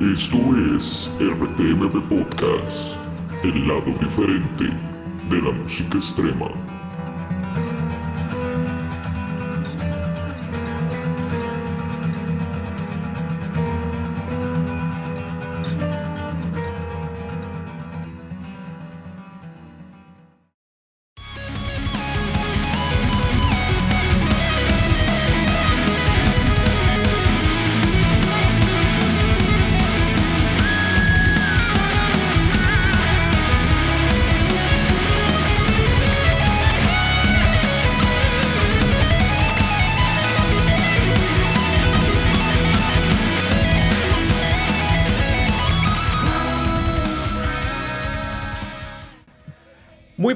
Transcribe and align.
Esto 0.00 0.36
es 0.76 1.10
RTMP 1.18 2.06
Podcast, 2.06 2.96
el 3.42 3.66
lado 3.66 3.86
diferente 3.98 4.66
de 5.30 5.40
la 5.40 5.52
música 5.52 5.96
extrema. 5.96 6.75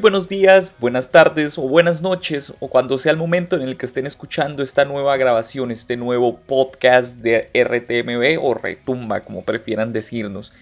Buenos 0.00 0.28
días, 0.28 0.72
buenas 0.80 1.10
tardes 1.10 1.58
o 1.58 1.62
buenas 1.62 2.00
noches 2.00 2.54
o 2.58 2.68
cuando 2.68 2.96
sea 2.96 3.12
el 3.12 3.18
momento 3.18 3.54
en 3.54 3.62
el 3.62 3.76
que 3.76 3.84
estén 3.84 4.06
escuchando 4.06 4.62
esta 4.62 4.86
nueva 4.86 5.14
grabación, 5.18 5.70
este 5.70 5.98
nuevo 5.98 6.38
podcast 6.38 7.18
de 7.18 7.50
RTMB 7.52 8.42
o 8.42 8.54
Retumba, 8.54 9.20
como 9.20 9.42
prefieran 9.42 9.92
decirnos. 9.92 10.54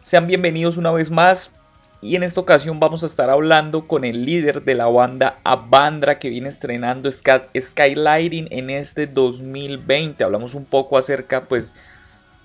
Sean 0.00 0.28
bienvenidos 0.28 0.76
una 0.76 0.92
vez 0.92 1.10
más 1.10 1.56
y 2.00 2.14
en 2.14 2.22
esta 2.22 2.40
ocasión 2.40 2.78
vamos 2.78 3.02
a 3.02 3.06
estar 3.06 3.30
hablando 3.30 3.88
con 3.88 4.04
el 4.04 4.24
líder 4.24 4.62
de 4.62 4.76
la 4.76 4.86
banda 4.86 5.38
Abandra 5.42 6.20
que 6.20 6.30
viene 6.30 6.48
estrenando 6.48 7.10
Skylighting 7.10 8.46
en 8.52 8.70
este 8.70 9.08
2020. 9.08 10.22
Hablamos 10.22 10.54
un 10.54 10.64
poco 10.64 10.96
acerca 10.96 11.48
pues 11.48 11.74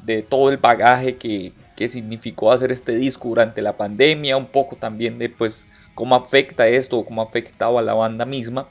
de 0.02 0.24
todo 0.24 0.50
el 0.50 0.58
bagaje 0.58 1.16
que, 1.16 1.54
que 1.76 1.88
significó 1.88 2.52
hacer 2.52 2.72
este 2.72 2.96
disco 2.96 3.30
durante 3.30 3.62
la 3.62 3.78
pandemia, 3.78 4.36
un 4.36 4.48
poco 4.48 4.76
también 4.76 5.20
de 5.20 5.30
pues 5.30 5.70
cómo 5.96 6.16
afecta 6.16 6.68
esto 6.68 6.98
o 6.98 7.06
cómo 7.06 7.22
ha 7.22 7.26
afectado 7.26 7.78
a 7.78 7.82
la 7.82 7.94
banda 7.94 8.26
misma. 8.26 8.68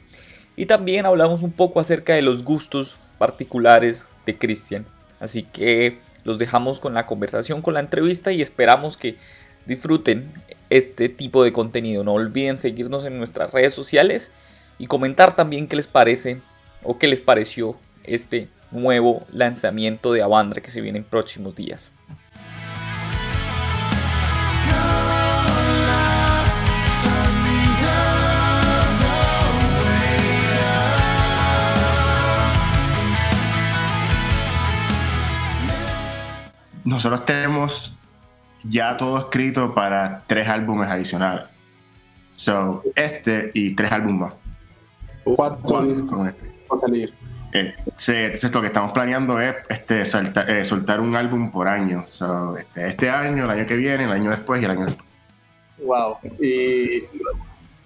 Y 0.57 0.67
también 0.67 1.07
hablamos 1.07 1.43
un 1.43 1.53
poco 1.53 1.81
acerca 1.81 2.15
de 2.15 2.23
los 2.23 2.45
gustos 2.45 2.97
particulares 3.19 4.07
de 4.27 4.37
Christian. 4.37 4.87
Así 5.21 5.43
que 5.43 5.99
los 6.25 6.39
dejamos 6.39 6.81
con 6.81 6.95
la 6.95 7.07
conversación, 7.07 7.63
con 7.63 7.75
la 7.75 7.81
entrevista 7.81 8.33
y 8.33 8.43
esperamos 8.43 8.97
que 8.97 9.17
disfruten 9.67 10.33
este 10.71 11.09
tipo 11.09 11.45
de 11.45 11.53
contenido. 11.53 12.05
No 12.05 12.15
olviden 12.15 12.57
seguirnos 12.57 13.05
en 13.05 13.19
nuestras 13.19 13.53
redes 13.53 13.75
sociales 13.75 14.33
y 14.79 14.87
comentar 14.87 15.37
también 15.37 15.69
qué 15.69 15.77
les 15.77 15.87
parece 15.87 16.41
o 16.83 16.99
qué 16.99 17.07
les 17.07 17.21
pareció 17.21 17.77
este 18.05 18.49
nuevo 18.71 19.25
lanzamiento 19.31 20.13
de 20.13 20.23
Avandra 20.23 20.61
que 20.61 20.71
se 20.71 20.81
viene 20.81 20.99
en 20.99 21.05
próximos 21.05 21.55
días. 21.55 21.93
Nosotros 36.85 37.25
tenemos 37.27 37.97
ya 38.65 38.97
todo 38.97 39.19
escrito 39.19 39.75
para 39.75 40.23
tres 40.27 40.49
álbumes 40.49 40.89
adicionales. 40.89 41.45
So, 42.35 42.83
este 42.95 43.51
y 43.55 43.75
tres 43.75 43.93
álbumes 43.93 44.21
más. 44.21 44.35
Cuatro, 45.25 46.07
con 46.07 46.29
este. 46.29 46.49
Va 46.71 46.77
a 46.77 46.81
salir. 46.81 47.13
Eh, 47.53 47.75
sí, 47.99 48.13
entonces 48.15 48.55
lo 48.55 48.61
que 48.63 48.69
estamos 48.69 48.93
planeando 48.93 49.39
es 49.39 49.55
este, 49.69 50.05
salta- 50.07 50.45
eh, 50.49 50.65
soltar 50.65 51.01
un 51.01 51.15
álbum 51.15 51.51
por 51.51 51.69
año. 51.69 52.05
So, 52.07 52.57
este, 52.57 52.89
este 52.89 53.11
año, 53.11 53.45
el 53.45 53.51
año 53.51 53.67
que 53.67 53.77
viene, 53.77 54.05
el 54.05 54.11
año 54.13 54.31
después 54.31 54.63
y 54.63 54.65
el 54.65 54.71
año 54.71 54.85
después. 54.87 55.07
Wow. 55.85 56.17
¿Y 56.41 57.05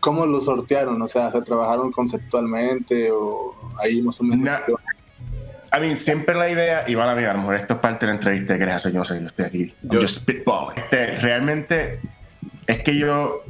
cómo 0.01 0.25
lo 0.25 0.41
sortearon? 0.41 1.03
O 1.03 1.09
sea, 1.09 1.33
¿se 1.33 1.43
trabajaron 1.43 1.91
conceptualmente 1.91 3.11
o 3.11 3.55
ahí 3.83 4.01
más 4.03 4.21
o 4.21 4.25
menos? 4.25 4.63
I 5.77 5.81
mean, 5.81 5.97
siempre 5.97 6.35
la 6.35 6.49
idea, 6.51 6.85
y 6.87 6.95
van 6.95 7.09
a 7.09 7.15
ver, 7.15 7.27
a 7.27 7.33
lo 7.33 7.41
mejor 7.41 7.57
esto 7.57 7.75
es 7.75 7.81
parte 7.81 8.07
de 8.07 8.13
la 8.13 8.17
entrevista 8.17 8.55
que 8.55 8.59
querés 8.61 8.77
hacer, 8.77 8.93
yo 8.93 8.99
no 9.01 9.05
sé, 9.05 9.21
yo 9.21 9.27
estoy 9.27 9.45
aquí. 9.47 9.77
Yo- 9.83 10.01
just 10.01 10.19
spitballing. 10.23 10.77
Este, 10.79 11.19
realmente, 11.19 12.01
es 12.67 12.83
que 12.83 12.97
yo. 12.97 13.43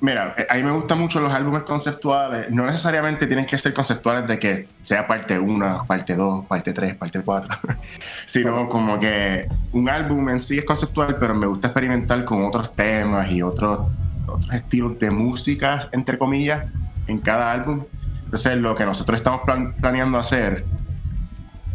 Mira, 0.00 0.34
eh, 0.36 0.46
a 0.48 0.54
mí 0.56 0.62
me 0.62 0.72
gustan 0.72 0.98
mucho 0.98 1.20
los 1.20 1.32
álbumes 1.32 1.62
conceptuales. 1.62 2.50
No 2.50 2.66
necesariamente 2.66 3.26
tienen 3.26 3.46
que 3.46 3.56
ser 3.56 3.72
conceptuales 3.72 4.26
de 4.28 4.38
que 4.38 4.68
sea 4.82 5.06
parte 5.06 5.38
1, 5.38 5.84
parte 5.88 6.14
2, 6.14 6.46
parte 6.46 6.72
3, 6.74 6.96
parte 6.96 7.22
4. 7.22 7.58
Sino 8.26 8.68
como 8.68 8.98
que 8.98 9.46
un 9.72 9.88
álbum 9.88 10.28
en 10.28 10.38
sí 10.38 10.58
es 10.58 10.64
conceptual, 10.64 11.16
pero 11.18 11.34
me 11.34 11.46
gusta 11.46 11.68
experimentar 11.68 12.24
con 12.26 12.44
otros 12.44 12.74
temas 12.76 13.30
y 13.32 13.40
otros, 13.42 13.88
otros 14.26 14.52
estilos 14.52 14.98
de 14.98 15.10
música, 15.10 15.88
entre 15.92 16.18
comillas, 16.18 16.66
en 17.06 17.18
cada 17.20 17.50
álbum. 17.50 17.86
Entonces, 18.26 18.56
lo 18.58 18.74
que 18.74 18.84
nosotros 18.84 19.18
estamos 19.18 19.42
plan- 19.46 19.72
planeando 19.80 20.18
hacer 20.18 20.66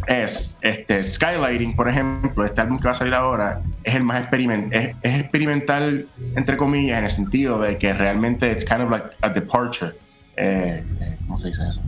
es 0.08 0.58
este 0.62 1.04
Skylighting, 1.04 1.76
por 1.76 1.90
ejemplo, 1.90 2.46
este 2.46 2.62
álbum 2.62 2.78
que 2.78 2.86
va 2.86 2.92
a 2.92 2.96
salir 2.96 3.14
ahora, 3.14 3.62
es 3.84 3.96
el 3.96 4.04
más 4.04 4.22
experiment 4.22 4.74
es, 4.74 4.96
es 5.02 5.20
experimental, 5.20 6.08
entre 6.36 6.58
comillas, 6.58 7.00
en 7.00 7.04
el 7.06 7.10
sentido 7.10 7.60
de 7.60 7.78
que 7.78 7.94
realmente 7.94 8.52
it's 8.52 8.66
kind 8.66 8.82
of 8.82 8.90
like 8.90 9.06
a 9.22 9.30
departure. 9.30 9.92
Eh, 10.38 10.84
eh, 11.02 11.18
¿Cómo 11.26 11.38
se 11.38 11.48
dice 11.48 11.62
eso? 11.70 11.82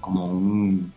Como 0.00 0.26
un, 0.26 0.92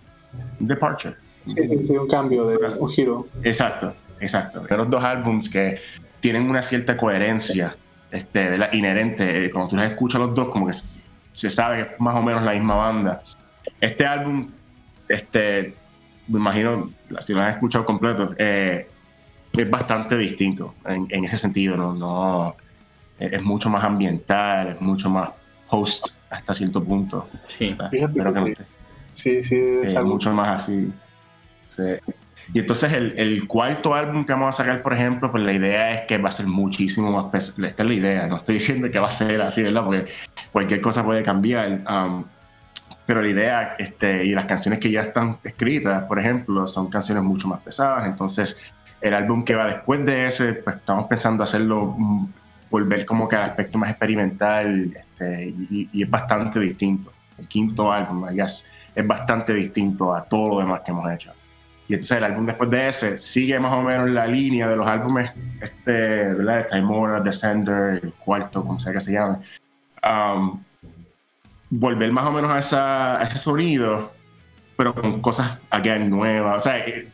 un 0.59 0.67
departure. 0.67 1.15
Sí, 1.45 1.55
sí, 1.67 1.87
sí, 1.87 1.97
un 1.97 2.07
cambio, 2.07 2.47
de, 2.47 2.57
un 2.79 2.89
giro. 2.89 3.27
Exacto, 3.43 3.93
exacto. 4.19 4.63
Pero 4.67 4.77
los 4.77 4.89
dos 4.89 5.03
álbums 5.03 5.47
que 5.49 5.79
tienen 6.19 6.49
una 6.49 6.63
cierta 6.63 6.97
coherencia 6.97 7.75
este, 8.11 8.49
¿verdad? 8.49 8.73
inherente. 8.73 9.45
eh, 9.45 9.51
Cuando 9.51 9.69
tú 9.69 9.75
los 9.75 9.85
escuchas 9.85 10.21
los 10.21 10.33
dos, 10.33 10.49
como 10.49 10.67
que 10.67 10.73
se 11.33 11.49
sabe 11.51 11.77
que 11.77 11.93
es 11.93 11.99
más 11.99 12.15
o 12.15 12.21
menos 12.23 12.41
la 12.41 12.53
misma 12.53 12.75
banda. 12.75 13.21
Este 13.79 14.05
álbum, 14.05 14.49
este, 15.09 15.75
me 16.27 16.39
imagino, 16.39 16.89
si 17.19 17.33
lo 17.33 17.41
has 17.41 17.53
escuchado 17.55 17.85
completo, 17.85 18.31
eh, 18.37 18.87
es 19.53 19.69
bastante 19.69 20.17
distinto 20.17 20.73
en, 20.85 21.07
en 21.09 21.25
ese 21.25 21.37
sentido. 21.37 21.77
¿no? 21.77 21.93
No, 21.93 22.55
es 23.19 23.33
es 23.33 23.43
mucho 23.43 23.69
más 23.69 23.83
ambiental, 23.83 24.69
es 24.69 24.81
mucho 24.81 25.09
más 25.09 25.29
post 25.69 26.07
hasta 26.29 26.53
cierto 26.53 26.83
punto. 26.83 27.29
Sí. 27.47 27.75
Fíjate 27.91 28.13
que 28.13 28.21
no 28.23 28.33
que 28.45 28.53
te- 28.55 28.65
Sí, 29.13 29.41
sí, 29.41 29.55
es 29.83 29.95
algo. 29.95 30.09
mucho 30.13 30.33
más 30.33 30.61
así. 30.63 30.91
Sí. 31.75 31.83
Y 32.53 32.59
entonces 32.59 32.91
el, 32.93 33.17
el 33.17 33.47
cuarto 33.47 33.95
álbum 33.95 34.25
que 34.25 34.33
vamos 34.33 34.49
a 34.49 34.63
sacar, 34.63 34.81
por 34.83 34.93
ejemplo, 34.93 35.31
pues 35.31 35.41
la 35.43 35.53
idea 35.53 35.93
es 35.93 36.01
que 36.05 36.17
va 36.17 36.29
a 36.29 36.31
ser 36.31 36.45
muchísimo 36.47 37.11
más 37.11 37.31
pesado. 37.31 37.65
Esta 37.65 37.83
es 37.83 37.89
la 37.89 37.95
idea, 37.95 38.27
no 38.27 38.35
estoy 38.35 38.55
diciendo 38.55 38.91
que 38.91 38.99
va 38.99 39.07
a 39.07 39.11
ser 39.11 39.41
así, 39.41 39.63
¿verdad? 39.63 39.83
Porque 39.85 40.05
cualquier 40.51 40.81
cosa 40.81 41.03
puede 41.03 41.23
cambiar. 41.23 41.81
um, 41.89 42.25
pero 43.05 43.21
la 43.21 43.29
idea, 43.29 43.75
este, 43.77 44.25
y 44.25 44.31
las 44.33 44.45
canciones 44.45 44.79
que 44.79 44.91
ya 44.91 45.01
están 45.01 45.37
escritas, 45.43 46.03
por 46.03 46.19
ejemplo, 46.19 46.67
son 46.67 46.89
canciones 46.89 47.23
mucho 47.23 47.47
más 47.47 47.59
pesadas. 47.61 48.05
Entonces, 48.07 48.57
el 49.01 49.13
álbum 49.13 49.43
que 49.43 49.55
va 49.55 49.67
después 49.67 50.03
de 50.05 50.27
ese, 50.27 50.53
pues 50.53 50.77
estamos 50.77 51.07
pensando 51.07 51.43
hacerlo, 51.43 51.95
mm, 51.97 52.27
volver 52.71 53.05
como 53.05 53.27
que 53.27 53.35
al 53.35 53.43
aspecto 53.43 53.77
más 53.77 53.91
experimental, 53.91 54.91
este, 54.95 55.49
y, 55.49 55.89
y 55.93 56.03
es 56.03 56.09
bastante 56.09 56.59
distinto. 56.59 57.11
El 57.37 57.47
quinto 57.47 57.91
álbum, 57.91 58.27
es 58.29 59.07
bastante 59.07 59.53
distinto 59.53 60.13
a 60.15 60.23
todo 60.23 60.55
lo 60.55 60.59
demás 60.59 60.81
que 60.81 60.91
hemos 60.91 61.11
hecho. 61.11 61.31
Y 61.87 61.93
entonces 61.93 62.17
el 62.17 62.23
álbum 62.23 62.45
después 62.45 62.69
de 62.69 62.87
ese 62.87 63.17
sigue 63.17 63.59
más 63.59 63.73
o 63.73 63.81
menos 63.81 64.09
la 64.09 64.25
línea 64.25 64.67
de 64.67 64.75
los 64.75 64.87
álbumes, 64.87 65.31
este, 65.61 66.33
¿verdad? 66.33 66.67
Time 66.69 66.85
Warner, 66.85 67.21
Descender, 67.21 67.99
el 68.03 68.13
cuarto, 68.13 68.63
como 68.63 68.79
sea 68.79 68.93
que 68.93 69.01
se 69.01 69.13
llame. 69.13 69.37
Um, 70.03 70.63
volver 71.69 72.11
más 72.11 72.25
o 72.25 72.31
menos 72.31 72.51
a, 72.51 72.59
esa, 72.59 73.19
a 73.19 73.23
ese 73.23 73.37
sonido, 73.39 74.11
pero 74.77 74.93
con 74.93 75.21
cosas 75.21 75.57
again 75.69 76.09
nuevas. 76.09 76.57
O 76.57 76.69
sea, 76.69 76.79
eh, 76.85 77.07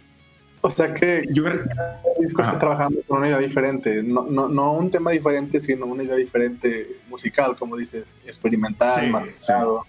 O 0.61 0.69
sea 0.69 0.93
que 0.93 1.25
yo 1.31 1.43
creo 1.43 1.55
el 1.63 2.25
disco 2.25 2.41
está 2.41 2.51
Ajá. 2.51 2.59
trabajando 2.59 2.99
con 3.07 3.19
una 3.19 3.27
idea 3.27 3.39
diferente. 3.39 4.03
No, 4.03 4.23
no, 4.23 4.47
no 4.47 4.73
un 4.73 4.91
tema 4.91 5.11
diferente, 5.11 5.59
sino 5.59 5.85
una 5.85 6.03
idea 6.03 6.15
diferente 6.15 6.87
musical, 7.09 7.55
como 7.57 7.75
dices, 7.77 8.15
experimental, 8.25 9.05
Sí, 9.05 9.11
pesado. 9.31 9.85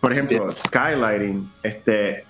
Por 0.00 0.12
ejemplo, 0.12 0.50
Skylighting, 0.50 1.48
este, 1.62 2.24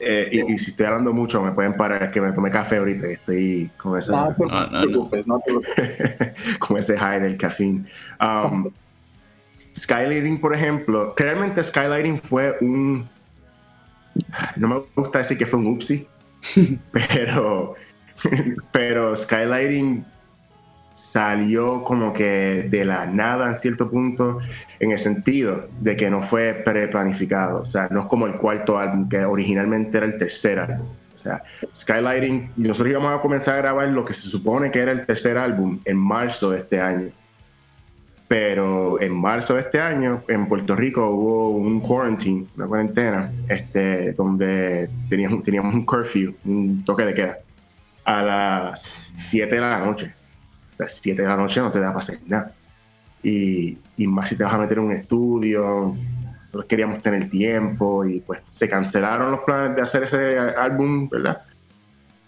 eh, 0.00 0.28
y, 0.30 0.52
y 0.52 0.58
si 0.58 0.70
estoy 0.70 0.84
hablando 0.84 1.14
mucho, 1.14 1.40
me 1.40 1.52
pueden 1.52 1.74
parar, 1.78 2.02
es 2.02 2.12
que 2.12 2.20
me 2.20 2.30
tomé 2.32 2.50
café 2.50 2.76
ahorita 2.76 3.08
y 3.08 3.12
estoy 3.14 3.70
con 3.78 3.98
ese, 3.98 4.10
No 4.12 4.34
No, 4.38 4.46
no, 4.48 4.66
no. 4.70 4.80
preocupes, 4.82 5.26
no 5.26 5.38
te 5.38 5.44
preocupes. 5.54 6.58
con 6.58 6.76
ese 6.76 6.98
high 6.98 7.20
del 7.20 7.38
café. 7.38 7.64
Um, 7.64 8.70
Skylighting, 9.76 10.40
por 10.40 10.54
ejemplo, 10.54 11.14
que 11.14 11.24
realmente 11.24 11.62
Skylighting 11.62 12.18
fue 12.18 12.56
un. 12.60 13.08
No 14.56 14.68
me 14.68 14.82
gusta 14.94 15.18
decir 15.18 15.36
que 15.36 15.46
fue 15.46 15.58
un 15.58 15.66
upsi, 15.66 16.06
pero 16.92 17.74
pero 18.72 19.14
Skylighting 19.14 20.04
salió 20.94 21.82
como 21.82 22.12
que 22.12 22.66
de 22.70 22.84
la 22.84 23.06
nada 23.06 23.48
en 23.48 23.54
cierto 23.54 23.90
punto, 23.90 24.38
en 24.78 24.92
el 24.92 24.98
sentido 24.98 25.68
de 25.80 25.96
que 25.96 26.08
no 26.08 26.22
fue 26.22 26.54
preplanificado. 26.54 27.62
O 27.62 27.64
sea, 27.64 27.88
no 27.90 28.02
es 28.02 28.06
como 28.06 28.26
el 28.26 28.34
cuarto 28.34 28.78
álbum, 28.78 29.08
que 29.08 29.24
originalmente 29.24 29.96
era 29.96 30.06
el 30.06 30.16
tercer 30.16 30.58
álbum. 30.58 30.86
O 31.14 31.18
sea, 31.18 31.42
Skylighting, 31.74 32.52
nosotros 32.56 32.92
íbamos 32.92 33.18
a 33.18 33.22
comenzar 33.22 33.54
a 33.56 33.58
grabar 33.58 33.88
lo 33.88 34.04
que 34.04 34.14
se 34.14 34.28
supone 34.28 34.70
que 34.70 34.80
era 34.80 34.92
el 34.92 35.04
tercer 35.06 35.38
álbum 35.38 35.80
en 35.84 35.96
marzo 35.96 36.50
de 36.50 36.58
este 36.58 36.80
año. 36.80 37.10
Pero 38.34 39.00
en 39.00 39.14
marzo 39.14 39.54
de 39.54 39.60
este 39.60 39.80
año, 39.80 40.24
en 40.26 40.48
Puerto 40.48 40.74
Rico 40.74 41.08
hubo 41.08 41.50
un 41.50 41.78
quarantine, 41.78 42.46
una 42.56 42.66
cuarentena, 42.66 43.32
este, 43.48 44.12
donde 44.12 44.90
teníamos, 45.08 45.44
teníamos 45.44 45.72
un 45.72 45.86
curfew, 45.86 46.34
un 46.44 46.84
toque 46.84 47.04
de 47.04 47.14
queda, 47.14 47.36
a 48.04 48.22
las 48.24 49.12
7 49.14 49.54
de 49.54 49.60
la 49.60 49.78
noche 49.78 50.12
o 50.74 50.76
sea, 50.76 50.88
7 50.88 51.22
de 51.22 51.28
la 51.28 51.36
noche 51.36 51.60
no 51.60 51.70
te 51.70 51.78
da 51.78 51.86
para 51.86 51.98
hacer 51.98 52.18
nada. 52.26 52.52
Y, 53.22 53.78
y, 53.96 54.06
más 54.08 54.28
si 54.28 54.36
te 54.36 54.42
vas 54.42 54.52
a 54.52 54.58
meter 54.58 54.78
en 54.78 54.84
un 54.84 54.92
estudio, 54.92 55.94
nosotros 55.94 56.64
queríamos 56.64 57.00
tener 57.02 57.30
tiempo 57.30 58.04
y 58.04 58.20
pues 58.20 58.40
se 58.48 58.68
cancelaron 58.68 59.30
los 59.30 59.40
planes 59.40 59.76
de 59.76 59.82
hacer 59.82 60.02
ese 60.02 60.38
álbum, 60.38 61.08
¿verdad? 61.08 61.42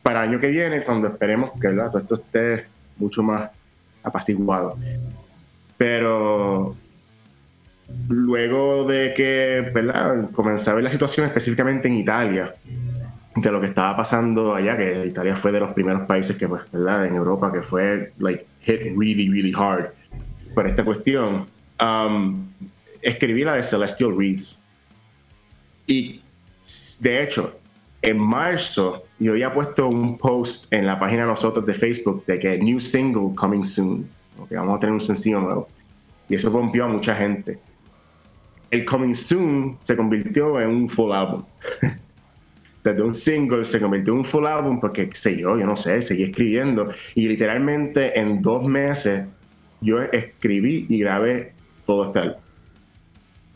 Para 0.05 0.23
el 0.23 0.31
año 0.31 0.39
que 0.39 0.51
viene, 0.51 0.85
cuando 0.85 1.09
esperemos 1.09 1.51
que 1.61 1.67
¿verdad? 1.67 1.91
todo 1.91 1.99
esto 1.99 2.15
esté 2.15 2.67
mucho 2.97 3.25
más 3.25 3.51
apaciguado. 4.05 4.79
Pero 5.79 6.77
luego 8.09 8.85
de 8.85 9.15
que 9.15 9.71
¿verdad? 9.73 10.31
comencé 10.33 10.71
a 10.71 10.75
ver 10.75 10.85
la 10.85 10.91
situación 10.91 11.27
específicamente 11.27 11.89
en 11.89 11.95
Italia, 11.95 12.55
de 13.37 13.51
lo 13.51 13.61
que 13.61 13.67
estaba 13.67 13.97
pasando 13.97 14.55
allá, 14.55 14.77
que 14.77 15.07
Italia 15.07 15.37
fue 15.37 15.53
de 15.53 15.61
los 15.61 15.73
primeros 15.73 16.07
países 16.07 16.37
que, 16.37 16.49
pues, 16.49 16.63
¿verdad? 16.73 17.07
En 17.07 17.15
Europa 17.15 17.53
que 17.53 17.63
fue, 17.63 18.13
like, 18.19 18.47
hit 18.61 18.81
really, 18.97 19.29
really 19.29 19.53
hard 19.55 19.91
por 20.55 20.67
esta 20.67 20.85
cuestión. 20.85 21.47
Um, 21.81 22.49
escribí 23.03 23.45
la 23.45 23.55
de 23.55 23.63
Celestial 23.63 24.17
Reads. 24.17 24.59
Y, 25.87 26.23
de 27.01 27.23
hecho, 27.23 27.59
en 28.03 28.19
marzo 28.19 29.05
yo 29.19 29.33
había 29.33 29.53
puesto 29.53 29.89
un 29.89 30.17
post 30.17 30.73
en 30.73 30.87
la 30.87 30.99
página 30.99 31.23
de 31.23 31.29
nosotros 31.29 31.65
de 31.67 31.75
Facebook 31.75 32.25
de 32.27 32.39
que 32.39 32.59
new 32.59 32.81
single 32.81 33.35
coming 33.35 33.65
soon, 33.65 34.09
que 34.45 34.57
vamos 34.57 34.77
a 34.77 34.81
tener 34.81 34.93
un 34.93 35.01
sencillo 35.01 35.41
nuevo. 35.41 35.69
Y 36.29 36.35
eso 36.35 36.51
rompió 36.51 36.85
a 36.85 36.89
mucha 36.89 37.15
gente. 37.15 37.59
El 38.71 38.85
coming 38.85 39.15
soon 39.15 39.77
se 39.79 39.97
convirtió 39.97 40.61
en 40.61 40.69
un 40.69 40.89
full 40.89 41.13
album. 41.13 41.43
desde 42.83 43.03
un 43.03 43.15
single 43.15 43.65
se 43.65 43.81
convirtió 43.81 44.13
en 44.13 44.19
un 44.21 44.25
full 44.25 44.47
álbum 44.47 44.81
porque, 44.81 45.09
qué 45.09 45.17
sé 45.17 45.39
yo, 45.39 45.57
yo 45.57 45.67
no 45.67 45.77
sé, 45.77 46.03
seguí 46.03 46.25
escribiendo 46.25 46.91
y 47.15 47.29
literalmente 47.29 48.19
en 48.19 48.43
dos 48.43 48.67
meses 48.67 49.27
yo 49.81 50.01
escribí 50.01 50.87
y 50.89 50.99
grabé 50.99 51.53
todo 51.87 52.07
este 52.07 52.19
álbum. 52.19 52.41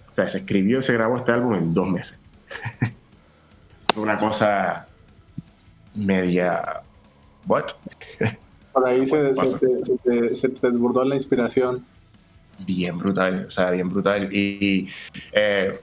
O 0.08 0.12
sea, 0.12 0.28
se 0.28 0.38
escribió 0.38 0.78
y 0.78 0.82
se 0.82 0.92
grabó 0.92 1.16
este 1.16 1.32
álbum 1.32 1.54
en 1.54 1.74
dos 1.74 1.88
meses. 1.88 2.18
Una 3.96 4.16
cosa 4.16 4.86
media... 5.94 6.82
¿What? 7.46 7.66
Por 8.72 8.88
ahí 8.88 9.06
se, 9.06 9.34
se, 9.34 10.48
te, 10.48 10.68
desbordó 10.68 11.04
la 11.04 11.14
inspiración. 11.14 11.84
Bien 12.66 12.98
brutal, 12.98 13.46
o 13.48 13.50
sea, 13.50 13.70
bien 13.70 13.88
brutal. 13.88 14.32
Y, 14.32 14.88
eh, 15.32 15.80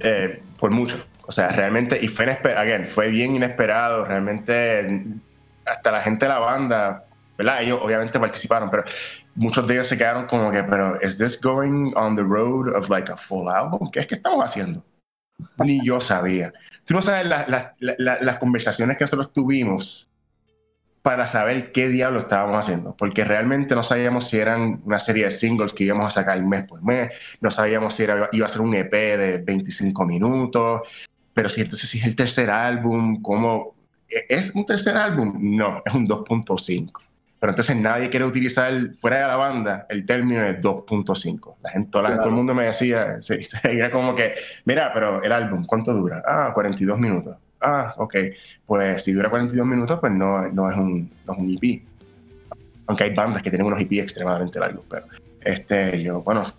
eh, 0.00 0.42
por 0.58 0.70
mucho, 0.70 1.04
o 1.26 1.32
sea, 1.32 1.48
realmente, 1.48 1.98
y 2.00 2.08
fue, 2.08 2.26
again, 2.26 2.86
fue 2.86 3.08
bien 3.08 3.36
inesperado, 3.36 4.04
realmente 4.04 5.04
hasta 5.64 5.92
la 5.92 6.02
gente 6.02 6.26
de 6.26 6.28
la 6.28 6.38
banda, 6.38 7.04
¿verdad? 7.38 7.62
Ellos 7.62 7.80
obviamente 7.82 8.18
participaron, 8.20 8.70
pero 8.70 8.84
muchos 9.34 9.66
de 9.66 9.74
ellos 9.74 9.86
se 9.86 9.96
quedaron 9.96 10.26
como 10.26 10.50
que, 10.50 10.62
pero 10.64 11.00
¿is 11.00 11.18
this 11.18 11.40
going 11.40 11.92
on 11.96 12.16
the 12.16 12.22
road 12.22 12.74
of 12.74 12.88
like 12.90 13.10
a 13.10 13.16
full 13.16 13.48
album? 13.48 13.90
¿Qué 13.90 14.00
es 14.00 14.06
que 14.06 14.16
estamos 14.16 14.44
haciendo? 14.44 14.84
Ni 15.58 15.84
yo 15.84 16.00
sabía. 16.00 16.52
Tú 16.84 16.94
no 16.94 17.02
sabes 17.02 17.26
las 17.78 18.38
conversaciones 18.38 18.96
que 18.96 19.04
nosotros 19.04 19.32
tuvimos 19.32 20.08
para 21.02 21.26
saber 21.26 21.72
qué 21.72 21.88
diablo 21.88 22.20
estábamos 22.20 22.56
haciendo, 22.64 22.96
porque 22.96 23.24
realmente 23.24 23.74
no 23.74 23.82
sabíamos 23.82 24.28
si 24.28 24.38
eran 24.38 24.80
una 24.84 25.00
serie 25.00 25.24
de 25.24 25.30
singles 25.32 25.72
que 25.72 25.84
íbamos 25.84 26.06
a 26.06 26.10
sacar 26.10 26.40
mes 26.42 26.64
por 26.64 26.82
mes, 26.82 27.36
no 27.40 27.50
sabíamos 27.50 27.94
si 27.94 28.04
era, 28.04 28.28
iba 28.32 28.46
a 28.46 28.48
ser 28.48 28.62
un 28.62 28.74
EP 28.74 28.92
de 28.92 29.42
25 29.44 30.04
minutos, 30.06 30.88
pero 31.34 31.48
si 31.48 31.62
entonces 31.62 31.90
si 31.90 31.98
es 31.98 32.06
el 32.06 32.14
tercer 32.14 32.50
álbum, 32.50 33.20
¿cómo? 33.20 33.74
¿E-, 34.08 34.26
¿Es 34.28 34.54
un 34.54 34.64
tercer 34.64 34.96
álbum? 34.96 35.56
No, 35.56 35.82
es 35.84 35.92
un 35.92 36.06
2.5. 36.06 36.92
Pero 37.40 37.50
entonces 37.50 37.76
nadie 37.76 38.08
quiere 38.08 38.24
utilizar 38.24 38.72
fuera 39.00 39.22
de 39.22 39.26
la 39.26 39.34
banda 39.34 39.86
el 39.88 40.06
término 40.06 40.42
de 40.42 40.60
2.5. 40.60 41.56
La 41.60 41.70
gente, 41.70 41.90
todo 41.90 42.06
el 42.06 42.30
mundo 42.30 42.54
me 42.54 42.66
decía, 42.66 43.18
era 43.64 43.90
como 43.90 44.14
que, 44.14 44.34
mira, 44.64 44.92
pero 44.94 45.20
el 45.20 45.32
álbum, 45.32 45.66
¿cuánto 45.66 45.92
dura? 45.92 46.22
Ah, 46.24 46.52
42 46.54 46.96
minutos. 47.00 47.36
Ah, 47.62 47.94
ok. 47.98 48.16
Pues 48.66 49.04
si 49.04 49.12
dura 49.12 49.30
42 49.30 49.66
minutos, 49.66 49.98
pues 50.00 50.12
no, 50.12 50.48
no, 50.48 50.70
es, 50.70 50.76
un, 50.76 51.10
no 51.26 51.32
es 51.32 51.38
un 51.38 51.58
EP. 51.60 51.82
Aunque 52.86 53.04
hay 53.04 53.14
bandas 53.14 53.42
que 53.42 53.50
tienen 53.50 53.66
unos 53.66 53.80
EP 53.80 53.92
extremadamente 53.92 54.58
largos, 54.58 54.84
pero 54.88 55.06
este, 55.40 56.02
yo, 56.02 56.20
bueno, 56.22 56.52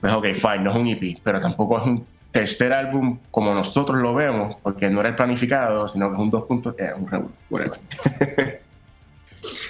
pues 0.00 0.14
ok, 0.14 0.26
fine, 0.34 0.60
no 0.60 0.70
es 0.70 0.76
un 0.76 0.86
EP, 0.88 1.18
pero 1.22 1.40
tampoco 1.40 1.78
es 1.78 1.86
un 1.86 2.06
tercer 2.30 2.72
álbum 2.72 3.18
como 3.30 3.52
nosotros 3.52 4.00
lo 4.00 4.14
vemos, 4.14 4.56
porque 4.62 4.88
no 4.88 5.00
era 5.00 5.10
el 5.10 5.16
planificado, 5.16 5.86
sino 5.86 6.08
que 6.08 6.14
es 6.14 6.20
un 6.20 6.30
dos 6.30 6.44
puntos, 6.44 6.74
eh, 6.78 6.90
un 6.96 7.30
whatever. 7.50 7.78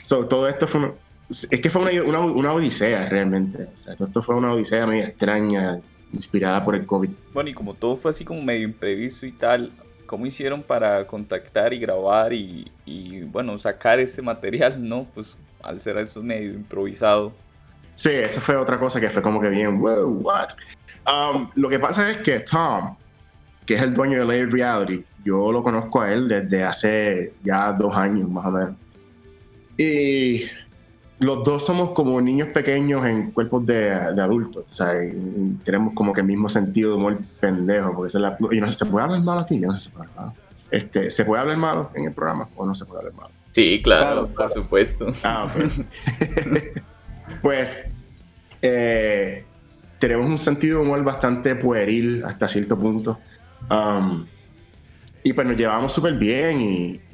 so, 0.02 0.26
todo 0.26 0.48
esto 0.48 0.66
fue 0.66 0.92
es 1.32 1.48
que 1.48 1.70
fue 1.70 2.02
una, 2.02 2.20
una, 2.20 2.52
odisea 2.52 3.08
realmente. 3.08 3.68
O 3.72 3.76
sea, 3.76 3.96
todo 3.96 4.08
esto 4.08 4.22
fue 4.22 4.34
una 4.34 4.52
odisea 4.52 4.86
medio 4.86 5.04
extraña, 5.04 5.80
inspirada 6.12 6.62
por 6.64 6.74
el 6.74 6.84
COVID. 6.84 7.10
Bueno, 7.32 7.50
y 7.50 7.54
como 7.54 7.74
todo 7.74 7.96
fue 7.96 8.10
así 8.10 8.24
como 8.24 8.42
medio 8.42 8.64
imprevisto 8.64 9.24
y 9.26 9.32
tal, 9.32 9.72
¿cómo 10.12 10.26
hicieron 10.26 10.62
para 10.62 11.06
contactar 11.06 11.72
y 11.72 11.78
grabar 11.78 12.34
y, 12.34 12.70
y 12.84 13.22
bueno, 13.22 13.56
sacar 13.56 13.98
este 13.98 14.20
material, 14.20 14.86
no? 14.86 15.06
Pues 15.14 15.38
al 15.62 15.80
ser 15.80 15.96
eso 15.96 16.22
medio 16.22 16.52
improvisado. 16.52 17.32
Sí, 17.94 18.10
eso 18.10 18.38
fue 18.38 18.56
otra 18.56 18.78
cosa 18.78 19.00
que 19.00 19.08
fue 19.08 19.22
como 19.22 19.40
que 19.40 19.48
bien, 19.48 19.80
wow, 19.80 20.20
what? 20.22 20.50
Um, 21.06 21.48
lo 21.54 21.70
que 21.70 21.78
pasa 21.78 22.10
es 22.10 22.18
que 22.18 22.40
Tom, 22.40 22.94
que 23.64 23.76
es 23.76 23.80
el 23.80 23.94
dueño 23.94 24.18
de 24.18 24.26
Layered 24.26 24.52
Reality, 24.52 25.02
yo 25.24 25.50
lo 25.50 25.62
conozco 25.62 26.02
a 26.02 26.12
él 26.12 26.28
desde 26.28 26.62
hace 26.62 27.32
ya 27.42 27.72
dos 27.72 27.96
años 27.96 28.28
más 28.28 28.44
o 28.44 28.50
menos. 28.50 28.74
Y 29.78 30.44
los 31.22 31.44
dos 31.44 31.64
somos 31.64 31.90
como 31.92 32.20
niños 32.20 32.48
pequeños 32.48 33.06
en 33.06 33.30
cuerpos 33.30 33.64
de, 33.66 33.90
adultos. 33.90 34.64
O 34.68 34.72
sea, 34.72 34.92
tenemos 35.64 35.94
como 35.94 36.12
que 36.12 36.20
el 36.20 36.26
mismo 36.26 36.48
sentido 36.48 36.90
de 36.90 36.96
humor 36.96 37.18
pendejo. 37.40 37.94
Porque 37.94 38.18
la, 38.18 38.36
y 38.50 38.60
no 38.60 38.70
sé, 38.70 38.78
¿se 38.78 38.86
puede 38.86 39.04
hablar 39.04 39.22
malo 39.22 39.40
aquí? 39.40 39.60
Yo 39.60 39.68
no 39.68 39.78
sé 39.78 39.90
se. 39.90 40.34
Este, 40.70 41.10
¿Se 41.10 41.24
puede 41.24 41.42
hablar 41.42 41.58
malo 41.58 41.90
en 41.94 42.06
el 42.06 42.12
programa 42.12 42.48
o 42.56 42.66
no 42.66 42.74
se 42.74 42.84
puede 42.86 43.00
hablar 43.00 43.14
malo? 43.14 43.30
Sí, 43.52 43.80
claro, 43.82 44.28
por 44.28 44.50
supuesto. 44.50 45.12
Ah, 45.22 45.46
pues 47.42 47.84
eh, 48.62 49.44
tenemos 49.98 50.28
un 50.28 50.38
sentido 50.38 50.78
de 50.78 50.84
humor 50.84 51.04
bastante 51.04 51.54
pueril 51.54 52.24
hasta 52.24 52.48
cierto 52.48 52.78
punto. 52.78 53.18
Um, 53.70 54.26
y 55.22 55.32
pues 55.32 55.46
nos 55.46 55.56
llevamos 55.56 55.92
súper 55.92 56.14
bien 56.14 56.60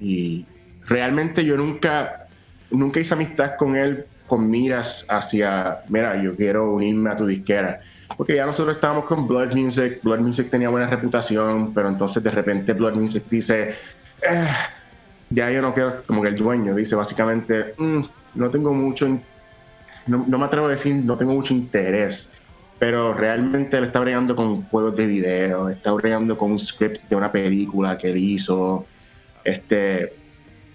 y, 0.01 0.47
realmente 0.87 1.45
yo 1.45 1.59
nunca, 1.59 2.28
nunca 2.71 3.01
hice 3.01 3.15
amistad 3.15 3.57
con 3.59 3.77
él 3.77 4.05
con 4.27 4.49
miras 4.49 5.07
hacia, 5.09 5.79
mira, 5.89 6.23
yo 6.23 6.37
quiero 6.37 6.75
unirme 6.75 7.11
a 7.11 7.17
tu 7.17 7.27
disquera. 7.27 7.81
Porque 8.17 8.37
ya 8.37 8.47
nosotros 8.47 8.77
estábamos 8.77 9.05
con 9.05 9.27
Blood 9.27 9.53
Music, 9.55 10.01
Blood 10.03 10.21
Music 10.21 10.51
tenía 10.51 10.69
buena 10.69 10.87
reputación, 10.87 11.73
pero 11.73 11.89
entonces 11.89 12.23
de 12.23 12.31
repente 12.31 12.73
Blood 12.75 12.95
Music 12.95 13.25
dice, 13.31 13.71
eh, 13.71 14.49
ya 15.31 15.51
yo 15.51 15.63
no 15.63 15.73
quiero, 15.73 16.03
como 16.07 16.23
que 16.23 16.29
el 16.29 16.37
dueño 16.37 16.75
dice 16.75 16.95
básicamente, 16.95 17.75
mm, 17.79 18.01
no 18.35 18.51
tengo 18.51 18.73
mucho, 18.75 19.09
no, 20.07 20.25
no, 20.27 20.39
me 20.39 20.45
atrevo 20.45 20.67
a 20.67 20.71
decir, 20.71 20.95
no 20.95 21.17
tengo 21.17 21.33
mucho 21.33 21.55
interés 21.55 22.31
pero 22.79 23.13
realmente 23.13 23.77
él 23.77 23.85
está 23.85 24.01
bregando 24.01 24.37
con 24.37 24.63
juegos 24.65 24.97
de 24.97 25.07
video, 25.07 25.69
está 25.69 25.93
bregando 25.93 26.39
con 26.39 26.53
un 26.53 26.59
script 26.59 27.09
de 27.09 27.17
una 27.17 27.33
película 27.33 27.99
que 27.99 28.11
él 28.11 28.17
hizo, 28.19 28.87
este, 29.45 30.13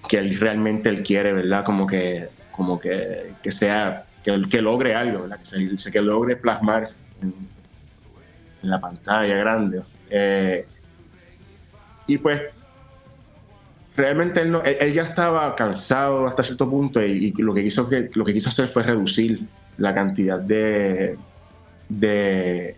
que 0.07 0.17
él 0.17 0.37
realmente 0.39 0.89
él 0.89 1.03
quiere, 1.03 1.33
¿verdad? 1.33 1.63
Como 1.63 1.87
que, 1.87 2.29
como 2.51 2.79
que, 2.79 3.33
que 3.41 3.51
sea, 3.51 4.05
que, 4.23 4.41
que 4.49 4.61
logre 4.61 4.95
algo, 4.95 5.23
¿verdad? 5.23 5.39
Que, 5.41 5.91
que 5.91 6.01
logre 6.01 6.35
plasmar 6.35 6.89
en, 7.21 7.33
la 8.61 8.79
pantalla 8.79 9.35
grande. 9.35 9.81
Eh, 10.09 10.65
y 12.07 12.17
pues 12.17 12.41
realmente 13.95 14.41
él, 14.41 14.51
no, 14.51 14.63
él, 14.63 14.93
ya 14.93 15.03
estaba 15.03 15.55
cansado 15.55 16.27
hasta 16.27 16.43
cierto 16.43 16.69
punto 16.69 17.03
y, 17.03 17.31
lo, 17.37 17.53
que 17.53 17.63
quiso 17.63 17.89
que, 17.89 18.09
lo 18.13 18.25
que 18.25 18.33
quiso 18.33 18.49
hacer 18.49 18.67
fue 18.67 18.83
reducir 18.83 19.41
la 19.77 19.93
cantidad 19.93 20.39
de, 20.39 21.17
de, 21.89 22.75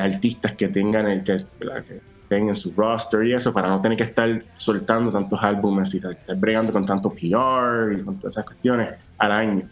artistas 0.00 0.52
que 0.52 0.68
tengan 0.68 1.08
el 1.08 1.24
que, 1.24 1.34
estén 1.34 2.13
en 2.30 2.54
su 2.54 2.72
roster 2.74 3.24
y 3.24 3.34
eso, 3.34 3.52
para 3.52 3.68
no 3.68 3.80
tener 3.80 3.96
que 3.96 4.04
estar 4.04 4.42
soltando 4.56 5.12
tantos 5.12 5.38
álbumes 5.42 5.92
y 5.94 5.98
estar, 5.98 6.16
bregando 6.36 6.72
con 6.72 6.86
tanto 6.86 7.10
PR 7.10 7.92
y 7.92 8.02
con 8.02 8.16
todas 8.18 8.34
esas 8.34 8.44
cuestiones 8.44 8.90
al 9.18 9.32
año. 9.32 9.68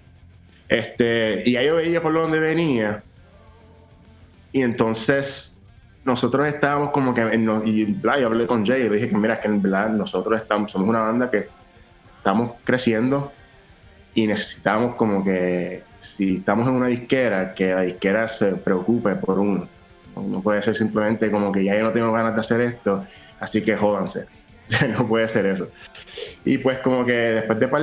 Este, 0.69 1.43
y 1.49 1.57
ahí 1.57 1.67
yo 1.67 1.77
veía 1.77 2.01
por 2.01 2.13
donde 2.13 2.39
venía. 2.39 3.03
Y 4.53 4.63
entonces 4.63 5.61
nosotros 6.05 6.47
estábamos 6.47 6.91
como 6.91 7.15
que, 7.15 7.23
en, 7.23 7.49
y 7.67 8.01
yo 8.01 8.27
hablé 8.27 8.47
con 8.47 8.65
Jay 8.67 8.83
y 8.83 8.89
le 8.89 8.97
dije 8.97 9.09
que 9.09 9.17
mira, 9.17 9.41
que 9.41 9.49
en 9.49 9.63
verdad 9.63 9.91
nosotros 9.91 10.41
estamos, 10.41 10.73
somos 10.73 10.89
una 10.89 11.01
banda 11.01 11.31
que 11.31 11.49
estamos 12.19 12.53
creciendo 12.65 13.33
y 14.15 14.27
necesitamos 14.27 14.95
como 14.97 15.25
que 15.25 15.83
si 16.01 16.37
estamos 16.37 16.69
en 16.69 16.75
una 16.75 16.89
disquera, 16.89 17.55
que 17.55 17.73
la 17.73 17.83
disquera 17.83 18.29
se 18.29 18.53
preocupe 18.57 19.15
por 19.17 19.39
uno. 19.39 19.69
No 20.16 20.42
puede 20.42 20.62
ser 20.62 20.76
simplemente 20.76 21.31
como 21.31 21.50
que 21.50 21.64
ya 21.64 21.76
yo 21.76 21.85
no 21.85 21.92
tengo 21.92 22.12
ganas 22.12 22.35
de 22.35 22.40
hacer 22.40 22.61
esto, 22.61 23.04
así 23.40 23.64
que 23.64 23.76
jódanse. 23.76 24.26
no 24.99 25.07
puede 25.07 25.28
ser 25.28 25.47
eso. 25.47 25.69
Y 26.45 26.59
pues 26.59 26.78
como 26.78 27.04
que 27.04 27.12
después 27.12 27.59
de 27.59 27.69
par 27.69 27.83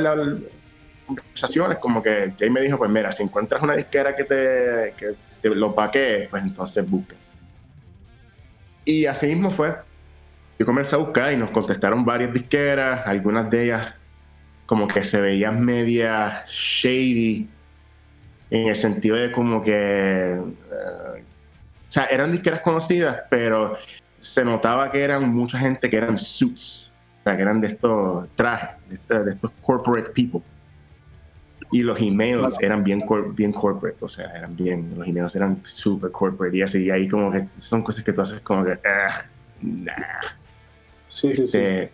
conversaciones, 1.05 1.79
como 1.79 2.03
que 2.03 2.33
Jay 2.38 2.50
me 2.50 2.62
dijo, 2.62 2.77
pues 2.77 2.89
mira, 2.89 3.12
si 3.12 3.24
encuentras 3.24 3.62
una 3.63 3.75
disquera 3.75 4.15
que 4.15 4.24
te, 4.24 4.93
que 4.95 5.15
te 5.41 5.50
lo 5.50 5.74
paquee, 5.74 6.27
pues 6.29 6.43
entonces 6.43 6.88
busque. 6.89 7.15
Y 8.86 9.05
así 9.05 9.27
mismo 9.27 9.50
fue. 9.50 9.75
Yo 10.59 10.65
comencé 10.65 10.95
a 10.95 11.00
buscar 11.00 11.33
y 11.33 11.38
nos 11.38 11.51
contestaron 11.51 12.05
varias 12.05 12.33
disqueras, 12.33 13.07
algunas 13.07 13.50
de 13.50 13.63
ellas 13.63 13.93
como 14.65 14.88
que 14.88 15.03
se 15.03 15.19
veían 15.19 15.65
media 15.65 16.45
shady 16.48 17.50
en 18.51 18.67
el 18.67 18.75
sentido 18.75 19.15
de 19.15 19.31
como 19.31 19.62
que 19.62 19.71
eh, 20.33 21.24
o 21.89 21.91
sea 21.91 22.05
eran 22.05 22.31
disqueras 22.31 22.62
conocidas 22.62 23.24
pero 23.29 23.77
se 24.19 24.46
notaba 24.46 24.91
que 24.91 25.01
eran 25.01 25.29
mucha 25.34 25.58
gente 25.58 25.89
que 25.89 25.98
eran 25.98 26.17
suits 26.17 26.91
o 27.19 27.24
sea 27.24 27.36
que 27.36 27.41
eran 27.41 27.60
de 27.60 27.67
estos 27.67 28.29
trajes 28.36 28.77
de, 29.08 29.31
estos, 29.31 29.51
corporate 29.62 30.12
people 30.12 30.41
y 31.72 31.81
los 31.81 32.00
emails 32.00 32.58
eran 32.62 32.84
bien 32.84 33.03
bien 33.34 33.51
corporate 33.51 33.98
o 34.01 34.10
sea 34.10 34.31
eran 34.36 34.55
bien 34.55 34.93
los 34.98 35.08
emails 35.08 35.36
eran 35.36 35.62
super 35.65 36.12
corporate 36.12 36.58
y 36.58 36.62
así 36.62 36.86
y 36.86 36.91
ahí 36.91 37.08
como 37.08 37.31
que 37.31 37.48
son 37.58 37.84
cosas 37.84 38.03
que 38.03 38.13
tú 38.13 38.22
haces 38.22 38.41
como 38.41 38.63
que 38.63 38.79
ah, 38.86 39.25
nah. 39.62 39.93
sí 41.08 41.29
sí 41.29 41.36
sí 41.36 41.43
este, 41.43 41.91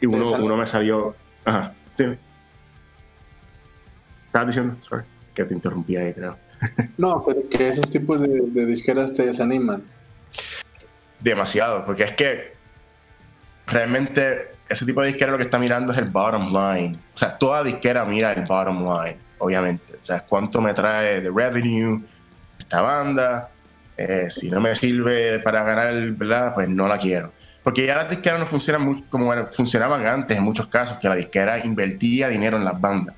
y 0.00 0.06
uno, 0.06 0.30
uno 0.32 0.56
me 0.56 0.66
salió 0.66 1.16
ajá 1.44 1.74
Sí. 1.96 2.04
Estabas 4.26 4.46
diciendo, 4.46 4.76
sorry, 4.82 5.04
que 5.34 5.44
te 5.44 5.54
interrumpí 5.54 5.96
ahí, 5.96 6.14
creo. 6.14 6.38
No, 6.98 7.24
pero 7.26 7.48
que 7.48 7.68
esos 7.68 7.88
tipos 7.90 8.20
de, 8.20 8.66
disqueras 8.66 9.12
te 9.14 9.26
desaniman. 9.26 9.82
Demasiado, 11.20 11.84
porque 11.84 12.04
es 12.04 12.12
que 12.12 12.52
realmente 13.66 14.52
ese 14.68 14.86
tipo 14.86 15.00
de 15.00 15.08
disquera 15.08 15.32
lo 15.32 15.38
que 15.38 15.44
está 15.44 15.58
mirando 15.58 15.92
es 15.92 15.98
el 15.98 16.06
bottom 16.06 16.52
line. 16.52 16.98
O 17.14 17.18
sea, 17.18 17.36
toda 17.38 17.62
disquera 17.62 18.04
mira 18.04 18.32
el 18.32 18.44
bottom 18.44 18.82
line, 18.82 19.18
obviamente. 19.38 19.94
O 19.94 20.02
sea, 20.02 20.20
cuánto 20.20 20.60
me 20.60 20.74
trae 20.74 21.20
de 21.20 21.30
revenue 21.30 22.02
esta 22.58 22.80
banda. 22.80 23.50
Eh, 23.96 24.28
si 24.30 24.50
no 24.50 24.60
me 24.60 24.74
sirve 24.74 25.38
para 25.40 25.62
ganar, 25.62 25.94
¿verdad? 26.12 26.54
Pues 26.54 26.68
no 26.68 26.88
la 26.88 26.98
quiero. 26.98 27.32
Porque 27.62 27.86
ya 27.86 27.94
las 27.94 28.10
disqueras 28.10 28.40
no 28.40 28.46
funcionan 28.46 29.02
como 29.02 29.32
funcionaban 29.52 30.04
antes 30.06 30.36
en 30.36 30.42
muchos 30.42 30.66
casos, 30.66 30.98
que 30.98 31.08
la 31.08 31.14
disquera 31.14 31.64
invertía 31.64 32.28
dinero 32.28 32.56
en 32.56 32.64
las 32.64 32.80
bandas. 32.80 33.14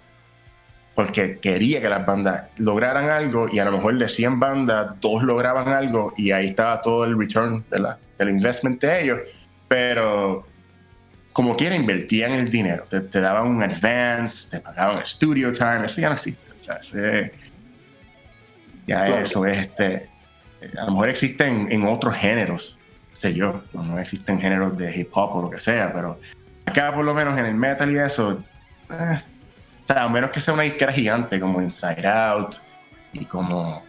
Porque 0.95 1.39
quería 1.41 1.81
que 1.81 1.89
las 1.89 2.07
bandas 2.07 2.45
lograran 2.57 3.11
algo 3.11 3.49
y 3.51 3.59
a 3.59 3.65
lo 3.65 3.73
mejor 3.73 3.99
de 3.99 4.09
100 4.09 4.39
bandas, 4.39 5.01
dos 5.01 5.23
lograban 5.23 5.69
algo 5.69 6.13
y 6.17 6.31
ahí 6.31 6.47
estaba 6.47 6.81
todo 6.83 7.05
el 7.05 7.19
return 7.19 7.65
de 7.71 7.81
la, 7.81 7.99
del 8.19 8.31
investment 8.31 8.81
de 8.81 9.03
ellos. 9.03 9.21
Pero 9.67 10.47
como 11.33 11.57
quiera, 11.57 11.75
invertían 11.75 12.33
el 12.33 12.49
dinero. 12.49 12.85
Te, 12.85 13.21
daban 13.21 13.49
un 13.49 13.63
advance, 13.63 14.57
te 14.57 14.63
pagaban 14.63 14.99
el 14.99 15.07
studio 15.07 15.53
time, 15.53 15.85
eso 15.85 16.01
ya 16.01 16.09
no 16.09 16.15
existe. 16.15 16.51
O 16.57 16.61
sea, 16.61 16.81
ya 18.87 19.09
eso 19.19 19.45
es 19.47 19.59
este. 19.59 20.09
A 20.79 20.85
lo 20.85 20.93
mejor 20.93 21.09
existe 21.11 21.47
en 21.47 21.85
otros 21.85 22.15
géneros, 22.17 22.79
sé 23.15 23.33
yo, 23.33 23.63
no 23.73 23.99
existen 23.99 24.41
géneros 24.41 24.77
de 24.77 24.95
hip 24.95 25.09
hop 25.13 25.37
o 25.37 25.43
lo 25.43 25.51
que 25.51 25.61
sea, 25.61 25.93
pero 25.93 26.19
acá 26.67 26.93
por 26.95 27.05
lo 27.05 27.15
menos 27.15 27.39
en 27.39 27.47
el 27.47 27.55
metal 27.55 27.91
y 27.91 27.99
eso, 27.99 28.43
eh, 28.91 29.23
o 29.85 29.87
sea, 29.87 30.05
a 30.05 30.09
menos 30.09 30.31
que 30.31 30.41
sea 30.41 30.55
una 30.55 30.65
disquera 30.65 30.93
gigante 30.93 31.39
como 31.39 31.61
Inside 31.61 32.07
Out 32.07 32.57
y 33.13 33.25
como, 33.27 33.85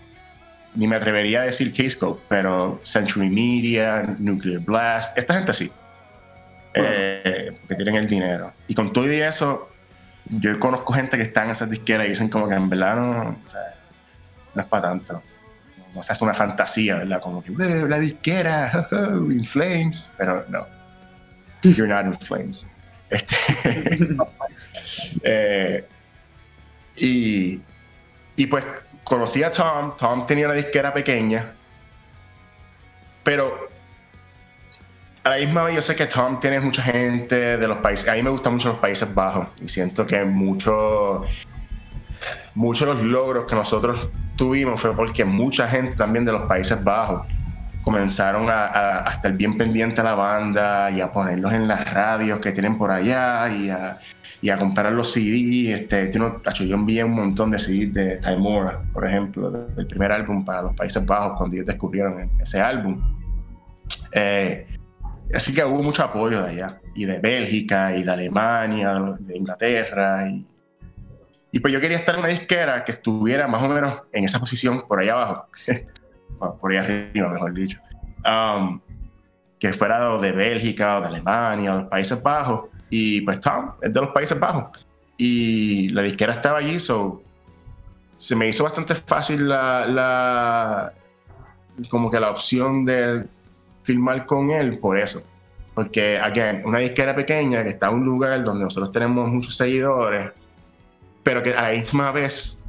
ni 0.76 0.88
me 0.88 0.98
atrevería 0.98 1.42
a 1.42 1.46
decir 1.46 1.74
K-Scope, 1.74 2.22
pero 2.28 2.80
Century 2.84 3.30
Media, 3.30 4.04
Nuclear 4.20 4.60
Blast, 4.60 5.18
esta 5.18 5.36
gente 5.36 5.54
sí, 5.54 5.72
eh, 6.74 7.58
porque 7.62 7.76
tienen 7.76 7.96
el 7.96 8.08
dinero. 8.08 8.54
Y 8.68 8.76
con 8.76 8.94
todo 8.94 9.12
y 9.12 9.22
eso, 9.22 9.72
yo 10.26 10.60
conozco 10.60 10.94
gente 10.94 11.18
que 11.18 11.24
está 11.24 11.46
en 11.46 11.52
esas 11.52 11.70
disqueras 11.70 12.06
y 12.06 12.10
dicen 12.10 12.30
como 12.30 12.48
que 12.48 12.56
en 12.56 12.70
verdad 12.70 12.96
no, 12.98 13.24
no 14.54 14.62
es 14.62 14.68
para 14.68 14.90
tanto 14.90 15.24
no 15.96 16.04
se 16.04 16.12
hace 16.12 16.24
una 16.24 16.34
fantasía, 16.34 16.96
¿verdad? 16.96 17.22
Como 17.22 17.42
que, 17.42 17.54
la 17.88 18.00
disquera, 18.00 18.88
in 18.92 19.44
flames, 19.44 20.14
pero 20.18 20.46
no. 20.50 20.68
You're 21.64 21.88
not 21.88 22.06
in 22.06 22.14
flames. 22.14 22.70
Este, 23.10 24.08
eh, 25.24 25.86
y, 26.98 27.62
y 28.36 28.48
pues 28.48 28.64
conocí 29.04 29.44
a 29.44 29.52
Tom, 29.52 29.96
Tom 29.98 30.26
tenía 30.26 30.46
una 30.46 30.56
disquera 30.56 30.94
pequeña, 30.94 31.54
pero 33.24 33.70
a 35.24 35.30
la 35.30 35.38
misma 35.38 35.64
vez 35.64 35.76
yo 35.76 35.82
sé 35.82 35.96
que 35.96 36.06
Tom 36.06 36.40
tiene 36.40 36.60
mucha 36.60 36.84
gente 36.84 37.58
de 37.58 37.68
los 37.68 37.80
países, 37.80 38.08
a 38.08 38.14
mí 38.14 38.24
me 38.24 38.30
gustan 38.30 38.54
mucho 38.54 38.70
los 38.70 38.78
Países 38.78 39.14
Bajos 39.14 39.48
y 39.62 39.68
siento 39.68 40.06
que 40.06 40.24
mucho 40.24 41.24
muchos 42.54 42.88
de 42.88 42.94
los 42.94 43.04
logros 43.04 43.46
que 43.46 43.56
nosotros 43.56 44.08
tuvimos 44.36 44.80
fue 44.80 44.96
porque 44.96 45.26
mucha 45.26 45.68
gente 45.68 45.96
también 45.96 46.26
de 46.26 46.32
los 46.32 46.44
Países 46.44 46.84
Bajos 46.84 47.26
comenzaron 47.86 48.48
a, 48.50 49.08
estar 49.14 49.32
bien 49.34 49.58
pendiente 49.58 50.02
a 50.02 50.04
la 50.04 50.16
banda 50.16 50.92
y 50.92 51.00
a 51.00 51.14
ponerlos 51.14 51.54
en 51.54 51.68
las 51.68 51.94
radios 51.94 52.40
que 52.40 52.52
tienen 52.52 52.78
por 52.78 52.92
allá 52.92 53.48
y 53.50 53.70
a, 53.70 54.00
y 54.42 54.50
a 54.50 54.58
comprar 54.58 54.92
los 54.92 55.14
CDs. 55.14 55.80
Este, 55.80 56.12
yo 56.12 56.76
envié 56.76 57.04
un 57.04 57.14
montón 57.14 57.52
de 57.52 57.60
CDs 57.60 57.94
de 57.94 58.18
Timora, 58.18 58.82
por 58.92 59.08
ejemplo, 59.08 59.52
del 59.52 59.86
primer 59.88 60.12
álbum 60.12 60.44
para 60.44 60.64
los 60.64 60.76
Países 60.76 61.06
Bajos 61.06 61.38
cuando 61.38 61.56
ellos 61.56 61.68
descubrieron 61.68 62.30
ese 62.42 62.60
álbum. 62.60 63.00
Eh, 64.12 64.68
así 65.34 65.54
que 65.54 65.64
hubo 65.64 65.84
mucho 65.84 66.04
apoyo 66.04 66.42
de 66.42 66.50
allá, 66.50 66.82
y 66.96 67.06
de 67.06 67.20
Bélgica, 67.20 67.96
y 67.96 68.04
de 68.04 68.12
Alemania, 68.12 69.16
de 69.20 69.38
Inglaterra, 69.38 70.28
y 70.28 70.46
y 71.56 71.60
pues 71.62 71.74
yo 71.74 71.80
quería 71.80 71.96
estar 71.96 72.16
en 72.16 72.20
una 72.20 72.28
disquera 72.28 72.84
que 72.84 72.92
estuviera 72.92 73.48
más 73.48 73.64
o 73.64 73.70
menos 73.70 74.02
en 74.12 74.26
esa 74.26 74.42
posición 74.42 74.86
por 74.90 75.00
ahí 75.00 75.08
abajo, 75.08 75.48
por 76.40 76.72
ahí 76.72 76.78
arriba, 76.78 77.30
mejor 77.30 77.54
dicho. 77.54 77.80
Um, 78.26 78.80
que 79.60 79.72
fuera 79.74 80.18
de 80.18 80.32
Bélgica 80.32 80.98
o 80.98 81.02
de 81.02 81.08
Alemania 81.08 81.74
o 81.74 81.76
de 81.76 81.82
los 81.82 81.90
Países 81.90 82.22
Bajos. 82.22 82.70
Y 82.90 83.22
pues 83.22 83.40
Tom 83.40 83.72
es 83.82 83.94
de 83.94 84.02
los 84.02 84.10
Países 84.10 84.40
Bajos. 84.40 84.86
Y 85.18 85.90
la 85.90 86.02
disquera 86.04 86.34
estaba 86.34 86.60
allí, 86.60 86.80
so 86.80 87.22
se 88.18 88.36
me 88.36 88.48
hizo 88.48 88.64
bastante 88.64 88.96
fácil 88.96 89.48
la, 89.48 89.86
la 89.86 90.94
como 91.90 92.10
que 92.10 92.20
la 92.20 92.32
opción 92.32 92.86
de 92.86 93.26
filmar 93.84 94.26
con 94.26 94.52
él 94.52 94.80
por 94.80 94.98
eso. 94.98 95.22
Porque, 95.74 96.18
again, 96.18 96.64
una 96.66 96.80
disquera 96.80 97.14
pequeña 97.14 97.64
que 97.64 97.72
está 97.72 97.88
en 97.88 97.96
un 97.96 98.06
lugar 98.06 98.44
donde 98.44 98.64
nosotros 98.64 98.92
tenemos 98.94 99.28
muchos 99.28 99.58
seguidores, 99.58 100.32
pero 101.24 101.44
que 101.44 101.54
a 101.54 101.64
la 101.64 101.70
misma 101.72 102.12
vez 102.12 102.66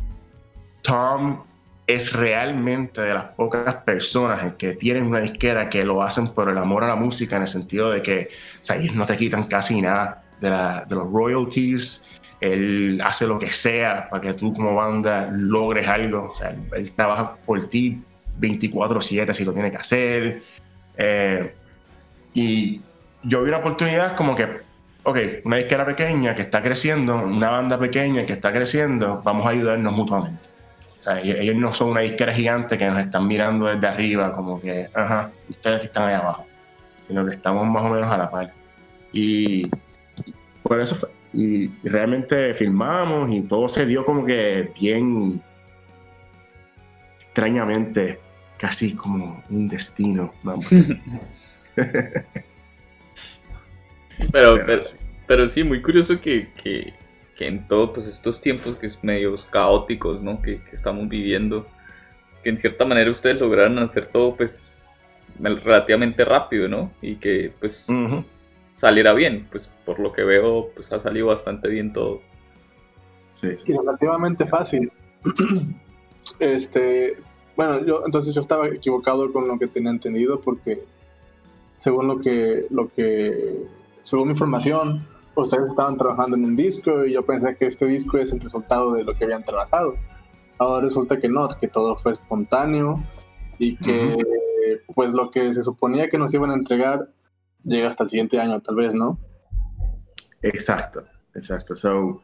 Tom 0.83 1.43
es 1.87 2.13
realmente 2.13 3.01
de 3.01 3.15
las 3.15 3.25
pocas 3.35 3.77
personas 3.77 4.55
que 4.55 4.75
tienen 4.75 5.05
una 5.05 5.21
disquera 5.21 5.69
que 5.69 5.85
lo 5.85 6.03
hacen 6.03 6.29
por 6.29 6.49
el 6.49 6.59
amor 6.59 6.83
a 6.83 6.89
la 6.89 6.97
música, 6.97 7.37
en 7.37 7.43
el 7.43 7.49
sentido 7.49 7.91
de 7.91 8.03
que 8.03 8.29
o 8.69 8.95
no 8.95 9.07
te 9.07 9.17
quitan 9.17 9.45
casi 9.45 9.81
nada 9.81 10.25
de, 10.41 10.51
de, 10.51 10.95
los 10.95 11.11
royalties. 11.13 12.09
Él 12.41 13.01
hace 13.03 13.27
lo 13.27 13.39
que 13.39 13.51
sea 13.51 14.09
para 14.11 14.21
que 14.21 14.35
tú 14.35 14.53
como 14.53 14.75
banda 14.75 15.29
logres 15.33 15.89
algo. 15.89 16.31
O 16.33 16.35
sea, 16.35 16.55
él, 16.73 16.93
trabaja 16.97 17.37
por 17.37 17.65
ti 17.69 18.03
24/7 18.41 19.33
si 19.33 19.45
lo 19.45 19.53
tiene 19.53 19.71
que 19.71 19.77
hacer. 19.77 20.43
Eh, 20.99 21.55
y 22.35 22.81
yo 23.23 23.43
vi 23.43 23.49
una 23.49 23.59
oportunidad 23.59 24.17
como 24.17 24.35
que 24.35 24.67
ok, 25.05 25.19
una 25.45 25.57
disquera 25.57 25.87
pequeña 25.87 26.35
que 26.35 26.43
está 26.43 26.61
creciendo, 26.63 27.15
una 27.15 27.51
banda 27.51 27.79
pequeña 27.79 28.27
que 28.27 28.33
está 28.33 28.53
creciendo, 28.53 29.23
vamos 29.25 29.47
a 29.47 29.51
ayudarnos 29.51 29.93
mutuamente. 29.93 30.56
Sea, 31.07 31.21
ellos 31.21 31.55
no 31.55 31.73
son 31.73 31.91
una 31.91 32.01
disquera 32.01 32.33
gigante 32.35 32.77
que 32.77 32.91
nos 32.91 33.01
están 33.01 33.29
mirando 33.29 33.67
desde 33.67 33.87
arriba, 33.87 34.33
como 34.33 34.61
que, 34.61 34.89
ajá, 34.93 35.31
ustedes 35.49 35.79
que 35.79 35.87
están 35.87 36.09
ahí 36.09 36.17
abajo, 36.17 36.47
sino 36.99 37.25
que 37.25 37.31
estamos 37.31 37.65
más 37.65 37.85
o 37.85 37.91
menos 37.91 38.11
a 38.11 38.19
la 38.19 38.29
par. 38.29 38.53
Y 39.13 39.69
por 40.65 40.81
eso 40.81 40.97
fue. 40.97 41.09
Y 41.33 41.69
realmente 41.85 42.55
filmamos 42.55 43.33
y 43.33 43.43
todo 43.43 43.69
se 43.69 43.87
dio 43.87 44.05
como 44.05 44.25
que 44.27 44.73
bien 44.81 45.41
extrañamente, 47.21 48.19
casi 48.57 48.97
como 48.97 49.45
un 49.49 49.69
destino. 49.69 50.33
pero, 54.33 54.59
pero, 55.29 55.49
sí, 55.49 55.63
muy 55.63 55.81
curioso 55.81 56.21
que, 56.21 56.51
que, 56.61 56.93
que, 57.37 57.47
en 57.47 57.69
todos 57.69 57.91
pues, 57.91 58.07
estos 58.07 58.41
tiempos 58.41 58.77
que 58.77 58.87
es 58.87 59.05
medios 59.05 59.47
caóticos, 59.47 60.23
¿no? 60.23 60.43
Que, 60.43 60.63
que, 60.63 60.75
estamos 60.75 61.09
viviendo, 61.09 61.67
que 62.43 62.51
en 62.51 62.59
cierta 62.59 62.85
manera 62.85 63.11
ustedes 63.11 63.41
lograron 63.41 63.79
hacer 63.79 64.07
todo 64.07 64.35
pues 64.35 64.73
relativamente 65.39 66.25
rápido, 66.25 66.69
¿no? 66.69 66.93
Y 67.03 67.17
que 67.17 67.53
pues 67.61 67.89
saliera 68.75 69.13
bien, 69.13 69.47
pues 69.51 69.73
por 69.85 69.99
lo 69.99 70.13
que 70.13 70.25
veo 70.25 70.71
pues 70.75 70.93
ha 70.93 70.99
salido 70.99 71.29
bastante 71.29 71.69
bien 71.69 71.93
todo. 71.93 72.21
Sí. 73.41 73.49
Y 73.67 73.73
relativamente 73.73 74.47
fácil. 74.47 74.91
este, 76.39 77.19
bueno, 77.57 77.85
yo 77.85 78.03
entonces 78.07 78.35
yo 78.35 78.41
estaba 78.41 78.69
equivocado 78.69 79.33
con 79.33 79.47
lo 79.49 79.59
que 79.59 79.67
tenía 79.67 79.91
entendido 79.91 80.41
porque 80.41 80.83
según 81.79 82.09
lo 82.09 82.21
que 82.21 82.67
lo 82.71 82.89
que 82.89 83.57
según 84.03 84.29
mi 84.29 84.33
información 84.33 85.07
ustedes 85.37 85.69
estaban 85.69 85.97
trabajando 85.97 86.37
en 86.37 86.45
un 86.45 86.57
disco 86.57 87.05
y 87.05 87.13
yo 87.13 87.25
pensé 87.25 87.57
que 87.57 87.67
este 87.67 87.87
disco 87.87 88.19
es 88.19 88.33
el 88.33 88.41
resultado 88.41 88.93
de 88.93 89.05
lo 89.05 89.15
que 89.15 89.25
habían 89.25 89.45
trabajado. 89.45 89.95
Ahora 90.59 90.87
resulta 90.87 91.19
que 91.19 91.29
no, 91.29 91.49
que 91.49 91.69
todo 91.69 91.97
fue 91.97 92.13
espontáneo 92.13 93.03
y 93.59 93.77
que 93.77 94.17
pues 94.95 95.13
lo 95.13 95.31
que 95.31 95.53
se 95.55 95.63
suponía 95.63 96.09
que 96.09 96.19
nos 96.19 96.33
iban 96.35 96.51
a 96.51 96.55
entregar 96.55 97.09
llega 97.65 97.89
hasta 97.89 98.05
el 98.05 98.11
siguiente 98.11 98.41
año, 98.41 98.61
tal 98.61 98.77
vez, 98.77 98.95
¿no? 98.95 99.19
Exacto, 100.43 101.05
exacto. 101.35 101.77
So, 101.77 102.23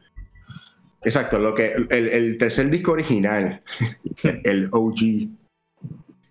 exacto, 1.03 1.39
lo 1.39 1.55
que 1.55 1.73
el, 1.91 2.39
tercer 2.39 2.71
disco 2.71 2.93
original, 2.93 3.63
el 4.45 4.69
OG, 4.73 5.29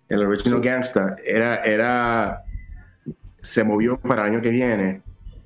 el 0.08 0.26
Original 0.26 0.60
Gangsta, 0.60 1.16
era, 1.24 1.62
era, 1.62 2.44
se 3.40 3.64
movió 3.64 3.98
para 4.00 4.26
el 4.26 4.34
año 4.34 4.42
que 4.42 4.50
viene. 4.50 5.02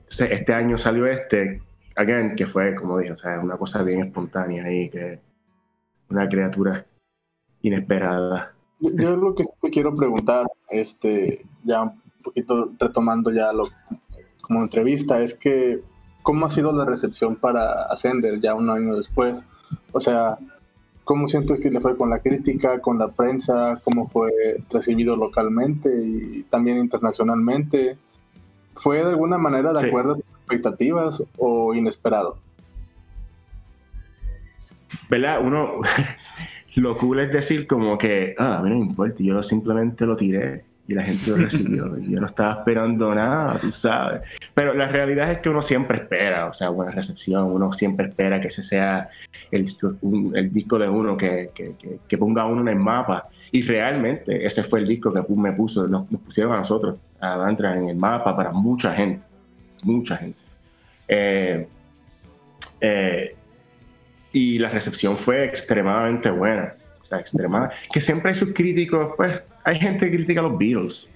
Este 0.08 0.54
año 0.54 0.78
salió 0.78 1.06
este, 1.06 1.62
again, 1.96 2.36
que 2.36 2.46
fue, 2.46 2.74
como 2.74 2.98
dije, 2.98 3.12
o 3.12 3.16
sea, 3.16 3.40
una 3.40 3.56
cosa 3.56 3.82
bien 3.82 4.00
espontánea 4.00 4.64
ahí, 4.64 4.88
que 4.88 5.20
una 6.08 6.28
criatura 6.28 6.86
inesperada. 7.62 8.54
Yo, 8.80 9.16
lo 9.16 9.34
que 9.34 9.44
te 9.62 9.70
quiero 9.70 9.94
preguntar, 9.94 10.46
este, 10.70 11.44
ya 11.64 11.82
un 11.82 12.02
poquito 12.22 12.72
retomando 12.78 13.32
ya 13.32 13.52
lo 13.52 13.68
como 14.42 14.62
entrevista, 14.62 15.20
es 15.20 15.34
que 15.34 15.82
¿cómo 16.22 16.46
ha 16.46 16.50
sido 16.50 16.72
la 16.72 16.84
recepción 16.84 17.36
para 17.36 17.82
Ascender 17.84 18.40
ya 18.40 18.54
un 18.54 18.70
año 18.70 18.96
después? 18.96 19.44
O 19.92 20.00
sea, 20.00 20.38
¿cómo 21.04 21.26
sientes 21.26 21.60
que 21.60 21.70
le 21.70 21.80
fue 21.80 21.96
con 21.96 22.10
la 22.10 22.20
crítica, 22.20 22.80
con 22.80 22.98
la 22.98 23.08
prensa? 23.08 23.80
¿Cómo 23.82 24.08
fue 24.08 24.30
recibido 24.70 25.16
localmente 25.16 25.88
y 25.88 26.42
también 26.44 26.78
internacionalmente? 26.78 27.96
¿Fue 28.76 28.98
de 28.98 29.10
alguna 29.10 29.38
manera 29.38 29.72
de 29.72 29.88
acuerdo 29.88 30.12
a 30.12 30.16
tus 30.16 30.24
expectativas 30.24 31.22
o 31.38 31.74
inesperado? 31.74 32.38
¿Verdad? 35.10 35.40
Uno, 35.42 35.80
lo 36.76 36.96
cool 36.96 37.20
es 37.20 37.32
decir 37.32 37.66
como 37.66 37.98
que, 37.98 38.34
ah, 38.38 38.58
a 38.58 38.62
mí 38.62 38.70
no 38.70 38.76
me 38.76 38.86
importa, 38.86 39.16
yo 39.18 39.42
simplemente 39.42 40.06
lo 40.06 40.16
tiré 40.16 40.64
y 40.88 40.94
la 40.94 41.02
gente 41.02 41.30
lo 41.30 41.36
recibió. 41.36 41.98
yo 42.08 42.20
no 42.20 42.26
estaba 42.26 42.52
esperando 42.52 43.14
nada, 43.14 43.58
tú 43.60 43.72
sabes. 43.72 44.22
Pero 44.54 44.74
la 44.74 44.88
realidad 44.88 45.30
es 45.32 45.38
que 45.38 45.48
uno 45.48 45.62
siempre 45.62 45.98
espera, 45.98 46.46
o 46.46 46.52
sea, 46.52 46.70
buena 46.70 46.92
recepción, 46.92 47.50
uno 47.50 47.72
siempre 47.72 48.08
espera 48.08 48.40
que 48.40 48.48
ese 48.48 48.62
sea 48.62 49.08
el, 49.50 49.68
el 50.34 50.52
disco 50.52 50.78
de 50.78 50.88
uno 50.88 51.16
que, 51.16 51.50
que, 51.54 51.74
que, 52.06 52.18
ponga 52.18 52.44
uno 52.46 52.60
en 52.62 52.68
el 52.68 52.76
mapa. 52.76 53.28
Y 53.52 53.62
realmente 53.62 54.44
ese 54.44 54.62
fue 54.62 54.80
el 54.80 54.88
disco 54.88 55.12
que 55.12 55.22
me 55.34 55.52
puso, 55.52 55.86
nos, 55.86 56.06
pusieron 56.06 56.52
a 56.52 56.58
nosotros, 56.58 56.96
a 57.20 57.48
entrar 57.48 57.76
en 57.76 57.88
el 57.88 57.96
mapa 57.96 58.36
para 58.36 58.52
mucha 58.52 58.94
gente, 58.94 59.24
mucha 59.82 60.16
gente. 60.16 60.38
Eh, 61.08 61.66
eh, 62.80 63.36
y 64.32 64.58
la 64.58 64.68
recepción 64.68 65.16
fue 65.16 65.44
extremadamente 65.44 66.30
buena. 66.30 66.74
O 67.02 67.06
sea, 67.06 67.20
extremada. 67.20 67.70
Que 67.92 68.00
siempre 68.00 68.30
hay 68.30 68.34
sus 68.34 68.52
críticos, 68.52 69.14
pues, 69.16 69.40
hay 69.64 69.78
gente 69.78 70.10
que 70.10 70.16
critica 70.16 70.40
a 70.40 70.44
los 70.44 70.58
Beatles. 70.58 71.08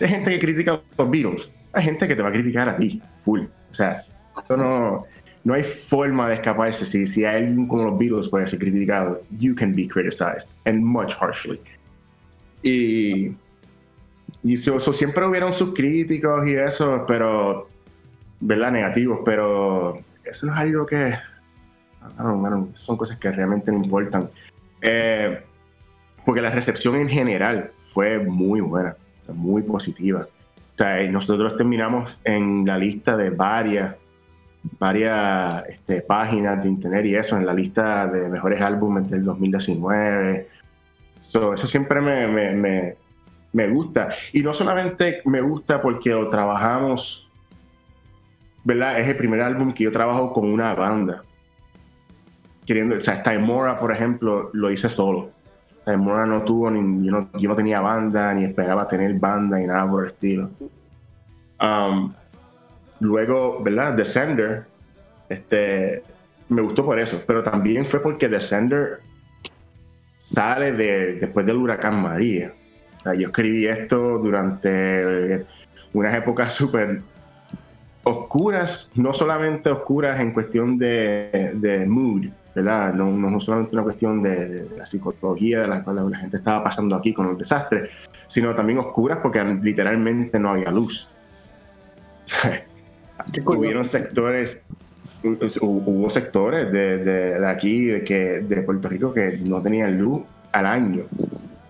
Hay 0.00 0.08
gente 0.08 0.30
que 0.30 0.38
critica 0.38 0.72
a 0.72 0.80
los 0.98 1.10
Beatles. 1.10 1.50
Hay 1.72 1.84
gente 1.84 2.06
que 2.06 2.14
te 2.14 2.22
va 2.22 2.28
a 2.28 2.32
criticar 2.32 2.68
a 2.68 2.76
ti, 2.76 3.00
full. 3.24 3.42
O 3.70 3.74
sea, 3.74 4.04
no, 4.50 5.06
no 5.44 5.54
hay 5.54 5.62
forma 5.62 6.28
de 6.28 6.34
escaparse. 6.34 6.84
Si, 6.84 7.06
si 7.06 7.24
alguien 7.24 7.66
como 7.66 7.84
los 7.84 7.98
Beatles 7.98 8.28
puede 8.28 8.46
ser 8.46 8.58
criticado, 8.58 9.22
you 9.38 9.54
can 9.54 9.74
be 9.74 9.88
criticized, 9.88 10.50
and 10.66 10.82
much 10.82 11.14
harshly. 11.20 11.60
Y, 12.62 13.34
y 14.46 14.54
eso, 14.54 14.78
siempre 14.92 15.26
hubieron 15.26 15.52
sus 15.52 15.74
críticos 15.74 16.46
y 16.46 16.54
eso, 16.54 17.04
pero, 17.04 17.68
¿verdad? 18.38 18.70
Negativos, 18.70 19.18
pero 19.24 19.98
eso 20.24 20.46
no 20.46 20.52
es 20.52 20.58
algo 20.58 20.86
que 20.86 21.14
son 22.74 22.96
cosas 22.96 23.18
que 23.18 23.32
realmente 23.32 23.72
no 23.72 23.82
importan. 23.82 24.30
Eh, 24.80 25.40
porque 26.24 26.40
la 26.40 26.50
recepción 26.50 26.94
en 26.94 27.08
general 27.08 27.72
fue 27.92 28.20
muy 28.20 28.60
buena, 28.60 28.94
muy 29.34 29.62
positiva. 29.62 30.28
O 30.74 30.78
sea, 30.78 31.02
nosotros 31.10 31.56
terminamos 31.56 32.16
en 32.22 32.64
la 32.64 32.78
lista 32.78 33.16
de 33.16 33.30
varias, 33.30 33.96
varias 34.78 35.64
este, 35.68 36.02
páginas 36.02 36.62
de 36.62 36.68
internet 36.68 37.04
y 37.06 37.16
eso, 37.16 37.36
en 37.36 37.46
la 37.46 37.52
lista 37.52 38.06
de 38.06 38.28
mejores 38.28 38.60
álbumes 38.60 39.10
del 39.10 39.24
2019. 39.24 40.48
eso 41.20 41.56
siempre 41.56 42.00
me, 42.00 42.96
gusta. 43.68 44.08
Y 44.32 44.42
no 44.42 44.52
solamente 44.52 45.22
me 45.24 45.40
gusta 45.40 45.80
porque 45.80 46.10
lo 46.10 46.28
trabajamos, 46.28 47.28
¿verdad? 48.64 49.00
Es 49.00 49.08
el 49.08 49.16
primer 49.16 49.40
álbum 49.42 49.72
que 49.72 49.84
yo 49.84 49.92
trabajo 49.92 50.32
con 50.32 50.52
una 50.52 50.74
banda 50.74 51.22
queriendo, 52.66 52.96
o 52.96 53.00
sea, 53.00 53.22
Timora, 53.22 53.78
por 53.78 53.92
ejemplo, 53.92 54.50
lo 54.52 54.70
hice 54.70 54.90
solo. 54.90 55.30
Timora 55.86 56.26
no 56.26 56.42
tuvo, 56.42 56.70
ni, 56.70 57.06
yo, 57.06 57.12
no, 57.12 57.30
yo 57.38 57.48
no 57.48 57.56
tenía 57.56 57.80
banda, 57.80 58.34
ni 58.34 58.44
esperaba 58.44 58.88
tener 58.88 59.14
banda, 59.14 59.58
ni 59.58 59.66
nada 59.66 59.88
por 59.88 60.04
el 60.04 60.10
estilo. 60.10 60.50
Um, 61.62 62.12
luego, 62.98 63.62
¿verdad? 63.62 63.92
Descender, 63.92 64.64
este, 65.28 66.02
me 66.48 66.60
gustó 66.60 66.84
por 66.84 66.98
eso, 66.98 67.22
pero 67.26 67.42
también 67.42 67.86
fue 67.86 68.00
porque 68.00 68.28
Descender 68.28 69.00
sale 70.18 70.72
de, 70.72 71.14
después 71.14 71.46
del 71.46 71.56
huracán 71.56 72.02
María. 72.02 72.52
Sea, 73.06 73.14
yo 73.14 73.28
escribí 73.28 73.68
esto 73.68 74.18
durante 74.18 75.46
unas 75.92 76.14
épocas 76.14 76.52
súper 76.54 77.02
oscuras, 78.02 78.90
no 78.96 79.12
solamente 79.12 79.70
oscuras 79.70 80.18
en 80.18 80.32
cuestión 80.32 80.76
de, 80.76 81.52
de 81.54 81.86
mood, 81.86 82.26
¿verdad? 82.52 82.92
No, 82.94 83.12
no, 83.12 83.40
solamente 83.40 83.76
una 83.76 83.84
cuestión 83.84 84.24
de, 84.24 84.66
la 84.76 84.86
psicología 84.86 85.60
de 85.60 85.68
la 85.68 85.84
cual 85.84 86.10
la 86.10 86.18
gente 86.18 86.38
estaba 86.38 86.64
pasando 86.64 86.96
aquí 86.96 87.14
con 87.14 87.28
el 87.28 87.38
desastre, 87.38 87.90
sino 88.26 88.56
también 88.56 88.80
oscuras 88.80 89.18
porque 89.22 89.44
literalmente 89.44 90.40
no 90.40 90.50
había 90.50 90.72
luz. 90.72 91.08
Hubieron 93.46 93.84
sectores, 93.84 94.62
hubo 95.22 96.10
sectores 96.10 96.72
de, 96.72 97.04
de, 97.04 97.46
aquí, 97.46 97.84
de, 97.84 98.02
que, 98.02 98.40
de 98.40 98.62
Puerto 98.62 98.88
Rico, 98.88 99.14
que 99.14 99.40
no 99.48 99.62
tenían 99.62 99.96
luz 99.96 100.22
al 100.50 100.66
año. 100.66 101.04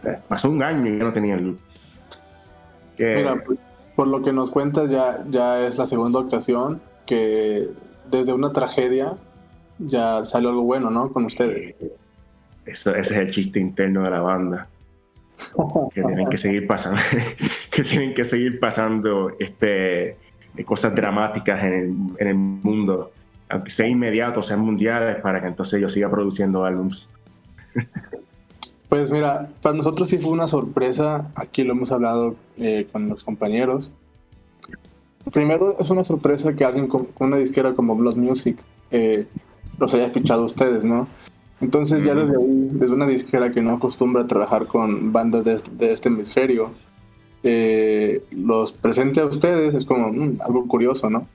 Sea, 0.07 0.21
pasó 0.29 0.51
un 0.51 0.62
año 0.62 0.87
y 0.87 0.99
ya 0.99 1.05
no 1.05 1.12
tenían 1.12 1.45
luz. 1.45 1.59
Mira, 2.99 3.42
por 3.95 4.09
lo 4.09 4.23
que 4.23 4.33
nos 4.33 4.51
cuentas, 4.51 4.90
ya, 4.90 5.25
ya 5.31 5.66
es 5.66 5.79
la 5.79 5.87
segunda 5.87 6.21
ocasión 6.21 6.81
que 7.07 7.69
desde 8.11 8.33
una 8.33 8.53
tragedia 8.53 9.16
ya 9.79 10.25
salió 10.25 10.51
algo 10.51 10.62
bueno, 10.62 10.90
¿no? 10.90 11.12
Con 11.12 11.25
ustedes. 11.25 11.75
Eso, 12.64 12.95
ese 12.95 13.14
es 13.14 13.21
el 13.21 13.31
chiste 13.31 13.61
interno 13.61 14.03
de 14.03 14.11
la 14.11 14.21
banda. 14.21 14.69
que 15.95 16.03
tienen 16.03 16.29
que 16.29 16.37
seguir 16.37 16.66
pasando, 16.66 17.01
que 17.71 17.83
tienen 17.85 18.14
que 18.14 18.25
seguir 18.25 18.59
pasando 18.59 19.33
este, 19.38 20.16
cosas 20.64 20.95
dramáticas 20.95 21.62
en 21.64 21.73
el, 21.73 21.95
en 22.19 22.29
el 22.29 22.35
mundo, 22.35 23.12
aunque 23.49 23.71
sea 23.71 23.87
inmediato, 23.87 24.42
sean 24.42 24.61
mundiales, 24.61 25.16
para 25.16 25.40
que 25.40 25.49
entonces 25.49 25.81
yo 25.81 25.88
siga 25.88 26.11
produciendo 26.11 26.64
álbums. 26.64 27.09
Pues 28.88 29.11
mira, 29.11 29.51
para 29.62 29.77
nosotros 29.77 30.09
sí 30.09 30.18
fue 30.18 30.31
una 30.31 30.46
sorpresa, 30.46 31.31
aquí 31.35 31.64
lo 31.64 31.72
hemos 31.72 31.90
hablado 31.90 32.37
eh, 32.57 32.87
con 32.92 33.09
los 33.09 33.25
compañeros. 33.25 33.90
Primero 35.33 35.77
es 35.81 35.90
una 35.90 36.05
sorpresa 36.05 36.55
que 36.55 36.64
alguien 36.64 36.87
con 36.87 37.09
una 37.18 37.37
disquera 37.37 37.75
como 37.75 37.96
Blood 37.96 38.16
Music 38.16 38.59
eh, 38.92 39.27
los 39.79 39.92
haya 39.94 40.11
fichado 40.11 40.44
ustedes, 40.44 40.85
¿no? 40.85 41.09
Entonces 41.61 42.05
ya 42.05 42.14
desde 42.14 42.37
ahí, 42.37 42.68
desde 42.72 42.94
una 42.94 43.07
disquera 43.07 43.51
que 43.51 43.61
no 43.61 43.72
acostumbra 43.72 44.22
a 44.22 44.27
trabajar 44.27 44.66
con 44.66 45.12
bandas 45.12 45.46
de, 45.46 45.92
este 45.92 46.09
hemisferio, 46.09 46.70
eh, 47.42 48.22
los 48.31 48.72
presente 48.72 49.20
a 49.20 49.27
ustedes 49.27 49.75
es 49.75 49.85
como 49.85 50.12
mm, 50.12 50.42
algo 50.42 50.68
curioso, 50.68 51.11
¿no? 51.11 51.27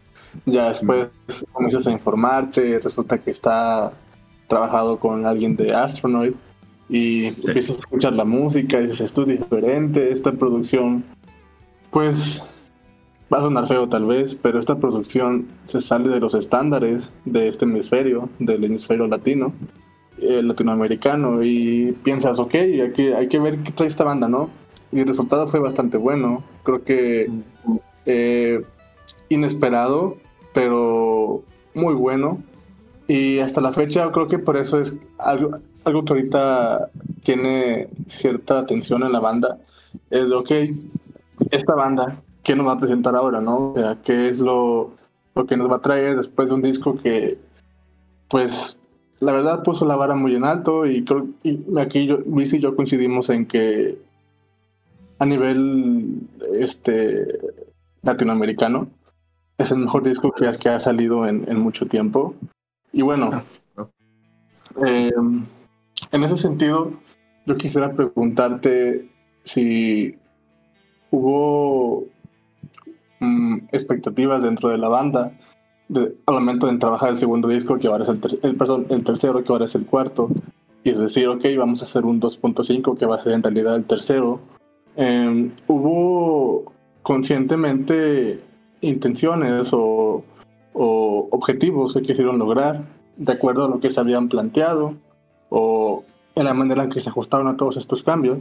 Ya 0.46 0.70
después 0.70 1.10
comienzas 1.52 1.86
a 1.88 1.92
informarte, 1.92 2.80
resulta 2.80 3.18
que 3.18 3.32
está 3.32 3.92
trabajado 4.48 5.00
con 5.00 5.26
alguien 5.26 5.58
de 5.58 5.74
Astronoid 5.74 6.34
y 6.92 7.28
empiezas 7.28 7.78
a 7.78 7.80
escuchar 7.80 8.14
la 8.14 8.26
música, 8.26 8.82
dices, 8.82 9.00
esto 9.00 9.22
es 9.22 9.40
diferente, 9.40 10.12
esta 10.12 10.34
producción, 10.34 11.06
pues 11.90 12.46
va 13.34 13.38
a 13.38 13.42
sonar 13.42 13.66
feo 13.66 13.88
tal 13.88 14.06
vez, 14.06 14.36
pero 14.36 14.60
esta 14.60 14.78
producción 14.78 15.48
se 15.64 15.80
sale 15.80 16.10
de 16.10 16.20
los 16.20 16.36
estándares 16.36 17.14
de 17.24 17.48
este 17.48 17.64
hemisferio, 17.64 18.28
del 18.40 18.66
hemisferio 18.66 19.08
latino, 19.08 19.54
eh, 20.18 20.44
latinoamericano, 20.44 21.42
y 21.42 21.94
piensas, 22.04 22.40
ok, 22.40 22.56
hay 22.56 22.92
que, 22.92 23.16
hay 23.16 23.30
que 23.30 23.40
ver 23.40 23.60
qué 23.60 23.72
trae 23.72 23.88
esta 23.88 24.04
banda, 24.04 24.28
¿no? 24.28 24.50
Y 24.92 25.00
el 25.00 25.08
resultado 25.08 25.48
fue 25.48 25.62
bastante 25.62 25.96
bueno, 25.96 26.44
creo 26.64 26.84
que 26.84 27.32
eh, 28.06 28.62
inesperado, 29.30 30.18
pero 30.54 31.42
muy 31.74 31.94
bueno. 31.94 32.40
Y 33.08 33.40
hasta 33.40 33.62
la 33.62 33.72
fecha 33.72 34.12
creo 34.12 34.28
que 34.28 34.40
por 34.40 34.58
eso 34.58 34.80
es 34.80 34.94
algo, 35.18 35.60
algo 35.84 36.04
que 36.04 36.14
ahorita 36.14 36.90
tiene 37.24 37.90
cierta 38.08 38.60
atención 38.60 39.04
en 39.04 39.12
la 39.12 39.20
banda. 39.20 39.58
Es 40.10 40.30
de, 40.30 40.36
ok, 40.36 40.52
esta 41.52 41.76
banda 41.76 42.22
qué 42.44 42.56
nos 42.56 42.68
va 42.68 42.74
a 42.74 42.80
presentar 42.80 43.16
ahora, 43.16 43.42
¿no? 43.42 43.72
O 43.72 43.76
sea, 43.76 43.98
qué 44.04 44.30
es 44.30 44.40
lo, 44.40 44.92
lo 45.36 45.46
que 45.46 45.58
nos 45.58 45.70
va 45.70 45.78
a 45.78 45.82
traer 45.82 46.18
después 46.18 46.50
de 46.50 46.56
un 46.56 46.62
disco 46.62 46.98
que, 46.98 47.38
pues, 48.30 48.78
la 49.20 49.32
verdad 49.32 49.64
puso 49.64 49.86
la 49.86 49.96
vara 49.96 50.16
muy 50.16 50.36
en 50.36 50.44
alto 50.44 50.88
y 50.88 51.04
creo 51.04 51.28
y 51.44 51.60
aquí 51.80 52.08
yo, 52.08 52.18
Luis 52.26 52.54
y 52.54 52.60
yo 52.60 52.76
coincidimos 52.76 53.30
en 53.30 53.46
que 53.46 54.00
a 55.20 55.26
nivel 55.28 56.22
este 56.54 57.28
latinoamericano 58.02 58.88
es 59.60 59.70
el 59.70 59.78
mejor 59.78 60.02
disco 60.02 60.32
que, 60.32 60.58
que 60.58 60.70
ha 60.70 60.80
salido 60.80 61.28
en, 61.28 61.48
en, 61.48 61.60
mucho 61.60 61.86
tiempo. 61.86 62.34
Y 62.92 63.04
bueno, 63.04 63.44
eh, 64.84 65.12
en 66.12 66.24
ese 66.24 66.38
sentido, 66.38 66.94
yo 67.46 67.58
quisiera 67.58 67.94
preguntarte 67.94 69.10
si 69.44 70.16
hubo 71.10 72.08
Mm, 73.22 73.68
expectativas 73.72 74.42
dentro 74.42 74.70
de 74.70 74.80
la 74.80 74.88
banda 74.88 75.32
de, 75.90 76.16
al 76.26 76.34
momento 76.34 76.66
de 76.66 76.80
trabajar 76.80 77.10
el 77.10 77.18
segundo 77.18 77.48
disco, 77.50 77.78
que 77.78 77.88
ahora 77.88 78.02
es 78.02 78.10
el, 78.10 78.20
el, 78.42 78.56
perdón, 78.56 78.88
el 78.90 79.04
tercero, 79.04 79.44
que 79.44 79.52
ahora 79.54 79.66
es 79.66 79.76
el 79.76 79.86
cuarto, 79.86 80.32
y 80.84 80.92
decir, 80.92 81.28
ok, 81.28 81.46
vamos 81.56 81.82
a 81.82 81.86
hacer 81.86 82.04
un 82.04 82.20
2.5 82.20 82.98
que 82.98 83.06
va 83.06 83.16
a 83.16 83.20
ser 83.20 83.34
en 83.34 83.44
realidad 83.44 83.76
el 83.76 83.86
tercero. 83.86 84.40
Eh, 84.96 85.52
hubo 85.68 86.74
conscientemente 87.04 88.40
intenciones 88.82 89.72
o, 89.72 90.24
o, 90.74 91.28
objetivos 91.30 91.94
que 91.94 92.02
quisieron 92.02 92.40
lograr 92.40 92.86
de 93.18 93.34
acuerdo 93.34 93.66
a 93.66 93.70
lo 93.70 93.80
que 93.80 93.92
se 93.92 94.00
habían 94.00 94.30
planteado 94.30 94.96
o 95.52 96.06
en 96.36 96.46
la 96.46 96.54
manera 96.54 96.84
en 96.84 96.90
que 96.90 97.00
se 97.00 97.10
ajustaron 97.10 97.48
a 97.48 97.58
todos 97.58 97.78
estos 97.78 98.02
cambios. 98.02 98.40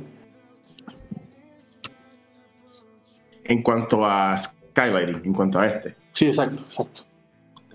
En 3.45 3.63
cuanto 3.63 4.07
a 4.07 4.39
Skylighting 4.39 5.23
en 5.25 5.35
cuanto 5.35 5.59
a 5.59 5.67
este. 5.67 5.97
Sí, 6.13 6.29
exacto, 6.29 6.63
exacto. 6.63 7.03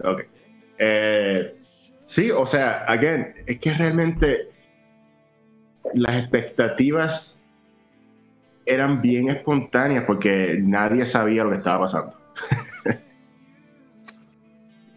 Ok. 0.04 0.22
Eh, 0.78 1.58
sí, 2.00 2.32
o 2.32 2.46
sea, 2.46 2.86
again, 2.86 3.34
es 3.46 3.60
que 3.60 3.74
realmente 3.74 4.50
las 5.94 6.18
expectativas 6.18 7.44
eran 8.66 9.02
bien 9.02 9.30
espontáneas 9.30 10.06
porque 10.06 10.58
nadie 10.62 11.06
sabía 11.06 11.44
lo 11.44 11.52
que 11.52 11.58
estaba 11.58 11.82
pasando. 11.82 12.18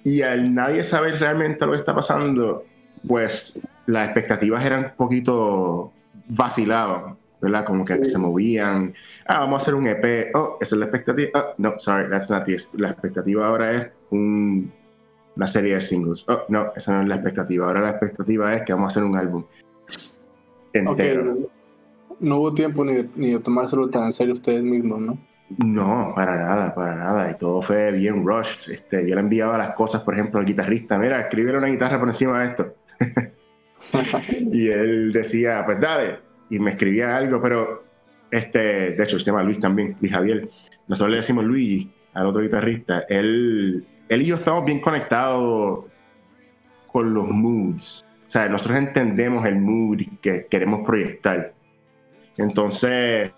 y 0.05 0.23
al 0.23 0.55
nadie 0.55 0.85
saber 0.85 1.19
realmente 1.19 1.67
lo 1.67 1.73
que 1.73 1.79
está 1.79 1.95
pasando, 1.95 2.65
pues 3.07 3.61
las 3.89 4.07
expectativas 4.07 4.65
eran 4.65 4.85
un 4.85 4.97
poquito 4.97 5.93
vacilaban. 6.29 7.17
¿verdad? 7.41 7.65
Como 7.65 7.85
que 7.85 8.09
se 8.09 8.19
movían. 8.19 8.95
Ah, 9.27 9.41
vamos 9.41 9.61
a 9.61 9.63
hacer 9.63 9.75
un 9.75 9.87
EP. 9.87 10.35
Oh, 10.35 10.59
esa 10.61 10.75
es 10.75 10.79
la 10.79 10.87
expectativa. 10.87 11.31
Oh, 11.35 11.55
no, 11.59 11.79
sorry, 11.79 12.11
that's 12.11 12.29
not 12.31 12.45
the, 12.45 12.57
La 12.75 12.91
expectativa 12.91 13.47
ahora 13.47 13.77
es 13.77 13.93
un, 14.11 14.73
una 15.37 15.47
serie 15.47 15.75
de 15.75 15.81
singles. 15.81 16.25
Oh, 16.29 16.43
no, 16.49 16.73
esa 16.75 16.95
no 16.95 17.03
es 17.03 17.09
la 17.09 17.15
expectativa. 17.17 17.67
Ahora 17.67 17.81
la 17.81 17.91
expectativa 17.91 18.55
es 18.55 18.63
que 18.63 18.73
vamos 18.73 18.87
a 18.87 18.89
hacer 18.89 19.05
un 19.05 19.17
álbum 19.17 19.45
entero. 20.73 21.39
No 22.21 22.39
hubo 22.39 22.53
tiempo 22.53 22.85
ni 22.85 22.95
de, 22.95 23.09
ni 23.15 23.33
de 23.33 23.39
tomárselo 23.39 23.89
tan 23.89 24.07
en 24.07 24.13
serio 24.13 24.33
ustedes 24.33 24.63
mismos, 24.63 25.01
¿no? 25.01 25.19
No, 25.57 26.13
para 26.15 26.37
nada, 26.37 26.75
para 26.75 26.97
nada. 26.97 27.31
Y 27.31 27.39
todo 27.39 27.63
fue 27.63 27.93
bien 27.93 28.27
rushed. 28.27 28.73
Este, 28.73 29.09
yo 29.09 29.15
le 29.15 29.21
enviaba 29.21 29.57
las 29.57 29.77
cosas, 29.77 30.03
por 30.03 30.15
ejemplo, 30.15 30.41
al 30.41 30.47
guitarrista, 30.47 30.99
mira, 30.99 31.21
escribir 31.21 31.57
una 31.57 31.69
guitarra 31.69 31.99
por 32.01 32.09
encima 32.09 32.43
de 32.43 32.49
esto. 32.49 32.75
y 34.53 34.69
él 34.69 35.13
decía, 35.13 35.63
pues 35.65 35.81
dale, 35.81 36.19
y 36.51 36.59
me 36.59 36.73
escribía 36.73 37.17
algo, 37.17 37.41
pero 37.41 37.85
este, 38.31 38.91
de 38.91 39.03
hecho, 39.03 39.19
se 39.19 39.27
llama 39.27 39.43
Luis 39.43 39.61
también, 39.61 39.97
Luis 40.01 40.13
Javier. 40.13 40.49
Nosotros 40.87 41.11
le 41.11 41.17
decimos 41.19 41.45
Luis 41.45 41.87
al 42.15 42.27
otro 42.27 42.43
guitarrista. 42.43 43.05
Él, 43.09 43.85
él 44.09 44.23
y 44.23 44.27
yo 44.27 44.37
estamos 44.37 44.65
bien 44.65 44.81
conectados 44.81 45.85
con 46.91 47.15
los 47.15 47.29
moods. 47.29 48.05
O 48.27 48.31
sea, 48.31 48.49
nosotros 48.49 48.79
entendemos 48.79 49.47
el 49.47 49.57
mood 49.57 50.01
que 50.21 50.47
queremos 50.51 50.87
proyectar. 50.87 51.55
Entonces, 52.37 53.33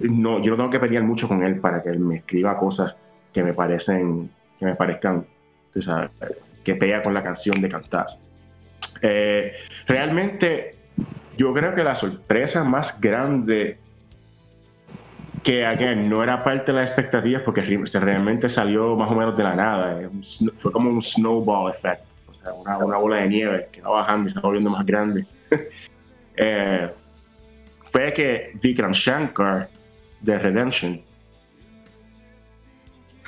no, 0.00 0.40
yo 0.40 0.50
no 0.52 0.56
tengo 0.56 0.70
que 0.70 0.80
pelear 0.80 1.02
mucho 1.02 1.28
con 1.28 1.42
él 1.42 1.60
para 1.60 1.82
que 1.82 1.90
él 1.90 2.00
me 2.00 2.16
escriba 2.16 2.58
cosas 2.58 2.96
que 3.32 3.42
me 3.42 3.52
parecen, 3.54 4.30
que 4.58 4.66
me 4.66 4.74
parezcan, 4.74 5.26
tú 5.72 5.80
sabes, 5.80 6.10
que 6.64 6.74
pega 6.74 7.02
con 7.02 7.14
la 7.14 7.22
canción 7.22 7.60
de 7.60 7.68
cantar. 7.68 8.06
Eh, 9.00 9.54
realmente 9.86 10.76
yo 11.36 11.52
creo 11.52 11.74
que 11.74 11.82
la 11.82 11.94
sorpresa 11.94 12.64
más 12.64 13.00
grande 13.00 13.78
que 15.42 15.66
again, 15.66 16.08
no 16.08 16.22
era 16.22 16.44
parte 16.44 16.72
de 16.72 16.78
las 16.78 16.90
expectativas 16.90 17.42
porque 17.42 17.62
realmente 17.62 18.48
salió 18.48 18.94
más 18.96 19.10
o 19.10 19.14
menos 19.14 19.36
de 19.36 19.42
la 19.42 19.54
nada. 19.56 20.00
Eh, 20.02 20.08
fue 20.56 20.70
como 20.70 20.90
un 20.90 21.02
snowball 21.02 21.70
effect, 21.70 22.04
o 22.28 22.34
sea, 22.34 22.52
una, 22.52 22.78
una 22.78 22.96
bola 22.96 23.16
de 23.16 23.28
nieve 23.28 23.68
que 23.72 23.80
va 23.80 23.90
bajando 23.90 24.28
y 24.28 24.32
se 24.32 24.36
va 24.36 24.42
volviendo 24.42 24.70
más 24.70 24.86
grande. 24.86 25.26
eh, 26.36 26.90
fue 27.90 28.12
que 28.12 28.52
Vikram 28.62 28.92
Shankar 28.92 29.68
de 30.20 30.38
Redemption 30.38 31.02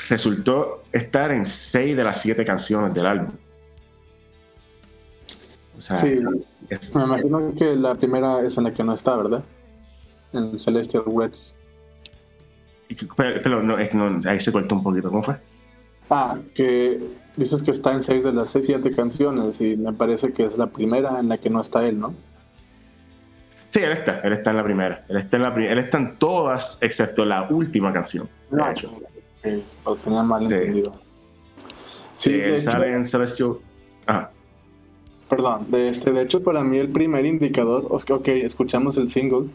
resultó 0.09 0.85
estar 0.93 1.33
en 1.33 1.45
seis 1.45 1.97
de 1.97 2.05
las 2.05 2.21
siete 2.21 2.45
canciones 2.45 2.95
del 2.95 3.07
álbum. 3.07 3.33
Sea, 5.85 5.99
sí. 5.99 6.17
Me 6.95 7.05
imagino 7.05 7.55
que 7.59 7.77
la 7.77 7.95
primera 7.95 8.41
es 8.41 8.57
en 8.57 8.65
la 8.65 8.73
que 8.73 8.83
no 8.83 8.95
está, 8.95 9.17
¿verdad? 9.17 9.45
En 10.33 10.59
Celestial 10.59 11.03
Wets. 11.05 11.59
Pero, 13.19 13.63
no, 13.63 13.79
es, 13.79 13.93
no, 13.93 14.19
ahí 14.25 14.41
se 14.41 14.51
cortó 14.51 14.77
un 14.77 14.83
poquito, 14.83 15.11
¿cómo 15.11 15.23
fue? 15.23 15.37
Ah, 16.09 16.39
que 16.55 17.03
dices 17.37 17.63
que 17.63 17.73
está 17.73 17.93
en 17.93 18.03
seis 18.03 18.25
de 18.25 18.33
las 18.33 18.49
seis, 18.49 18.65
siete 18.65 18.97
canciones 18.97 19.61
y 19.61 19.77
me 19.77 19.93
parece 19.93 20.33
que 20.33 20.47
es 20.47 20.57
la 20.57 20.69
primera 20.69 21.21
en 21.21 21.29
la 21.29 21.37
que 21.37 21.51
no 21.51 21.61
está 21.61 21.87
él, 21.87 22.01
¿no? 22.01 22.15
Sí, 23.69 23.81
él 23.81 23.93
está, 23.93 24.21
él 24.21 24.33
está 24.33 24.53
en 24.53 24.57
la 24.57 24.65
primera. 24.65 25.05
Él 25.11 25.19
está 25.19 25.37
en, 25.37 25.43
la 25.43 25.55
él 25.55 25.79
está 25.79 25.99
en 25.99 26.17
todas 26.17 26.79
excepto 26.81 27.27
la 27.27 27.47
última 27.51 27.93
canción. 27.93 28.27
No, 28.51 28.71
hecho. 28.71 28.91
lo 29.85 29.97
tenía 29.97 30.23
mal 30.23 30.49
sí. 30.49 30.55
entendido. 30.55 30.95
Sí, 32.11 32.31
sí 32.31 32.41
él 32.41 32.59
sale 32.59 32.91
en 32.91 33.05
Celestial. 33.05 33.57
Ajá. 34.07 34.31
Perdón, 35.35 35.67
de, 35.69 35.89
este, 35.89 36.13
de 36.13 36.23
hecho 36.23 36.45
para 36.45 36.63
mí 36.63 36.79
el 36.79 36.91
primer 36.91 37.27
indicador, 37.27 37.89
ok, 37.91 38.29
escuchamos 38.29 38.97
el 38.99 39.09
single, 39.09 39.49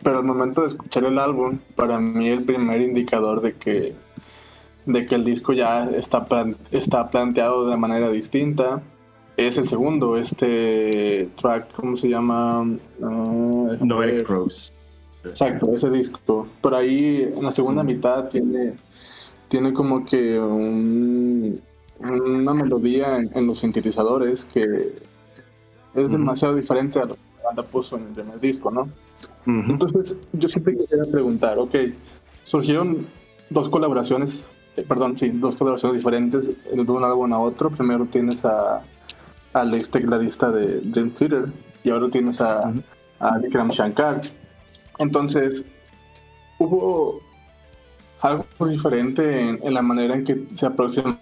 pero 0.00 0.18
al 0.18 0.24
momento 0.24 0.60
de 0.60 0.68
escuchar 0.68 1.02
el 1.02 1.18
álbum, 1.18 1.58
para 1.74 1.98
mí 1.98 2.28
el 2.28 2.44
primer 2.44 2.80
indicador 2.80 3.40
de 3.40 3.54
que, 3.54 3.94
de 4.86 5.06
que 5.08 5.16
el 5.16 5.24
disco 5.24 5.54
ya 5.54 5.90
está, 5.90 6.24
está 6.70 7.10
planteado 7.10 7.68
de 7.68 7.76
manera 7.76 8.10
distinta 8.10 8.80
es 9.36 9.58
el 9.58 9.68
segundo, 9.68 10.16
este 10.16 11.28
track, 11.34 11.72
¿cómo 11.74 11.96
se 11.96 12.08
llama? 12.08 12.60
Uh, 13.00 13.76
Noetic 13.80 14.24
Crows. 14.24 14.72
Exacto, 15.24 15.74
ese 15.74 15.90
disco. 15.90 16.46
Por 16.60 16.76
ahí 16.76 17.28
en 17.36 17.42
la 17.42 17.50
segunda 17.50 17.82
mitad 17.82 18.28
tiene, 18.28 18.74
tiene 19.48 19.72
como 19.72 20.04
que 20.04 20.38
un 20.38 21.60
una 22.02 22.54
melodía 22.54 23.18
en, 23.18 23.46
los 23.46 23.58
sintetizadores 23.58 24.44
que 24.44 24.64
es 25.94 26.10
demasiado 26.10 26.54
diferente 26.54 26.98
a 26.98 27.04
lo 27.04 27.14
que 27.14 27.20
la 27.38 27.44
banda 27.44 27.62
puso 27.62 27.96
en 27.96 28.08
el 28.08 28.12
primer 28.12 28.40
disco, 28.40 28.70
¿no? 28.70 28.88
Entonces, 29.46 30.16
yo 30.32 30.48
siempre 30.48 30.76
quisiera 30.76 31.04
preguntar, 31.06 31.58
ok, 31.58 31.74
surgieron 32.44 33.06
dos 33.50 33.68
colaboraciones, 33.68 34.48
eh, 34.76 34.84
perdón, 34.86 35.18
sí, 35.18 35.30
dos 35.30 35.56
colaboraciones 35.56 35.98
diferentes 35.98 36.52
de 36.72 36.80
un 36.80 37.04
álbum 37.04 37.32
a 37.32 37.38
otro. 37.40 37.70
Primero 37.70 38.06
tienes 38.06 38.44
a, 38.44 38.82
al 39.52 39.74
ex 39.74 39.90
tecladista 39.90 40.50
de 40.50 40.80
Dream 40.80 41.10
Theater 41.10 41.46
y 41.84 41.90
ahora 41.90 42.08
tienes 42.08 42.40
a, 42.40 42.72
a 43.18 43.38
Vikram 43.38 43.70
Shankar. 43.70 44.22
Entonces, 44.98 45.64
hubo 46.58 47.18
algo 48.20 48.44
diferente 48.68 49.40
en, 49.40 49.58
en 49.62 49.74
la 49.74 49.82
manera 49.82 50.14
en 50.14 50.24
que 50.24 50.46
se 50.50 50.66
aproximan 50.66 51.18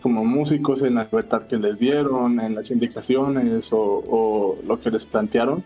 como 0.00 0.24
músicos 0.24 0.82
en 0.82 0.94
la 0.94 1.04
libertad 1.04 1.42
que 1.46 1.56
les 1.56 1.78
dieron, 1.78 2.40
en 2.40 2.54
las 2.54 2.70
indicaciones 2.70 3.68
o, 3.72 4.58
lo 4.66 4.80
que 4.80 4.90
les 4.90 5.04
plantearon 5.04 5.62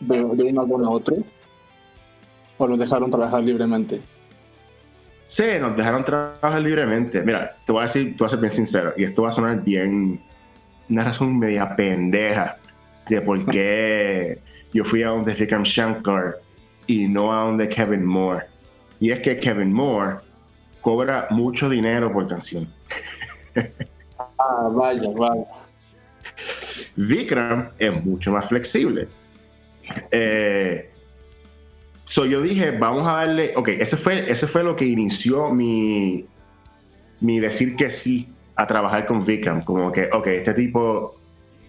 de, 0.00 0.16
de 0.16 0.44
un 0.44 0.58
álbum 0.58 0.84
a 0.84 0.90
otro? 0.90 1.16
¿O 2.58 2.66
los 2.66 2.78
dejaron 2.78 3.10
trabajar 3.10 3.42
libremente? 3.42 4.00
Sí, 5.26 5.44
nos 5.60 5.76
dejaron 5.76 6.04
trabajar 6.04 6.60
libremente. 6.60 7.22
Mira, 7.22 7.56
te 7.64 7.72
voy 7.72 7.80
a 7.80 7.82
decir, 7.84 8.12
te 8.12 8.18
voy 8.18 8.26
a 8.26 8.30
ser 8.30 8.40
bien 8.40 8.52
sincero, 8.52 8.92
y 8.96 9.04
esto 9.04 9.22
va 9.22 9.30
a 9.30 9.32
sonar 9.32 9.62
bien, 9.62 10.20
una 10.90 11.04
razón 11.04 11.38
media 11.38 11.74
pendeja 11.74 12.58
de 13.08 13.20
por 13.20 13.44
qué 13.50 14.38
yo 14.74 14.84
fui 14.84 15.02
a 15.02 15.08
donde 15.08 15.34
Vikram 15.34 15.62
Shankar 15.62 16.34
y 16.86 17.06
no 17.06 17.32
a 17.32 17.44
donde 17.44 17.68
Kevin 17.68 18.04
Moore. 18.04 18.46
Y 19.00 19.10
es 19.10 19.20
que 19.20 19.38
Kevin 19.38 19.72
Moore 19.72 20.16
cobra 20.82 21.28
mucho 21.30 21.70
dinero 21.70 22.12
por 22.12 22.28
canción. 22.28 22.68
ah, 24.38 24.68
vaya, 24.70 25.08
vaya. 25.16 25.46
Vikram 26.96 27.70
es 27.78 28.04
mucho 28.04 28.32
más 28.32 28.48
flexible. 28.48 29.08
Eh, 30.10 30.92
So 32.12 32.26
yo 32.26 32.42
dije, 32.42 32.72
vamos 32.72 33.08
a 33.08 33.14
darle, 33.14 33.54
ok, 33.56 33.68
ese 33.68 33.96
fue, 33.96 34.30
ese 34.30 34.46
fue 34.46 34.62
lo 34.62 34.76
que 34.76 34.84
inició 34.84 35.48
mi, 35.48 36.26
mi 37.20 37.40
decir 37.40 37.74
que 37.74 37.88
sí 37.88 38.28
a 38.54 38.66
trabajar 38.66 39.06
con 39.06 39.24
Vikram, 39.24 39.64
como 39.64 39.90
que, 39.90 40.10
ok, 40.12 40.26
este 40.26 40.52
tipo, 40.52 41.16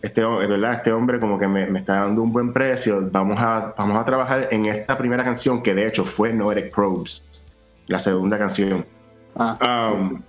este, 0.02 0.22
¿verdad? 0.22 0.74
este 0.74 0.92
hombre 0.92 1.22
como 1.22 1.40
que 1.40 1.48
me, 1.48 1.68
me, 1.68 1.80
está 1.80 2.02
dando 2.02 2.22
un 2.22 2.34
buen 2.34 2.52
precio, 2.52 3.08
vamos 3.10 3.42
a, 3.42 3.74
vamos 3.78 3.96
a 3.96 4.04
trabajar 4.04 4.50
en 4.52 4.66
esta 4.66 4.98
primera 4.98 5.24
canción 5.24 5.64
que 5.64 5.74
de 5.74 5.88
hecho 5.88 6.04
fue 6.04 6.34
Noetic 6.34 6.76
Probes, 6.76 7.24
la 7.88 8.00
segunda 8.00 8.38
canción. 8.38 8.86
Ah, 9.36 9.94
um, 9.94 10.22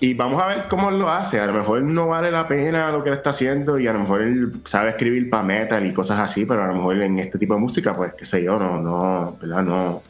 y 0.00 0.14
vamos 0.14 0.42
a 0.42 0.46
ver 0.46 0.66
cómo 0.68 0.90
lo 0.90 1.08
hace. 1.08 1.38
A 1.38 1.46
lo 1.46 1.52
mejor 1.52 1.82
no 1.82 2.08
vale 2.08 2.30
la 2.30 2.48
pena 2.48 2.90
lo 2.90 3.04
que 3.04 3.10
él 3.10 3.16
está 3.16 3.30
haciendo 3.30 3.78
y 3.78 3.86
a 3.86 3.92
lo 3.92 4.00
mejor 4.00 4.22
él 4.22 4.60
sabe 4.64 4.90
escribir 4.90 5.30
para 5.30 5.44
metal 5.44 5.86
y 5.86 5.92
cosas 5.92 6.18
así, 6.18 6.44
pero 6.44 6.64
a 6.64 6.66
lo 6.66 6.74
mejor 6.74 7.02
en 7.02 7.18
este 7.18 7.38
tipo 7.38 7.54
de 7.54 7.60
música, 7.60 7.94
pues 7.96 8.14
qué 8.14 8.26
sé 8.26 8.42
yo, 8.42 8.58
no, 8.58 8.80
no, 8.80 9.36
¿verdad? 9.40 9.62
No, 9.62 10.02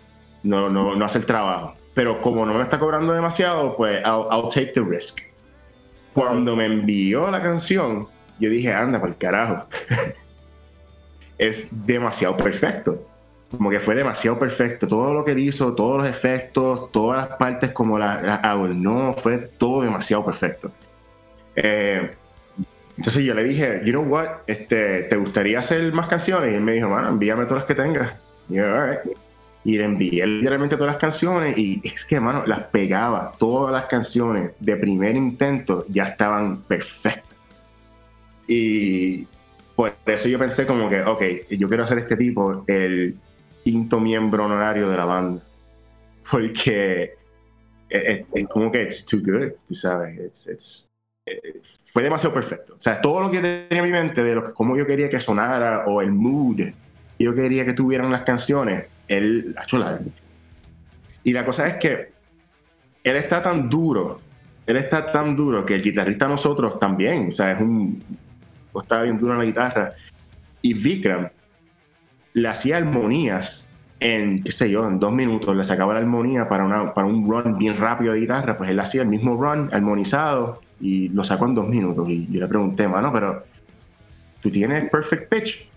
no, 0.44 0.70
no, 0.70 0.96
no 0.96 1.04
hace 1.04 1.18
el 1.18 1.26
trabajo. 1.26 1.74
Pero 1.92 2.22
como 2.22 2.46
no 2.46 2.54
me 2.54 2.62
está 2.62 2.78
cobrando 2.78 3.12
demasiado, 3.12 3.76
pues 3.76 4.00
I'll, 4.06 4.48
take 4.48 4.72
the 4.72 4.80
risk. 4.80 5.20
Cuando 6.14 6.56
me 6.56 6.64
envió 6.64 7.30
la 7.30 7.42
canción, 7.42 8.08
yo 8.38 8.48
dije, 8.48 8.72
anda, 8.72 8.98
por 8.98 9.10
el 9.10 9.16
carajo. 9.18 9.66
es 11.38 11.68
demasiado 11.86 12.36
perfecto 12.38 13.11
como 13.56 13.70
que 13.70 13.80
fue 13.80 13.94
demasiado 13.94 14.38
perfecto. 14.38 14.88
Todo 14.88 15.14
lo 15.14 15.24
que 15.24 15.32
él 15.32 15.38
hizo, 15.38 15.74
todos 15.74 15.98
los 15.98 16.06
efectos, 16.06 16.90
todas 16.90 17.28
las 17.28 17.36
partes 17.38 17.72
como 17.72 17.98
la, 17.98 18.20
la 18.22 18.54
no, 18.74 19.14
fue 19.14 19.38
todo 19.38 19.82
demasiado 19.82 20.24
perfecto. 20.24 20.72
Eh, 21.54 22.10
entonces 22.96 23.24
yo 23.24 23.34
le 23.34 23.44
dije, 23.44 23.82
you 23.84 23.92
know 23.92 24.04
what, 24.04 24.28
este, 24.46 25.04
¿te 25.04 25.16
gustaría 25.16 25.58
hacer 25.58 25.92
más 25.92 26.08
canciones? 26.08 26.52
Y 26.52 26.56
él 26.56 26.60
me 26.60 26.72
dijo, 26.72 26.88
bueno, 26.88 27.08
envíame 27.08 27.44
todas 27.44 27.62
las 27.62 27.64
que 27.64 27.74
tengas. 27.74 28.14
Y, 28.48 28.54
yo, 28.54 28.64
y 29.64 29.78
le 29.78 29.84
envié 29.84 30.26
literalmente 30.26 30.76
todas 30.76 30.92
las 30.92 31.00
canciones 31.00 31.56
y 31.56 31.80
es 31.84 32.04
que, 32.04 32.20
mano, 32.20 32.44
las 32.46 32.64
pegaba. 32.64 33.32
Todas 33.38 33.72
las 33.72 33.86
canciones 33.86 34.52
de 34.60 34.76
primer 34.76 35.16
intento 35.16 35.84
ya 35.88 36.04
estaban 36.04 36.62
perfectas. 36.62 37.24
Y 38.46 39.26
por 39.76 39.94
eso 40.06 40.28
yo 40.28 40.38
pensé 40.38 40.66
como 40.66 40.88
que, 40.88 41.02
ok, 41.02 41.22
yo 41.50 41.68
quiero 41.68 41.84
hacer 41.84 41.98
este 41.98 42.16
tipo, 42.16 42.64
el 42.66 43.16
quinto 43.64 44.00
miembro 44.00 44.44
honorario 44.44 44.88
de 44.88 44.96
la 44.96 45.04
banda. 45.04 45.42
Porque 46.30 47.14
es, 47.88 48.48
como 48.48 48.70
que 48.70 48.82
it's 48.82 49.04
too 49.04 49.20
good, 49.20 49.52
tú 49.66 49.74
sabes. 49.74 50.88
Eh, 51.26 51.60
fue 51.92 52.02
demasiado 52.02 52.34
perfecto. 52.34 52.74
O 52.74 52.80
sea, 52.80 53.00
todo 53.00 53.20
lo 53.20 53.30
que 53.30 53.40
tenía 53.40 53.66
en 53.70 53.84
mi 53.84 53.90
mente 53.90 54.22
de 54.22 54.34
lo 54.34 54.44
que, 54.44 54.52
cómo 54.54 54.76
yo 54.76 54.86
quería 54.86 55.08
que 55.10 55.20
sonara 55.20 55.84
o 55.86 56.00
el 56.00 56.10
mood 56.10 56.56
que 56.56 57.24
yo 57.24 57.34
quería 57.34 57.64
que 57.64 57.74
tuvieran 57.74 58.10
las 58.10 58.22
canciones, 58.22 58.86
él 59.08 59.54
ha 59.58 59.64
hecho 59.64 59.78
la. 59.78 60.00
Y 61.24 61.32
la 61.32 61.44
cosa 61.44 61.68
es 61.68 61.74
que 61.76 62.12
él 63.04 63.16
está 63.16 63.42
tan 63.42 63.68
duro, 63.68 64.20
él 64.66 64.76
está 64.76 65.06
tan 65.06 65.36
duro 65.36 65.64
que 65.64 65.74
el 65.74 65.82
guitarrista 65.82 66.26
nosotros 66.26 66.78
también, 66.78 67.28
o 67.28 67.32
sea, 67.32 67.52
es 67.52 67.60
un. 67.60 68.02
Está 68.74 69.02
bien 69.02 69.18
duro 69.18 69.34
en 69.34 69.38
la 69.40 69.44
guitarra. 69.44 69.92
Y 70.62 70.74
Vikram, 70.74 71.28
le 72.34 72.48
hacía 72.48 72.78
armonías 72.78 73.66
en, 74.00 74.42
qué 74.42 74.50
sé 74.50 74.70
yo, 74.70 74.86
en 74.88 74.98
dos 74.98 75.12
minutos, 75.12 75.56
le 75.56 75.62
sacaba 75.62 75.94
la 75.94 76.00
armonía 76.00 76.48
para, 76.48 76.64
una, 76.64 76.92
para 76.92 77.06
un 77.06 77.28
run 77.28 77.56
bien 77.56 77.76
rápido 77.76 78.12
de 78.12 78.20
guitarra, 78.20 78.56
pues 78.56 78.70
él 78.70 78.80
hacía 78.80 79.02
el 79.02 79.08
mismo 79.08 79.36
run 79.36 79.70
armonizado 79.72 80.60
y 80.80 81.08
lo 81.10 81.22
sacó 81.22 81.46
en 81.46 81.54
dos 81.54 81.68
minutos. 81.68 82.08
Y 82.08 82.26
yo 82.30 82.40
le 82.40 82.48
pregunté, 82.48 82.88
mano, 82.88 83.12
pero 83.12 83.44
¿tú 84.40 84.50
tienes 84.50 84.90
perfect 84.90 85.32
pitch? 85.32 85.68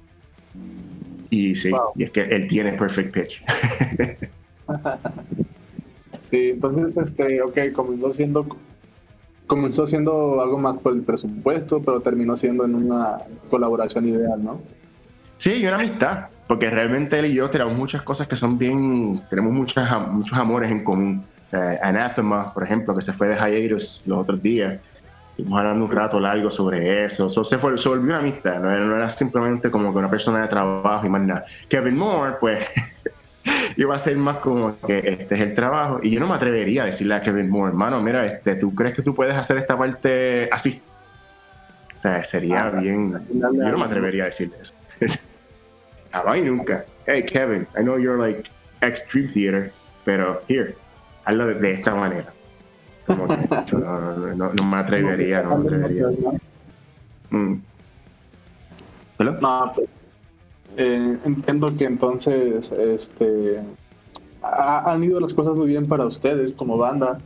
Y 1.29 1.55
sí, 1.55 1.71
y 1.95 2.03
es 2.03 2.11
que 2.11 2.21
él 2.21 2.47
tiene 2.47 2.73
perfect 2.73 3.13
pitch. 3.13 3.43
sí, 6.19 6.49
entonces, 6.51 6.97
este, 6.97 7.41
ok, 7.41 7.59
comenzó 7.73 8.11
siendo 8.11 8.47
comenzó 9.47 9.85
siendo 9.85 10.41
algo 10.41 10.57
más 10.57 10.77
por 10.77 10.93
el 10.93 11.01
presupuesto, 11.01 11.79
pero 11.81 11.99
terminó 11.99 12.35
siendo 12.35 12.65
en 12.65 12.73
una 12.73 13.19
colaboración 13.51 14.07
ideal, 14.07 14.43
¿no? 14.43 14.59
Sí, 15.37 15.53
y 15.53 15.67
una 15.67 15.75
amistad 15.75 16.29
porque 16.47 16.69
realmente 16.69 17.17
él 17.17 17.25
y 17.27 17.33
yo 17.33 17.49
tenemos 17.49 17.73
muchas 17.73 18.01
cosas 18.03 18.27
que 18.27 18.35
son 18.35 18.57
bien, 18.57 19.23
tenemos 19.29 19.51
muchas, 19.51 20.07
muchos 20.09 20.37
amores 20.37 20.71
en 20.71 20.83
común. 20.83 21.25
O 21.43 21.47
sea, 21.47 21.79
Anathema, 21.81 22.53
por 22.53 22.63
ejemplo, 22.63 22.95
que 22.95 23.01
se 23.01 23.13
fue 23.13 23.27
de 23.27 23.35
Hiatus 23.35 24.03
los 24.05 24.19
otros 24.19 24.41
días, 24.41 24.79
estuvimos 25.31 25.59
hablando 25.59 25.85
un 25.85 25.91
rato 25.91 26.19
largo 26.19 26.51
sobre 26.51 27.05
eso. 27.05 27.27
eso 27.27 27.43
se, 27.43 27.57
fue, 27.57 27.77
se 27.77 27.89
volvió 27.89 28.05
una 28.05 28.19
amistad, 28.19 28.59
no 28.59 28.71
era, 28.71 29.09
simplemente 29.09 29.71
como 29.71 29.91
que 29.91 29.99
una 29.99 30.09
persona 30.09 30.41
de 30.43 30.47
trabajo 30.47 31.05
y 31.05 31.09
más 31.09 31.21
nada. 31.21 31.45
Kevin 31.67 31.97
Moore, 31.97 32.35
pues, 32.39 32.67
iba 33.77 33.95
a 33.95 33.99
ser 33.99 34.17
más 34.17 34.37
como 34.37 34.79
que 34.81 34.99
este 34.99 35.35
es 35.35 35.41
el 35.41 35.55
trabajo. 35.55 35.99
Y 36.03 36.11
yo 36.11 36.19
no 36.19 36.27
me 36.27 36.35
atrevería 36.35 36.83
a 36.83 36.85
decirle 36.85 37.15
a 37.15 37.21
Kevin 37.21 37.49
Moore, 37.49 37.69
hermano, 37.69 38.01
mira, 38.01 38.23
este, 38.25 38.55
¿tú 38.55 38.73
crees 38.75 38.95
que 38.95 39.01
tú 39.01 39.15
puedes 39.15 39.35
hacer 39.35 39.57
esta 39.57 39.75
parte 39.75 40.47
así? 40.51 40.79
O 41.97 41.99
sea, 41.99 42.23
sería 42.23 42.67
ah, 42.67 42.69
bien. 42.69 43.13
Yo 43.33 43.49
no 43.49 43.77
me 43.79 43.85
atrevería 43.85 44.23
a 44.23 44.25
decirle 44.27 44.57
eso. 44.61 44.73
Jamás 46.15 46.41
nunca. 46.41 46.85
Hey, 47.05 47.23
Kevin, 47.23 47.67
I 47.77 47.81
know 47.81 47.97
you're 47.97 48.17
like 48.17 48.49
extreme 48.81 49.27
theater, 49.27 49.73
pero 50.05 50.41
here, 50.47 50.77
hazlo 51.25 51.47
de, 51.47 51.73
esta 51.73 51.93
manera. 51.93 52.31
Como 53.05 53.27
que, 53.27 53.35
no, 53.73 54.33
no, 54.33 54.53
no, 54.53 54.63
me 54.63 54.77
atrevería, 54.77 55.43
no 55.43 55.57
me 55.57 55.67
atrevería. 55.67 56.07
Mm. 57.31 57.55
No, 59.19 59.71
pues, 59.75 59.89
eh, 60.77 61.17
entiendo 61.25 61.75
que 61.75 61.83
entonces 61.83 62.71
este 62.71 63.59
han 64.41 65.03
ido 65.03 65.19
las 65.19 65.33
cosas 65.33 65.55
muy 65.55 65.67
bien 65.67 65.85
para 65.85 66.05
ustedes 66.05 66.53
como 66.53 66.77
banda. 66.77 67.17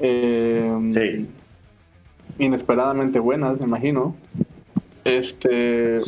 Eh, 0.00 0.90
sí. 0.92 1.30
Inesperadamente 2.38 3.20
buenas, 3.20 3.60
me 3.60 3.66
imagino. 3.66 4.16
Este. 5.04 5.98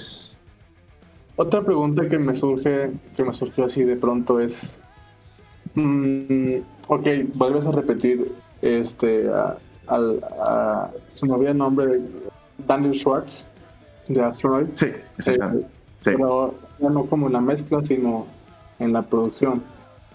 Otra 1.37 1.63
pregunta 1.63 2.09
que 2.09 2.19
me 2.19 2.35
surge, 2.35 2.93
que 3.17 3.25
me 3.25 3.35
surgió 3.35 3.65
así 3.65 3.83
de 3.83 3.97
pronto 3.97 4.39
es, 4.39 4.81
mm, 5.75 6.57
ok, 6.89 7.07
vuelves 7.35 7.67
a 7.67 7.73
repetir, 7.73 8.33
este, 8.63 9.29
al, 9.87 10.21
se 11.15 11.27
me 11.27 11.33
olvidó 11.33 11.51
el 11.51 11.59
nombre, 11.59 12.01
Daniel 12.67 12.95
Schwartz, 12.95 13.47
de 14.09 14.23
Asteroid. 14.23 14.67
Sí, 14.75 14.87
eh, 14.87 15.67
sí. 15.99 16.11
Pero 16.17 16.55
no 16.79 17.07
como 17.07 17.27
en 17.27 17.33
la 17.33 17.41
mezcla, 17.41 17.83
sino 17.83 18.27
en 18.79 18.93
la 18.93 19.03
producción. 19.03 19.63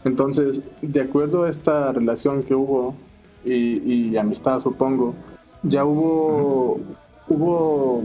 Entonces, 0.05 0.61
de 0.81 1.01
acuerdo 1.01 1.43
a 1.43 1.49
esta 1.49 1.91
relación 1.91 2.43
que 2.43 2.55
hubo 2.55 2.95
y, 3.43 4.11
y 4.11 4.17
amistad, 4.17 4.61
supongo, 4.61 5.15
ya 5.63 5.83
hubo, 5.83 6.79
hubo 7.27 8.03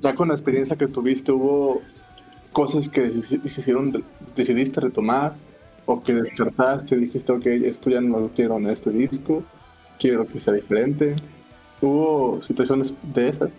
ya 0.00 0.14
con 0.14 0.28
la 0.28 0.34
experiencia 0.34 0.76
que 0.76 0.86
tuviste, 0.86 1.32
hubo 1.32 1.82
cosas 2.52 2.88
que 2.88 3.02
decidieron, 3.02 4.04
decidiste 4.34 4.80
retomar 4.80 5.34
o 5.86 6.02
que 6.02 6.14
descartaste, 6.14 6.96
dijiste, 6.96 7.32
ok, 7.32 7.46
esto 7.46 7.90
ya 7.90 8.00
no 8.00 8.20
lo 8.20 8.28
quiero 8.28 8.58
en 8.58 8.68
este 8.68 8.90
disco, 8.90 9.42
quiero 9.98 10.26
que 10.26 10.38
sea 10.38 10.54
diferente. 10.54 11.16
¿Hubo 11.80 12.42
situaciones 12.42 12.92
de 13.14 13.28
esas? 13.28 13.52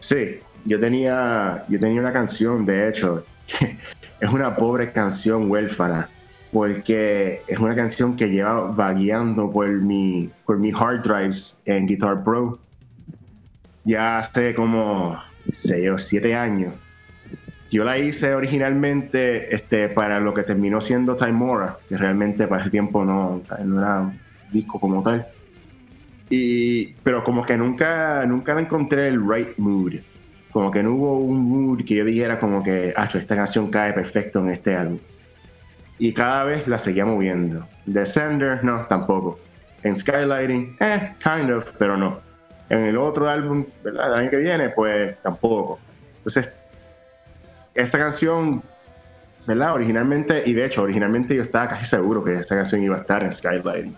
Sí, 0.00 0.38
yo 0.64 0.80
tenía, 0.80 1.64
yo 1.68 1.78
tenía 1.78 2.00
una 2.00 2.12
canción, 2.12 2.66
de 2.66 2.88
hecho, 2.88 3.24
es 4.20 4.30
una 4.30 4.56
pobre 4.56 4.92
canción 4.92 5.50
huérfana, 5.50 6.08
porque 6.52 7.42
es 7.46 7.58
una 7.58 7.74
canción 7.74 8.16
que 8.16 8.28
lleva 8.28 8.72
vagueando 8.72 9.50
por 9.50 9.68
mi, 9.70 10.30
por 10.44 10.58
mi 10.58 10.70
hard 10.70 11.02
drives 11.02 11.56
en 11.66 11.86
Guitar 11.86 12.24
Pro 12.24 12.58
ya 13.84 14.18
hace 14.18 14.54
como, 14.54 15.18
sé 15.52 15.84
yo, 15.84 15.98
siete 15.98 16.34
años. 16.34 16.74
Yo 17.70 17.84
la 17.84 17.98
hice 17.98 18.34
originalmente 18.34 19.54
este, 19.54 19.88
para 19.88 20.20
lo 20.20 20.34
que 20.34 20.42
terminó 20.42 20.80
siendo 20.80 21.16
Timora, 21.16 21.78
que 21.88 21.96
realmente 21.96 22.46
para 22.46 22.62
ese 22.62 22.70
tiempo 22.70 23.04
no, 23.04 23.42
no 23.64 23.80
era 23.80 24.00
un 24.02 24.20
disco 24.52 24.78
como 24.78 25.02
tal. 25.02 25.26
Y, 26.28 26.88
pero 27.02 27.24
como 27.24 27.44
que 27.44 27.56
nunca, 27.56 28.24
nunca 28.26 28.58
encontré 28.58 29.08
el 29.08 29.26
right 29.26 29.56
mood. 29.56 29.94
Como 30.50 30.70
que 30.70 30.82
no 30.82 30.92
hubo 30.92 31.18
un 31.18 31.40
mood 31.48 31.84
que 31.84 31.94
yo 31.96 32.04
dijera 32.04 32.38
como 32.38 32.62
que, 32.62 32.92
ah, 32.94 33.08
esta 33.12 33.36
canción 33.36 33.70
cae 33.70 33.94
perfecto 33.94 34.40
en 34.40 34.50
este 34.50 34.74
álbum. 34.74 34.98
y 35.98 36.12
cada 36.12 36.44
vez 36.44 36.66
la 36.68 36.78
seguía 36.78 37.06
moviendo. 37.06 37.66
Descender, 37.86 38.64
no, 38.64 38.86
tampoco. 38.86 39.38
En 39.82 39.96
Skylighting, 39.96 40.76
eh, 40.80 41.14
kind 41.22 41.50
of, 41.50 41.70
pero 41.78 41.96
no. 41.96 42.20
En 42.72 42.86
el 42.86 42.96
otro 42.96 43.28
álbum, 43.28 43.66
¿verdad? 43.84 44.06
El 44.06 44.14
año 44.14 44.30
que 44.30 44.38
viene, 44.38 44.70
pues 44.70 45.20
tampoco. 45.20 45.78
Entonces, 46.16 46.48
esa 47.74 47.98
canción, 47.98 48.62
¿verdad? 49.46 49.74
Originalmente, 49.74 50.42
y 50.46 50.54
de 50.54 50.64
hecho, 50.64 50.82
originalmente 50.82 51.36
yo 51.36 51.42
estaba 51.42 51.68
casi 51.68 51.84
seguro 51.84 52.24
que 52.24 52.38
esa 52.38 52.56
canción 52.56 52.82
iba 52.82 52.96
a 52.96 53.00
estar 53.00 53.22
en 53.22 53.30
Skylighting. 53.30 53.94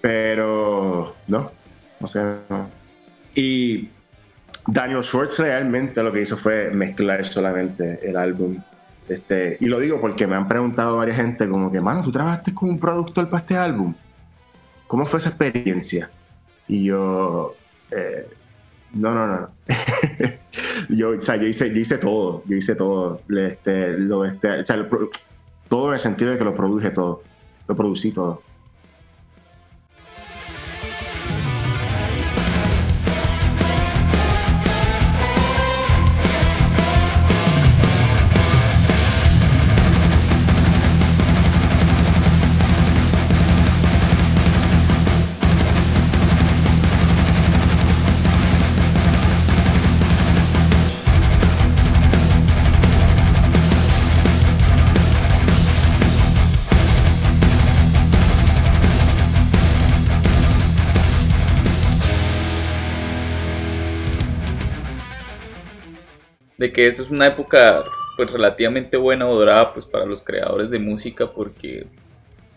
Pero, 0.00 1.14
no, 1.28 1.52
o 2.00 2.06
sea, 2.06 2.38
no. 2.48 2.70
Y 3.34 3.90
Daniel 4.66 5.04
Schwartz 5.04 5.38
realmente 5.38 6.02
lo 6.02 6.10
que 6.10 6.22
hizo 6.22 6.38
fue 6.38 6.70
mezclar 6.70 7.26
solamente 7.26 8.00
el 8.08 8.16
álbum. 8.16 8.56
Este, 9.06 9.58
y 9.60 9.66
lo 9.66 9.80
digo 9.80 10.00
porque 10.00 10.26
me 10.26 10.34
han 10.34 10.48
preguntado 10.48 10.96
varias 10.96 11.18
gente 11.18 11.46
como 11.46 11.70
que, 11.70 11.82
mano, 11.82 12.02
¿tú 12.02 12.10
trabajaste 12.10 12.54
con 12.54 12.70
un 12.70 12.78
productor 12.78 13.28
para 13.28 13.42
este 13.42 13.54
álbum? 13.54 13.92
¿Cómo 14.86 15.04
fue 15.04 15.18
esa 15.18 15.28
experiencia? 15.28 16.08
Y 16.68 16.84
yo, 16.84 17.54
eh, 17.90 18.28
no, 18.94 19.14
no, 19.14 19.26
no. 19.26 19.50
yo, 20.88 21.10
o 21.10 21.20
sea, 21.20 21.36
yo 21.36 21.46
hice, 21.46 21.72
yo 21.72 21.80
hice 21.80 21.98
todo, 21.98 22.42
yo 22.46 22.56
hice 22.56 22.74
todo. 22.74 23.20
Este, 23.28 23.98
lo, 23.98 24.24
este, 24.24 24.60
o 24.60 24.64
sea, 24.64 24.88
todo 25.68 25.88
en 25.88 25.94
el 25.94 26.00
sentido 26.00 26.30
de 26.32 26.38
que 26.38 26.44
lo 26.44 26.54
produje 26.54 26.90
todo, 26.90 27.22
lo 27.68 27.76
producí 27.76 28.12
todo. 28.12 28.42
Que 66.76 66.86
esta 66.86 67.00
es 67.00 67.10
una 67.10 67.26
época 67.26 67.84
pues 68.18 68.30
relativamente 68.30 68.98
buena 68.98 69.26
o 69.26 69.34
dorada 69.34 69.72
pues 69.72 69.86
para 69.86 70.04
los 70.04 70.20
creadores 70.20 70.68
de 70.68 70.78
música 70.78 71.32
porque 71.32 71.86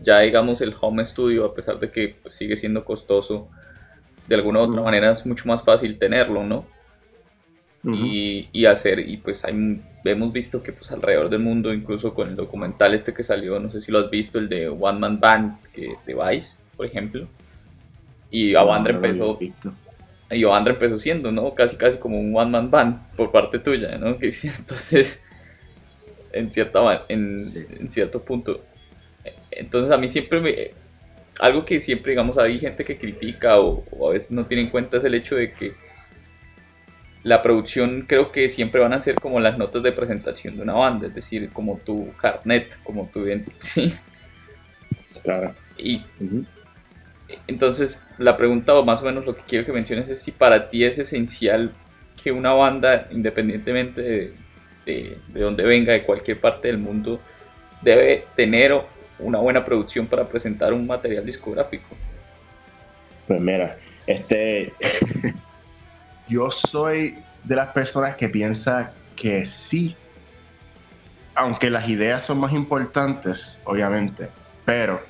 ya 0.01 0.19
digamos 0.19 0.59
el 0.59 0.75
home 0.77 1.05
studio 1.05 1.45
a 1.45 1.53
pesar 1.53 1.79
de 1.79 1.89
que 1.89 2.17
pues, 2.21 2.35
sigue 2.35 2.57
siendo 2.57 2.83
costoso 2.83 3.47
de 4.27 4.35
alguna 4.35 4.59
u 4.59 4.63
otra 4.63 4.81
manera 4.81 5.13
es 5.13 5.25
mucho 5.25 5.47
más 5.47 5.63
fácil 5.63 5.97
tenerlo 5.97 6.43
no 6.43 6.65
y, 7.81 8.49
y, 8.51 8.65
hacer 8.65 8.99
y 8.99 9.15
pues 9.15 9.45
hay, 9.45 9.81
hemos 10.03 10.33
visto 10.33 10.61
que 10.61 10.73
pues 10.73 10.91
alrededor 10.91 11.29
del 11.29 11.39
mundo 11.39 11.73
incluso 11.73 12.13
con 12.13 12.27
el 12.27 12.35
documental 12.35 12.93
este 12.93 13.13
que 13.13 13.23
salió 13.23 13.57
no 13.57 13.71
sé 13.71 13.79
si 13.79 13.89
lo 13.89 13.99
has 13.99 14.09
visto 14.09 14.37
el 14.37 14.49
de 14.49 14.67
One 14.67 14.99
Man 14.99 15.21
Band 15.21 15.61
que 15.71 15.95
de 16.05 16.13
Vice 16.13 16.57
por 16.79 16.85
ejemplo. 16.85 17.27
Y 18.31 18.55
Avandra 18.55 18.93
empezó 18.93 19.37
y 20.31 20.43
Ovandra 20.43 20.73
empezó 20.73 20.99
siendo, 20.99 21.31
¿no? 21.31 21.55
Casi 21.55 21.75
casi 21.75 21.97
como 21.97 22.19
un 22.19 22.35
one 22.35 22.51
man 22.51 22.69
band 22.69 23.15
por 23.15 23.31
parte 23.31 23.59
tuya, 23.59 23.97
¿no? 23.97 24.17
Que, 24.19 24.31
entonces, 24.43 25.21
en, 26.31 26.51
cierta, 26.51 27.05
en, 27.07 27.51
en, 27.79 27.89
cierto 27.89 28.21
punto. 28.21 28.63
Entonces 29.51 29.91
a 29.91 29.97
mí 29.97 30.07
siempre 30.07 30.41
me... 30.41 30.71
Algo 31.39 31.63
que 31.63 31.79
siempre, 31.79 32.11
digamos, 32.11 32.37
hay 32.37 32.59
gente 32.59 32.83
que 32.83 32.97
critica 32.97 33.59
o, 33.59 33.83
a 34.09 34.11
veces 34.11 34.31
no 34.31 34.45
tiene 34.45 34.63
en 34.63 34.69
cuenta 34.69 34.97
es 34.97 35.03
el 35.05 35.15
hecho 35.15 35.35
de 35.35 35.53
que 35.53 35.73
la 37.23 37.41
producción 37.41 38.05
creo 38.07 38.31
que 38.31 38.49
siempre 38.49 38.81
van 38.81 38.93
a 38.93 39.01
ser 39.01 39.15
como 39.15 39.39
las 39.39 39.57
notas 39.57 39.81
de 39.83 39.91
presentación 39.91 40.57
de 40.57 40.63
una 40.63 40.73
banda, 40.73 41.07
es 41.07 41.15
decir, 41.15 41.49
como 41.51 41.77
tu 41.77 42.13
carnet, 42.17 42.77
como 42.83 43.09
tu 43.09 43.25
identity. 43.25 43.93
Claro. 45.21 45.53
Y 45.77 46.01
entonces, 47.47 48.01
la 48.17 48.37
pregunta 48.37 48.73
o 48.73 48.83
más 48.83 49.01
o 49.01 49.05
menos 49.05 49.25
lo 49.25 49.35
que 49.35 49.43
quiero 49.47 49.65
que 49.65 49.71
menciones 49.71 50.09
es 50.09 50.21
si 50.21 50.31
para 50.31 50.69
ti 50.69 50.83
es 50.83 50.97
esencial 50.97 51.71
que 52.21 52.31
una 52.31 52.53
banda, 52.53 53.07
independientemente 53.11 54.01
de, 54.01 54.33
de, 54.85 55.39
donde 55.39 55.63
venga, 55.63 55.93
de 55.93 56.03
cualquier 56.03 56.39
parte 56.39 56.67
del 56.67 56.77
mundo, 56.77 57.19
debe 57.81 58.25
tener 58.35 58.73
una 59.19 59.39
buena 59.39 59.63
producción 59.63 60.07
para 60.07 60.25
presentar 60.25 60.73
un 60.73 60.85
material 60.87 61.25
discográfico. 61.25 61.87
Pues 63.27 63.39
mira, 63.39 63.77
este, 64.07 64.73
yo 66.27 66.49
soy 66.49 67.17
de 67.43 67.55
las 67.55 67.69
personas 67.69 68.15
que 68.15 68.27
piensa 68.27 68.91
que 69.15 69.45
sí, 69.45 69.95
aunque 71.35 71.69
las 71.69 71.87
ideas 71.87 72.23
son 72.23 72.39
más 72.39 72.53
importantes, 72.53 73.59
obviamente, 73.65 74.29
pero 74.65 75.08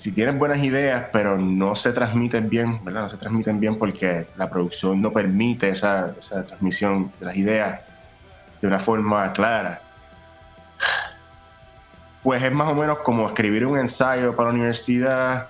si 0.00 0.12
tienen 0.12 0.38
buenas 0.38 0.64
ideas, 0.64 1.08
pero 1.12 1.36
no 1.36 1.76
se 1.76 1.92
transmiten 1.92 2.48
bien, 2.48 2.82
¿verdad? 2.82 3.02
No 3.02 3.10
se 3.10 3.18
transmiten 3.18 3.60
bien 3.60 3.76
porque 3.76 4.26
la 4.38 4.48
producción 4.48 5.02
no 5.02 5.12
permite 5.12 5.68
esa, 5.68 6.14
transmisión 6.46 7.12
de 7.20 7.26
las 7.26 7.36
ideas 7.36 7.80
de 8.62 8.66
una 8.66 8.78
forma 8.78 9.30
clara. 9.34 9.82
Pues 12.22 12.42
es 12.42 12.50
más 12.50 12.68
o 12.68 12.74
menos 12.74 13.00
como 13.00 13.28
escribir 13.28 13.66
un 13.66 13.76
ensayo 13.76 14.34
para 14.34 14.48
la 14.48 14.54
universidad 14.54 15.48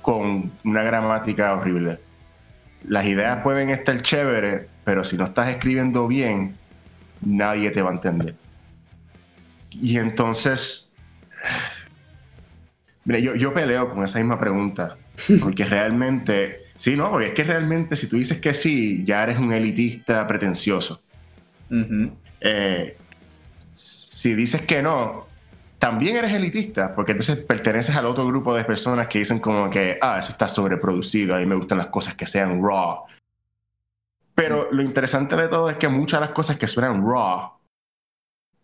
con 0.00 0.50
una 0.64 0.82
gramática 0.82 1.52
horrible. 1.52 2.00
Las 2.84 3.04
ideas 3.04 3.42
pueden 3.42 3.68
estar 3.68 4.00
chéveres, 4.00 4.66
pero 4.84 5.04
si 5.04 5.18
no 5.18 5.24
estás 5.24 5.48
escribiendo 5.48 6.08
bien, 6.08 6.56
nadie 7.20 7.70
te 7.70 7.82
va 7.82 7.90
a 7.90 7.92
entender. 7.92 8.34
Y 9.72 9.98
entonces 9.98 10.90
Yo 13.08 13.54
peleo 13.54 13.88
con 13.88 14.04
esa 14.04 14.18
misma 14.18 14.38
pregunta, 14.38 14.98
porque 15.40 15.64
realmente, 15.64 16.64
sí, 16.76 16.94
no, 16.94 17.10
porque 17.10 17.28
es 17.28 17.34
que 17.34 17.44
realmente 17.44 17.96
si 17.96 18.06
tú 18.06 18.16
dices 18.16 18.40
que 18.40 18.52
sí, 18.52 19.02
ya 19.04 19.22
eres 19.22 19.38
un 19.38 19.52
elitista 19.52 20.26
pretencioso. 20.26 21.00
Eh, 22.40 22.96
si 23.72 24.34
dices 24.34 24.62
que 24.66 24.82
no, 24.82 25.26
también 25.78 26.16
eres 26.16 26.34
elitista, 26.34 26.94
porque 26.94 27.12
entonces 27.12 27.38
perteneces 27.46 27.96
al 27.96 28.04
otro 28.04 28.26
grupo 28.26 28.54
de 28.54 28.64
personas 28.64 29.06
que 29.06 29.20
dicen 29.20 29.38
como 29.38 29.70
que, 29.70 29.98
ah, 30.02 30.18
eso 30.18 30.32
está 30.32 30.46
sobreproducido, 30.46 31.34
a 31.34 31.38
mí 31.38 31.46
me 31.46 31.54
gustan 31.54 31.78
las 31.78 31.86
cosas 31.86 32.14
que 32.14 32.26
sean 32.26 32.62
raw. 32.62 33.04
Pero 34.34 34.68
lo 34.70 34.82
interesante 34.82 35.34
de 35.34 35.48
todo 35.48 35.70
es 35.70 35.78
que 35.78 35.88
muchas 35.88 36.20
de 36.20 36.26
las 36.26 36.34
cosas 36.34 36.58
que 36.58 36.66
suenan 36.66 37.02
raw 37.02 37.52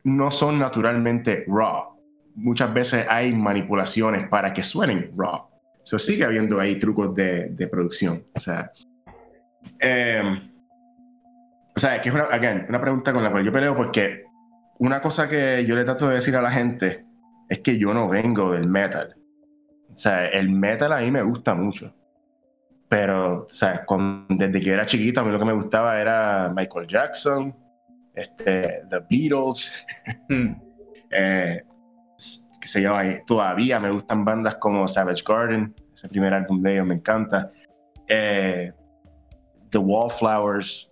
no 0.05 0.31
son 0.31 0.59
naturalmente 0.59 1.45
raw 1.49 1.94
muchas 2.35 2.73
veces 2.73 3.07
hay 3.09 3.33
manipulaciones 3.33 4.29
para 4.29 4.53
que 4.53 4.63
suenen 4.63 5.13
raw. 5.17 5.49
So, 5.85 5.99
sigue 5.99 6.25
habiendo 6.25 6.61
ahí 6.61 6.79
trucos 6.79 7.15
de, 7.15 7.49
de 7.51 7.69
producción. 7.69 8.25
O 8.35 8.41
sea, 8.41 8.73
em, 9.79 10.51
o 11.77 11.81
sea, 11.81 12.01
que 12.01 12.09
es 12.09 12.15
una, 12.15 12.25
again, 12.25 12.67
una 12.69 12.81
pregunta 12.81 13.13
con 13.13 13.23
la 13.23 13.31
cual 13.31 13.45
yo 13.45 13.53
peleo 13.53 13.77
porque 13.77 14.25
una 14.79 15.01
cosa 15.01 15.29
que 15.29 15.65
yo 15.67 15.75
le 15.75 15.85
trato 15.85 16.09
de 16.09 16.17
decir 16.17 16.37
a 16.37 16.43
la 16.43 16.51
gente 16.51 17.05
es 17.49 17.61
que 17.61 17.79
yo 17.79 17.93
no 17.93 18.09
vengo 18.09 18.53
del 18.53 18.69
metal. 18.69 19.15
O 19.91 19.95
sea, 19.95 20.27
el 20.27 20.51
metal 20.51 20.93
a 20.93 21.01
mí 21.01 21.11
me 21.11 21.23
gusta 21.23 21.55
mucho. 21.55 21.95
Pero, 22.89 23.43
o 23.43 23.49
sea, 23.49 23.85
desde 24.29 24.61
que 24.61 24.71
era 24.71 24.87
chiquito, 24.87 25.21
a 25.21 25.25
mí 25.25 25.33
lo 25.33 25.39
que 25.39 25.45
me 25.45 25.53
gustaba 25.53 26.01
era 26.01 26.53
Michael 26.55 26.87
Jackson, 26.87 27.55
este, 28.15 28.83
The 28.89 29.01
Beatles. 29.11 29.73
Hmm. 30.29 30.55
eh, 31.11 31.63
que 32.65 32.69
se 32.69 32.81
llama 32.81 33.03
Todavía 33.27 33.79
me 33.79 33.91
gustan 33.91 34.25
bandas 34.25 34.55
como 34.55 34.89
Savage 34.89 35.23
Garden, 35.29 35.75
ese 35.95 36.09
primer 36.09 36.33
álbum 36.33 36.63
de 36.63 36.73
ellos 36.73 36.87
me 36.87 36.95
encanta. 36.95 37.53
Eh, 38.09 38.73
The 39.69 39.77
Wallflowers. 39.77 40.91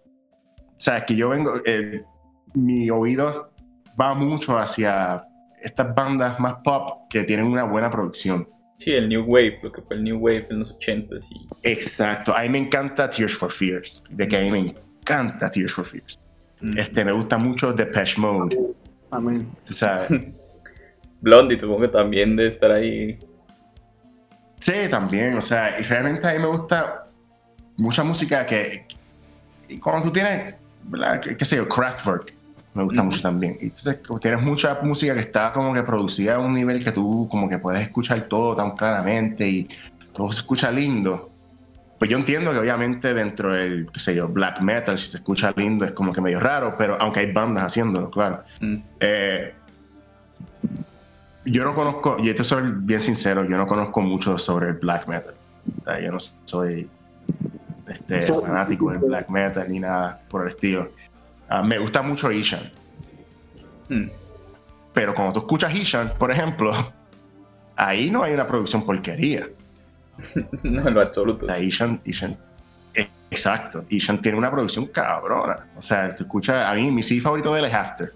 O 0.58 0.74
sea, 0.76 1.06
que 1.06 1.16
yo 1.16 1.30
vengo, 1.30 1.54
eh, 1.64 2.04
mi 2.52 2.90
oído 2.90 3.50
va 3.98 4.12
mucho 4.12 4.58
hacia 4.58 5.16
estas 5.62 5.94
bandas 5.94 6.38
más 6.38 6.56
pop 6.62 7.08
que 7.08 7.24
tienen 7.24 7.46
una 7.46 7.62
buena 7.62 7.90
producción. 7.90 8.46
Sí, 8.76 8.92
el 8.92 9.08
New 9.08 9.24
Wave, 9.24 9.60
lo 9.62 9.72
que 9.72 9.80
fue 9.80 9.96
el 9.96 10.04
New 10.04 10.18
Wave 10.18 10.48
en 10.50 10.58
los 10.58 10.72
80 10.72 11.16
y... 11.30 11.46
Exacto, 11.62 12.36
a 12.36 12.42
mí 12.42 12.50
me 12.50 12.58
encanta 12.58 13.08
Tears 13.08 13.32
for 13.32 13.50
Fears, 13.50 14.02
de 14.10 14.28
que 14.28 14.36
a 14.36 14.40
mí 14.40 14.50
me 14.50 14.58
encanta 14.58 15.50
Tears 15.50 15.72
for 15.72 15.86
Fears. 15.86 16.18
Mm. 16.60 16.76
Este, 16.76 17.02
me 17.02 17.12
gusta 17.12 17.38
mucho 17.38 17.72
Depeche 17.72 18.20
Mode. 18.20 18.58
Amén. 19.10 19.48
O 19.64 19.72
sea, 19.72 20.06
Blondie, 21.22 21.58
supongo 21.58 21.82
que 21.82 21.88
también 21.88 22.36
de 22.36 22.48
estar 22.48 22.70
ahí. 22.70 23.18
Sí, 24.58 24.72
también, 24.90 25.36
o 25.36 25.40
sea, 25.40 25.80
y 25.80 25.84
realmente 25.84 26.28
a 26.28 26.32
mí 26.34 26.38
me 26.40 26.48
gusta 26.48 27.06
mucha 27.76 28.04
música 28.04 28.44
que, 28.44 28.86
cuando 29.80 30.08
tú 30.08 30.12
tienes, 30.12 30.58
¿verdad? 30.84 31.20
¿Qué, 31.20 31.44
sé 31.44 31.56
yo? 31.56 31.68
Kraftwerk. 31.68 32.34
me 32.74 32.84
gusta 32.84 33.02
mucho 33.02 33.22
también. 33.22 33.56
Y 33.60 33.66
entonces 33.66 34.00
tienes 34.20 34.42
mucha 34.42 34.78
música 34.82 35.14
que 35.14 35.20
está 35.20 35.52
como 35.52 35.72
que 35.72 35.82
producida 35.82 36.36
a 36.36 36.38
un 36.38 36.54
nivel 36.54 36.82
que 36.84 36.92
tú 36.92 37.28
como 37.30 37.48
que 37.48 37.58
puedes 37.58 37.82
escuchar 37.82 38.28
todo 38.28 38.54
tan 38.54 38.72
claramente 38.76 39.48
y 39.48 39.68
todo 40.12 40.30
se 40.32 40.40
escucha 40.40 40.70
lindo. 40.70 41.30
Pues 41.98 42.10
yo 42.10 42.18
entiendo 42.18 42.50
que 42.50 42.58
obviamente 42.58 43.14
dentro 43.14 43.52
del, 43.52 43.88
qué 43.92 44.00
sé 44.00 44.16
yo, 44.16 44.26
black 44.26 44.60
metal, 44.60 44.98
si 44.98 45.08
se 45.08 45.18
escucha 45.18 45.52
lindo 45.56 45.84
es 45.84 45.92
como 45.92 46.12
que 46.12 46.20
medio 46.20 46.40
raro, 46.40 46.74
pero 46.76 47.00
aunque 47.00 47.20
hay 47.20 47.32
bandas 47.32 47.64
haciéndolo, 47.64 48.10
claro. 48.10 48.42
Mm. 48.60 48.76
Eh, 48.98 49.54
yo 51.44 51.64
no 51.64 51.74
conozco, 51.74 52.16
y 52.22 52.28
esto 52.28 52.44
soy 52.44 52.72
bien 52.74 53.00
sincero, 53.00 53.44
yo 53.44 53.56
no 53.56 53.66
conozco 53.66 54.00
mucho 54.00 54.38
sobre 54.38 54.68
el 54.68 54.74
black 54.74 55.06
metal. 55.08 55.34
O 55.80 55.84
sea, 55.84 56.00
yo 56.00 56.12
no 56.12 56.18
soy 56.44 56.88
este, 57.88 58.22
fanático 58.32 58.90
del 58.90 59.00
black 59.00 59.28
metal 59.28 59.70
ni 59.70 59.80
nada 59.80 60.20
por 60.28 60.42
el 60.42 60.48
estilo. 60.48 60.90
Ah, 61.48 61.62
me 61.62 61.78
gusta 61.78 62.02
mucho 62.02 62.30
Ishan. 62.30 62.70
Mm. 63.88 64.06
Pero 64.92 65.14
cuando 65.14 65.34
tú 65.34 65.40
escuchas 65.40 65.74
Ishan, 65.74 66.12
por 66.18 66.30
ejemplo, 66.30 66.72
ahí 67.76 68.10
no 68.10 68.22
hay 68.22 68.34
una 68.34 68.46
producción 68.46 68.84
porquería. 68.84 69.48
no, 70.62 70.88
en 70.88 70.94
lo 70.94 71.00
absoluto. 71.00 71.46
O 71.46 71.48
sea, 71.48 71.58
Ishan, 71.58 72.00
Ishan- 72.04 72.36
eh, 72.94 73.08
exacto. 73.30 73.84
Ishan 73.88 74.20
tiene 74.20 74.38
una 74.38 74.50
producción 74.50 74.86
cabrona. 74.86 75.66
O 75.76 75.82
sea, 75.82 76.14
tú 76.14 76.24
escuchas, 76.24 76.66
a 76.66 76.74
mí 76.74 76.90
mi 76.90 77.02
CD 77.02 77.20
favorito 77.20 77.52
de 77.52 77.60
él 77.60 77.66
es 77.66 77.74
After. 77.74 78.12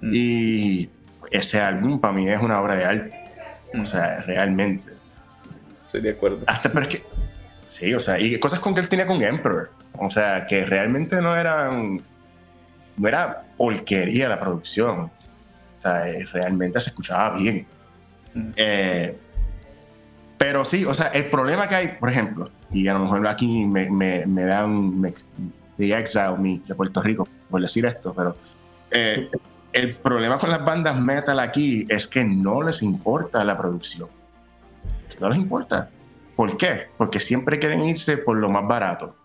Mm. 0.00 0.10
Y 0.12 0.90
ese 1.30 1.60
álbum 1.60 2.00
para 2.00 2.14
mí 2.14 2.28
es 2.28 2.40
una 2.40 2.60
obra 2.60 2.76
de 2.76 2.84
arte. 2.84 3.12
O 3.80 3.86
sea, 3.86 4.22
realmente. 4.22 4.92
Estoy 5.86 6.00
de 6.02 6.10
acuerdo. 6.10 6.40
Hasta, 6.46 6.70
pero 6.70 6.86
es 6.86 6.88
que. 6.88 7.02
Sí, 7.68 7.92
o 7.92 8.00
sea, 8.00 8.18
y 8.18 8.38
cosas 8.38 8.60
con 8.60 8.74
que 8.74 8.80
él 8.80 8.88
tenía 8.88 9.06
con 9.06 9.22
Emperor. 9.22 9.70
O 9.98 10.10
sea, 10.10 10.46
que 10.46 10.64
realmente 10.64 11.20
no 11.20 11.36
eran. 11.36 12.00
No 12.96 13.08
era 13.08 13.44
porquería 13.56 14.28
la 14.28 14.40
producción. 14.40 15.00
O 15.00 15.10
sea, 15.72 16.08
eh, 16.08 16.24
realmente 16.32 16.80
se 16.80 16.90
escuchaba 16.90 17.36
bien. 17.36 17.66
Mm. 18.34 18.50
Eh, 18.56 19.16
pero 20.38 20.64
sí, 20.64 20.84
o 20.84 20.94
sea, 20.94 21.08
el 21.08 21.26
problema 21.26 21.68
que 21.68 21.74
hay, 21.74 21.88
por 21.88 22.10
ejemplo, 22.10 22.50
y 22.70 22.86
a 22.88 22.94
lo 22.94 23.00
mejor 23.00 23.26
aquí 23.26 23.64
me, 23.64 23.90
me, 23.90 24.24
me 24.26 24.44
dan. 24.44 25.00
Me, 25.00 25.12
de 25.76 25.96
exile 25.96 26.36
me 26.38 26.60
de 26.66 26.74
Puerto 26.74 27.00
Rico 27.00 27.28
por 27.50 27.60
decir 27.60 27.86
esto, 27.86 28.12
pero. 28.14 28.36
eh, 28.90 29.28
el 29.72 29.96
problema 29.96 30.38
con 30.38 30.50
las 30.50 30.64
bandas 30.64 30.98
metal 30.98 31.40
aquí 31.40 31.86
es 31.88 32.06
que 32.06 32.24
no 32.24 32.62
les 32.62 32.82
importa 32.82 33.44
la 33.44 33.56
producción. 33.56 34.08
No 35.20 35.28
les 35.28 35.38
importa. 35.38 35.90
¿Por 36.36 36.56
qué? 36.56 36.86
Porque 36.96 37.20
siempre 37.20 37.58
quieren 37.58 37.82
irse 37.82 38.18
por 38.18 38.36
lo 38.36 38.48
más 38.48 38.66
barato. 38.66 39.16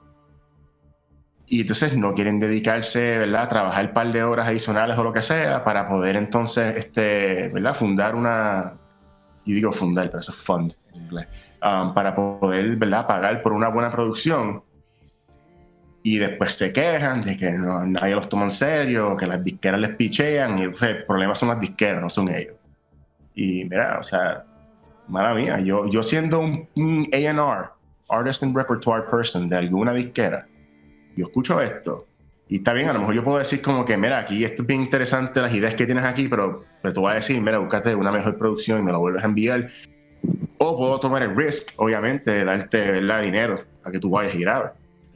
Y 1.45 1.61
entonces 1.61 1.95
no 1.95 2.13
quieren 2.13 2.39
dedicarse, 2.39 3.19
¿verdad? 3.19 3.43
A 3.43 3.47
trabajar 3.47 3.85
un 3.87 3.93
par 3.93 4.11
de 4.11 4.23
horas 4.23 4.47
adicionales 4.47 4.97
o 4.97 5.03
lo 5.03 5.13
que 5.13 5.21
sea 5.21 5.63
para 5.63 5.87
poder 5.87 6.15
entonces, 6.15 6.75
este, 6.77 7.49
¿verdad? 7.49 7.75
Fundar 7.75 8.15
una... 8.15 8.73
Yo 9.45 9.55
digo 9.55 9.71
fundar, 9.71 10.07
pero 10.07 10.21
eso 10.21 10.31
es 10.31 10.37
fund 10.37 10.73
en 10.93 11.03
inglés. 11.03 11.27
Um, 11.61 11.93
para 11.93 12.15
poder, 12.15 12.75
¿verdad? 12.77 13.05
Pagar 13.05 13.41
por 13.43 13.53
una 13.53 13.67
buena 13.67 13.91
producción. 13.91 14.63
Y 16.05 16.17
después 16.17 16.51
se 16.51 16.73
quejan 16.73 17.23
de 17.23 17.37
que 17.37 17.51
no- 17.51 17.85
nadie 17.85 18.15
los 18.15 18.27
toma 18.27 18.43
en 18.43 18.51
serio, 18.51 19.15
que 19.15 19.25
las 19.25 19.43
disqueras 19.43 19.79
les 19.79 19.95
pichean. 19.95 20.59
Y 20.59 20.63
entonces 20.63 20.89
el 20.89 21.05
problema 21.05 21.33
son 21.33 21.49
las 21.49 21.59
disqueras, 21.61 22.01
no 22.01 22.09
son 22.09 22.29
ellos. 22.33 22.55
Y 23.33 23.63
mira, 23.65 23.97
o 23.99 24.03
sea, 24.03 24.43
mala 25.07 25.33
mía, 25.33 25.59
yo, 25.59 25.87
yo 25.87 26.03
siendo 26.03 26.39
un, 26.39 26.67
un 26.75 27.07
AR, 27.13 27.71
Artist 28.09 28.43
and 28.43 28.55
Repertoire 28.55 29.05
Person 29.09 29.47
de 29.49 29.57
alguna 29.57 29.93
disquera, 29.93 30.45
yo 31.15 31.25
escucho 31.25 31.61
esto. 31.61 32.05
Y 32.49 32.57
está 32.57 32.73
bien, 32.73 32.89
a 32.89 32.93
lo 32.93 32.99
mejor 32.99 33.15
yo 33.15 33.23
puedo 33.23 33.37
decir 33.37 33.61
como 33.61 33.85
que, 33.85 33.95
mira, 33.97 34.19
aquí 34.19 34.43
esto 34.43 34.61
es 34.63 34.67
bien 34.67 34.81
interesante, 34.81 35.41
las 35.41 35.55
ideas 35.55 35.73
que 35.75 35.85
tienes 35.85 36.03
aquí, 36.03 36.27
pero, 36.27 36.65
pero 36.81 36.93
tú 36.93 37.01
vas 37.03 37.13
a 37.13 37.15
decir, 37.15 37.41
mira, 37.41 37.57
búscate 37.59 37.95
una 37.95 38.11
mejor 38.11 38.37
producción 38.37 38.81
y 38.81 38.83
me 38.83 38.91
lo 38.91 38.99
vuelves 38.99 39.23
a 39.23 39.27
enviar. 39.27 39.67
O 40.57 40.77
puedo 40.77 40.99
tomar 40.99 41.23
el 41.23 41.35
risk, 41.35 41.71
obviamente, 41.77 42.43
darte 42.43 42.91
¿verdad? 42.91 43.21
dinero 43.21 43.63
a 43.83 43.89
que 43.89 43.99
tú 43.99 44.09
vayas 44.09 44.35
y 44.35 44.41
grabes. 44.41 44.71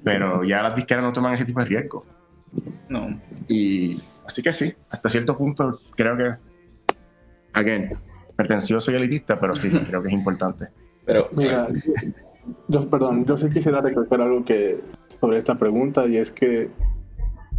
Pero 0.08 0.46
ya 0.46 0.64
las 0.64 0.74
disqueras 0.74 1.04
no 1.04 1.12
toman 1.12 1.34
ese 1.34 1.44
tipo 1.44 1.60
de 1.60 1.66
riesgo. 1.66 2.06
No. 2.88 3.20
Y 3.50 4.02
así 4.26 4.42
que 4.42 4.54
sí, 4.54 4.72
hasta 4.90 5.10
cierto 5.10 5.38
punto 5.38 5.80
creo 5.98 6.16
que, 6.16 6.34
again, 7.52 7.92
pretencioso 8.38 8.90
y 8.90 8.96
elitista, 8.96 9.38
pero 9.38 9.54
sí, 9.54 9.70
creo 9.90 10.02
que 10.02 10.08
es 10.08 10.14
importante. 10.14 10.68
Pero, 11.06 11.28
Mira, 11.34 11.68
yo, 12.70 12.90
perdón, 12.90 13.26
yo 13.26 13.38
sí 13.38 13.50
quisiera 13.50 13.82
recalcar 13.82 14.22
algo 14.22 14.46
que 14.46 14.80
sobre 15.20 15.40
esta 15.40 15.58
pregunta 15.58 16.06
y 16.06 16.16
es 16.16 16.32
que 16.32 16.70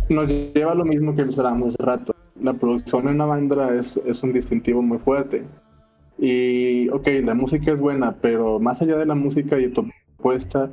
nos 0.09 0.27
lleva 0.55 0.73
a 0.73 0.75
lo 0.75 0.87
mismo 0.87 1.15
que 1.15 1.25
mencionábamos 1.25 1.75
hace 1.75 1.83
rato. 1.83 2.15
La 2.41 2.55
producción 2.55 3.09
en 3.09 3.17
una 3.17 3.27
banda 3.27 3.75
es, 3.75 4.01
es 4.07 4.23
un 4.23 4.33
distintivo 4.33 4.81
muy 4.81 4.97
fuerte. 4.97 5.45
Y, 6.17 6.89
ok, 6.89 7.09
la 7.25 7.35
música 7.35 7.73
es 7.73 7.79
buena, 7.79 8.17
pero 8.23 8.59
más 8.59 8.81
allá 8.81 8.97
de 8.97 9.05
la 9.05 9.15
música 9.15 9.59
y 9.59 9.69
tu 9.69 9.87
propuesta, 10.17 10.71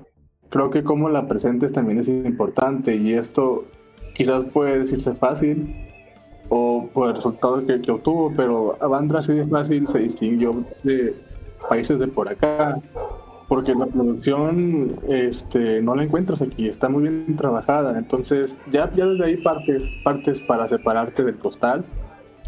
creo 0.56 0.70
que 0.70 0.86
cómo 0.86 1.10
la 1.10 1.28
presentes 1.28 1.74
también 1.74 2.00
es 2.00 2.08
importante. 2.08 2.96
Y 2.96 3.12
esto 3.12 3.66
quizás 4.14 4.46
puede 4.54 4.80
decirse 4.80 5.14
fácil 5.14 5.76
o 6.48 6.88
por 6.94 7.10
el 7.10 7.16
resultado 7.16 7.66
que, 7.66 7.92
obtuvo, 7.92 8.32
pero 8.38 8.78
Avandra 8.80 9.20
así 9.20 9.34
de 9.34 9.46
fácil 9.46 9.86
se 9.86 10.00
distinguió 10.00 10.64
de 10.84 11.14
países 11.68 12.00
de 12.00 12.08
por 12.08 12.30
acá 12.30 12.80
porque 13.50 13.76
la 13.76 13.86
producción 13.86 14.98
este, 15.10 15.82
no 15.82 15.94
la 15.94 16.04
encuentras 16.04 16.42
aquí, 16.42 16.70
está 16.70 16.88
muy 16.88 17.04
bien 17.04 17.36
trabajada. 17.36 17.98
Entonces, 17.98 18.56
ya, 18.72 18.90
ya 18.96 19.08
desde 19.08 19.26
ahí 19.26 19.38
partes, 19.44 19.84
partes 20.06 20.40
para 20.44 20.70
separarte 20.70 21.26
del 21.26 21.36
costal 21.36 21.84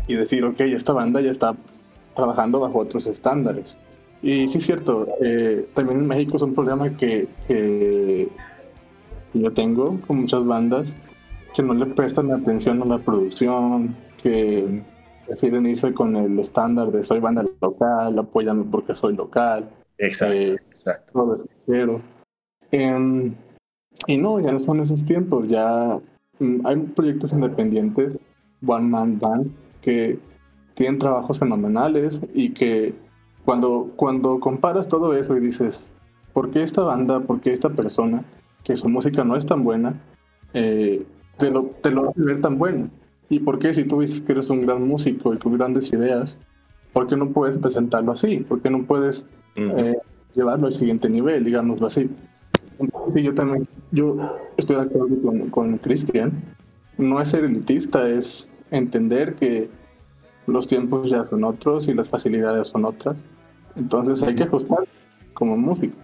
y 0.07 0.15
decir, 0.15 0.45
ok, 0.45 0.61
esta 0.61 0.93
banda 0.93 1.19
ya 1.19 1.31
está 1.31 1.57
trabajando 2.15 2.61
bajo 2.61 2.79
otros 2.79 3.05
estándares. 3.05 3.77
Y 4.21 4.47
sí 4.47 4.57
es 4.57 4.65
cierto, 4.65 5.07
eh, 5.21 5.67
también 5.73 5.99
en 5.99 6.07
México 6.07 6.37
es 6.37 6.43
un 6.43 6.55
problema 6.55 6.89
que, 6.97 7.27
que 7.47 8.27
yo 9.33 9.53
tengo 9.53 9.99
con 10.07 10.21
muchas 10.21 10.45
bandas 10.45 10.95
que 11.55 11.61
no 11.63 11.73
le 11.73 11.85
prestan 11.87 12.31
atención 12.31 12.81
a 12.81 12.85
la 12.85 12.97
producción, 12.99 13.95
que 14.21 14.81
prefieren 15.27 15.65
irse 15.65 15.93
con 15.93 16.15
el 16.15 16.39
estándar 16.39 16.91
de 16.91 17.03
soy 17.03 17.19
banda 17.19 17.45
local, 17.61 18.17
apóyame 18.17 18.63
porque 18.71 18.93
soy 18.93 19.15
local 19.15 19.69
Exacto, 19.97 20.33
Eh, 20.35 20.53
exacto. 20.53 21.11
todo 21.13 21.35
es 21.35 21.45
cero. 21.65 22.01
Em, 22.71 23.33
y 24.07 24.17
no, 24.17 24.39
ya 24.39 24.51
no 24.51 24.59
son 24.59 24.79
esos 24.81 25.03
tiempos, 25.05 25.47
ya 25.47 25.99
mm, 26.39 26.65
hay 26.65 26.75
proyectos 26.95 27.31
independientes, 27.33 28.17
One 28.65 28.87
Man 28.87 29.19
Band, 29.19 29.51
que 29.81 30.19
tienen 30.75 30.99
trabajos 30.99 31.39
fenomenales 31.39 32.21
y 32.33 32.53
que 32.53 32.93
cuando, 33.47 33.93
cuando 33.95 34.41
comparas 34.41 34.89
todo 34.89 35.13
eso 35.13 35.37
y 35.37 35.39
dices, 35.39 35.85
¿por 36.33 36.51
qué 36.51 36.63
esta 36.63 36.81
banda, 36.81 37.21
por 37.21 37.39
qué 37.39 37.53
esta 37.53 37.69
persona, 37.69 38.25
que 38.65 38.75
su 38.75 38.89
música 38.89 39.23
no 39.23 39.37
es 39.37 39.45
tan 39.45 39.63
buena, 39.63 39.93
eh, 40.53 41.05
te, 41.37 41.49
lo, 41.49 41.71
te 41.81 41.91
lo 41.91 42.09
hace 42.09 42.23
ver 42.23 42.41
tan 42.41 42.57
bueno? 42.57 42.89
¿Y 43.29 43.39
por 43.39 43.57
qué 43.57 43.73
si 43.73 43.85
tú 43.85 44.01
dices 44.01 44.19
que 44.19 44.33
eres 44.33 44.49
un 44.49 44.65
gran 44.65 44.85
músico 44.85 45.33
y 45.33 45.37
con 45.37 45.57
grandes 45.57 45.93
ideas, 45.93 46.37
¿por 46.91 47.07
qué 47.07 47.15
no 47.15 47.29
puedes 47.29 47.55
presentarlo 47.55 48.11
así? 48.11 48.39
¿Por 48.39 48.61
qué 48.61 48.69
no 48.69 48.83
puedes 48.83 49.25
eh, 49.55 49.95
llevarlo 50.35 50.67
al 50.67 50.73
siguiente 50.73 51.07
nivel, 51.07 51.45
digámoslo 51.45 51.87
así. 51.87 52.09
Entonces, 52.79 53.23
yo 53.23 53.33
también, 53.33 53.65
yo 53.93 54.17
estoy 54.57 54.75
de 54.75 54.81
acuerdo 54.81 55.21
con, 55.21 55.49
con 55.51 55.77
Cristian. 55.77 56.33
No 56.97 57.21
es 57.21 57.29
ser 57.29 57.45
elitista, 57.45 58.09
es 58.09 58.49
entender 58.71 59.35
que 59.35 59.69
los 60.47 60.67
tiempos 60.67 61.09
ya 61.09 61.23
son 61.23 61.45
otros 61.45 61.87
y 61.87 61.93
las 61.93 62.09
facilidades 62.09 62.67
son 62.67 62.83
otras. 62.83 63.23
Entonces 63.77 64.27
hay 64.27 64.35
que 64.35 64.43
ajustar 64.43 64.79
como 65.33 65.55
músico. 65.57 65.95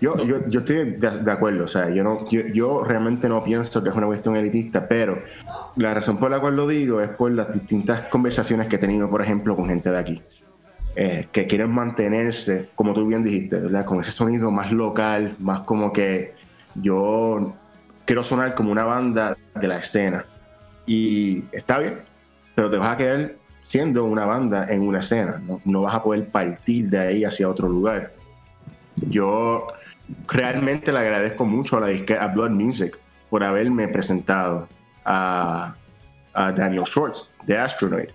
Yo, 0.00 0.14
So- 0.14 0.24
yo, 0.24 0.46
yo 0.48 0.60
estoy 0.60 0.76
de, 0.92 1.10
de 1.22 1.32
acuerdo, 1.32 1.64
o 1.64 1.68
sea, 1.68 1.90
yo, 1.90 2.04
no, 2.04 2.28
yo, 2.28 2.42
yo 2.52 2.84
realmente 2.84 3.28
no 3.28 3.42
pienso 3.42 3.82
que 3.82 3.88
es 3.88 3.94
una 3.94 4.06
cuestión 4.06 4.36
elitista, 4.36 4.86
pero 4.86 5.18
la 5.76 5.92
razón 5.94 6.18
por 6.18 6.30
la 6.30 6.40
cual 6.40 6.54
lo 6.56 6.68
digo 6.68 7.00
es 7.00 7.10
por 7.10 7.32
las 7.32 7.52
distintas 7.52 8.02
conversaciones 8.02 8.68
que 8.68 8.76
he 8.76 8.78
tenido, 8.78 9.10
por 9.10 9.22
ejemplo, 9.22 9.56
con 9.56 9.66
gente 9.66 9.90
de 9.90 9.98
aquí, 9.98 10.22
eh, 10.94 11.26
que 11.32 11.46
quieren 11.46 11.70
mantenerse, 11.72 12.70
como 12.76 12.94
tú 12.94 13.06
bien 13.06 13.24
dijiste, 13.24 13.56
¿verdad? 13.56 13.84
Con 13.84 14.00
ese 14.00 14.12
sonido 14.12 14.50
más 14.52 14.70
local, 14.70 15.34
más 15.40 15.60
como 15.60 15.92
que 15.92 16.34
yo 16.76 17.54
quiero 18.04 18.22
sonar 18.22 18.54
como 18.54 18.70
una 18.70 18.84
banda 18.84 19.36
de 19.54 19.66
la 19.68 19.78
escena. 19.78 20.24
Y 20.86 21.42
está 21.52 21.78
bien, 21.78 21.98
pero 22.54 22.70
te 22.70 22.76
vas 22.78 22.90
a 22.92 22.96
quedar 22.96 23.32
siendo 23.68 24.06
una 24.06 24.24
banda 24.24 24.66
en 24.70 24.80
una 24.80 25.00
escena, 25.00 25.42
no, 25.44 25.60
no 25.66 25.82
vas 25.82 25.94
a 25.94 26.02
poder 26.02 26.26
partir 26.30 26.88
de 26.88 26.98
ahí 26.98 27.24
hacia 27.24 27.50
otro 27.50 27.68
lugar. 27.68 28.14
Yo 28.96 29.66
realmente 30.26 30.90
le 30.90 31.00
agradezco 31.00 31.44
mucho 31.44 31.76
a 31.76 31.80
la 31.80 31.88
disquera 31.88 32.28
Blood 32.28 32.52
Music 32.52 32.98
por 33.28 33.44
haberme 33.44 33.86
presentado 33.88 34.68
a, 35.04 35.74
Daniel 36.34 36.86
Schwartz 36.86 37.36
de 37.46 37.58
Astronoid. 37.58 38.08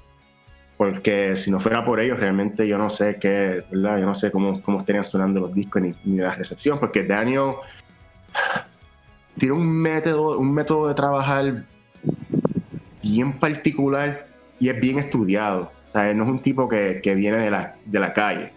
Porque 0.78 1.36
si 1.36 1.51
no 1.51 1.60
fuera 1.60 1.86
por 1.86 1.99
ellos, 1.99 2.20
realmente 2.20 2.68
yo 2.68 2.78
no 2.78 2.89
sé 2.89 3.18
qué. 3.20 3.64
Yo 3.70 3.78
no 3.80 4.16
sé 4.16 4.32
cómo, 4.32 4.60
cómo 4.62 4.80
estarían 4.80 5.04
sonando 5.04 5.41
los 5.41 5.54
discos 5.54 5.84
ni, 5.84 5.93
ni 6.04 6.18
la 6.18 6.34
recepción, 6.34 6.80
porque 6.80 7.04
Daniel 7.04 7.56
tiene 9.38 9.54
un 9.54 9.68
método, 9.68 10.39
un 10.39 10.51
método 10.51 10.88
de 10.88 10.95
trabajar 10.95 11.66
bien 13.04 13.34
particular 13.34 14.32
y 14.60 14.70
es 14.70 14.80
bien 14.80 14.99
estudiado. 14.99 15.72
O 15.88 15.91
sea, 15.91 16.14
no 16.14 16.24
es 16.24 16.30
un 16.30 16.41
tipo 16.41 16.68
que, 16.68 17.01
que 17.04 17.16
viene 17.16 17.38
de 17.38 17.51
la, 17.51 17.76
de 17.86 17.99
la 17.99 18.14
calle. 18.14 18.51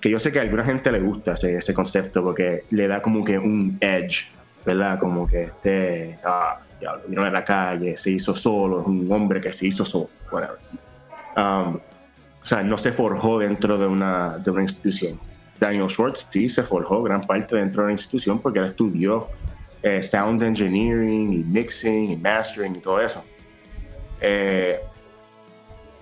Que 0.00 0.10
yo 0.10 0.18
sé 0.18 0.32
que 0.32 0.38
a 0.38 0.42
alguna 0.42 0.64
gente 0.64 0.90
le 0.90 1.00
gusta 1.00 1.32
ese, 1.32 1.56
ese 1.56 1.74
concepto 1.74 2.22
porque 2.22 2.64
le 2.70 2.88
da 2.88 3.02
como 3.02 3.24
que 3.24 3.38
un 3.38 3.76
edge, 3.80 4.30
¿verdad? 4.64 4.98
Como 4.98 5.26
que 5.26 5.44
este, 5.44 6.18
ah, 6.24 6.60
ya 6.80 6.94
lo 6.94 7.02
vieron 7.06 7.26
en 7.26 7.32
la 7.32 7.44
calle, 7.44 7.96
se 7.96 8.10
hizo 8.10 8.34
solo, 8.34 8.80
es 8.80 8.86
un 8.86 9.10
hombre 9.12 9.40
que 9.40 9.52
se 9.52 9.66
hizo 9.66 9.84
solo, 9.84 10.08
whatever. 10.32 10.56
Um, 11.36 11.76
o 12.42 12.46
sea, 12.46 12.62
no 12.62 12.78
se 12.78 12.92
forjó 12.92 13.38
dentro 13.38 13.76
de 13.76 13.86
una, 13.86 14.38
de 14.38 14.50
una 14.50 14.62
institución. 14.62 15.18
Daniel 15.58 15.90
Schwartz 15.90 16.26
sí 16.30 16.48
se 16.48 16.62
forjó 16.62 17.02
gran 17.02 17.26
parte 17.26 17.54
dentro 17.56 17.82
de 17.82 17.86
una 17.86 17.92
institución 17.92 18.40
porque 18.40 18.60
él 18.60 18.66
estudió 18.66 19.28
eh, 19.82 20.02
sound 20.02 20.42
engineering 20.42 21.32
y 21.34 21.44
mixing 21.44 22.12
y 22.12 22.16
mastering 22.16 22.76
y 22.76 22.80
todo 22.80 23.00
eso. 23.00 23.24
Eh, 24.20 24.80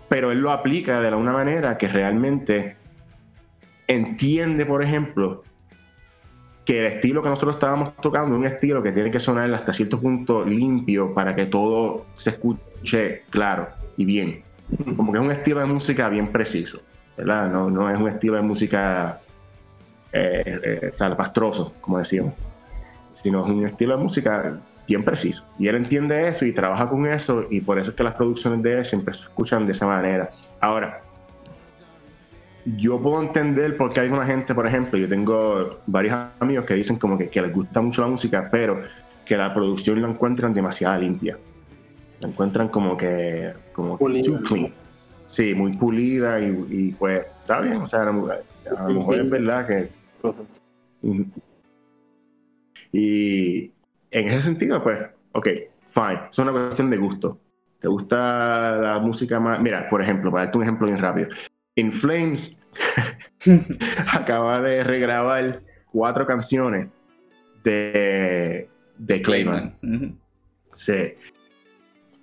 pero 0.08 0.32
él 0.32 0.40
lo 0.40 0.50
aplica 0.50 1.00
de 1.00 1.14
una 1.14 1.32
manera 1.32 1.76
que 1.76 1.88
realmente 1.88 2.76
entiende, 3.86 4.66
por 4.66 4.82
ejemplo, 4.82 5.42
que 6.64 6.80
el 6.80 6.86
estilo 6.86 7.22
que 7.22 7.30
nosotros 7.30 7.56
estábamos 7.56 7.96
tocando 7.96 8.34
es 8.34 8.40
un 8.40 8.46
estilo 8.46 8.82
que 8.82 8.92
tiene 8.92 9.10
que 9.10 9.20
sonar 9.20 9.52
hasta 9.54 9.72
cierto 9.72 10.00
punto 10.00 10.44
limpio 10.44 11.14
para 11.14 11.34
que 11.34 11.46
todo 11.46 12.06
se 12.12 12.30
escuche 12.30 13.22
claro 13.30 13.68
y 13.96 14.04
bien. 14.04 14.42
Como 14.96 15.12
que 15.12 15.18
es 15.18 15.24
un 15.24 15.30
estilo 15.30 15.60
de 15.60 15.66
música 15.66 16.10
bien 16.10 16.28
preciso, 16.28 16.82
¿verdad? 17.16 17.50
No, 17.50 17.70
no 17.70 17.90
es 17.90 17.98
un 17.98 18.08
estilo 18.08 18.36
de 18.36 18.42
música 18.42 19.20
eh, 20.12 20.60
eh, 20.62 20.90
salpastroso, 20.92 21.72
como 21.80 21.98
decíamos, 21.98 22.34
sino 23.22 23.44
es 23.44 23.50
un 23.50 23.66
estilo 23.66 23.96
de 23.96 24.02
música 24.02 24.58
bien 24.88 25.04
preciso. 25.04 25.46
Y 25.58 25.68
él 25.68 25.76
entiende 25.76 26.28
eso 26.28 26.46
y 26.46 26.52
trabaja 26.52 26.88
con 26.88 27.06
eso 27.06 27.46
y 27.50 27.60
por 27.60 27.78
eso 27.78 27.90
es 27.90 27.96
que 27.96 28.02
las 28.02 28.14
producciones 28.14 28.62
de 28.62 28.78
él 28.78 28.84
siempre 28.84 29.14
se 29.14 29.24
escuchan 29.24 29.66
de 29.66 29.72
esa 29.72 29.86
manera. 29.86 30.30
Ahora, 30.60 31.02
yo 32.64 33.00
puedo 33.00 33.22
entender 33.22 33.76
por 33.76 33.92
qué 33.92 34.00
hay 34.00 34.08
una 34.08 34.24
gente, 34.24 34.54
por 34.54 34.66
ejemplo, 34.66 34.98
yo 34.98 35.08
tengo 35.08 35.78
varios 35.86 36.16
amigos 36.40 36.64
que 36.64 36.74
dicen 36.74 36.96
como 36.96 37.18
que, 37.18 37.28
que 37.28 37.42
les 37.42 37.52
gusta 37.52 37.80
mucho 37.82 38.02
la 38.02 38.08
música, 38.08 38.48
pero 38.50 38.82
que 39.24 39.36
la 39.36 39.52
producción 39.52 40.00
la 40.00 40.08
encuentran 40.08 40.54
demasiado 40.54 41.00
limpia. 41.00 41.38
La 42.20 42.28
encuentran 42.28 42.68
como 42.68 42.96
que 42.96 43.52
como 43.72 43.98
too 43.98 44.40
clean. 44.42 44.72
Sí, 45.26 45.54
muy 45.54 45.76
pulida 45.76 46.40
y, 46.40 46.94
pues 46.98 47.26
está 47.42 47.60
bien, 47.60 47.76
o 47.76 47.86
sea, 47.86 48.00
a 48.00 48.04
lo 48.06 48.94
mejor 48.94 49.20
es 49.20 49.30
verdad 49.30 49.66
que... 49.66 49.90
Y 52.90 53.70
en 54.10 54.28
ese 54.28 54.40
sentido, 54.42 54.82
pues, 54.82 54.98
ok, 55.32 55.48
fine, 55.88 56.20
es 56.30 56.38
una 56.38 56.52
cuestión 56.52 56.90
de 56.90 56.96
gusto. 56.96 57.40
¿Te 57.80 57.88
gusta 57.88 58.76
la 58.76 58.98
música 58.98 59.38
más? 59.38 59.60
Mira, 59.60 59.88
por 59.88 60.02
ejemplo, 60.02 60.30
para 60.30 60.44
darte 60.44 60.58
un 60.58 60.64
ejemplo 60.64 60.86
bien 60.86 60.98
rápido. 60.98 61.28
In 61.76 61.92
Flames 61.92 62.60
acaba 64.12 64.60
de 64.60 64.82
regrabar 64.82 65.62
cuatro 65.92 66.26
canciones 66.26 66.88
de, 67.62 68.68
de 68.98 69.22
Clayman. 69.22 70.18
Sí. 70.72 71.14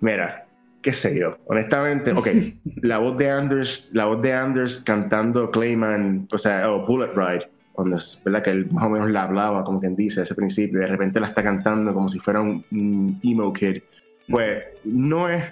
Mira, 0.00 0.46
qué 0.82 0.92
sé 0.92 1.18
yo. 1.18 1.38
Honestamente, 1.46 2.12
ok, 2.12 2.28
la 2.82 2.98
voz 2.98 3.16
de 3.16 3.30
Anders, 3.30 3.90
la 3.94 4.04
voz 4.04 4.20
de 4.22 4.32
Anders 4.32 4.78
cantando 4.78 5.50
Clayman, 5.50 6.28
o 6.30 6.38
sea, 6.38 6.70
o 6.70 6.86
Bullet 6.86 7.12
Ride, 7.14 7.48
cuando 7.76 7.96
es 7.96 8.20
verdad 8.24 8.42
que 8.42 8.50
él 8.50 8.70
más 8.72 8.86
o 8.86 8.88
menos 8.88 9.10
la 9.10 9.24
hablaba, 9.24 9.62
como 9.62 9.78
quien 9.78 9.94
dice, 9.94 10.22
ese 10.22 10.34
principio, 10.34 10.78
y 10.78 10.82
de 10.82 10.88
repente 10.88 11.20
la 11.20 11.26
está 11.26 11.42
cantando 11.42 11.92
como 11.92 12.08
si 12.08 12.18
fuera 12.18 12.40
un, 12.40 13.20
emo 13.22 13.52
kid. 13.52 13.82
Pues 14.28 14.64
no 14.84 15.28
es, 15.28 15.42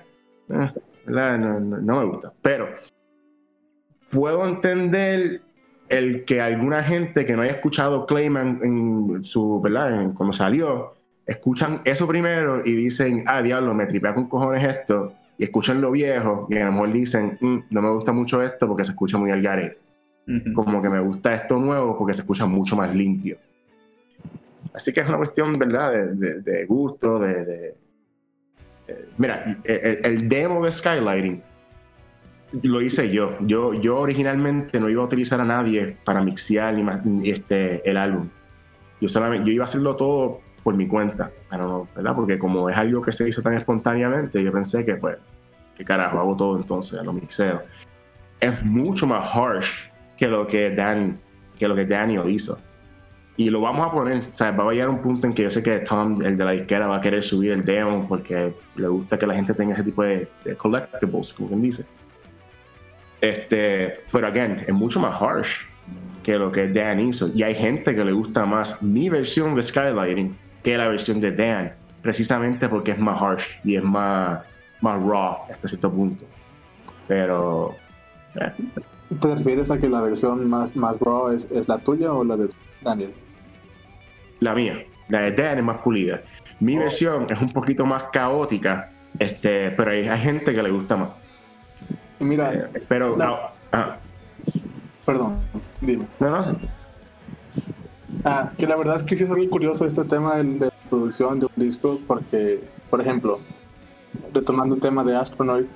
eh, 0.48 0.70
no, 1.06 1.60
no, 1.60 1.98
me 1.98 2.04
gusta. 2.06 2.32
Pero 2.40 2.70
puedo 4.10 4.48
entender 4.48 5.42
el 5.90 6.24
que 6.24 6.40
alguna 6.40 6.82
gente 6.82 7.26
que 7.26 7.36
no 7.36 7.42
haya 7.42 7.52
escuchado 7.52 8.06
Clayman 8.06 8.58
en 8.62 9.22
su, 9.22 9.60
¿verdad? 9.60 10.12
cuando 10.14 10.32
salió, 10.32 10.94
escuchan 11.26 11.82
eso 11.84 12.08
primero 12.08 12.62
y 12.64 12.72
dicen, 12.74 13.22
ah, 13.26 13.42
diablo, 13.42 13.74
me 13.74 13.84
tripea 13.84 14.14
con 14.14 14.28
cojones 14.28 14.64
esto, 14.64 15.12
y 15.36 15.44
escuchan 15.44 15.82
lo 15.82 15.90
viejo, 15.90 16.46
y 16.48 16.56
a 16.56 16.64
lo 16.64 16.72
mejor 16.72 16.92
dicen, 16.92 17.36
mm, 17.38 17.58
no 17.68 17.82
me 17.82 17.90
gusta 17.90 18.12
mucho 18.12 18.42
esto 18.42 18.66
porque 18.66 18.84
se 18.84 18.92
escucha 18.92 19.18
muy 19.18 19.30
al 19.30 19.42
garete. 19.42 19.76
Como 20.54 20.80
que 20.80 20.88
me 20.88 21.00
gusta 21.00 21.34
esto 21.34 21.58
nuevo 21.58 21.98
porque 21.98 22.14
se 22.14 22.22
escucha 22.22 22.46
mucho 22.46 22.76
más 22.76 22.94
limpio. 22.94 23.36
Así 24.72 24.92
que 24.92 25.00
es 25.00 25.08
una 25.08 25.18
cuestión, 25.18 25.52
¿verdad?, 25.52 25.92
de, 25.92 26.64
gusto, 26.66 27.18
de... 27.18 27.74
mira, 29.18 29.58
el, 29.64 30.28
demo 30.28 30.64
de 30.64 30.72
Skylighting 30.72 31.42
lo 32.62 32.80
hice 32.80 33.10
yo. 33.10 33.36
yo. 33.40 33.74
Yo 33.74 33.98
originalmente 33.98 34.80
no 34.80 34.88
iba 34.88 35.02
a 35.02 35.06
utilizar 35.06 35.40
a 35.40 35.44
nadie 35.44 35.96
para 36.04 36.22
mixear 36.22 36.74
ni, 37.04 37.30
este, 37.30 37.88
el 37.88 37.96
álbum. 37.96 38.28
Yo, 39.00 39.08
solamente, 39.08 39.48
yo 39.48 39.54
iba 39.54 39.64
a 39.64 39.66
hacerlo 39.66 39.96
todo 39.96 40.40
por 40.62 40.74
mi 40.74 40.88
cuenta, 40.88 41.30
¿verdad? 41.50 42.14
Porque 42.16 42.38
como 42.38 42.70
es 42.70 42.76
algo 42.76 43.02
que 43.02 43.12
se 43.12 43.28
hizo 43.28 43.42
tan 43.42 43.54
espontáneamente, 43.54 44.42
yo 44.42 44.50
pensé 44.50 44.84
que, 44.84 44.94
pues, 44.94 45.18
¿qué 45.76 45.84
carajo? 45.84 46.18
Hago 46.18 46.36
todo 46.36 46.56
entonces, 46.56 47.02
lo 47.02 47.12
mixeo. 47.12 47.62
Es 48.40 48.62
mucho 48.64 49.06
más 49.06 49.28
harsh 49.36 49.93
que 50.16 50.28
lo 50.28 50.46
que, 50.46 50.70
Dan, 50.70 51.18
que, 51.58 51.68
lo 51.68 51.74
que 51.74 51.84
Daniel 51.84 52.28
hizo. 52.28 52.58
Y 53.36 53.50
lo 53.50 53.60
vamos 53.60 53.84
a 53.86 53.90
poner, 53.90 54.18
o 54.32 54.36
sea, 54.36 54.52
va 54.52 54.70
a 54.70 54.72
llegar 54.72 54.88
un 54.88 55.02
punto 55.02 55.26
en 55.26 55.34
que 55.34 55.42
yo 55.42 55.50
sé 55.50 55.62
que 55.62 55.78
Tom, 55.80 56.22
el 56.22 56.36
de 56.36 56.44
la 56.44 56.52
disquera, 56.52 56.86
va 56.86 56.96
a 56.96 57.00
querer 57.00 57.22
subir 57.22 57.50
el 57.50 57.64
demo 57.64 58.06
porque 58.08 58.54
le 58.76 58.88
gusta 58.88 59.18
que 59.18 59.26
la 59.26 59.34
gente 59.34 59.52
tenga 59.54 59.74
ese 59.74 59.82
tipo 59.82 60.04
de, 60.04 60.28
collectibles, 60.56 61.32
como 61.32 61.48
quien 61.48 61.62
dice. 61.62 61.84
Este, 63.20 64.02
pero 64.12 64.28
again, 64.28 64.64
es 64.66 64.74
mucho 64.74 65.00
más 65.00 65.20
harsh 65.20 65.66
que 66.22 66.38
lo 66.38 66.52
que 66.52 66.68
Dan 66.68 67.00
hizo. 67.00 67.28
Y 67.34 67.42
hay 67.42 67.54
gente 67.54 67.94
que 67.94 68.04
le 68.04 68.12
gusta 68.12 68.46
más 68.46 68.80
mi 68.82 69.08
versión 69.08 69.54
de 69.54 69.62
Skylighting 69.62 70.36
que 70.62 70.78
la 70.78 70.88
versión 70.88 71.20
de 71.20 71.32
Dan, 71.32 71.72
precisamente 72.02 72.68
porque 72.68 72.92
es 72.92 72.98
más 72.98 73.20
harsh 73.20 73.58
y 73.64 73.76
es 73.76 73.82
más, 73.82 74.40
más 74.80 75.02
raw 75.02 75.38
hasta 75.50 75.68
cierto 75.68 75.92
punto. 75.92 76.24
Pero. 77.08 77.74
Eh. 78.36 78.50
¿Te 79.20 79.34
refieres 79.34 79.70
a 79.70 79.78
que 79.78 79.88
la 79.88 80.00
versión 80.00 80.48
más, 80.48 80.74
más 80.76 80.98
raw 80.98 81.30
es, 81.30 81.46
es 81.50 81.68
la 81.68 81.78
tuya 81.78 82.12
o 82.12 82.24
la 82.24 82.36
de 82.36 82.48
Daniel? 82.82 83.12
La 84.40 84.54
mía. 84.54 84.84
La 85.08 85.22
de 85.22 85.32
Dan 85.32 85.58
es 85.58 85.64
más 85.64 85.78
pulida. 85.78 86.22
Mi 86.60 86.76
oh. 86.76 86.80
versión 86.80 87.26
es 87.28 87.40
un 87.40 87.52
poquito 87.52 87.84
más 87.84 88.04
caótica, 88.04 88.90
este, 89.18 89.70
pero 89.72 89.90
hay, 89.90 90.08
hay 90.08 90.18
gente 90.18 90.54
que 90.54 90.62
le 90.62 90.70
gusta 90.70 90.96
más. 90.96 91.10
Mira, 92.18 92.54
eh, 92.54 92.82
pero 92.88 93.16
ah. 93.72 93.96
Perdón, 95.04 95.38
dime. 95.80 96.06
No, 96.18 96.30
no, 96.30 96.44
sí. 96.44 96.52
Ah, 98.24 98.50
que 98.56 98.66
la 98.66 98.76
verdad 98.76 98.96
es 98.96 99.02
que 99.02 99.16
sí 99.16 99.24
es 99.24 99.28
muy 99.28 99.48
curioso 99.48 99.84
este 99.84 100.04
tema 100.04 100.36
de, 100.36 100.44
de 100.44 100.70
producción 100.88 101.40
de 101.40 101.46
un 101.46 101.52
disco, 101.56 102.00
porque, 102.06 102.62
por 102.88 103.00
ejemplo, 103.02 103.40
retomando 104.32 104.74
el 104.76 104.80
tema 104.80 105.04
de 105.04 105.16
Astronaut, 105.16 105.66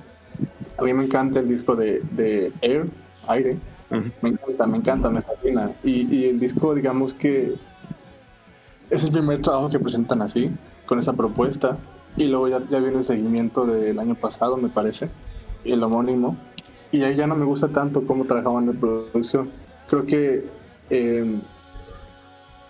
a 0.77 0.81
mí 0.81 0.93
me 0.93 1.03
encanta 1.03 1.39
el 1.39 1.47
disco 1.47 1.75
de, 1.75 2.01
de 2.11 2.51
Air, 2.61 2.85
aire. 3.31 3.57
Me 4.21 4.29
encanta, 4.29 4.67
me 4.67 4.77
encanta, 4.77 5.09
me 5.09 5.21
fascina. 5.21 5.71
Y, 5.83 6.15
y, 6.15 6.25
el 6.25 6.39
disco, 6.39 6.75
digamos 6.75 7.13
que 7.13 7.55
es 8.89 9.03
el 9.03 9.11
primer 9.11 9.41
trabajo 9.41 9.69
que 9.69 9.79
presentan 9.79 10.21
así, 10.21 10.51
con 10.85 10.99
esa 10.99 11.13
propuesta. 11.13 11.77
Y 12.17 12.25
luego 12.25 12.47
ya, 12.47 12.61
ya 12.69 12.79
viene 12.79 12.97
el 12.97 13.03
seguimiento 13.03 13.65
del 13.65 13.99
año 13.99 14.15
pasado, 14.15 14.57
me 14.57 14.69
parece, 14.69 15.09
el 15.63 15.83
homónimo. 15.83 16.37
Y 16.91 17.03
ahí 17.03 17.15
ya 17.15 17.27
no 17.27 17.35
me 17.35 17.45
gusta 17.45 17.67
tanto 17.67 18.05
cómo 18.05 18.25
trabajaban 18.25 18.67
en 18.69 18.77
producción. 18.77 19.49
Creo 19.87 20.05
que 20.05 20.45
eh, 20.89 21.39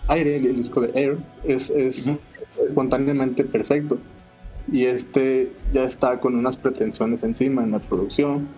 Aire, 0.08 0.36
el 0.36 0.56
disco 0.56 0.80
de 0.80 0.90
Air, 1.00 1.18
es, 1.44 1.70
es 1.70 2.10
espontáneamente 2.66 3.44
perfecto. 3.44 3.98
Y 4.70 4.84
este 4.84 5.52
ya 5.72 5.84
está 5.84 6.20
con 6.20 6.34
unas 6.34 6.56
pretensiones 6.56 7.22
encima 7.22 7.62
en 7.62 7.72
la 7.72 7.78
producción, 7.78 8.48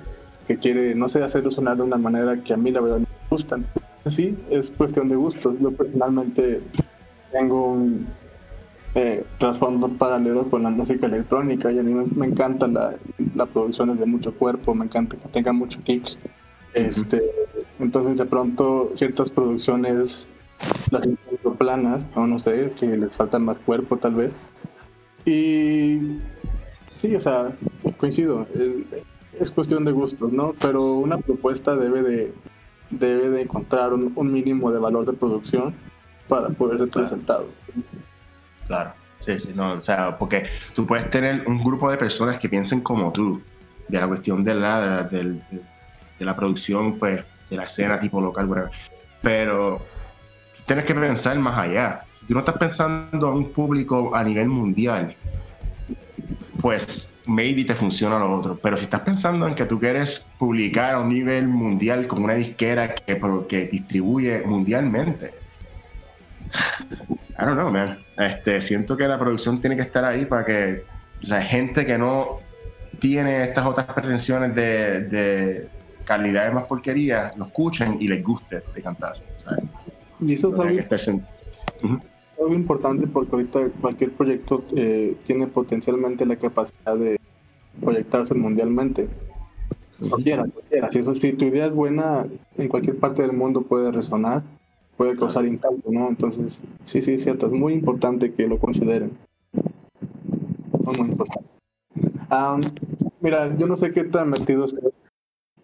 que 0.46 0.56
quiere, 0.58 0.94
no 0.94 1.08
sé, 1.08 1.22
hacerlo 1.22 1.50
sonar 1.50 1.76
de 1.76 1.82
una 1.82 1.96
manera 1.96 2.42
que 2.42 2.54
a 2.54 2.56
mí 2.56 2.70
la 2.70 2.80
verdad 2.80 2.98
me 2.98 3.06
gustan. 3.30 3.64
Sí, 4.06 4.36
es 4.50 4.70
cuestión 4.70 5.08
de 5.08 5.16
gustos. 5.16 5.54
Yo 5.60 5.70
personalmente 5.70 6.60
tengo 7.30 7.72
un, 7.72 8.06
eh, 8.94 9.24
trasfondo 9.38 9.88
paralelo 9.88 10.50
con 10.50 10.64
la 10.64 10.70
música 10.70 11.06
electrónica 11.06 11.72
y 11.72 11.78
a 11.78 11.82
mí 11.82 11.94
me, 12.14 12.26
encanta 12.26 12.66
la, 12.66 12.94
la, 13.34 13.46
producción 13.46 13.96
de 13.98 14.04
mucho 14.04 14.34
cuerpo, 14.34 14.74
me 14.74 14.84
encanta 14.84 15.16
que 15.16 15.28
tenga 15.28 15.52
mucho 15.52 15.80
kick. 15.82 16.16
Este, 16.74 17.22
Entonces 17.78 18.18
de 18.18 18.26
pronto 18.26 18.92
ciertas 18.96 19.30
producciones 19.30 20.26
las 20.90 21.06
encuentro 21.06 21.54
planas, 21.54 22.06
o 22.14 22.26
no 22.26 22.38
sé, 22.38 22.72
que 22.78 22.86
les 22.86 23.16
falta 23.16 23.38
más 23.38 23.58
cuerpo 23.58 23.96
tal 23.96 24.14
vez. 24.14 24.36
Y 25.24 26.18
sí, 26.96 27.14
o 27.14 27.20
sea, 27.20 27.52
coincido, 27.98 28.46
es, 29.38 29.50
cuestión 29.50 29.84
de 29.84 29.92
gustos, 29.92 30.32
¿no? 30.32 30.52
Pero 30.60 30.94
una 30.94 31.18
propuesta 31.18 31.74
debe 31.76 32.02
de, 32.02 32.34
debe 32.90 33.30
de 33.30 33.42
encontrar 33.42 33.92
un, 33.92 34.12
un 34.14 34.32
mínimo 34.32 34.70
de 34.70 34.78
valor 34.78 35.06
de 35.06 35.12
producción 35.12 35.74
para 36.28 36.48
poder 36.48 36.78
ser 36.78 36.88
presentado. 36.88 37.46
Claro. 38.66 38.92
Sí, 39.22 39.38
sí, 39.38 39.52
no, 39.54 39.74
o 39.74 39.80
sea, 39.80 40.18
porque 40.18 40.44
tú 40.74 40.84
puedes 40.84 41.08
tener 41.10 41.46
un 41.46 41.62
grupo 41.62 41.88
de 41.88 41.96
personas 41.96 42.40
que 42.40 42.48
piensen 42.48 42.80
como 42.80 43.12
tú, 43.12 43.40
de 43.86 44.00
la 44.00 44.08
cuestión 44.08 44.42
de 44.42 44.54
la, 44.54 45.04
de, 45.04 45.40
la 46.18 46.34
producción, 46.34 46.98
pues, 46.98 47.24
de 47.48 47.56
la 47.56 47.64
escena 47.64 48.00
tipo 48.00 48.20
local, 48.20 48.46
whatever. 48.46 48.70
pero 49.20 49.80
tienes 50.66 50.86
que 50.86 50.94
pensar 50.94 51.38
más 51.38 51.56
allá. 51.56 52.02
Si 52.14 52.26
tú 52.26 52.34
no 52.34 52.40
estás 52.40 52.56
pensando 52.58 53.28
a 53.28 53.32
un 53.32 53.52
público 53.52 54.12
a 54.12 54.24
nivel 54.24 54.48
mundial, 54.48 55.14
pues 56.60 57.11
maybe 57.26 57.64
te 57.64 57.74
funciona 57.74 58.18
lo 58.18 58.32
otro. 58.34 58.58
Pero 58.62 58.76
si 58.76 58.84
estás 58.84 59.00
pensando 59.00 59.46
en 59.46 59.54
que 59.54 59.64
tú 59.64 59.78
quieres 59.78 60.30
publicar 60.38 60.94
a 60.94 61.00
un 61.00 61.12
nivel 61.12 61.48
mundial 61.48 62.06
con 62.06 62.22
una 62.22 62.34
disquera 62.34 62.94
que, 62.94 63.20
que 63.48 63.66
distribuye 63.66 64.42
mundialmente, 64.44 65.32
I 67.38 67.44
don't 67.44 67.54
know, 67.54 67.70
man. 67.70 67.98
Este, 68.18 68.60
siento 68.60 68.96
que 68.96 69.08
la 69.08 69.18
producción 69.18 69.60
tiene 69.60 69.76
que 69.76 69.82
estar 69.82 70.04
ahí 70.04 70.26
para 70.26 70.44
que, 70.44 70.84
o 71.22 71.24
sea, 71.24 71.42
gente 71.42 71.86
que 71.86 71.98
no 71.98 72.38
tiene 73.00 73.44
estas 73.44 73.66
otras 73.66 73.86
pretensiones 73.86 74.54
de, 74.54 75.00
de 75.04 75.68
calidad 76.04 76.46
de 76.46 76.52
más 76.52 76.64
porquería, 76.64 77.32
lo 77.36 77.46
escuchen 77.46 77.96
y 78.00 78.08
les 78.08 78.22
guste 78.22 78.62
de 78.74 78.82
cantar. 78.82 79.14
Y 80.20 80.34
eso 80.34 80.50
es 80.50 80.54
algo, 82.42 82.54
importante 82.54 83.06
porque 83.06 83.30
ahorita 83.32 83.68
cualquier 83.80 84.12
proyecto 84.12 84.64
eh, 84.76 85.16
tiene 85.24 85.46
potencialmente 85.46 86.26
la 86.26 86.36
capacidad 86.36 86.96
de 86.96 87.18
proyectarse 87.80 88.34
mundialmente. 88.34 89.08
Cualquiera, 90.08 90.44
cualquiera. 90.46 90.90
Si, 90.90 90.98
eso, 90.98 91.14
si 91.14 91.32
tu 91.32 91.44
idea 91.44 91.66
es 91.66 91.74
buena, 91.74 92.26
en 92.56 92.68
cualquier 92.68 92.98
parte 92.98 93.22
del 93.22 93.32
mundo 93.32 93.62
puede 93.62 93.90
resonar 93.92 94.42
puede 94.96 95.16
causar 95.16 95.44
impacto, 95.46 95.90
¿no? 95.90 96.08
Entonces, 96.08 96.62
sí, 96.84 97.02
sí, 97.02 97.18
cierto, 97.18 97.46
es 97.46 97.52
muy 97.52 97.72
importante 97.72 98.32
que 98.32 98.46
lo 98.46 98.58
consideren. 98.58 99.10
Muy 100.84 101.08
importante. 101.08 101.48
mira, 103.20 103.56
yo 103.56 103.66
no 103.66 103.76
sé 103.76 103.92
qué 103.92 104.04
tan 104.04 104.30
metidos 104.30 104.74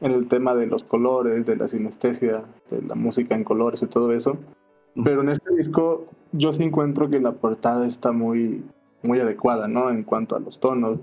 en 0.01 0.13
el 0.13 0.29
tema 0.29 0.55
de 0.55 0.67
los 0.67 0.83
colores, 0.83 1.45
de 1.47 1.57
la 1.57 1.69
sinestesia, 1.69 2.45
de 2.71 2.83
la 2.83 2.95
música 2.95 3.35
en 3.35 3.45
colores 3.45 3.83
y 3.83 3.87
todo 3.87 4.13
eso, 4.13 4.39
pero 5.05 5.23
en 5.23 5.31
este 5.31 5.55
disco 5.55 6.07
yo 6.33 6.53
sí 6.53 6.63
encuentro 6.63 7.09
que 7.09 7.21
la 7.21 7.33
portada 7.33 7.87
está 7.87 8.13
muy, 8.13 8.63
muy 9.03 9.21
adecuada, 9.21 9.69
¿no? 9.69 9.91
En 9.91 10.03
cuanto 10.03 10.37
a 10.37 10.41
los 10.41 10.59
tonos. 10.59 10.99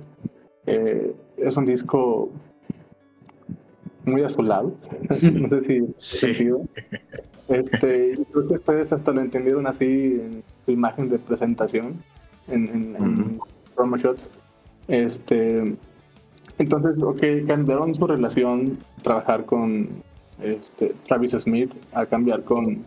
Eh, 0.67 1.15
es 1.37 1.57
un 1.57 1.65
disco 1.65 2.31
muy 4.05 4.21
azulado, 4.23 4.73
no 5.21 5.49
sé 5.49 5.61
si 5.65 5.93
sí. 5.97 6.49
Este, 7.47 8.17
creo 8.31 8.47
que 8.47 8.53
ustedes 8.55 8.91
hasta 8.91 9.11
lo 9.11 9.21
entendieron 9.21 9.67
así 9.67 9.85
en 9.85 10.43
su 10.65 10.71
imagen 10.71 11.09
de 11.09 11.19
presentación, 11.19 12.01
en, 12.47 12.95
en, 12.99 13.39
promo 13.75 13.97
shots. 13.97 14.27
Este, 14.87 15.75
entonces, 16.57 17.01
ok, 17.03 17.47
cambiaron 17.47 17.93
su 17.93 18.07
relación, 18.07 18.77
trabajar 19.03 19.45
con 19.45 19.89
este, 20.41 20.95
Travis 21.07 21.31
Smith, 21.31 21.71
a 21.93 22.05
cambiar 22.05 22.43
con 22.43 22.83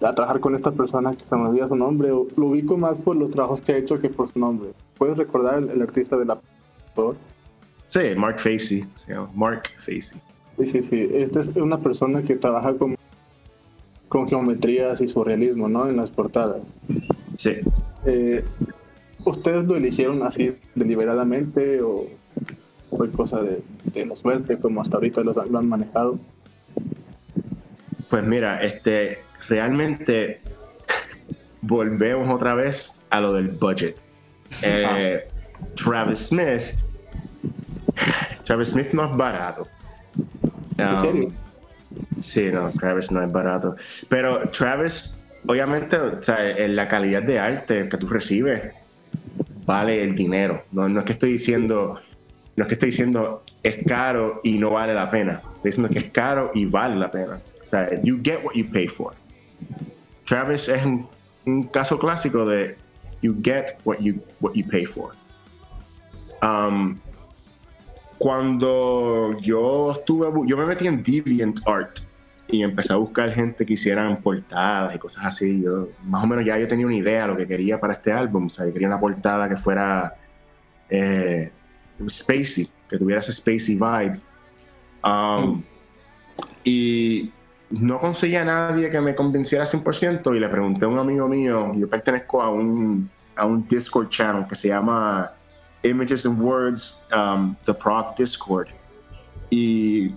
a 0.00 0.14
trabajar 0.14 0.40
con 0.40 0.54
esta 0.54 0.70
persona 0.70 1.12
que 1.14 1.24
se 1.24 1.34
me 1.36 1.48
olvida 1.48 1.68
su 1.68 1.76
nombre, 1.76 2.10
o 2.12 2.26
lo 2.36 2.46
ubico 2.46 2.76
más 2.76 2.98
por 2.98 3.16
los 3.16 3.30
trabajos 3.30 3.60
que 3.60 3.72
ha 3.72 3.76
hecho 3.76 4.00
que 4.00 4.08
por 4.08 4.32
su 4.32 4.38
nombre. 4.38 4.70
¿Puedes 4.96 5.16
recordar 5.16 5.62
el, 5.62 5.82
artista 5.82 6.16
de 6.16 6.24
la 6.24 6.38
Sí, 7.86 8.00
Mark 8.16 8.38
Facey, 8.40 8.84
se 8.96 9.12
llama 9.12 9.30
Mark 9.34 9.62
Facey. 9.78 10.20
Sí, 10.58 10.66
sí, 10.66 10.82
sí. 10.82 11.08
Esta 11.12 11.40
es 11.40 11.46
una 11.56 11.78
persona 11.78 12.22
que 12.22 12.34
trabaja 12.34 12.74
con 12.74 12.98
con 14.08 14.28
geometrías 14.28 15.00
y 15.00 15.08
surrealismo, 15.08 15.68
¿no? 15.68 15.88
En 15.88 15.96
las 15.96 16.10
portadas. 16.10 16.74
Sí. 17.36 17.56
Eh, 18.06 18.44
¿Ustedes 19.24 19.66
lo 19.66 19.76
eligieron 19.76 20.22
así 20.22 20.54
deliberadamente 20.74 21.82
o 21.82 22.06
fue 22.90 23.10
cosa 23.10 23.42
de, 23.42 24.06
la 24.06 24.16
suerte, 24.16 24.58
como 24.58 24.80
hasta 24.80 24.96
ahorita 24.96 25.20
lo, 25.22 25.58
han 25.58 25.68
manejado? 25.68 26.18
Pues 28.08 28.24
mira, 28.24 28.62
este, 28.62 29.18
realmente 29.48 30.40
volvemos 31.62 32.28
otra 32.34 32.54
vez 32.54 33.00
a 33.10 33.20
lo 33.20 33.32
del 33.32 33.48
budget. 33.48 33.96
Eh, 34.62 35.26
Travis 35.74 36.28
Smith, 36.28 36.62
Travis 38.44 38.68
Smith 38.68 38.92
no 38.92 39.10
es 39.10 39.16
barato. 39.16 39.66
¿En 40.76 40.98
serio? 40.98 41.26
Um, 41.26 41.32
Sí, 42.18 42.50
no, 42.52 42.68
Travis 42.68 43.10
no 43.10 43.22
es 43.22 43.32
barato. 43.32 43.76
Pero 44.08 44.48
Travis, 44.50 45.20
obviamente, 45.46 45.96
o 45.96 46.22
sea, 46.22 46.50
en 46.50 46.76
la 46.76 46.86
calidad 46.86 47.22
de 47.22 47.38
arte 47.38 47.88
que 47.88 47.96
tú 47.96 48.08
recibes 48.08 48.74
vale 49.64 50.02
el 50.02 50.14
dinero. 50.14 50.64
No, 50.72 50.88
no 50.88 51.00
es 51.00 51.06
que 51.06 51.12
estoy 51.12 51.32
diciendo, 51.32 52.00
no 52.56 52.64
es 52.64 52.68
que 52.68 52.74
estoy 52.74 52.90
diciendo 52.90 53.42
es 53.62 53.78
caro 53.86 54.40
y 54.42 54.58
no 54.58 54.70
vale 54.70 54.94
la 54.94 55.10
pena. 55.10 55.42
Estoy 55.56 55.70
diciendo 55.70 55.90
que 55.90 55.98
es 55.98 56.10
caro 56.10 56.50
y 56.54 56.66
vale 56.66 56.96
la 56.96 57.10
pena. 57.10 57.38
O 57.66 57.68
sea, 57.68 58.00
you 58.02 58.18
get 58.22 58.44
what 58.44 58.54
you 58.54 58.64
pay 58.70 58.88
for. 58.88 59.12
Travis 60.28 60.68
es 60.68 60.84
un, 60.84 61.08
caso 61.72 61.98
clásico 61.98 62.44
de 62.44 62.76
you 63.22 63.34
get 63.42 63.78
what 63.84 63.98
you 63.98 64.20
what 64.40 64.52
you 64.54 64.64
pay 64.68 64.84
for. 64.84 65.14
Um, 66.42 67.00
cuando 68.18 69.38
yo 69.40 69.92
estuve, 69.92 70.28
yo 70.46 70.56
me 70.56 70.66
metí 70.66 70.86
en 70.86 71.02
DeviantArt 71.02 72.00
y 72.48 72.62
empecé 72.62 72.92
a 72.92 72.96
buscar 72.96 73.30
gente 73.30 73.64
que 73.64 73.74
hicieran 73.74 74.20
portadas 74.20 74.94
y 74.94 74.98
cosas 74.98 75.24
así. 75.24 75.62
Yo, 75.62 75.88
más 76.04 76.24
o 76.24 76.26
menos 76.26 76.44
ya 76.44 76.58
yo 76.58 76.68
tenía 76.68 76.84
una 76.84 76.96
idea 76.96 77.22
de 77.22 77.28
lo 77.28 77.36
que 77.36 77.46
quería 77.46 77.80
para 77.80 77.94
este 77.94 78.12
álbum. 78.12 78.46
O 78.46 78.50
sea, 78.50 78.66
yo 78.66 78.72
quería 78.72 78.88
una 78.88 79.00
portada 79.00 79.48
que 79.48 79.56
fuera 79.56 80.14
eh, 80.90 81.50
spacey, 82.06 82.68
que 82.88 82.98
tuviera 82.98 83.20
ese 83.20 83.32
spacey 83.32 83.76
vibe. 83.76 84.18
Um, 85.02 85.62
y 86.64 87.30
no 87.70 88.00
conseguía 88.00 88.42
a 88.42 88.44
nadie 88.44 88.90
que 88.90 89.00
me 89.00 89.14
convenciera 89.14 89.64
100% 89.64 90.34
y 90.34 90.40
le 90.40 90.48
pregunté 90.48 90.84
a 90.84 90.88
un 90.88 90.98
amigo 90.98 91.28
mío, 91.28 91.72
yo 91.74 91.88
pertenezco 91.88 92.40
a 92.42 92.50
un, 92.50 93.10
a 93.36 93.44
un 93.44 93.66
Discord 93.68 94.08
channel 94.08 94.46
que 94.46 94.54
se 94.54 94.68
llama 94.68 95.30
Images 95.82 96.24
and 96.24 96.40
Words, 96.40 97.00
um, 97.14 97.54
The 97.64 97.74
Prog 97.74 98.16
Discord. 98.16 98.68
Y 99.50 100.14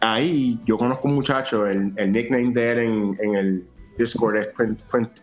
ahí 0.00 0.60
yo 0.64 0.78
conozco 0.78 1.08
un 1.08 1.14
muchacho, 1.14 1.66
el, 1.66 1.92
el 1.96 2.12
nickname 2.12 2.52
de 2.52 2.72
él 2.72 2.78
en, 2.78 3.18
en 3.20 3.34
el 3.34 3.66
Discord 3.98 4.36
es 4.36 4.48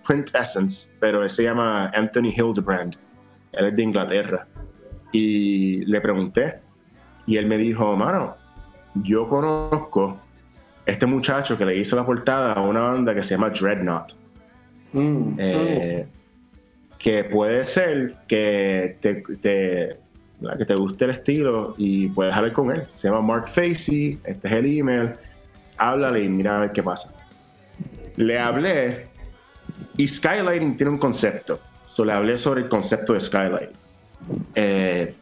Quintessence, 0.07 0.93
pero 0.99 1.23
él 1.23 1.29
se 1.29 1.43
llama 1.43 1.91
Anthony 1.93 2.33
Hildebrand. 2.35 2.95
Él 3.53 3.67
es 3.67 3.75
de 3.75 3.83
Inglaterra. 3.83 4.47
Y 5.11 5.85
le 5.85 6.01
pregunté, 6.01 6.59
y 7.27 7.37
él 7.37 7.45
me 7.45 7.57
dijo, 7.57 7.95
mano, 7.95 8.35
yo 8.95 9.29
conozco 9.29 10.17
este 10.85 11.05
muchacho 11.05 11.57
que 11.57 11.65
le 11.65 11.77
hizo 11.77 11.95
la 11.95 12.05
portada 12.05 12.53
a 12.53 12.61
una 12.61 12.81
banda 12.81 13.15
que 13.15 13.23
se 13.23 13.35
llama 13.35 13.49
Dreadnought. 13.49 14.13
Mm, 14.93 15.33
eh, 15.39 16.05
mm 16.07 16.23
que 17.03 17.25
puede 17.25 17.65
ser 17.65 18.15
que 18.29 18.95
te, 19.01 19.21
que 19.21 20.65
te 20.65 20.75
guste 20.75 21.03
el 21.03 21.11
estilo 21.11 21.75
y 21.77 22.07
puedes 22.07 22.33
hablar 22.33 22.53
con 22.53 22.73
él. 22.73 22.83
Se 22.95 23.09
llama 23.09 23.19
Mark 23.19 23.49
Facey, 23.49 24.17
este 24.23 24.47
es 24.47 24.53
el 24.53 24.77
email, 24.79 25.11
háblale 25.77 26.23
y 26.23 26.29
mira 26.29 26.55
a 26.55 26.59
ver 26.61 26.71
qué 26.71 26.81
pasa. 26.81 27.13
Le 28.15 28.39
hablé 28.39 29.07
y 29.97 30.07
Skylighting 30.07 30.77
tiene 30.77 30.93
un 30.93 30.97
concepto. 30.97 31.59
So, 31.89 32.05
le 32.05 32.13
hablé 32.13 32.37
sobre 32.37 32.61
el 32.61 32.69
concepto 32.69 33.11
de 33.11 33.19
Skylighting. 33.19 33.77
Eh, 34.55 35.13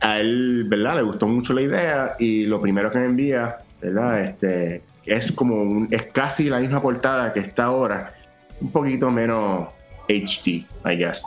a 0.00 0.18
él, 0.18 0.64
¿verdad? 0.66 0.96
Le 0.96 1.02
gustó 1.02 1.28
mucho 1.28 1.54
la 1.54 1.62
idea 1.62 2.16
y 2.18 2.46
lo 2.46 2.60
primero 2.60 2.90
que 2.90 2.98
me 2.98 3.04
envía, 3.04 3.58
¿verdad? 3.80 4.20
Este, 4.20 4.82
es 5.06 5.32
como 5.32 5.86
es 5.90 6.02
casi 6.12 6.48
la 6.48 6.58
misma 6.58 6.82
portada 6.82 7.32
que 7.32 7.40
está 7.40 7.64
ahora, 7.64 8.14
un 8.60 8.70
poquito 8.70 9.10
menos 9.10 9.68
HD, 10.08 10.66
I 10.84 10.96
guess, 10.96 11.22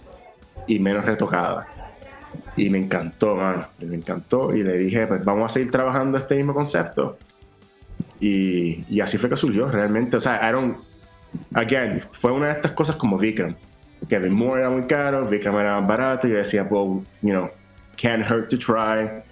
y 0.68 0.80
menos 0.80 1.06
retocada. 1.06 1.68
Y 2.56 2.70
me 2.70 2.78
encantó, 2.78 3.36
mano, 3.36 3.68
me 3.80 3.96
encantó. 3.96 4.56
Y 4.56 4.64
le 4.64 4.78
dije, 4.78 5.08
pues 5.08 5.24
vamos 5.24 5.52
a 5.52 5.54
seguir 5.54 5.72
trabajando 5.72 6.18
este 6.18 6.36
mismo 6.36 6.54
concepto. 6.54 7.18
Y, 8.20 8.86
y 8.90 9.02
así 9.02 9.18
fue 9.18 9.30
que 9.30 9.38
surgió 9.38 9.70
realmente. 9.70 10.18
O 10.18 10.20
sea, 10.20 10.52
don't, 10.52 10.78
again, 11.54 12.04
fue 12.12 12.32
una 12.32 12.48
de 12.48 12.54
estas 12.54 12.72
cosas 12.72 12.96
como 12.98 13.18
Vikram. 13.18 13.56
Kevin 14.10 14.34
Moore 14.34 14.62
era 14.62 14.70
muy 14.70 14.84
caro, 14.84 15.26
Vikram 15.26 15.58
era 15.58 15.80
más 15.80 15.88
barato. 15.88 16.28
Y 16.28 16.32
yo 16.32 16.38
decía, 16.38 16.68
well, 16.70 17.04
you 17.22 17.32
know, 17.32 17.50
can't 17.98 18.24
hurt 18.30 18.50
to 18.50 18.58
try. 18.58 19.24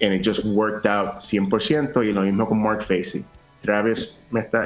And 0.00 0.14
it 0.14 0.22
just 0.24 0.44
worked 0.44 0.86
out 0.86 1.18
100%. 1.18 2.04
Y 2.04 2.12
lo 2.12 2.22
mismo 2.22 2.46
con 2.46 2.62
Mark 2.62 2.82
Facey. 2.82 3.24
Travis, 3.62 4.24
me 4.30 4.40
está, 4.40 4.64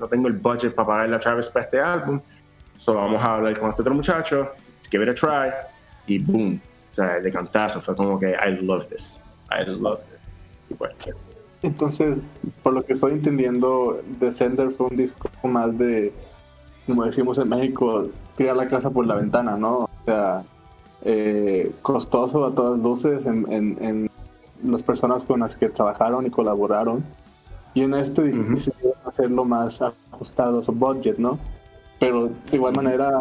no 0.00 0.08
tengo 0.08 0.28
el 0.28 0.32
budget 0.32 0.74
para 0.74 0.88
pagarle 0.88 1.16
a 1.16 1.20
Travis 1.20 1.48
para 1.48 1.66
este 1.66 1.78
álbum 1.78 2.18
So 2.78 2.94
vamos 2.94 3.22
a 3.22 3.34
hablar 3.34 3.58
con 3.58 3.70
este 3.70 3.82
otro 3.82 3.94
muchacho, 3.94 4.50
let's 4.76 4.88
give 4.90 5.02
it 5.02 5.08
a 5.08 5.14
try, 5.14 5.50
y 6.06 6.18
boom, 6.18 6.60
o 6.90 6.94
sea, 6.94 7.20
de 7.20 7.30
cantazo, 7.30 7.80
fue 7.80 7.94
como 7.94 8.18
que 8.18 8.30
I 8.30 8.60
love 8.60 8.88
this, 8.88 9.22
I 9.50 9.64
love 9.64 10.00
this. 10.00 10.76
Pues, 10.76 10.92
Entonces, 11.62 12.18
por 12.62 12.72
lo 12.74 12.84
que 12.84 12.94
estoy 12.94 13.12
entendiendo, 13.12 14.02
Descender 14.18 14.70
fue 14.72 14.88
un 14.88 14.96
disco 14.96 15.28
más 15.44 15.76
de 15.78 16.12
como 16.86 17.04
decimos 17.04 17.38
en 17.38 17.48
México, 17.48 18.08
tirar 18.36 18.56
la 18.56 18.68
casa 18.68 18.90
por 18.90 19.06
la 19.06 19.14
ventana, 19.14 19.56
¿no? 19.56 19.78
O 19.78 19.90
sea, 20.04 20.42
eh, 21.02 21.72
costoso 21.80 22.44
a 22.44 22.54
todas 22.54 22.78
luces 22.78 23.24
en, 23.24 23.50
en, 23.50 24.10
las 24.64 24.82
personas 24.82 25.24
con 25.24 25.40
las 25.40 25.54
que 25.54 25.68
trabajaron 25.68 26.26
y 26.26 26.30
colaboraron. 26.30 27.04
Y 27.74 27.82
en 27.82 27.94
esto 27.94 28.22
difícil 28.22 28.72
hacerlo 29.04 29.44
más 29.44 29.82
ajustado 29.82 30.60
a 30.60 30.62
su 30.62 30.72
budget, 30.72 31.18
¿no? 31.18 31.38
Pero 31.98 32.26
de 32.28 32.56
igual 32.56 32.74
manera 32.76 33.12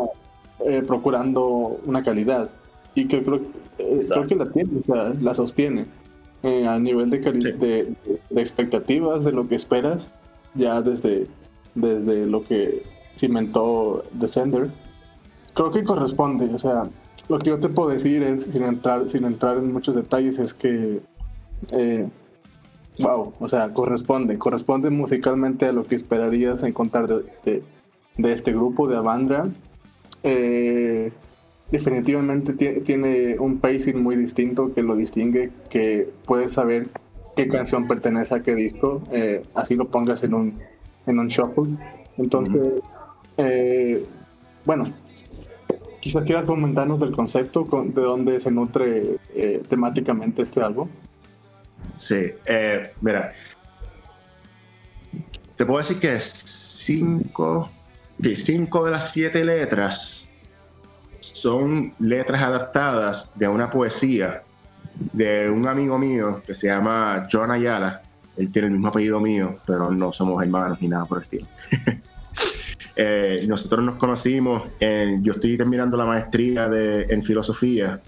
eh, 0.66 0.84
procurando 0.86 1.80
una 1.86 2.04
calidad. 2.04 2.50
Y 2.96 3.08
que 3.08 3.24
creo, 3.24 3.41
eh, 3.80 4.00
creo 4.08 4.28
que 4.28 4.36
la 4.36 4.52
tiene, 4.52 4.80
o 4.80 4.84
sea, 4.86 5.14
la 5.20 5.34
sostiene. 5.34 5.86
a 6.44 6.78
nivel 6.78 7.10
de, 7.10 7.20
de, 7.20 7.96
de, 8.30 8.41
expectativas, 8.41 9.24
de 9.24 9.32
lo 9.32 9.48
que 9.48 9.56
esperas, 9.56 10.12
ya 10.56 10.82
desde, 10.82 11.28
desde 11.74 12.26
lo 12.26 12.44
que 12.44 12.84
cimentó 13.18 14.04
Descender, 14.14 14.70
creo 15.54 15.72
que 15.72 15.84
corresponde. 15.84 16.54
O 16.54 16.58
sea, 16.58 16.89
lo 17.30 17.39
que 17.39 17.50
yo 17.50 17.60
te 17.60 17.70
puedo 17.70 17.89
decir 17.89 18.22
es, 18.24 18.44
sin 18.44 18.64
entrar, 18.64 19.08
sin 19.10 19.26
entrar 19.26 19.58
en 19.58 19.72
muchos 19.72 19.96
detalles, 19.96 20.39
es 20.39 20.54
que, 20.54 21.02
eh, 21.72 22.07
wow, 22.99 23.34
o 23.39 23.47
sea, 23.47 23.74
corresponde, 23.74 24.38
corresponde 24.38 24.89
musicalmente 24.89 25.66
a 25.66 25.72
lo 25.72 25.86
que 25.86 25.95
esperarías 25.95 26.64
encontrar 26.64 27.07
de, 27.07 27.64
de, 28.18 28.34
este 28.34 28.51
grupo, 28.51 28.88
de 28.88 28.97
Avandra. 28.97 29.47
Eh, 30.24 31.11
definitivamente 31.72 32.53
tiene 32.53 33.38
un 33.39 33.57
pacing 33.59 34.01
muy 34.01 34.16
distinto 34.16 34.74
que 34.74 34.84
lo 34.84 34.95
distingue, 34.95 35.51
que 35.70 36.09
puedes 36.26 36.53
saber 36.53 36.88
qué 37.36 37.47
canción 37.47 37.88
pertenece 37.88 38.36
a 38.36 38.41
qué 38.41 38.53
disco, 38.55 39.01
eh, 39.11 39.43
así 39.55 39.76
lo 39.76 39.88
pongas 39.88 40.24
en 40.24 40.34
un, 40.34 40.59
en 41.07 41.20
un 41.20 41.28
shuffle. 41.28 41.76
Entonces, 42.18 42.82
eh, 43.38 44.05
bueno, 44.66 44.86
quizás 45.99 46.24
quieras 46.24 46.45
comentarnos 46.45 46.99
del 46.99 47.16
concepto, 47.16 47.64
de 47.64 48.01
dónde 48.01 48.39
se 48.39 48.51
nutre 48.51 49.18
eh, 49.34 49.64
temáticamente 49.68 50.41
este 50.43 50.61
álbum. 50.61 50.88
Sí, 51.97 52.31
eh, 52.45 52.91
mira, 53.01 53.34
te 55.55 55.65
puedo 55.65 55.79
decir 55.79 55.99
que 55.99 56.19
cinco, 56.19 57.69
de 58.17 58.36
de 58.36 58.91
las 58.91 59.11
siete 59.11 59.43
letras 59.43 60.27
son 61.19 61.93
letras 61.99 62.41
adaptadas 62.41 63.31
de 63.36 63.47
una 63.47 63.69
poesía 63.69 64.43
de 65.13 65.49
un 65.49 65.67
amigo 65.67 65.97
mío 65.97 66.43
que 66.45 66.53
se 66.53 66.67
llama 66.67 67.27
John 67.31 67.51
Ayala. 67.51 68.01
Él 68.36 68.51
tiene 68.51 68.67
el 68.67 68.73
mismo 68.73 68.89
apellido 68.89 69.19
mío, 69.19 69.59
pero 69.65 69.91
no 69.91 70.11
somos 70.11 70.41
hermanos 70.41 70.79
ni 70.81 70.88
nada 70.88 71.05
por 71.05 71.19
el 71.19 71.23
estilo. 71.23 71.47
Eh, 72.95 73.45
nosotros 73.47 73.84
nos 73.84 73.95
conocimos, 73.95 74.69
en, 74.79 75.23
yo 75.23 75.34
estoy 75.34 75.57
terminando 75.57 75.97
la 75.97 76.05
maestría 76.05 76.69
de, 76.69 77.07
en 77.09 77.23
filosofía 77.23 77.99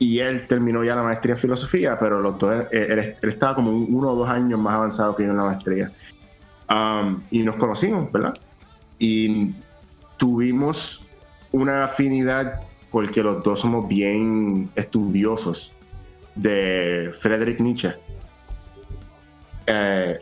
y 0.00 0.18
él 0.18 0.46
terminó 0.46 0.82
ya 0.82 0.96
la 0.96 1.02
maestría 1.02 1.34
en 1.34 1.40
filosofía, 1.40 1.98
pero 1.98 2.22
los 2.22 2.38
dos, 2.38 2.64
él, 2.72 3.16
estaba 3.20 3.54
como 3.54 3.70
uno 3.70 4.12
o 4.12 4.16
dos 4.16 4.30
años 4.30 4.58
más 4.58 4.74
avanzado 4.74 5.14
que 5.14 5.24
yo 5.24 5.30
en 5.30 5.36
la 5.36 5.44
maestría. 5.44 5.92
Um, 6.70 7.22
y 7.30 7.42
nos 7.42 7.56
conocimos, 7.56 8.10
¿verdad? 8.10 8.32
Y 8.98 9.52
tuvimos 10.16 11.04
una 11.52 11.84
afinidad 11.84 12.62
porque 12.90 13.22
los 13.22 13.44
dos 13.44 13.60
somos 13.60 13.86
bien 13.88 14.70
estudiosos 14.74 15.74
de 16.34 17.12
Friedrich 17.20 17.60
Nietzsche. 17.60 17.94
Eh, 19.66 20.18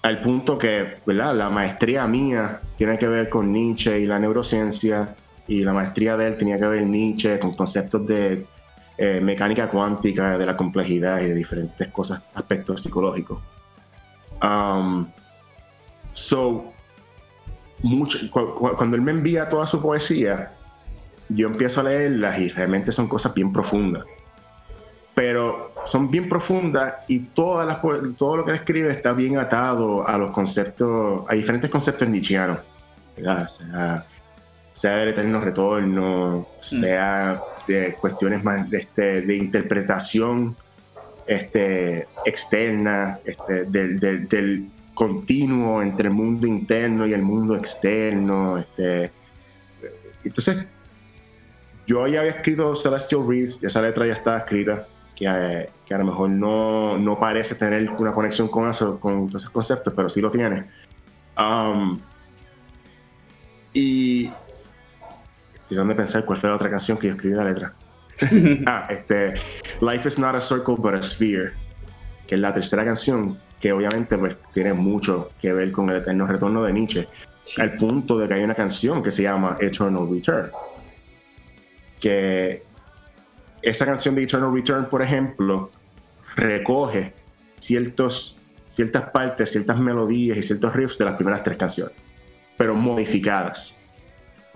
al 0.00 0.22
punto 0.22 0.56
que 0.56 0.96
la 1.04 1.50
maestría 1.50 2.06
mía 2.06 2.62
tiene 2.78 2.96
que 2.96 3.08
ver 3.08 3.28
con 3.28 3.52
Nietzsche 3.52 4.00
y 4.00 4.06
la 4.06 4.18
neurociencia, 4.18 5.14
y 5.48 5.64
la 5.64 5.72
maestría 5.72 6.16
de 6.16 6.28
él 6.28 6.36
tenía 6.36 6.58
que 6.58 6.66
ver 6.66 6.82
Nietzsche 6.84 7.38
con 7.38 7.54
conceptos 7.54 8.06
de 8.06 8.46
eh, 8.98 9.20
mecánica 9.20 9.68
cuántica, 9.68 10.38
de 10.38 10.46
la 10.46 10.56
complejidad 10.56 11.20
y 11.20 11.26
de 11.26 11.34
diferentes 11.34 11.88
cosas, 11.88 12.22
aspectos 12.34 12.82
psicológicos. 12.82 13.38
Um, 14.42 15.06
so, 16.12 16.72
mucho, 17.82 18.18
cuando 18.30 18.96
él 18.96 19.02
me 19.02 19.12
envía 19.12 19.48
toda 19.48 19.66
su 19.66 19.80
poesía, 19.80 20.52
yo 21.28 21.48
empiezo 21.48 21.80
a 21.80 21.84
leerlas 21.84 22.38
y 22.38 22.48
realmente 22.48 22.92
son 22.92 23.08
cosas 23.08 23.34
bien 23.34 23.52
profundas 23.52 24.04
pero 25.16 25.72
son 25.86 26.10
bien 26.10 26.28
profundas 26.28 26.96
y 27.08 27.20
todas 27.20 27.66
las, 27.66 27.78
todo 28.18 28.36
lo 28.36 28.44
que 28.44 28.50
él 28.50 28.58
escribe 28.58 28.92
está 28.92 29.14
bien 29.14 29.38
atado 29.38 30.06
a 30.06 30.18
los 30.18 30.30
conceptos, 30.30 31.22
a 31.26 31.32
diferentes 31.32 31.70
conceptos 31.70 32.06
nietzscheanos, 32.06 32.58
sea, 33.16 34.04
sea 34.76 34.98
del 34.98 35.08
eterno 35.08 35.40
retorno, 35.40 36.46
mm. 36.58 36.62
sea 36.62 37.42
de 37.66 37.94
cuestiones 37.94 38.44
más 38.44 38.68
de, 38.70 38.78
este, 38.78 39.22
de 39.22 39.36
interpretación 39.36 40.54
este, 41.26 42.06
externa, 42.24 43.18
este, 43.24 43.64
del, 43.64 43.98
del, 43.98 44.28
del, 44.28 44.70
continuo 44.94 45.82
entre 45.82 46.08
el 46.08 46.14
mundo 46.14 46.46
interno 46.46 47.06
y 47.06 47.12
el 47.12 47.20
mundo 47.20 47.54
externo. 47.54 48.56
Este. 48.56 49.10
Entonces, 50.24 50.66
yo 51.86 52.06
ya 52.06 52.20
había 52.20 52.32
escrito 52.32 52.74
Celestial 52.74 53.26
Reads, 53.28 53.62
esa 53.62 53.82
letra 53.82 54.06
ya 54.06 54.14
estaba 54.14 54.38
escrita 54.38 54.86
que, 55.14 55.26
a 55.28 55.98
lo 55.98 56.04
mejor 56.04 56.30
no, 56.30 56.96
no, 56.98 57.18
parece 57.18 57.54
tener 57.54 57.90
una 57.90 58.12
conexión 58.12 58.48
con 58.48 58.70
eso, 58.70 58.98
con 58.98 59.28
esos 59.28 59.50
conceptos, 59.50 59.92
pero 59.94 60.08
sí 60.08 60.20
lo 60.20 60.30
tiene. 60.30 60.64
Um, 61.38 62.00
y 63.74 64.30
estoy 65.68 65.86
de 65.86 65.94
pensar 65.94 66.24
cuál 66.24 66.38
fue 66.38 66.48
la 66.48 66.56
otra 66.56 66.70
canción 66.70 66.96
que 66.96 67.08
yo 67.08 67.14
escribí 67.14 67.34
la 67.34 67.44
letra. 67.44 67.74
ah, 68.66 68.86
este, 68.88 69.34
Life 69.80 70.08
is 70.08 70.18
not 70.18 70.34
a 70.34 70.40
circle 70.40 70.76
but 70.78 70.94
a 70.94 71.02
sphere, 71.02 71.52
que 72.26 72.36
es 72.36 72.40
la 72.40 72.52
tercera 72.52 72.84
canción, 72.84 73.38
que 73.60 73.72
obviamente 73.72 74.16
pues, 74.16 74.36
tiene 74.52 74.72
mucho 74.72 75.30
que 75.40 75.52
ver 75.52 75.72
con 75.72 75.90
el 75.90 75.96
eterno 75.96 76.26
retorno 76.26 76.62
de 76.62 76.72
Nietzsche, 76.72 77.08
al 77.58 77.76
punto 77.76 78.18
de 78.18 78.28
que 78.28 78.34
hay 78.34 78.44
una 78.44 78.54
canción 78.54 79.02
que 79.02 79.10
se 79.10 79.24
llama 79.24 79.56
Eternal 79.60 80.08
Return, 80.10 80.50
que 82.00 82.62
esa 83.62 83.84
canción 83.84 84.14
de 84.14 84.22
Eternal 84.22 84.52
Return, 84.52 84.86
por 84.86 85.02
ejemplo, 85.02 85.70
recoge 86.36 87.12
ciertos, 87.58 88.38
ciertas 88.68 89.10
partes, 89.10 89.50
ciertas 89.50 89.78
melodías 89.78 90.38
y 90.38 90.42
ciertos 90.42 90.74
riffs 90.74 90.98
de 90.98 91.06
las 91.06 91.14
primeras 91.14 91.42
tres 91.42 91.56
canciones, 91.56 91.94
pero 92.56 92.74
modificadas. 92.74 93.75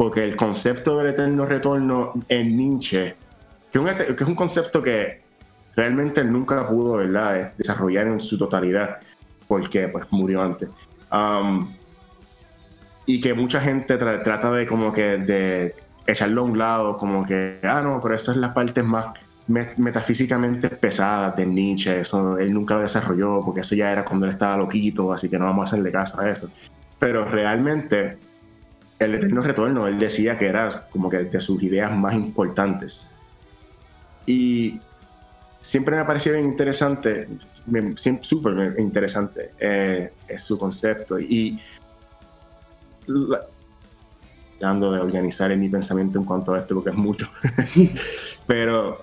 Porque 0.00 0.24
el 0.24 0.34
concepto 0.34 0.96
del 0.96 1.08
eterno 1.08 1.44
retorno 1.44 2.14
en 2.30 2.56
Nietzsche, 2.56 3.16
que 3.70 3.78
es 3.78 4.22
un, 4.22 4.34
concepto 4.34 4.82
que 4.82 5.20
realmente 5.76 6.24
nunca 6.24 6.66
pudo 6.66 6.94
¿verdad? 6.94 7.52
desarrollar 7.58 8.06
en 8.06 8.18
su 8.22 8.38
totalidad, 8.38 8.96
porque 9.46 9.88
pues, 9.88 10.06
murió 10.08 10.40
antes. 10.40 10.70
Um, 11.12 11.70
y 13.04 13.20
que 13.20 13.34
mucha 13.34 13.60
gente 13.60 13.98
trata 13.98 14.50
de 14.52 14.66
como 14.66 14.90
que 14.90 15.18
de 15.18 15.74
echarlo 16.06 16.40
a 16.40 16.44
un 16.44 16.56
lado, 16.56 16.96
como 16.96 17.22
que, 17.22 17.60
ah, 17.62 17.82
no, 17.82 18.00
pero 18.00 18.14
esas 18.14 18.32
son 18.36 18.40
las 18.40 18.54
partes 18.54 18.82
más 18.82 19.08
metafísicamente 19.48 20.70
pesadas 20.70 21.36
de 21.36 21.44
Nietzsche, 21.44 22.00
eso 22.00 22.38
él 22.38 22.54
nunca 22.54 22.76
lo 22.76 22.80
desarrolló, 22.80 23.42
porque 23.44 23.60
eso 23.60 23.74
ya 23.74 23.92
era 23.92 24.06
cuando 24.06 24.24
él 24.24 24.32
estaba 24.32 24.56
loquito, 24.56 25.12
así 25.12 25.28
que 25.28 25.38
no 25.38 25.44
vamos 25.44 25.64
a 25.64 25.74
hacerle 25.74 25.92
caso 25.92 26.18
a 26.18 26.30
eso. 26.30 26.48
Pero 26.98 27.26
realmente, 27.26 28.29
el 29.00 29.14
eterno 29.14 29.42
retorno, 29.42 29.86
él 29.86 29.98
decía 29.98 30.36
que 30.38 30.46
era 30.46 30.86
como 30.90 31.08
que 31.08 31.18
de 31.24 31.40
sus 31.40 31.60
ideas 31.62 31.90
más 31.90 32.14
importantes. 32.14 33.10
Y 34.26 34.78
siempre 35.60 35.96
me 35.96 36.02
ha 36.02 36.06
parecido 36.06 36.36
bien 36.36 36.48
interesante, 36.48 37.26
súper 38.20 38.78
interesante 38.78 39.52
eh, 39.58 40.10
su 40.36 40.58
concepto. 40.58 41.18
Y 41.18 41.58
tratando 44.58 44.92
de 44.92 45.00
organizar 45.00 45.50
en 45.50 45.60
mi 45.60 45.70
pensamiento 45.70 46.18
en 46.18 46.26
cuanto 46.26 46.52
a 46.52 46.58
esto, 46.58 46.74
porque 46.74 46.90
es 46.90 46.96
mucho. 46.96 47.26
Pero, 48.46 49.00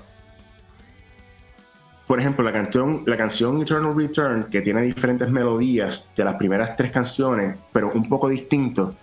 por 2.06 2.20
ejemplo, 2.20 2.44
la 2.44 2.54
canción, 2.54 3.02
la 3.08 3.18
canción 3.18 3.60
Eternal 3.64 3.96
Return, 3.96 4.44
que 4.52 4.62
tiene 4.62 4.84
diferentes 4.84 5.28
melodías 5.28 6.08
de 6.16 6.24
las 6.24 6.36
primeras 6.36 6.76
tres 6.76 6.92
canciones, 6.92 7.58
pero 7.74 7.92
un 7.92 8.08
poco 8.08 8.30
distinto, 8.30 8.96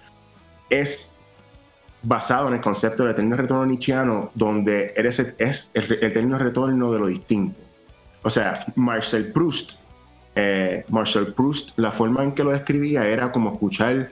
es 0.71 1.15
basado 2.03 2.49
en 2.49 2.55
el 2.55 2.61
concepto 2.61 3.03
del 3.03 3.13
eterno 3.13 3.37
retorno 3.37 3.67
nietzscheano, 3.67 4.31
donde 4.35 4.93
eres, 4.97 5.19
es 5.39 5.71
el, 5.75 5.93
eterno 6.05 6.39
retorno 6.39 6.93
de 6.93 6.99
lo 6.99 7.07
distinto. 7.07 7.61
O 8.23 8.31
sea, 8.31 8.67
Marcel 8.75 9.33
Proust, 9.33 9.81
eh, 10.35 10.85
Marcel 10.89 11.33
Proust, 11.33 11.79
la 11.79 11.91
forma 11.91 12.23
en 12.23 12.33
que 12.33 12.45
lo 12.45 12.51
describía 12.51 13.07
era 13.07 13.33
como 13.33 13.53
escuchar 13.53 14.11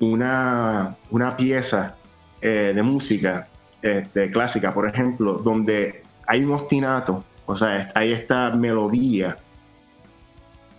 una, 0.00 0.96
una 1.10 1.36
pieza 1.36 1.96
eh, 2.40 2.72
de 2.74 2.82
música 2.82 3.48
este, 3.82 4.30
clásica, 4.30 4.72
por 4.72 4.88
ejemplo, 4.88 5.34
donde 5.34 6.02
hay 6.26 6.44
un 6.44 6.52
ostinato, 6.52 7.24
o 7.46 7.56
sea, 7.56 7.90
hay 7.94 8.12
esta 8.12 8.50
melodía 8.50 9.36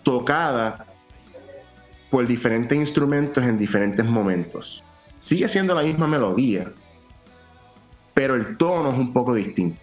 tocada 0.02 0.86
por 2.10 2.26
diferentes 2.26 2.76
instrumentos 2.76 3.44
en 3.44 3.58
diferentes 3.58 4.04
momentos. 4.04 4.82
Sigue 5.22 5.48
siendo 5.48 5.72
la 5.72 5.82
misma 5.82 6.08
melodía, 6.08 6.72
pero 8.12 8.34
el 8.34 8.56
tono 8.56 8.90
es 8.90 8.98
un 8.98 9.12
poco 9.12 9.32
distinto. 9.32 9.80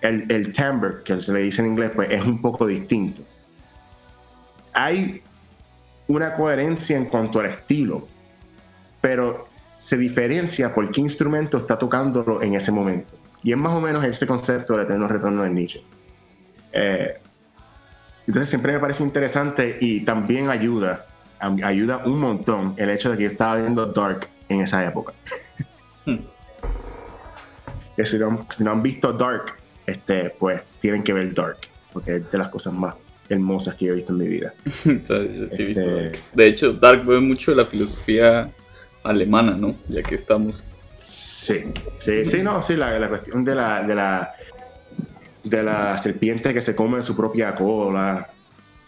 El, 0.00 0.30
el 0.30 0.52
timbre, 0.52 1.02
que 1.04 1.20
se 1.20 1.32
le 1.32 1.40
dice 1.40 1.60
en 1.60 1.70
inglés, 1.70 1.90
pues 1.92 2.08
es 2.08 2.22
un 2.22 2.40
poco 2.40 2.64
distinto. 2.64 3.20
Hay 4.72 5.20
una 6.06 6.36
coherencia 6.36 6.96
en 6.96 7.06
cuanto 7.06 7.40
al 7.40 7.46
estilo, 7.46 8.06
pero 9.00 9.48
se 9.76 9.98
diferencia 9.98 10.72
por 10.72 10.88
qué 10.92 11.00
instrumento 11.00 11.56
está 11.56 11.76
tocándolo 11.76 12.40
en 12.40 12.54
ese 12.54 12.70
momento. 12.70 13.12
Y 13.42 13.50
es 13.50 13.58
más 13.58 13.72
o 13.72 13.80
menos 13.80 14.04
ese 14.04 14.24
concepto 14.24 14.74
del 14.74 14.84
eterno 14.84 15.08
retorno 15.08 15.42
de 15.42 15.50
Nietzsche. 15.50 15.82
Eh, 16.72 17.18
entonces 18.28 18.50
siempre 18.50 18.72
me 18.72 18.78
parece 18.78 19.02
interesante 19.02 19.78
y 19.80 20.04
también 20.04 20.48
ayuda, 20.48 21.06
ayuda 21.40 22.02
un 22.06 22.20
montón 22.20 22.74
el 22.76 22.90
hecho 22.90 23.10
de 23.10 23.16
que 23.16 23.24
yo 23.24 23.30
estaba 23.30 23.56
viendo 23.56 23.86
Dark 23.86 24.28
en 24.54 24.62
esa 24.62 24.86
época. 24.86 25.12
Hmm. 26.06 26.18
que 27.96 28.04
si 28.04 28.18
no, 28.18 28.46
han 28.70 28.82
visto 28.82 29.10
Dark, 29.14 29.54
este, 29.86 30.28
pues 30.38 30.60
tienen 30.82 31.02
que 31.02 31.14
ver 31.14 31.32
Dark, 31.32 31.60
porque 31.94 32.16
es 32.16 32.30
de 32.30 32.36
las 32.36 32.50
cosas 32.50 32.74
más 32.74 32.94
hermosas 33.26 33.74
que 33.74 33.86
he 33.86 33.92
visto 33.92 34.12
en 34.12 34.18
mi 34.18 34.28
vida. 34.28 34.52
Este, 34.84 36.12
de 36.34 36.46
hecho, 36.46 36.74
Dark 36.74 37.06
ve 37.06 37.20
mucho 37.20 37.52
de 37.52 37.56
la 37.56 37.64
filosofía 37.64 38.50
alemana, 39.02 39.56
¿no? 39.56 39.76
Ya 39.88 40.02
que 40.02 40.14
estamos. 40.14 40.62
Sí, 40.94 41.72
sí, 42.00 42.26
sí, 42.26 42.42
no, 42.42 42.62
sí, 42.62 42.76
la, 42.76 43.08
cuestión 43.08 43.46
de 43.46 43.54
la, 43.54 43.82
de 43.82 43.94
la 43.94 44.34
de 45.44 45.62
la 45.62 45.96
serpiente 45.98 46.54
que 46.54 46.62
se 46.62 46.74
come 46.74 47.02
su 47.02 47.14
propia 47.14 47.54
cola, 47.54 48.28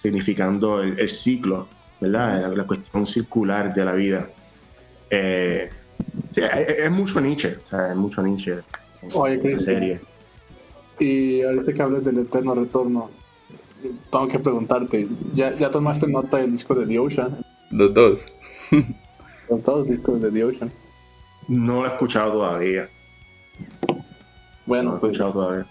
significando 0.01 0.83
el, 0.83 1.09
ciclo, 1.09 1.69
¿verdad? 2.01 2.53
La, 2.55 2.65
cuestión 2.65 3.07
circular 3.07 3.75
de 3.75 3.85
la 3.85 3.93
vida. 3.93 4.27
Eh, 5.11 5.71
sí, 6.31 6.41
es, 6.43 6.91
mucho 6.91 7.21
Nietzsche, 7.21 7.57
o 7.63 7.67
sea, 7.67 7.91
es 7.91 7.97
mucho 7.97 8.23
Nietzsche 8.23 8.63
en 9.03 9.61
serie. 9.61 10.01
Y 10.99 11.43
ahorita 11.43 11.73
que 11.73 11.83
hablas 11.83 12.05
del 12.05 12.19
eterno 12.19 12.55
retorno, 12.55 13.11
tengo 14.11 14.29
que 14.29 14.39
preguntarte, 14.39 15.07
¿ya, 15.35 15.53
ya 15.53 15.71
tomaste 15.71 16.07
nota 16.07 16.39
del 16.39 16.53
disco 16.53 16.75
de 16.75 16.87
The 16.87 16.99
Ocean? 16.99 17.45
Los 17.71 17.93
dos. 17.93 18.35
Los 19.49 19.89
discos 19.89 20.21
de 20.23 20.31
The 20.31 20.45
Ocean. 20.45 20.73
No 21.49 21.83
lo 21.83 21.85
he 21.85 21.89
escuchado 21.89 22.33
todavía. 22.33 22.89
Bueno, 24.65 24.85
no 24.85 24.91
lo 24.91 24.97
he 24.97 25.01
pues, 25.01 25.13
escuchado 25.13 25.33
todavía. 25.33 25.67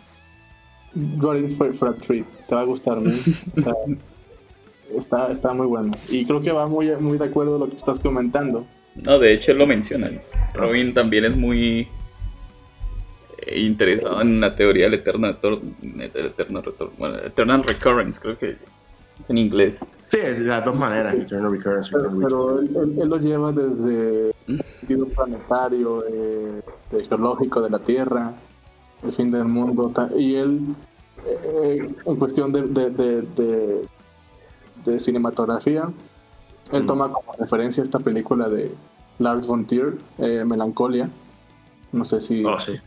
For, 1.58 1.76
for, 1.76 1.90
a 1.90 1.94
Treat. 1.96 2.26
Te 2.48 2.56
va 2.56 2.62
a 2.62 2.66
gustar, 2.66 3.02
¿no? 3.02 3.12
o 3.12 3.62
sea, 3.62 3.74
está, 4.98 5.32
está 5.32 5.54
muy 5.54 5.68
bueno. 5.68 5.94
Y 6.10 6.26
creo 6.26 6.42
que 6.42 6.52
va 6.52 6.68
muy, 6.68 6.96
muy 6.98 7.18
de 7.18 7.26
acuerdo 7.26 7.58
a 7.58 7.60
lo 7.60 7.70
que 7.70 7.76
estás 7.76 8.00
comentando. 8.00 8.66
No, 9.04 9.20
de 9.20 9.34
hecho 9.34 9.52
él 9.52 9.58
lo 9.58 9.68
menciona. 9.68 10.10
Robin 10.54 10.94
también 10.94 11.26
es 11.26 11.36
muy 11.36 11.88
eh, 13.40 13.60
interesado 13.60 14.22
en 14.22 14.40
la 14.40 14.56
teoría 14.56 14.86
del 14.86 14.96
eterno 14.96 15.28
retorno, 15.28 15.72
el 15.82 16.26
eterno 16.26 16.62
retorno, 16.62 16.94
bueno, 16.98 17.18
eternal 17.18 17.64
recurrence, 17.64 18.20
creo 18.20 18.38
que 18.38 18.58
es 19.20 19.30
en 19.30 19.38
inglés. 19.38 19.86
Sí, 20.08 20.18
es 20.22 20.40
de 20.40 20.46
las 20.46 20.64
dos 20.64 20.76
maneras, 20.76 21.16
eternal 21.16 21.52
recurrence. 21.52 21.92
Pero, 21.92 22.60
él, 22.60 23.10
lo 23.10 23.18
lleva 23.18 23.52
desde 23.52 24.34
el 24.48 24.64
sentido 24.80 25.08
planetario, 25.08 26.04
eh, 26.08 26.62
geológico 27.08 27.62
de 27.62 27.70
la 27.70 27.80
Tierra, 27.80 28.34
el 29.04 29.12
fin 29.12 29.32
del 29.32 29.46
mundo, 29.46 29.92
y 30.18 30.36
él, 30.36 30.62
eh, 31.26 31.90
en 32.06 32.16
cuestión 32.16 32.52
de, 32.52 32.64
de, 32.64 33.86
de, 34.86 35.00
cinematografía, 35.00 35.90
él 36.72 36.84
mm. 36.84 36.88
toma 36.88 37.12
como 37.12 37.34
referencia 37.34 37.84
esta 37.84 38.00
película 38.00 38.50
de 38.50 38.72
Lars 39.20 39.46
von 39.48 39.66
Trier, 39.66 39.98
eh, 40.18 40.44
Melancolia. 40.46 41.10
No 41.92 42.06
sé 42.06 42.22
si. 42.22 42.44
Oh, 42.44 42.60
sí. 42.60 42.80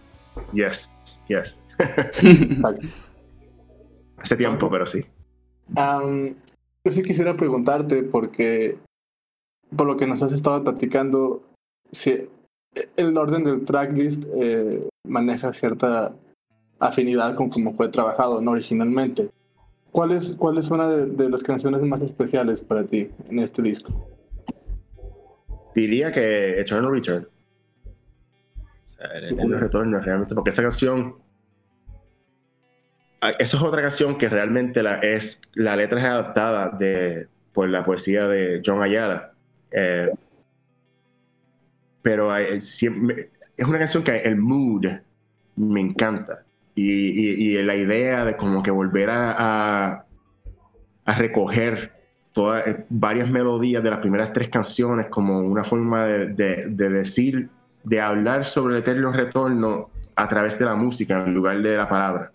Yes, 0.52 0.92
yes. 1.28 1.64
Hace 4.18 4.36
tiempo, 4.36 4.68
pero 4.68 4.86
sí. 4.86 5.04
yo 5.76 6.90
sí 6.90 7.02
quisiera 7.02 7.36
preguntarte, 7.36 8.02
porque 8.02 8.76
por 9.76 9.86
lo 9.86 9.96
que 9.96 10.06
nos 10.06 10.22
has 10.22 10.32
estado 10.32 10.64
platicando, 10.64 11.42
si 11.92 12.28
el 12.96 13.16
orden 13.16 13.44
del 13.44 13.64
tracklist 13.64 14.24
eh, 14.34 14.88
maneja 15.04 15.52
cierta 15.52 16.14
afinidad 16.80 17.34
con 17.34 17.50
cómo 17.50 17.74
fue 17.74 17.88
trabajado 17.88 18.40
¿no? 18.40 18.52
originalmente. 18.52 19.30
¿Cuál 19.92 20.12
es, 20.12 20.34
cuál 20.38 20.58
es 20.58 20.70
una 20.70 20.88
de, 20.88 21.30
las 21.30 21.42
canciones 21.42 21.82
más 21.82 22.02
especiales 22.02 22.60
para 22.60 22.84
ti 22.84 23.10
en 23.28 23.38
este 23.38 23.62
disco? 23.62 24.08
Diría 25.74 26.12
que 26.12 26.60
Eternal 26.60 26.92
Return. 26.92 27.26
el, 29.14 29.60
retorno 29.60 30.00
realmente, 30.00 30.34
porque 30.34 30.50
esa 30.50 30.62
canción, 30.62 31.16
ah, 33.20 33.30
esa 33.38 33.56
es 33.56 33.62
otra 33.62 33.82
canción 33.82 34.18
que 34.18 34.28
realmente 34.28 34.82
la, 34.82 34.98
es, 34.98 35.40
la 35.54 35.76
letra 35.76 35.98
es 35.98 36.04
adaptada 36.04 36.76
de, 36.78 37.28
por 37.52 37.68
la 37.68 37.84
poesía 37.84 38.28
de 38.28 38.60
John 38.64 38.82
Ayala. 38.82 39.32
Eh, 39.70 40.10
pero 42.02 42.34
es 42.36 42.82
una 42.82 43.78
canción 43.78 44.02
que 44.02 44.16
el 44.16 44.36
mood 44.36 44.86
me 45.56 45.80
encanta. 45.80 46.44
Y, 46.80 47.62
la 47.62 47.74
idea 47.74 48.24
de 48.24 48.36
como 48.36 48.62
que 48.62 48.70
volver 48.70 49.10
a, 49.10 50.04
a, 51.04 51.18
recoger 51.18 51.92
todas, 52.32 52.66
eh, 52.66 52.84
varias 52.88 53.28
melodías 53.28 53.82
de 53.82 53.90
las 53.90 53.98
primeras 53.98 54.32
tres 54.32 54.48
canciones 54.48 55.06
como 55.06 55.40
una 55.40 55.64
forma 55.64 56.06
de, 56.06 56.68
decir, 56.68 57.48
de 57.82 58.00
hablar 58.00 58.44
sobre 58.44 58.76
el 58.76 58.82
eterno 58.82 59.12
retorno 59.12 59.90
a 60.14 60.28
través 60.28 60.58
de 60.58 60.64
la 60.66 60.74
música 60.74 61.24
en 61.24 61.34
lugar 61.34 61.60
de 61.60 61.76
la 61.76 61.88
palabra. 61.88 62.30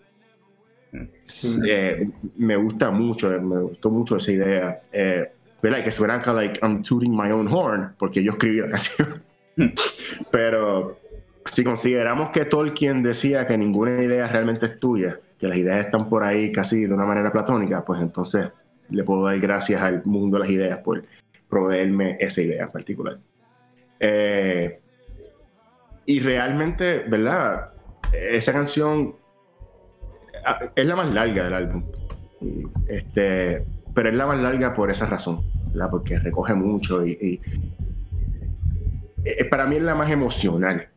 Eh, 1.66 2.08
me 2.36 2.56
gusta 2.56 2.90
mucho, 2.90 3.30
me 3.40 3.60
gustó 3.62 3.90
mucho 3.90 4.16
esa 4.16 4.32
idea. 4.32 4.80
Eh, 4.92 5.30
¿verdad? 5.62 5.82
Que 5.82 5.90
suena 5.90 6.22
like 6.34 6.60
I'm 6.62 6.82
tooting 6.82 7.16
my 7.16 7.30
own 7.30 7.48
horn, 7.48 7.94
porque 7.98 8.22
yo 8.22 8.32
escribí 8.32 8.60
la 8.60 8.70
canción. 8.70 9.22
Pero 10.30 10.98
si 11.44 11.64
consideramos 11.64 12.30
que 12.30 12.44
Tolkien 12.44 13.02
decía 13.02 13.46
que 13.46 13.56
ninguna 13.56 14.02
idea 14.02 14.26
realmente 14.28 14.66
es 14.66 14.80
tuya, 14.80 15.18
que 15.38 15.48
las 15.48 15.58
ideas 15.58 15.84
están 15.84 16.08
por 16.08 16.24
ahí 16.24 16.52
casi 16.52 16.86
de 16.86 16.94
una 16.94 17.04
manera 17.04 17.30
platónica, 17.30 17.84
pues 17.84 18.00
entonces 18.00 18.48
le 18.90 19.04
puedo 19.04 19.24
dar 19.24 19.38
gracias 19.38 19.80
al 19.82 20.04
mundo 20.04 20.36
de 20.36 20.44
las 20.44 20.50
ideas 20.50 20.78
por 20.80 21.04
proveerme 21.48 22.16
esa 22.20 22.42
idea 22.42 22.64
en 22.64 22.70
particular. 22.70 23.18
Eh, 24.00 24.78
y 26.06 26.20
realmente, 26.20 27.04
¿verdad? 27.08 27.70
Esa 28.12 28.52
canción 28.52 29.14
ah, 30.44 30.60
es 30.74 30.86
la 30.86 30.96
más 30.96 31.12
larga 31.14 31.44
del 31.44 31.54
álbum. 31.54 31.84
Este, 32.88 33.64
pero 33.94 34.08
es 34.08 34.14
la 34.14 34.26
más 34.26 34.42
larga 34.42 34.74
por 34.74 34.90
esa 34.90 35.06
razón, 35.06 35.40
¿verdad? 35.72 35.90
Porque 35.90 36.18
recoge 36.18 36.54
mucho 36.54 37.06
y 37.06 37.40
eh, 39.24 39.44
para 39.46 39.66
mí 39.66 39.76
es 39.76 39.82
la 39.82 39.94
más 39.94 40.10
emocional. 40.10 40.88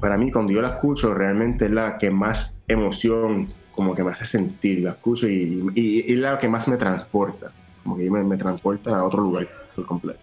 Para 0.00 0.16
mí, 0.16 0.30
cuando 0.30 0.52
yo 0.52 0.62
la 0.62 0.70
escucho, 0.70 1.12
realmente 1.14 1.66
es 1.66 1.70
la 1.70 1.98
que 1.98 2.10
más 2.10 2.62
emoción, 2.66 3.48
como 3.72 3.94
que 3.94 4.02
me 4.02 4.10
hace 4.10 4.24
sentir. 4.24 4.80
La 4.80 4.92
escucho 4.92 5.28
y, 5.28 6.04
es 6.08 6.18
la 6.18 6.38
que 6.38 6.48
más 6.48 6.66
me 6.68 6.76
transporta. 6.76 7.52
Como 7.82 7.96
que 7.96 8.10
me, 8.10 8.22
me 8.24 8.36
transporta 8.36 8.96
a 8.96 9.04
otro 9.04 9.22
lugar 9.22 9.48
por 9.74 9.86
completo. 9.86 10.20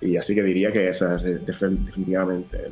Y 0.00 0.16
así 0.16 0.34
que 0.34 0.42
diría 0.42 0.70
que 0.70 0.88
esa 0.88 1.16
es 1.16 1.46
definitivamente 1.46 2.70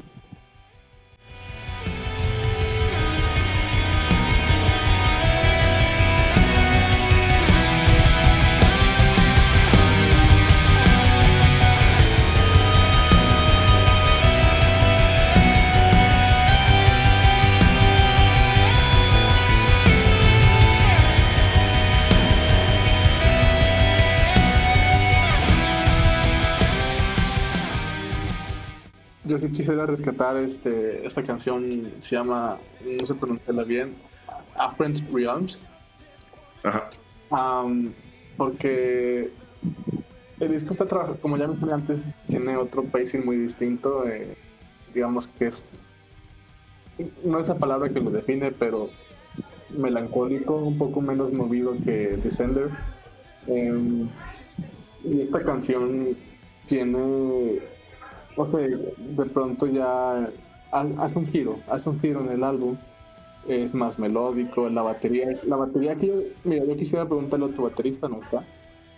yo 29.32 29.38
sí 29.38 29.50
quisiera 29.50 29.86
rescatar 29.86 30.36
este, 30.36 31.06
esta 31.06 31.22
canción, 31.22 31.90
se 32.00 32.16
llama, 32.16 32.58
no 32.84 33.06
sé 33.06 33.14
pronunciarla 33.14 33.64
bien, 33.64 33.94
Afrent 34.56 35.00
Realms. 35.10 35.58
Ajá. 36.62 36.90
porque 38.36 39.30
el 40.38 40.52
disco 40.52 40.72
está 40.72 40.84
trabajando, 40.84 41.18
como 41.20 41.38
ya 41.38 41.48
mencioné 41.48 41.72
antes, 41.72 42.02
tiene 42.28 42.58
otro 42.58 42.84
pacing 42.84 43.24
muy 43.24 43.38
distinto. 43.38 44.06
Eh, 44.06 44.36
digamos 44.92 45.28
que 45.38 45.46
es, 45.46 45.64
no 47.24 47.40
es 47.40 47.48
la 47.48 47.54
palabra 47.54 47.88
que 47.88 48.00
lo 48.00 48.10
define, 48.10 48.52
pero 48.52 48.90
melancólico, 49.70 50.56
un 50.56 50.76
poco 50.76 51.00
menos 51.00 51.32
movido 51.32 51.74
que 51.82 52.18
Descender. 52.22 52.68
Em, 53.46 54.10
y 55.04 55.22
esta 55.22 55.42
canción 55.42 56.16
tiene, 56.66 57.62
o 58.36 58.46
sea, 58.46 58.60
de 58.60 59.26
pronto 59.26 59.66
ya 59.66 60.28
hace 60.70 61.18
un 61.18 61.26
giro, 61.26 61.58
hace 61.68 61.90
un 61.90 62.00
giro 62.00 62.20
en 62.20 62.32
el 62.32 62.44
álbum, 62.44 62.76
es 63.46 63.74
más 63.74 63.98
melódico, 63.98 64.68
la 64.68 64.82
batería, 64.82 65.28
la 65.44 65.56
batería 65.56 65.94
que 65.96 66.06
yo, 66.06 66.14
mira, 66.44 66.64
yo 66.64 66.76
quisiera 66.76 67.06
preguntarle 67.06 67.46
a 67.46 67.54
tu 67.54 67.62
baterista, 67.62 68.08
no 68.08 68.20
está, 68.20 68.44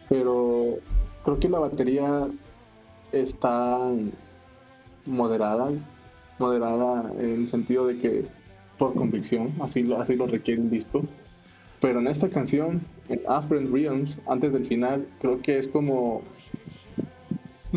pero 0.09 0.77
creo 1.25 1.39
que 1.39 1.49
la 1.49 1.59
batería 1.59 2.29
está 3.13 3.91
moderada, 5.07 5.71
moderada 6.39 7.11
en 7.19 7.43
el 7.43 7.49
sentido 7.49 7.87
de 7.87 7.99
que 7.99 8.27
por 8.79 8.95
convicción, 8.95 9.53
así 9.61 9.83
lo, 9.83 10.01
así 10.01 10.17
lo 10.17 10.27
requiere 10.27 10.61
el 10.61 10.71
disco. 10.71 11.03
Pero 11.81 12.01
en 12.01 12.07
esta 12.07 12.29
canción, 12.29 12.83
en 13.09 13.21
Afrin 13.29 13.73
Realms, 13.73 14.19
antes 14.27 14.53
del 14.53 14.67
final, 14.67 15.07
creo 15.21 15.41
que 15.43 15.59
es 15.59 15.69
como 15.69 16.23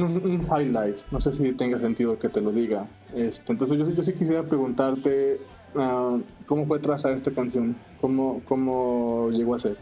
un, 0.03 0.47
highlight. 0.51 0.99
No 1.11 1.19
sé 1.21 1.33
si 1.33 1.51
tenga 1.53 1.79
sentido 1.79 2.17
que 2.17 2.29
te 2.29 2.41
lo 2.41 2.51
diga. 2.51 2.85
Este, 3.15 3.51
entonces 3.51 3.77
yo, 3.77 3.89
yo 3.89 4.03
sí 4.03 4.13
quisiera 4.13 4.43
preguntarte 4.43 5.39
uh, 5.75 6.21
cómo 6.45 6.65
fue 6.65 6.79
trazar 6.79 7.13
esta 7.13 7.31
canción, 7.31 7.75
cómo, 8.01 8.41
cómo 8.45 9.29
llegó 9.31 9.55
a 9.55 9.59
ser. 9.59 9.77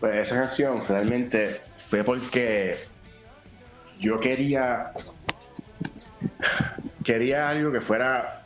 Pues 0.00 0.28
esa 0.28 0.36
canción 0.36 0.82
realmente 0.88 1.60
fue 1.76 2.04
porque 2.04 2.76
yo 4.00 4.20
quería 4.20 4.92
quería 7.04 7.48
algo 7.48 7.70
que 7.70 7.80
fuera 7.80 8.42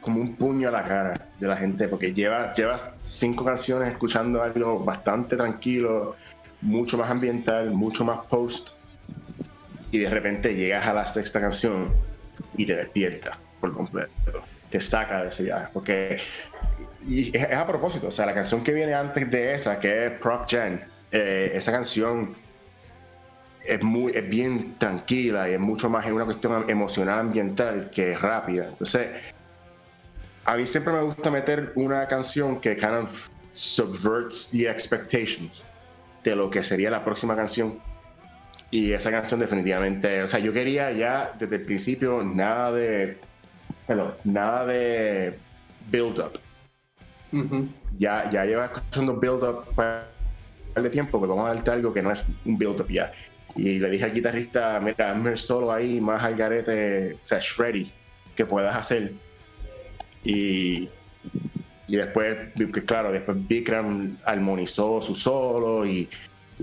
como 0.00 0.20
un 0.20 0.34
puño 0.36 0.68
a 0.68 0.72
la 0.72 0.84
cara 0.84 1.28
de 1.38 1.46
la 1.46 1.56
gente, 1.56 1.88
porque 1.88 2.12
lleva, 2.12 2.52
lleva 2.54 2.78
cinco 3.00 3.44
canciones 3.44 3.92
escuchando 3.92 4.42
algo 4.42 4.84
bastante 4.84 5.36
tranquilo, 5.36 6.16
mucho 6.60 6.98
más 6.98 7.10
ambiental, 7.10 7.70
mucho 7.70 8.04
más 8.04 8.24
post, 8.26 8.70
y 9.92 9.98
de 9.98 10.10
repente 10.10 10.54
llegas 10.54 10.84
a 10.86 10.94
la 10.94 11.06
sexta 11.06 11.40
canción 11.40 11.92
y 12.56 12.66
te 12.66 12.74
despierta 12.74 13.38
por 13.60 13.72
completo, 13.72 14.10
te 14.70 14.80
saca 14.80 15.22
de 15.22 15.28
ese 15.28 15.44
viaje, 15.44 15.68
porque 15.72 16.18
es, 17.08 17.52
a 17.52 17.66
propósito, 17.66 18.08
o 18.08 18.10
sea, 18.10 18.26
la 18.26 18.34
canción 18.34 18.64
que 18.64 18.72
viene 18.72 18.94
antes 18.94 19.30
de 19.30 19.54
esa, 19.54 19.78
que 19.78 20.06
es 20.06 20.12
Prop 20.12 20.48
Gen, 20.48 20.80
eh, 21.12 21.52
esa 21.54 21.70
canción 21.70 22.34
es, 23.64 23.82
muy, 23.82 24.12
es 24.12 24.28
bien 24.28 24.74
tranquila 24.78 25.48
y 25.48 25.52
es 25.52 25.60
mucho 25.60 25.88
más 25.88 26.06
en 26.06 26.14
una 26.14 26.24
cuestión 26.24 26.68
emocional 26.68 27.20
ambiental 27.20 27.90
que 27.94 28.16
rápida. 28.16 28.68
Entonces, 28.68 29.10
a 30.46 30.56
mí 30.56 30.66
siempre 30.66 30.92
me 30.94 31.02
gusta 31.02 31.30
meter 31.30 31.72
una 31.76 32.08
canción 32.08 32.60
que 32.60 32.76
kind 32.76 32.94
of 32.94 33.28
subverts 33.52 34.50
the 34.50 34.68
expectations 34.68 35.66
de 36.24 36.34
lo 36.34 36.50
que 36.50 36.64
sería 36.64 36.90
la 36.90 37.04
próxima 37.04 37.36
canción. 37.36 37.78
Y 38.72 38.92
esa 38.92 39.12
canción 39.12 39.38
definitivamente, 39.38 40.22
o 40.22 40.26
sea, 40.26 40.40
yo 40.40 40.52
quería 40.52 40.90
ya 40.90 41.30
desde 41.38 41.56
el 41.56 41.62
principio 41.62 42.24
nada 42.24 42.72
de, 42.72 43.18
bueno, 43.86 44.14
nada 44.24 44.66
de 44.66 45.38
build 45.90 46.18
up. 46.18 46.40
Ya, 47.96 48.28
ya 48.30 48.44
lleva 48.44 48.64
escuchando 48.64 49.14
build 49.14 49.44
up 49.44 49.74
para 49.76 50.08
de 50.74 50.90
tiempo, 50.90 51.20
pero 51.20 51.36
vamos 51.36 51.50
a 51.50 51.54
darte 51.54 51.70
algo 51.70 51.92
que 51.92 52.02
no 52.02 52.10
es 52.10 52.26
un 52.44 52.58
build 52.58 52.80
up 52.80 52.88
ya. 52.88 53.12
Y 53.54 53.78
le 53.78 53.90
dije 53.90 54.04
al 54.04 54.14
guitarrista, 54.14 54.80
mira, 54.80 55.12
hazme 55.12 55.36
solo 55.36 55.70
ahí 55.70 56.00
más 56.00 56.22
al 56.24 56.34
garete, 56.34 57.14
o 57.14 57.18
sea, 57.22 57.38
shreddy, 57.40 57.92
que 58.34 58.46
puedas 58.46 58.74
hacer 58.74 59.12
y, 60.24 60.88
y 61.88 61.96
después, 61.96 62.36
claro, 62.86 63.12
después 63.12 63.36
Bikram 63.48 64.16
armonizó 64.24 65.00
su 65.00 65.16
solo 65.16 65.84
y, 65.86 66.08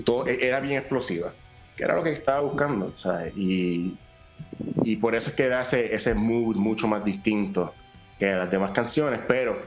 todo 0.05 0.27
e, 0.27 0.47
era 0.47 0.59
bien 0.59 0.79
explosiva, 0.79 1.33
que 1.79 1.85
era 1.85 1.95
lo 1.95 2.03
que 2.03 2.11
estaba 2.11 2.41
buscando, 2.41 2.93
¿sabes? 2.93 3.33
Y, 3.37 3.97
y 4.83 4.97
por 4.97 5.15
eso 5.15 5.29
es 5.29 5.35
que 5.37 5.47
da 5.47 5.61
ese, 5.61 5.95
ese 5.95 6.13
mood 6.13 6.57
mucho 6.57 6.89
más 6.89 7.05
distinto 7.05 7.73
que 8.19 8.25
las 8.25 8.51
demás 8.51 8.71
canciones, 8.71 9.21
pero 9.25 9.61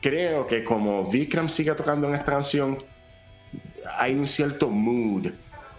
creo 0.00 0.46
que 0.46 0.62
como 0.62 1.10
Vikram 1.10 1.48
sigue 1.48 1.74
tocando 1.74 2.06
en 2.06 2.14
esta 2.14 2.30
canción, 2.30 2.78
hay 3.98 4.14
un 4.14 4.28
cierto 4.28 4.70
mood 4.70 5.26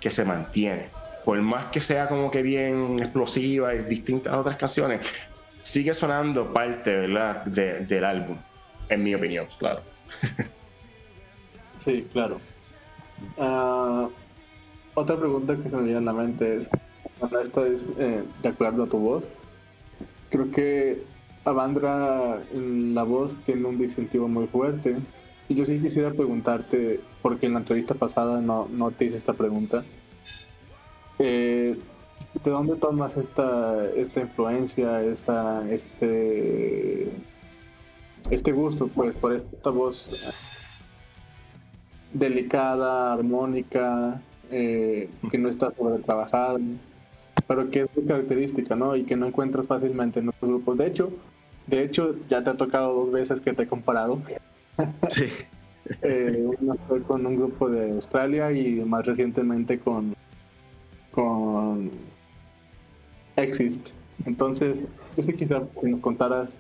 que 0.02 0.12
se 0.12 0.26
mantiene. 0.26 0.90
Por 1.24 1.42
más 1.42 1.68
que 1.68 1.80
sea 1.80 2.10
como 2.10 2.30
que 2.30 2.42
bien 2.42 2.98
explosiva 3.00 3.74
y 3.74 3.84
distinta 3.86 4.30
a 4.30 4.34
las 4.34 4.42
otras 4.42 4.58
canciones, 4.58 5.08
sigue 5.62 5.94
sonando 5.94 6.52
parte 6.52 6.94
¿verdad? 6.94 7.46
del 7.46 8.04
álbum, 8.04 8.38
en 8.90 9.04
mi 9.04 9.16
opinión, 9.16 9.48
claro. 9.58 9.86
sí, 11.78 12.10
claro. 12.12 12.42
Ah, 13.38 14.10
otra 14.94 15.18
pregunta 15.18 15.56
que 15.56 15.70
se 15.70 15.76
me 15.76 15.84
viene 15.84 16.00
a 16.00 16.02
la 16.02 16.14
mente 16.14 16.58
es, 16.58 16.70
cuando 17.20 17.40
estoy 17.40 17.82
eh, 17.98 18.24
de 18.42 18.50
acuerdo 18.50 18.84
a 18.84 18.88
tu 18.88 18.98
voz, 18.98 19.28
creo 20.30 20.52
que 20.52 21.04
Avandra 21.44 22.42
en 22.54 22.94
la 22.94 23.04
voz 23.04 23.36
tiene 23.46 23.66
un 23.66 23.78
distintivo 23.78 24.28
muy 24.28 24.48
fuerte. 24.48 24.98
Y 25.50 25.56
yo 25.56 25.66
sí 25.66 25.80
quisiera 25.80 26.12
preguntarte, 26.12 27.02
porque 27.22 27.48
en 27.48 27.54
la 27.54 27.60
entrevista 27.60 27.96
pasada 27.96 28.40
no, 28.42 28.68
no 28.70 28.92
te 28.92 29.06
hice 29.06 29.18
esta 29.18 29.34
pregunta. 29.34 29.84
Eh, 31.20 31.78
¿De 32.44 32.52
dónde 32.52 32.76
tomas 32.76 33.18
esta, 33.18 33.86
esta 33.92 34.22
influencia, 34.22 35.04
esta, 35.04 35.70
este, 35.70 37.12
este 38.30 38.52
gusto 38.54 38.88
pues, 38.88 39.14
por 39.16 39.34
esta 39.34 39.70
voz 39.70 40.32
delicada, 42.14 43.14
armónica, 43.14 44.22
eh, 44.52 45.10
que 45.30 45.38
no 45.38 45.50
está 45.50 45.72
sobre 45.76 46.02
trabajada, 46.04 46.60
pero 47.48 47.70
que 47.70 47.82
es 47.82 47.88
muy 47.96 48.06
característica, 48.06 48.76
¿no? 48.76 48.96
Y 48.96 49.04
que 49.04 49.16
no 49.16 49.28
encuentras 49.28 49.68
fácilmente 49.68 50.20
en 50.20 50.30
otros 50.30 50.52
grupos. 50.52 50.78
De 50.78 50.88
hecho, 50.88 51.12
de 51.68 51.84
hecho, 51.84 52.16
ya 52.30 52.44
te 52.44 52.50
ha 52.50 52.58
tocado 52.58 52.94
dos 52.94 53.12
veces 53.12 53.42
que 53.42 53.54
te 53.54 53.64
he 53.64 53.68
comparado. 53.68 54.22
Sí. 55.10 55.26
eh, 56.02 56.46
una 56.60 56.76
fue 56.88 57.02
con 57.02 57.26
un 57.26 57.36
grupo 57.36 57.70
de 57.70 57.92
Australia 57.92 58.52
y 58.52 58.82
más 58.82 59.06
recientemente 59.06 59.80
con 59.80 60.16
con 61.12 61.92
Exist. 63.36 63.90
Entonces, 64.26 64.78
yo 65.18 65.24
sé 65.24 65.34
quizá 65.34 65.62
que 65.80 65.90
nos 65.90 66.00
contaras 66.02 66.56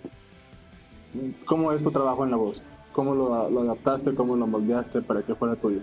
cómo 1.46 1.72
es 1.72 1.84
tu 1.84 1.92
trabajo 1.92 2.24
en 2.24 2.32
la 2.32 2.38
voz, 2.38 2.62
cómo 2.94 3.16
lo, 3.16 3.62
adaptaste, 3.62 4.16
cómo 4.16 4.36
lo 4.36 4.48
moldeaste 4.48 5.02
para 5.02 5.22
que 5.22 5.36
fuera 5.36 5.56
tuyo. 5.56 5.82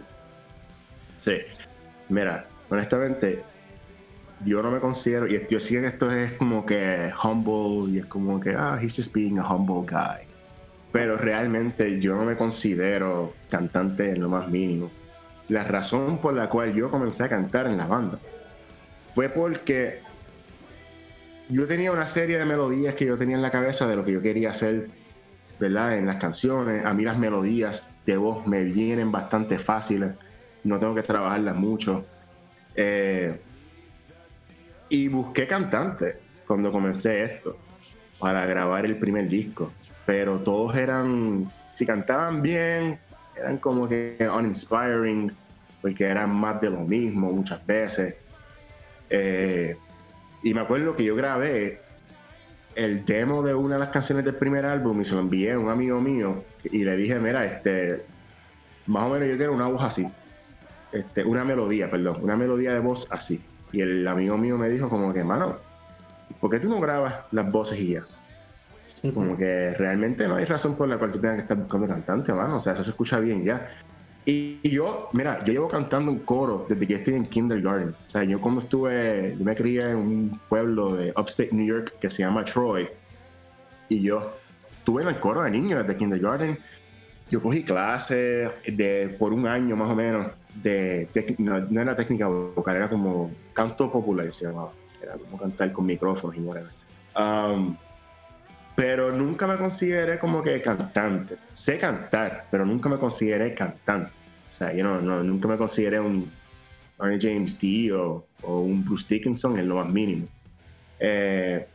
Sí, 1.16 1.32
mira, 2.08 2.48
honestamente, 2.68 3.42
yo 4.44 4.62
no 4.62 4.70
me 4.70 4.80
considero, 4.80 5.26
y 5.26 5.46
yo 5.48 5.60
sé 5.60 5.80
que 5.80 5.86
esto 5.86 6.10
es 6.10 6.32
como 6.32 6.64
que 6.64 7.10
humble 7.22 7.92
y 7.92 7.98
es 7.98 8.06
como 8.06 8.38
que, 8.38 8.54
ah, 8.56 8.78
he's 8.80 8.94
just 8.94 9.12
being 9.12 9.38
a 9.38 9.46
humble 9.46 9.84
guy. 9.86 10.26
Pero 10.92 11.16
realmente 11.16 12.00
yo 12.00 12.14
no 12.14 12.24
me 12.24 12.36
considero 12.36 13.34
cantante 13.50 14.10
en 14.10 14.20
lo 14.20 14.28
más 14.28 14.48
mínimo. 14.48 14.90
La 15.48 15.64
razón 15.64 16.18
por 16.18 16.34
la 16.34 16.48
cual 16.48 16.74
yo 16.74 16.90
comencé 16.90 17.24
a 17.24 17.28
cantar 17.28 17.66
en 17.66 17.76
la 17.76 17.86
banda 17.86 18.18
fue 19.14 19.28
porque 19.28 20.00
yo 21.48 21.66
tenía 21.66 21.90
una 21.90 22.06
serie 22.06 22.38
de 22.38 22.44
melodías 22.44 22.94
que 22.94 23.06
yo 23.06 23.16
tenía 23.16 23.36
en 23.36 23.42
la 23.42 23.50
cabeza 23.50 23.86
de 23.86 23.96
lo 23.96 24.04
que 24.04 24.12
yo 24.12 24.20
quería 24.22 24.50
hacer, 24.50 24.88
¿verdad? 25.58 25.96
En 25.96 26.06
las 26.06 26.16
canciones. 26.16 26.84
A 26.84 26.92
mí 26.92 27.04
las 27.04 27.18
melodías 27.18 27.88
de 28.04 28.16
voz 28.16 28.46
me 28.46 28.64
vienen 28.64 29.10
bastante 29.10 29.58
fáciles, 29.58 30.12
no 30.64 30.78
tengo 30.78 30.94
que 30.94 31.02
trabajarlas 31.02 31.56
mucho. 31.56 32.04
Eh, 32.74 33.40
y 34.88 35.08
busqué 35.08 35.46
cantantes 35.46 36.16
cuando 36.46 36.72
comencé 36.72 37.22
esto, 37.22 37.56
para 38.18 38.46
grabar 38.46 38.84
el 38.86 38.96
primer 38.96 39.28
disco. 39.28 39.72
Pero 40.06 40.40
todos 40.40 40.76
eran, 40.76 41.52
si 41.70 41.84
cantaban 41.84 42.40
bien, 42.40 42.98
eran 43.36 43.58
como 43.58 43.88
que 43.88 44.16
uninspiring, 44.34 45.32
porque 45.82 46.04
eran 46.04 46.30
más 46.30 46.60
de 46.60 46.70
lo 46.70 46.80
mismo 46.80 47.30
muchas 47.32 47.64
veces. 47.66 48.14
Eh, 49.10 49.76
y 50.42 50.54
me 50.54 50.60
acuerdo 50.60 50.96
que 50.96 51.04
yo 51.04 51.14
grabé 51.14 51.80
el 52.74 53.04
demo 53.04 53.42
de 53.42 53.54
una 53.54 53.74
de 53.74 53.80
las 53.80 53.88
canciones 53.88 54.24
del 54.24 54.36
primer 54.36 54.64
álbum 54.64 55.00
y 55.00 55.04
se 55.04 55.14
lo 55.14 55.20
envié 55.20 55.52
a 55.52 55.58
un 55.58 55.68
amigo 55.68 56.00
mío 56.00 56.44
y 56.64 56.84
le 56.84 56.96
dije, 56.96 57.18
mira, 57.18 57.44
este, 57.44 58.04
más 58.86 59.04
o 59.04 59.10
menos 59.10 59.28
yo 59.28 59.36
quiero 59.36 59.52
una 59.52 59.66
voz 59.66 59.82
así, 59.82 60.08
este, 60.92 61.24
una 61.24 61.44
melodía, 61.44 61.90
perdón, 61.90 62.18
una 62.22 62.36
melodía 62.36 62.72
de 62.72 62.80
voz 62.80 63.06
así. 63.10 63.42
Y 63.72 63.80
el 63.80 64.06
amigo 64.08 64.36
mío 64.38 64.56
me 64.56 64.68
dijo 64.68 64.88
como 64.88 65.12
que, 65.12 65.22
mano, 65.22 65.56
¿por 66.40 66.50
qué 66.50 66.58
tú 66.58 66.68
no 66.68 66.80
grabas 66.80 67.14
las 67.32 67.50
voces 67.50 67.78
y 67.78 67.92
ya? 67.92 68.04
Como 69.14 69.36
que 69.36 69.74
realmente 69.74 70.26
no 70.26 70.36
hay 70.36 70.44
razón 70.44 70.76
por 70.76 70.88
la 70.88 70.98
cual 70.98 71.12
tú 71.12 71.20
tengas 71.20 71.36
que 71.36 71.42
estar 71.42 71.56
buscando 71.56 71.86
cantante, 71.86 72.32
mano. 72.32 72.56
O 72.56 72.60
sea, 72.60 72.72
eso 72.72 72.82
se 72.82 72.90
escucha 72.90 73.20
bien 73.20 73.44
ya. 73.44 73.68
Y 74.24 74.68
yo, 74.68 75.08
mira, 75.12 75.42
yo 75.44 75.52
llevo 75.52 75.68
cantando 75.68 76.12
un 76.12 76.18
coro 76.18 76.66
desde 76.68 76.86
que 76.86 76.94
estoy 76.96 77.14
en 77.14 77.26
kindergarten. 77.26 77.90
O 77.90 78.08
sea, 78.08 78.24
yo 78.24 78.40
cuando 78.40 78.60
estuve, 78.60 79.34
yo 79.38 79.44
me 79.44 79.54
crié 79.54 79.90
en 79.90 79.96
un 79.96 80.40
pueblo 80.48 80.96
de 80.96 81.12
upstate 81.16 81.50
New 81.52 81.66
York 81.66 81.94
que 82.00 82.10
se 82.10 82.18
llama 82.18 82.44
Troy. 82.44 82.88
Y 83.88 84.02
yo 84.02 84.32
estuve 84.76 85.02
en 85.02 85.08
el 85.08 85.20
coro 85.20 85.42
de 85.42 85.50
niños 85.50 85.80
desde 85.80 85.96
kindergarten. 85.96 86.58
Yo 87.30 87.40
cogí 87.40 87.62
clases 87.62 88.50
de, 88.66 89.16
por 89.18 89.32
un 89.32 89.46
año 89.46 89.76
más 89.76 89.88
o 89.88 89.94
menos. 89.94 90.26
De 90.54 91.08
no, 91.38 91.60
no, 91.60 91.80
era 91.80 91.94
técnica 91.94 92.26
vocal, 92.26 92.76
era 92.76 92.88
como 92.88 93.30
canto 93.52 93.90
popular, 93.90 94.32
se 94.32 94.46
llamaba. 94.46 94.72
Era 95.02 95.14
como 95.14 95.38
cantar 95.38 95.72
con 95.72 95.86
micrófonos 95.86 96.36
y 96.36 96.40
whatever. 96.40 96.70
Um, 97.16 97.76
pero 98.74 99.12
nunca 99.12 99.46
me 99.46 99.56
consideré 99.56 100.18
como 100.18 100.42
que 100.42 100.60
cantante. 100.60 101.36
Sé 101.54 101.78
cantar, 101.78 102.46
pero 102.50 102.64
nunca 102.64 102.88
me 102.88 102.98
consideré 102.98 103.54
cantante. 103.54 104.10
O 104.48 104.50
sea, 104.58 104.72
yo 104.72 104.84
no, 104.84 105.00
no 105.00 105.22
nunca 105.22 105.48
me 105.48 105.56
consideré 105.56 106.00
un 106.00 106.30
Arnie 106.98 107.18
James 107.20 107.58
Dio 107.58 108.04
o, 108.04 108.26
o, 108.42 108.60
un 108.60 108.84
Bruce 108.84 109.06
Dickinson 109.08 109.58
en 109.58 109.68
lo 109.68 109.76
más 109.76 109.88
mínimo. 109.88 110.26
Eh, 111.00 111.66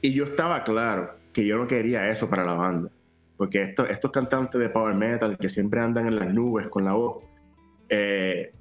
y 0.00 0.12
yo 0.12 0.24
estaba 0.24 0.64
claro 0.64 1.14
que 1.32 1.46
yo 1.46 1.58
no 1.58 1.66
quería 1.66 2.08
eso 2.08 2.28
para 2.28 2.44
la 2.44 2.54
banda. 2.54 2.90
Porque 3.36 3.62
estos, 3.62 3.90
estos 3.90 4.10
cantantes 4.10 4.58
de 4.58 4.70
power 4.70 4.94
metal 4.94 5.36
que 5.36 5.48
siempre 5.48 5.80
andan 5.80 6.06
en 6.06 6.16
las 6.16 6.32
nubes 6.32 6.68
con 6.68 6.84
la 6.84 6.92
voz, 6.92 7.22
eh, 7.88 8.52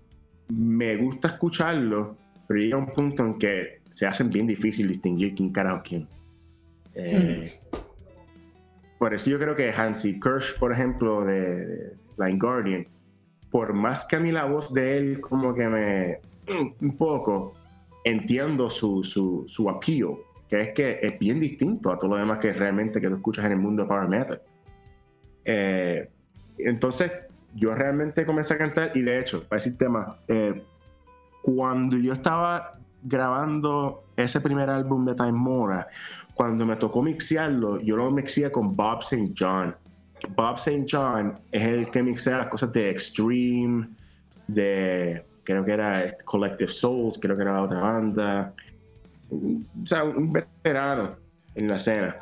me 0.49 0.95
gusta 0.97 1.29
escucharlos, 1.29 2.15
pero 2.47 2.59
llega 2.59 2.77
un 2.77 2.93
punto 2.93 3.25
en 3.25 3.37
que 3.37 3.81
se 3.93 4.05
hacen 4.05 4.29
bien 4.29 4.47
difícil 4.47 4.87
distinguir 4.87 5.35
quién 5.35 5.51
carajo 5.51 5.81
quién. 5.83 6.07
Eh, 6.93 7.59
hmm. 7.71 7.77
Por 8.99 9.13
eso 9.13 9.29
yo 9.29 9.39
creo 9.39 9.55
que 9.55 9.71
Hansi 9.71 10.19
Kirsch, 10.19 10.57
por 10.57 10.71
ejemplo, 10.71 11.25
de, 11.25 11.65
de 11.65 11.97
Line 12.17 12.39
Guardian, 12.39 12.87
por 13.51 13.73
más 13.73 14.05
que 14.05 14.17
a 14.17 14.19
mí 14.19 14.31
la 14.31 14.45
voz 14.45 14.73
de 14.73 14.97
él 14.97 15.21
como 15.21 15.53
que 15.53 15.67
me... 15.67 16.19
un 16.81 16.97
poco, 16.97 17.53
entiendo 18.03 18.69
su, 18.69 19.03
su, 19.03 19.43
su 19.47 19.69
appeal, 19.69 20.17
que 20.49 20.61
es 20.61 20.73
que 20.73 20.99
es 21.01 21.19
bien 21.19 21.39
distinto 21.39 21.91
a 21.91 21.97
todo 21.97 22.11
lo 22.11 22.17
demás 22.17 22.39
que 22.39 22.53
realmente 22.53 23.01
que 23.01 23.07
tú 23.07 23.15
escuchas 23.15 23.45
en 23.45 23.53
el 23.53 23.57
mundo 23.57 23.83
de 23.83 23.89
Power 23.89 24.07
Metal. 24.07 24.41
Eh, 25.43 26.09
entonces, 26.59 27.11
yo 27.55 27.73
realmente 27.73 28.25
comencé 28.25 28.53
a 28.53 28.57
cantar 28.57 28.91
y 28.93 29.01
de 29.01 29.19
hecho, 29.19 29.43
para 29.43 29.57
decir 29.57 29.77
tema, 29.77 30.17
eh, 30.27 30.61
cuando 31.41 31.97
yo 31.97 32.13
estaba 32.13 32.77
grabando 33.03 34.03
ese 34.17 34.41
primer 34.41 34.69
álbum 34.69 35.05
de 35.05 35.15
Time 35.15 35.31
Mora, 35.31 35.87
cuando 36.33 36.65
me 36.65 36.75
tocó 36.75 37.01
mixearlo, 37.01 37.79
yo 37.79 37.95
lo 37.95 38.11
mixía 38.11 38.51
con 38.51 38.75
Bob 38.75 39.01
St. 39.01 39.33
John. 39.37 39.75
Bob 40.35 40.55
St. 40.55 40.85
John 40.89 41.39
es 41.51 41.63
el 41.63 41.89
que 41.89 42.03
mixea 42.03 42.39
las 42.39 42.47
cosas 42.47 42.73
de 42.73 42.89
Extreme, 42.89 43.87
de 44.47 45.25
creo 45.43 45.63
que 45.63 45.71
era 45.71 46.15
Collective 46.25 46.69
Souls, 46.69 47.17
creo 47.19 47.37
que 47.37 47.43
era 47.43 47.61
otra 47.61 47.79
banda. 47.79 48.53
O 49.31 49.87
sea, 49.87 50.03
un 50.03 50.33
veterano 50.33 51.15
en 51.55 51.67
la 51.69 51.75
escena. 51.75 52.17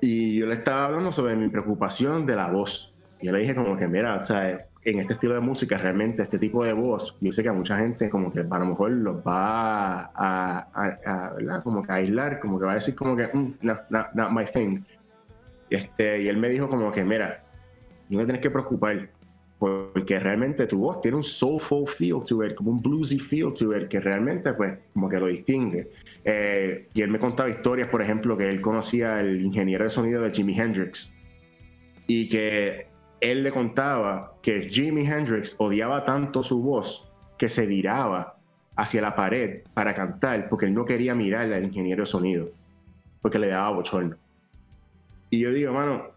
Y 0.00 0.36
yo 0.36 0.46
le 0.46 0.54
estaba 0.54 0.86
hablando 0.86 1.12
sobre 1.12 1.36
mi 1.36 1.48
preocupación 1.48 2.26
de 2.26 2.36
la 2.36 2.50
voz. 2.50 2.92
Yo 3.22 3.32
le 3.32 3.38
dije 3.40 3.54
como 3.54 3.76
que, 3.76 3.88
mira, 3.88 4.16
o 4.16 4.20
sea, 4.20 4.66
en 4.84 5.00
este 5.00 5.14
estilo 5.14 5.34
de 5.34 5.40
música, 5.40 5.78
realmente 5.78 6.22
este 6.22 6.38
tipo 6.38 6.64
de 6.64 6.72
voz, 6.72 7.16
yo 7.20 7.32
sé 7.32 7.42
que 7.42 7.48
a 7.48 7.52
mucha 7.52 7.78
gente 7.78 8.08
como 8.08 8.32
que 8.32 8.40
a 8.40 8.58
lo 8.58 8.66
mejor 8.66 8.90
los 8.92 9.16
va 9.16 10.12
a, 10.14 10.68
a, 10.72 11.32
¿verdad? 11.34 11.62
Como 11.62 11.82
que 11.82 11.92
aislar, 11.92 12.38
como 12.38 12.58
que 12.58 12.66
va 12.66 12.72
a 12.72 12.74
decir 12.74 12.94
como 12.94 13.16
que, 13.16 13.26
mm, 13.26 13.54
no, 13.62 13.78
no, 13.90 14.06
not 14.14 14.30
my 14.30 14.44
thing. 14.44 14.80
Este, 15.70 16.22
y 16.22 16.28
él 16.28 16.36
me 16.36 16.48
dijo 16.48 16.68
como 16.68 16.92
que, 16.92 17.04
mira, 17.04 17.42
no 18.08 18.18
te 18.18 18.24
tienes 18.26 18.42
que 18.42 18.50
preocupar, 18.50 19.08
porque 19.58 20.20
realmente 20.20 20.66
tu 20.66 20.78
voz 20.78 21.00
tiene 21.00 21.16
un 21.16 21.24
soulful 21.24 21.86
feel 21.86 22.18
to 22.28 22.44
it, 22.44 22.54
como 22.54 22.70
un 22.70 22.82
bluesy 22.82 23.18
feel 23.18 23.52
to 23.52 23.76
it, 23.76 23.88
que 23.88 23.98
realmente 24.00 24.52
pues 24.52 24.78
como 24.92 25.08
que 25.08 25.18
lo 25.18 25.26
distingue. 25.26 25.90
Eh, 26.24 26.88
y 26.94 27.02
él 27.02 27.10
me 27.10 27.18
contaba 27.18 27.48
historias, 27.48 27.88
por 27.88 28.02
ejemplo, 28.02 28.36
que 28.36 28.48
él 28.48 28.60
conocía 28.60 29.16
al 29.16 29.40
ingeniero 29.40 29.84
de 29.84 29.90
sonido 29.90 30.22
de 30.22 30.30
Jimi 30.30 30.56
Hendrix 30.56 31.12
y 32.06 32.28
que 32.28 32.86
él 33.30 33.42
le 33.42 33.50
contaba 33.50 34.34
que 34.42 34.60
Jimi 34.60 35.06
Hendrix 35.06 35.56
odiaba 35.58 36.04
tanto 36.04 36.42
su 36.42 36.62
voz 36.62 37.08
que 37.38 37.48
se 37.48 37.66
viraba 37.66 38.36
hacia 38.76 39.02
la 39.02 39.14
pared 39.14 39.62
para 39.74 39.94
cantar 39.94 40.48
porque 40.48 40.66
él 40.66 40.74
no 40.74 40.84
quería 40.84 41.14
mirar 41.14 41.52
al 41.52 41.64
ingeniero 41.64 42.02
de 42.02 42.06
sonido 42.06 42.48
porque 43.22 43.38
le 43.38 43.48
daba 43.48 43.70
bochorno. 43.70 44.16
Y 45.30 45.40
yo 45.40 45.52
digo, 45.52 45.72
mano, 45.72 46.10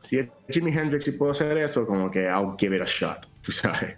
si 0.00 0.18
es 0.18 0.28
Jimi 0.48 0.70
Hendrix 0.70 1.08
y 1.08 1.12
puedo 1.12 1.32
hacer 1.32 1.58
eso, 1.58 1.86
como 1.86 2.10
que 2.10 2.26
I'll 2.26 2.54
give 2.56 2.76
it 2.76 2.82
a 2.82 2.86
shot, 2.86 3.26
tú 3.42 3.50
sabes. 3.50 3.96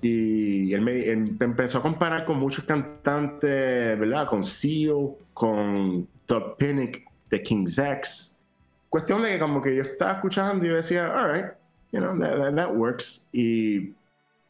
y 0.00 0.72
él 0.72 0.80
me 0.82 1.08
empezó 1.08 1.78
a 1.78 1.82
comparar 1.82 2.24
con 2.26 2.38
muchos 2.38 2.64
cantantes, 2.64 3.98
¿verdad? 3.98 4.28
Con 4.28 4.44
Seal, 4.44 5.16
con 5.32 6.06
Todd 6.26 6.56
Pinnick 6.58 7.04
de 7.30 7.42
King's 7.42 7.78
X. 7.78 8.38
Cuestión 8.88 9.22
de 9.22 9.32
que 9.32 9.38
como 9.40 9.60
que 9.60 9.74
yo 9.74 9.82
estaba 9.82 10.12
escuchando 10.12 10.64
y 10.64 10.68
yo 10.68 10.76
decía, 10.76 11.06
alright, 11.06 11.46
you 11.94 12.00
know, 12.00 12.18
that, 12.18 12.56
that, 12.56 12.74
works. 12.74 13.26
Y 13.32 13.94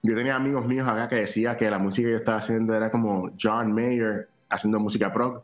yo 0.02 0.14
tenía 0.14 0.34
amigos 0.34 0.66
míos 0.66 0.88
acá 0.88 1.08
que 1.08 1.16
decía 1.16 1.56
que 1.56 1.68
la 1.68 1.78
música 1.78 2.06
que 2.06 2.12
yo 2.12 2.16
estaba 2.16 2.38
haciendo 2.38 2.74
era 2.74 2.90
como 2.90 3.30
John 3.40 3.72
Mayer 3.72 4.28
haciendo 4.48 4.80
música 4.80 5.12
prog. 5.12 5.42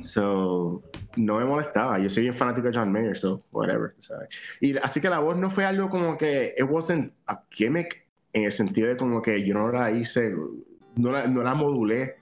so, 0.00 0.80
no 1.16 1.38
me 1.38 1.44
molestaba. 1.44 2.00
Yo 2.00 2.10
soy 2.10 2.24
bien 2.24 2.34
fanático 2.34 2.66
de 2.66 2.76
John 2.76 2.90
Mayer, 2.90 3.16
so 3.16 3.44
whatever, 3.52 3.94
¿sabes? 4.00 4.28
Y 4.60 4.76
así 4.78 5.00
que 5.00 5.08
la 5.08 5.20
voz 5.20 5.36
no 5.36 5.50
fue 5.50 5.64
algo 5.64 5.88
como 5.88 6.16
que 6.16 6.52
it 6.56 6.64
wasn't 6.68 7.12
a 7.28 7.40
gimmick 7.50 8.04
en 8.32 8.44
el 8.44 8.52
sentido 8.52 8.88
de 8.88 8.96
como 8.96 9.22
que 9.22 9.46
yo 9.46 9.54
no 9.54 9.70
la 9.70 9.92
hice, 9.92 10.34
no 10.96 11.12
la, 11.12 11.28
no 11.28 11.42
la 11.44 11.54
modulé 11.54 12.16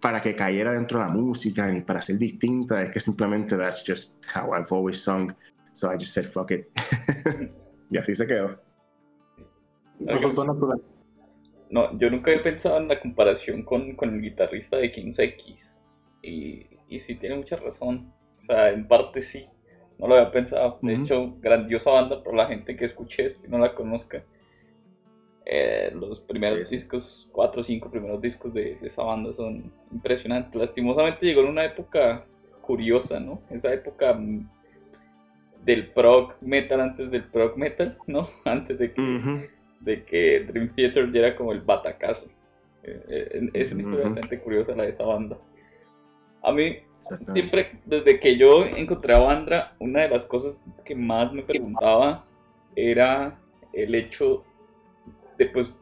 para 0.00 0.22
que 0.22 0.36
cayera 0.36 0.70
dentro 0.70 1.00
de 1.00 1.06
la 1.06 1.10
música 1.10 1.66
ni 1.66 1.80
para 1.80 2.00
ser 2.00 2.18
distinta. 2.18 2.80
Es 2.80 2.92
que 2.92 3.00
simplemente 3.00 3.56
that's 3.56 3.82
just 3.84 4.24
how 4.32 4.54
I've 4.54 4.70
always 4.70 5.02
sung. 5.02 5.34
So 5.72 5.90
I 5.90 5.96
just 5.96 6.12
said 6.12 6.26
fuck 6.26 6.52
it. 6.52 6.70
y 7.94 7.98
así 7.98 8.12
se 8.12 8.26
quedó. 8.26 8.58
No, 11.70 11.96
yo 11.96 12.10
nunca 12.10 12.32
había 12.32 12.42
pensado 12.42 12.78
en 12.78 12.88
la 12.88 13.00
comparación 13.00 13.62
con, 13.62 13.94
con 13.94 14.12
el 14.12 14.20
guitarrista 14.20 14.78
de 14.78 14.90
Kings 14.90 15.18
X. 15.20 15.80
Y, 16.20 16.66
y 16.88 16.98
sí 16.98 17.14
tiene 17.14 17.36
mucha 17.36 17.54
razón. 17.54 18.12
O 18.36 18.40
sea, 18.40 18.70
en 18.70 18.88
parte 18.88 19.20
sí. 19.20 19.48
No 19.96 20.08
lo 20.08 20.16
había 20.16 20.32
pensado. 20.32 20.80
De 20.82 20.92
hecho, 20.92 21.36
grandiosa 21.40 21.92
banda 21.92 22.20
por 22.20 22.34
la 22.34 22.46
gente 22.46 22.74
que 22.74 22.84
escuche 22.84 23.24
esto 23.24 23.46
y 23.46 23.50
no 23.50 23.58
la 23.58 23.72
conozca. 23.72 24.24
Eh, 25.46 25.92
los 25.94 26.20
primeros 26.20 26.70
discos, 26.70 27.30
cuatro 27.32 27.60
o 27.60 27.64
cinco 27.64 27.92
primeros 27.92 28.20
discos 28.20 28.52
de, 28.52 28.76
esa 28.82 29.04
banda 29.04 29.32
son 29.32 29.72
impresionantes. 29.92 30.52
Lastimosamente 30.60 31.26
llegó 31.26 31.42
en 31.42 31.48
una 31.48 31.64
época 31.64 32.26
curiosa, 32.60 33.20
¿no? 33.20 33.40
Esa 33.50 33.72
época 33.72 34.18
del 35.64 35.88
prog 35.88 36.34
metal 36.40 36.80
antes 36.80 37.10
del 37.10 37.24
prog 37.24 37.56
metal, 37.56 37.96
¿no? 38.06 38.28
Antes 38.44 38.78
de 38.78 38.92
que, 38.92 39.50
de 39.80 40.04
que 40.04 40.40
Dream 40.40 40.68
Theater 40.68 41.10
diera 41.10 41.34
como 41.34 41.52
el 41.52 41.60
batacazo. 41.60 42.26
Eh, 42.82 43.02
eh, 43.08 43.50
es 43.54 43.72
una 43.72 43.80
historia 43.80 44.04
bastante 44.04 44.38
curiosa 44.40 44.76
la 44.76 44.84
de 44.84 44.90
esa 44.90 45.04
banda. 45.04 45.38
A 46.42 46.52
mí, 46.52 46.76
siempre, 47.32 47.80
desde 47.86 48.20
que 48.20 48.36
yo 48.36 48.66
encontré 48.66 49.14
a 49.14 49.20
Bandra, 49.20 49.74
una 49.78 50.02
de 50.02 50.10
las 50.10 50.26
cosas 50.26 50.60
que 50.84 50.94
más 50.94 51.32
me 51.32 51.42
preguntaba 51.42 52.26
era 52.76 53.38
el 53.72 53.94
hecho 53.94 54.44
de, 55.38 55.46
pues, 55.46 55.74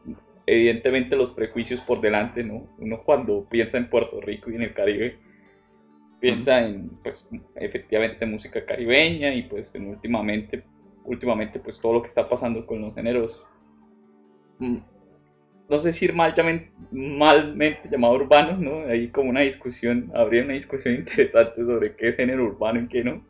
evidentemente 0.45 1.15
los 1.17 1.31
prejuicios 1.31 1.81
por 1.81 1.99
delante, 1.99 2.43
¿no? 2.43 2.67
Uno 2.77 3.03
cuando 3.03 3.45
piensa 3.49 3.77
en 3.77 3.89
Puerto 3.89 4.21
Rico 4.21 4.49
y 4.49 4.55
en 4.55 4.61
el 4.61 4.73
Caribe, 4.73 5.19
piensa 6.23 6.65
en, 6.65 6.87
pues, 7.03 7.29
efectivamente 7.53 8.25
música 8.25 8.65
caribeña 8.65 9.33
y, 9.33 9.43
pues, 9.43 9.75
en 9.75 9.87
últimamente, 9.87 10.63
últimamente, 11.03 11.59
pues, 11.59 11.81
todo 11.81 11.95
lo 11.95 12.01
que 12.01 12.07
está 12.07 12.29
pasando 12.29 12.65
con 12.65 12.79
los 12.79 12.95
géneros 12.95 13.45
mm, 14.59 14.77
no 15.69 15.79
sé 15.79 15.91
si 15.91 16.07
mal, 16.13 16.33
malmente 16.93 17.89
llamado 17.91 18.13
urbano, 18.13 18.55
¿no? 18.55 18.89
Hay 18.89 19.09
como 19.09 19.31
una 19.31 19.41
discusión, 19.41 20.13
habría 20.15 20.45
una 20.45 20.53
discusión 20.53 20.95
interesante 20.95 21.61
sobre 21.61 21.93
qué 21.97 22.07
es 22.07 22.15
género 22.15 22.45
urbano 22.45 22.79
y 22.79 22.87
qué 22.87 23.03
no. 23.03 23.27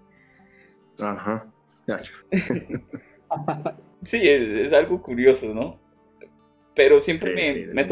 Ajá, 1.00 1.52
sí, 4.04 4.20
es, 4.22 4.72
algo 4.72 5.02
curioso, 5.02 5.52
¿no? 5.52 5.80
Pero 6.76 7.02
siempre, 7.02 7.34
me, 7.34 7.86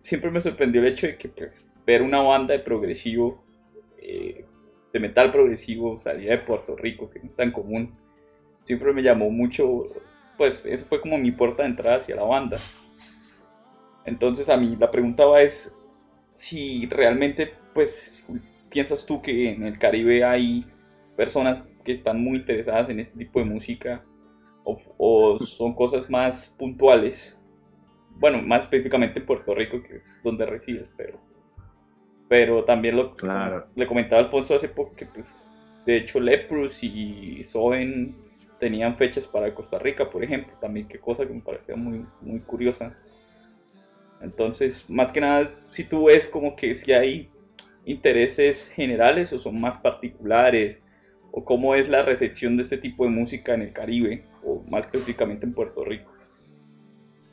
siempre 0.00 0.30
me 0.30 0.40
sorprendió 0.40 0.80
el 0.80 0.86
hecho 0.86 1.08
de 1.08 1.16
que, 1.16 1.28
pues, 1.28 1.68
ver 1.84 2.02
una 2.02 2.20
banda 2.20 2.54
de 2.54 2.60
progresivo, 2.60 3.42
eh, 4.02 4.44
de 4.92 5.00
metal 5.00 5.32
progresivo, 5.32 5.96
salía 5.98 6.32
de 6.32 6.38
Puerto 6.38 6.76
Rico, 6.76 7.08
que 7.08 7.20
no 7.20 7.28
es 7.28 7.36
tan 7.36 7.50
común, 7.52 7.94
siempre 8.62 8.92
me 8.92 9.02
llamó 9.02 9.30
mucho, 9.30 9.84
pues, 10.36 10.66
eso 10.66 10.84
fue 10.86 11.00
como 11.00 11.16
mi 11.18 11.30
puerta 11.30 11.62
de 11.62 11.70
entrada 11.70 11.96
hacia 11.96 12.16
la 12.16 12.24
banda 12.24 12.58
entonces 14.04 14.48
a 14.48 14.56
mí 14.56 14.76
la 14.78 14.90
pregunta 14.90 15.26
va 15.26 15.42
es 15.42 15.74
si 16.30 16.86
realmente 16.86 17.52
pues 17.74 18.24
piensas 18.68 19.06
tú 19.06 19.22
que 19.22 19.50
en 19.50 19.64
el 19.64 19.78
Caribe 19.78 20.24
hay 20.24 20.66
personas 21.16 21.62
que 21.84 21.92
están 21.92 22.22
muy 22.22 22.38
interesadas 22.38 22.88
en 22.88 23.00
este 23.00 23.18
tipo 23.18 23.38
de 23.38 23.44
música 23.44 24.04
o, 24.64 25.38
son 25.40 25.74
cosas 25.74 26.08
más 26.08 26.48
puntuales. 26.56 27.42
Bueno, 28.10 28.40
más 28.40 28.60
específicamente 28.60 29.18
en 29.18 29.26
Puerto 29.26 29.54
Rico, 29.54 29.82
que 29.82 29.96
es 29.96 30.20
donde 30.22 30.46
resides, 30.46 30.88
pero 30.96 31.18
pero 32.32 32.64
también 32.64 32.96
lo 32.96 33.14
claro. 33.14 33.66
le 33.74 33.86
comentaba 33.86 34.22
Alfonso 34.22 34.54
hace 34.54 34.66
poco 34.66 34.96
que 34.96 35.04
pues 35.04 35.54
de 35.84 35.98
hecho 35.98 36.18
Leprus 36.18 36.82
y 36.82 37.42
Soen 37.44 38.16
tenían 38.58 38.96
fechas 38.96 39.26
para 39.26 39.54
Costa 39.54 39.78
Rica, 39.78 40.08
por 40.08 40.24
ejemplo, 40.24 40.54
también 40.58 40.88
qué 40.88 40.98
cosa 40.98 41.26
que 41.26 41.34
me 41.34 41.42
parecía 41.42 41.76
muy 41.76 42.06
muy 42.22 42.40
curiosa. 42.40 42.96
Entonces, 44.22 44.88
más 44.88 45.12
que 45.12 45.20
nada, 45.20 45.50
si 45.68 45.84
tú 45.84 46.06
ves 46.06 46.26
como 46.26 46.56
que 46.56 46.74
si 46.74 46.94
hay 46.94 47.28
intereses 47.84 48.70
generales 48.70 49.30
o 49.34 49.38
son 49.38 49.60
más 49.60 49.76
particulares, 49.76 50.80
o 51.32 51.44
cómo 51.44 51.74
es 51.74 51.86
la 51.90 52.02
recepción 52.02 52.56
de 52.56 52.62
este 52.62 52.78
tipo 52.78 53.04
de 53.04 53.10
música 53.10 53.52
en 53.52 53.60
el 53.60 53.74
Caribe, 53.74 54.24
o 54.42 54.64
más 54.70 54.86
específicamente 54.86 55.44
en 55.44 55.52
Puerto 55.52 55.84
Rico. 55.84 56.10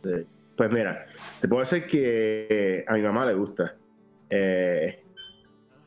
Pues 0.01 0.71
mira, 0.73 1.05
te 1.39 1.47
puedo 1.47 1.61
decir 1.61 1.85
que 1.85 2.83
a 2.85 2.95
mi 2.95 3.01
mamá 3.01 3.25
le 3.25 3.35
gusta. 3.35 3.78
Eh, 4.29 5.03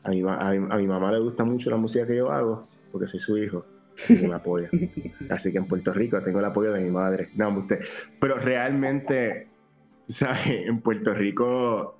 a, 0.03 0.09
mi, 0.09 0.21
a, 0.21 0.77
mi, 0.77 0.87
mamá 0.87 1.11
le 1.11 1.19
gusta 1.19 1.43
mucho 1.43 1.69
la 1.69 1.77
música 1.77 2.05
que 2.05 2.17
yo 2.17 2.31
hago, 2.31 2.67
porque 2.91 3.07
soy 3.07 3.19
su 3.19 3.37
hijo 3.37 3.65
y 4.09 4.27
me 4.27 4.35
apoya. 4.35 4.69
Así 5.29 5.51
que 5.51 5.57
en 5.57 5.67
Puerto 5.67 5.93
Rico 5.93 6.21
tengo 6.21 6.39
el 6.39 6.45
apoyo 6.45 6.71
de 6.73 6.83
mi 6.83 6.91
madre. 6.91 7.29
No, 7.35 7.49
usted. 7.57 7.79
Pero 8.19 8.35
realmente, 8.35 9.47
¿sabes? 10.07 10.47
En 10.47 10.81
Puerto 10.81 11.13
Rico. 11.13 11.97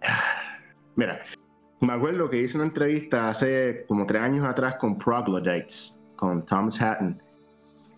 Mira, 0.96 1.22
me 1.80 1.92
acuerdo 1.94 2.28
que 2.28 2.42
hice 2.42 2.58
una 2.58 2.66
entrevista 2.66 3.30
hace 3.30 3.84
como 3.88 4.06
tres 4.06 4.22
años 4.22 4.44
atrás 4.44 4.76
con 4.76 4.98
Proglodytes, 4.98 6.00
con 6.16 6.44
Thomas 6.44 6.80
Hatton. 6.80 7.22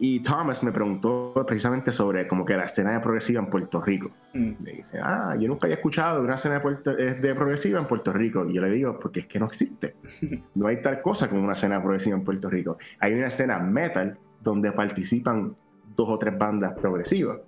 Y 0.04 0.18
Thomas 0.18 0.64
me 0.64 0.72
preguntó 0.72 1.32
precisamente 1.46 1.92
sobre 1.92 2.26
como 2.26 2.44
que 2.44 2.56
la 2.56 2.64
escena 2.64 2.90
de 2.90 2.98
progresiva 2.98 3.38
en 3.40 3.46
Puerto 3.46 3.80
Rico. 3.80 4.10
Mm. 4.34 4.50
Me 4.58 4.72
dice, 4.72 4.98
ah, 5.00 5.36
yo 5.38 5.46
nunca 5.46 5.66
había 5.66 5.76
escuchado 5.76 6.18
de 6.18 6.24
una 6.24 6.34
escena 6.34 6.58
de, 6.58 7.14
de, 7.14 7.34
progresiva 7.36 7.78
en 7.78 7.86
Puerto 7.86 8.12
Rico. 8.12 8.44
Y 8.48 8.54
yo 8.54 8.62
le 8.62 8.70
digo, 8.70 8.98
porque 8.98 9.20
es 9.20 9.26
que 9.28 9.38
no 9.38 9.46
existe. 9.46 9.94
No 10.56 10.66
hay 10.66 10.82
tal 10.82 11.00
cosa 11.02 11.28
como 11.28 11.44
una 11.44 11.52
escena 11.52 11.80
progresiva 11.80 12.16
en 12.16 12.24
Puerto 12.24 12.50
Rico. 12.50 12.78
Hay 12.98 13.14
una 13.14 13.28
escena 13.28 13.60
metal 13.60 14.18
donde 14.42 14.72
participan 14.72 15.54
dos 15.94 16.08
o 16.08 16.18
tres 16.18 16.36
bandas 16.36 16.72
progresivas. 16.72 17.38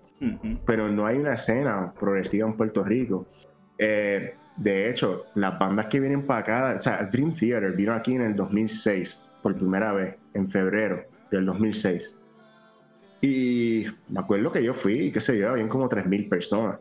Pero 0.64 0.88
no 0.88 1.06
hay 1.06 1.18
una 1.18 1.34
escena 1.34 1.92
progresiva 1.98 2.46
en 2.46 2.56
Puerto 2.56 2.84
Rico. 2.84 3.26
Eh, 3.78 4.36
de 4.56 4.88
hecho, 4.88 5.24
las 5.34 5.58
bandas 5.58 5.86
que 5.86 5.98
vienen 5.98 6.24
para 6.24 6.40
acá, 6.40 6.74
o 6.76 6.80
sea, 6.80 7.04
Dream 7.06 7.32
Theater 7.32 7.72
vino 7.72 7.92
aquí 7.92 8.14
en 8.14 8.22
el 8.22 8.36
2006 8.36 9.28
por 9.42 9.56
primera 9.56 9.92
vez, 9.92 10.14
en 10.34 10.48
febrero 10.48 11.02
del 11.32 11.46
2006 11.46 12.20
y 13.24 13.86
me 14.10 14.20
acuerdo 14.20 14.52
que 14.52 14.62
yo 14.62 14.74
fui, 14.74 15.10
qué 15.10 15.18
sé 15.18 15.38
yo, 15.38 15.48
habían 15.48 15.68
como 15.68 15.88
3.000 15.88 16.28
personas. 16.28 16.78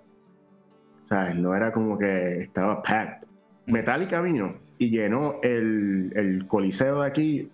¿Sabes? 1.00 1.36
No 1.36 1.56
era 1.56 1.72
como 1.72 1.98
que 1.98 2.42
estaba 2.42 2.84
packed. 2.84 3.28
Metallica 3.66 4.22
vino 4.22 4.58
y 4.78 4.90
llenó 4.90 5.40
el, 5.42 6.12
el 6.16 6.46
coliseo 6.48 7.02
de 7.02 7.08
aquí 7.08 7.50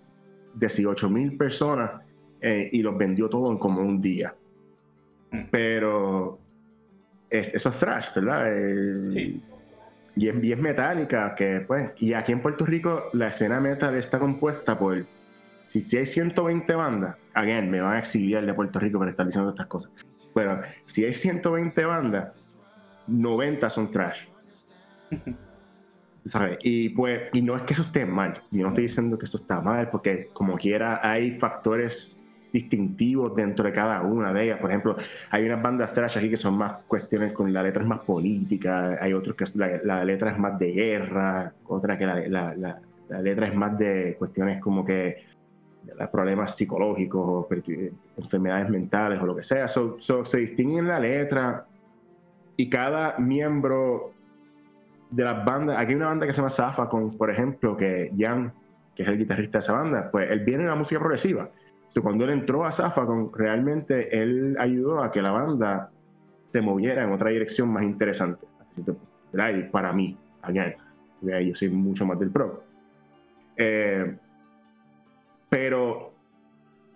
18.000 0.58 1.38
personas 1.38 2.02
eh, 2.40 2.68
y 2.72 2.82
los 2.82 2.98
vendió 2.98 3.28
todo 3.28 3.52
en 3.52 3.58
como 3.58 3.80
un 3.80 4.00
día. 4.00 4.34
Mm. 5.30 5.42
Pero 5.52 6.40
eso 7.30 7.68
es 7.68 7.78
thrash, 7.78 8.08
¿verdad? 8.16 8.46
sí. 9.10 9.40
Y 10.16 10.28
es, 10.28 10.34
y 10.42 10.50
es 10.52 10.58
metálica, 10.58 11.36
que 11.36 11.60
pues, 11.60 11.90
y 11.98 12.12
aquí 12.14 12.32
en 12.32 12.42
Puerto 12.42 12.66
Rico 12.66 13.04
la 13.12 13.28
escena 13.28 13.60
metal 13.60 13.94
está 13.94 14.18
compuesta 14.18 14.76
por 14.76 15.06
si, 15.78 15.96
hay 15.96 16.06
120 16.06 16.74
bandas, 16.74 17.16
again, 17.34 17.70
me 17.70 17.80
van 17.80 17.94
a 17.94 17.98
exiliar 18.00 18.44
de 18.44 18.52
Puerto 18.52 18.80
Rico 18.80 18.98
por 18.98 19.08
estar 19.08 19.24
diciendo 19.24 19.50
estas 19.50 19.66
cosas. 19.66 19.92
Pero 20.34 20.60
si 20.86 21.04
hay 21.04 21.12
120 21.12 21.84
bandas, 21.84 22.32
90 23.06 23.70
son 23.70 23.90
trash. 23.90 24.24
¿Sabes? 26.24 26.58
Y 26.62 26.90
pues, 26.90 27.30
y 27.32 27.40
no 27.40 27.56
es 27.56 27.62
que 27.62 27.72
eso 27.72 27.82
esté 27.82 28.04
mal. 28.04 28.42
Yo 28.50 28.62
no 28.62 28.68
estoy 28.68 28.84
diciendo 28.84 29.16
que 29.16 29.26
eso 29.26 29.38
está 29.38 29.60
mal, 29.60 29.88
porque 29.90 30.28
como 30.32 30.56
quiera 30.56 31.00
hay 31.08 31.30
factores 31.30 32.20
distintivos 32.52 33.34
dentro 33.36 33.64
de 33.64 33.72
cada 33.72 34.02
una 34.02 34.32
de 34.32 34.44
ellas. 34.44 34.58
Por 34.58 34.70
ejemplo, 34.70 34.96
hay 35.30 35.46
unas 35.46 35.62
bandas 35.62 35.94
trash 35.94 36.18
aquí 36.18 36.28
que 36.30 36.36
son 36.36 36.58
más 36.58 36.74
cuestiones 36.88 37.32
con 37.32 37.52
la 37.52 37.62
letra 37.62 37.82
es 37.82 37.88
más 37.88 38.00
política, 38.00 38.98
hay 39.00 39.12
otros 39.12 39.36
que 39.36 39.44
la, 39.54 40.04
letra 40.04 40.32
es 40.32 40.38
más 40.38 40.58
de 40.58 40.72
guerra, 40.72 41.54
otra 41.68 41.96
que 41.96 42.06
la, 42.06 42.28
la 43.08 43.20
letra 43.22 43.46
es 43.46 43.54
más 43.54 43.78
de 43.78 44.16
cuestiones 44.18 44.60
como 44.60 44.84
que 44.84 45.30
problemas 46.10 46.56
psicológicos 46.56 47.20
o 47.22 47.48
enfermedades 48.16 48.68
mentales 48.70 49.20
o 49.20 49.26
lo 49.26 49.36
que 49.36 49.42
sea. 49.42 49.68
se 49.68 50.38
distinguen 50.38 50.88
la 50.88 50.98
letra 50.98 51.66
y 52.56 52.68
cada 52.68 53.18
miembro 53.18 54.12
de 55.10 55.24
las 55.24 55.44
bandas, 55.44 55.76
aquí 55.78 55.92
hay 55.92 55.96
una 55.96 56.06
banda 56.06 56.26
que 56.26 56.32
se 56.32 56.38
llama 56.38 56.50
Zafa, 56.50 56.88
con, 56.88 57.16
por 57.16 57.30
ejemplo, 57.30 57.76
que 57.76 58.12
Jan, 58.16 58.52
que 58.94 59.02
es 59.02 59.08
el 59.08 59.18
guitarrista 59.18 59.58
de 59.58 59.60
esa 59.60 59.72
banda, 59.72 60.10
pues 60.10 60.30
él 60.30 60.40
viene 60.40 60.64
de 60.64 60.68
la 60.68 60.76
música 60.76 61.00
progresiva. 61.00 61.50
cuando 62.02 62.24
él 62.24 62.30
entró 62.30 62.64
a 62.64 62.72
Zafa, 62.72 63.06
con, 63.06 63.32
realmente 63.32 64.20
él 64.22 64.56
ayudó 64.58 65.02
a 65.02 65.10
que 65.10 65.22
la 65.22 65.32
banda 65.32 65.90
se 66.44 66.60
moviera 66.60 67.02
en 67.02 67.12
otra 67.12 67.30
dirección 67.30 67.68
más 67.68 67.82
interesante. 67.82 68.46
para 69.72 69.92
mí, 69.92 70.16
allá, 70.42 70.76
yo 71.22 71.54
soy 71.54 71.70
mucho 71.70 72.06
más 72.06 72.18
del 72.18 72.30
pro. 72.30 72.62
Eh, 73.56 74.16
pero 75.50 76.14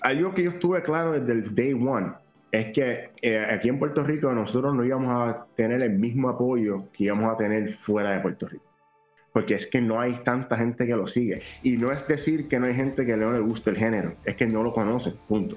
algo 0.01 0.33
que 0.33 0.45
yo 0.45 0.51
estuve 0.51 0.83
claro 0.83 1.13
desde 1.13 1.33
el 1.33 1.55
day 1.55 1.75
one 1.75 2.13
es 2.53 2.73
que 2.73 3.11
eh, 3.21 3.47
aquí 3.51 3.69
en 3.69 3.79
Puerto 3.79 4.05
Rico 4.05 4.33
nosotros 4.33 4.75
no 4.75 4.85
íbamos 4.85 5.11
a 5.11 5.45
tener 5.57 5.83
el 5.83 5.99
mismo 5.99 6.29
apoyo 6.29 6.85
que 6.93 7.05
íbamos 7.05 7.33
a 7.33 7.37
tener 7.37 7.69
fuera 7.71 8.13
de 8.13 8.21
Puerto 8.21 8.47
Rico. 8.47 8.65
Porque 9.33 9.55
es 9.55 9.67
que 9.67 9.81
no 9.81 10.01
hay 10.01 10.13
tanta 10.23 10.57
gente 10.57 10.87
que 10.87 10.95
lo 10.95 11.09
sigue. 11.09 11.43
Y 11.65 11.77
no 11.77 11.91
es 11.91 12.07
decir 12.07 12.47
que 12.47 12.61
no 12.61 12.67
hay 12.67 12.75
gente 12.75 13.05
que 13.05 13.17
no 13.17 13.33
le 13.33 13.41
guste 13.41 13.71
el 13.71 13.77
género, 13.77 14.15
es 14.25 14.37
que 14.37 14.47
no 14.47 14.63
lo 14.63 14.73
conocen, 14.73 15.15
punto. 15.27 15.57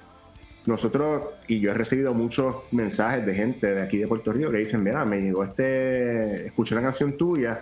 Nosotros, 0.65 1.21
y 1.47 1.59
yo 1.59 1.71
he 1.71 1.73
recibido 1.75 2.15
muchos 2.15 2.55
mensajes 2.71 3.25
de 3.25 3.35
gente 3.35 3.75
de 3.75 3.81
aquí 3.81 3.99
de 3.99 4.07
Puerto 4.07 4.33
Rico 4.33 4.49
que 4.49 4.57
dicen, 4.57 4.83
mira, 4.83 5.05
me 5.05 5.21
llegó 5.21 5.43
este, 5.43 6.47
escuché 6.47 6.73
una 6.73 6.81
canción 6.81 7.15
tuya 7.15 7.61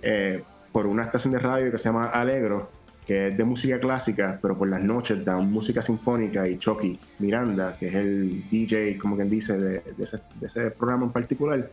eh, 0.00 0.40
por 0.70 0.86
una 0.86 1.02
estación 1.02 1.32
de 1.32 1.40
radio 1.40 1.70
que 1.70 1.78
se 1.78 1.88
llama 1.88 2.10
Alegro, 2.10 2.70
que 3.08 3.28
es 3.28 3.38
de 3.38 3.42
música 3.42 3.80
clásica, 3.80 4.38
pero 4.40 4.58
por 4.58 4.68
las 4.68 4.82
noches 4.82 5.24
da 5.24 5.38
música 5.38 5.80
sinfónica 5.80 6.46
y 6.46 6.58
Chucky 6.58 7.00
Miranda, 7.20 7.74
que 7.78 7.88
es 7.88 7.94
el 7.94 8.44
DJ, 8.50 8.98
como 8.98 9.16
quien 9.16 9.30
dice, 9.30 9.56
de, 9.56 9.82
ese, 10.42 10.70
programa 10.72 11.06
en 11.06 11.12
particular, 11.12 11.70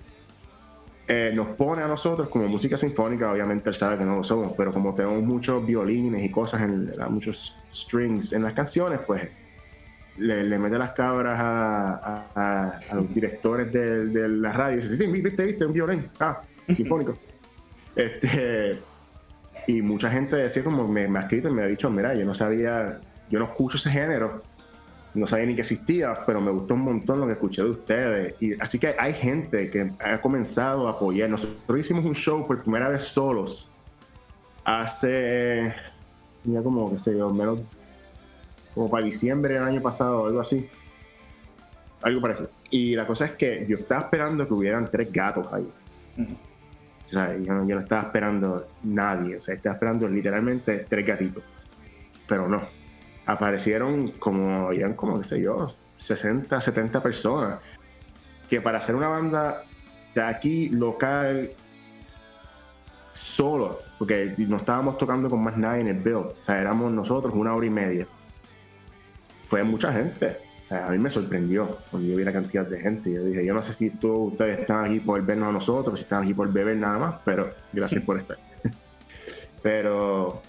eh, 1.10 1.34
nos 1.36 1.48
pone 1.50 1.82
a 1.82 1.88
nosotros 1.90 2.30
como 2.30 2.48
música 2.48 2.78
sinfónica, 2.78 3.30
obviamente 3.30 3.70
él 3.70 3.76
sabe 3.76 3.98
que 3.98 4.06
no 4.06 4.16
lo 4.16 4.24
somos, 4.24 4.54
pero 4.56 4.72
como 4.72 4.94
tenemos 4.94 5.22
muchos 5.24 5.66
violines 5.66 6.24
y 6.24 6.32
cosas, 6.32 6.62
en, 6.62 6.90
muchos 7.10 7.54
strings 7.74 8.32
en 8.32 8.44
las 8.44 8.54
canciones, 8.54 9.02
pues 9.06 9.28
le, 10.18 10.58
mete 10.58 10.78
las 10.78 10.94
cabras 10.94 11.38
a, 11.38 12.80
los 12.94 13.14
directores 13.14 13.74
de, 13.74 14.30
la 14.30 14.54
radio 14.54 14.78
y 14.78 14.82
dice, 14.82 14.96
sí, 14.96 15.08
viste, 15.08 15.44
viste, 15.44 15.66
un 15.66 15.74
violín, 15.74 16.08
ah, 16.22 16.42
sinfónico. 16.74 17.18
este 17.98 18.80
y 19.68 19.82
mucha 19.82 20.10
gente 20.10 20.36
decía 20.36 20.64
como 20.64 20.88
me, 20.88 21.06
ha 21.06 21.20
escrito 21.22 21.50
y 21.50 21.52
me 21.52 21.64
ha 21.64 21.68
dicho, 21.68 21.90
mira, 21.90 22.14
yo 22.14 22.26
no 22.26 22.34
sabía, 22.34 23.00
yo 23.30 23.40
no 23.40 23.46
escucho 23.46 23.78
ese 23.78 23.90
género, 23.90 24.42
no 25.14 25.26
sabía 25.26 25.46
ni 25.46 25.56
que 25.56 25.62
existía, 25.62 26.14
pero 26.26 26.42
me 26.42 26.52
gustó 26.52 26.74
un 26.74 26.82
montón 26.82 27.20
lo 27.22 27.26
que 27.26 27.34
escuché 27.34 27.64
de 27.64 27.70
ustedes. 27.70 28.36
Y 28.42 28.60
así 28.60 28.80
que 28.80 28.96
hay 29.00 29.14
gente 29.14 29.70
que 29.70 29.90
ha 30.04 30.20
comenzado 30.22 30.88
a 30.88 30.92
apoyar. 30.92 31.30
Nosotros 31.30 31.80
hicimos 31.80 32.06
un 32.06 32.14
show 32.14 32.46
por 32.46 32.62
primera 32.62 32.90
vez 32.90 33.04
solos 33.04 33.70
hace, 34.66 35.74
ya 36.44 36.62
como, 36.62 36.92
qué 36.92 36.98
sé 36.98 37.18
yo, 37.18 37.30
menos, 37.30 37.60
como 38.74 38.90
para 38.90 39.06
diciembre 39.06 39.54
del 39.54 39.64
año 39.64 39.82
pasado, 39.82 40.26
algo 40.28 40.42
así. 40.42 40.68
Algo 42.02 42.22
parecido. 42.22 42.50
Y 42.70 42.96
la 42.96 43.08
cosa 43.08 43.26
es 43.26 43.32
que 43.32 43.66
yo 43.68 43.78
estaba 43.78 44.02
esperando 44.02 44.46
que 44.48 44.54
hubieran 44.54 44.90
tres 44.92 45.12
gatos 45.12 45.48
ahí. 45.54 45.68
Yo, 47.12 47.54
no 47.54 47.80
estaba 47.80 48.04
esperando 48.04 48.68
nadie, 48.84 49.38
o 49.38 49.42
sea, 49.42 49.56
estaba 49.56 49.76
esperando 49.76 50.08
literalmente 50.08 50.86
tres 50.90 51.06
gatitos. 51.06 51.44
Pero 52.28 52.48
no. 52.48 52.62
Aparecieron 53.28 54.12
como, 54.20 54.72
eran 54.72 54.94
como, 54.94 55.20
qué 55.20 55.24
sé 55.24 55.42
yo, 55.42 55.68
60, 55.98 56.60
70 56.60 57.02
personas. 57.02 57.60
Que 58.50 58.62
para 58.62 58.80
hacer 58.80 58.96
una 58.96 59.08
banda 59.08 59.64
de 60.14 60.22
aquí 60.22 60.70
local, 60.70 61.50
solo, 63.12 63.80
porque 63.98 64.36
no 64.38 64.58
estábamos 64.58 64.98
tocando 64.98 65.30
con 65.30 65.44
más 65.44 65.58
nadie 65.58 65.82
en 65.82 65.88
el 65.88 66.00
build, 66.00 66.28
o 66.38 66.42
sea, 66.42 66.60
éramos 66.60 66.92
nosotros 66.92 67.34
una 67.36 67.56
hora 67.56 67.66
y 67.66 67.70
media. 67.70 68.08
Fue 69.48 69.64
mucha 69.64 69.94
gente. 69.94 70.45
O 70.66 70.68
sea, 70.68 70.88
a 70.88 70.90
mí 70.90 70.98
me 70.98 71.12
sorprendió 71.12 71.78
cuando 71.92 72.10
yo 72.10 72.18
vi 72.18 72.24
la 72.24 72.34
cantidad 72.34 72.66
de 72.66 72.80
gente. 72.80 73.12
Yo 73.14 73.24
dije, 73.24 73.46
yo 73.46 73.54
no 73.54 73.62
sé 73.62 73.72
si 73.72 73.92
todos 73.92 74.32
ustedes 74.32 74.62
están 74.62 74.86
aquí 74.86 75.00
por 75.00 75.24
vernos 75.24 75.50
a 75.50 75.52
nosotros, 75.52 76.00
si 76.00 76.06
están 76.06 76.24
aquí 76.24 76.34
por 76.34 76.52
beber 76.52 76.76
nada 76.78 76.98
más, 76.98 77.16
pero 77.24 77.54
gracias 77.72 78.04
por 78.04 78.18
estar. 78.18 78.40
pero, 79.62 80.42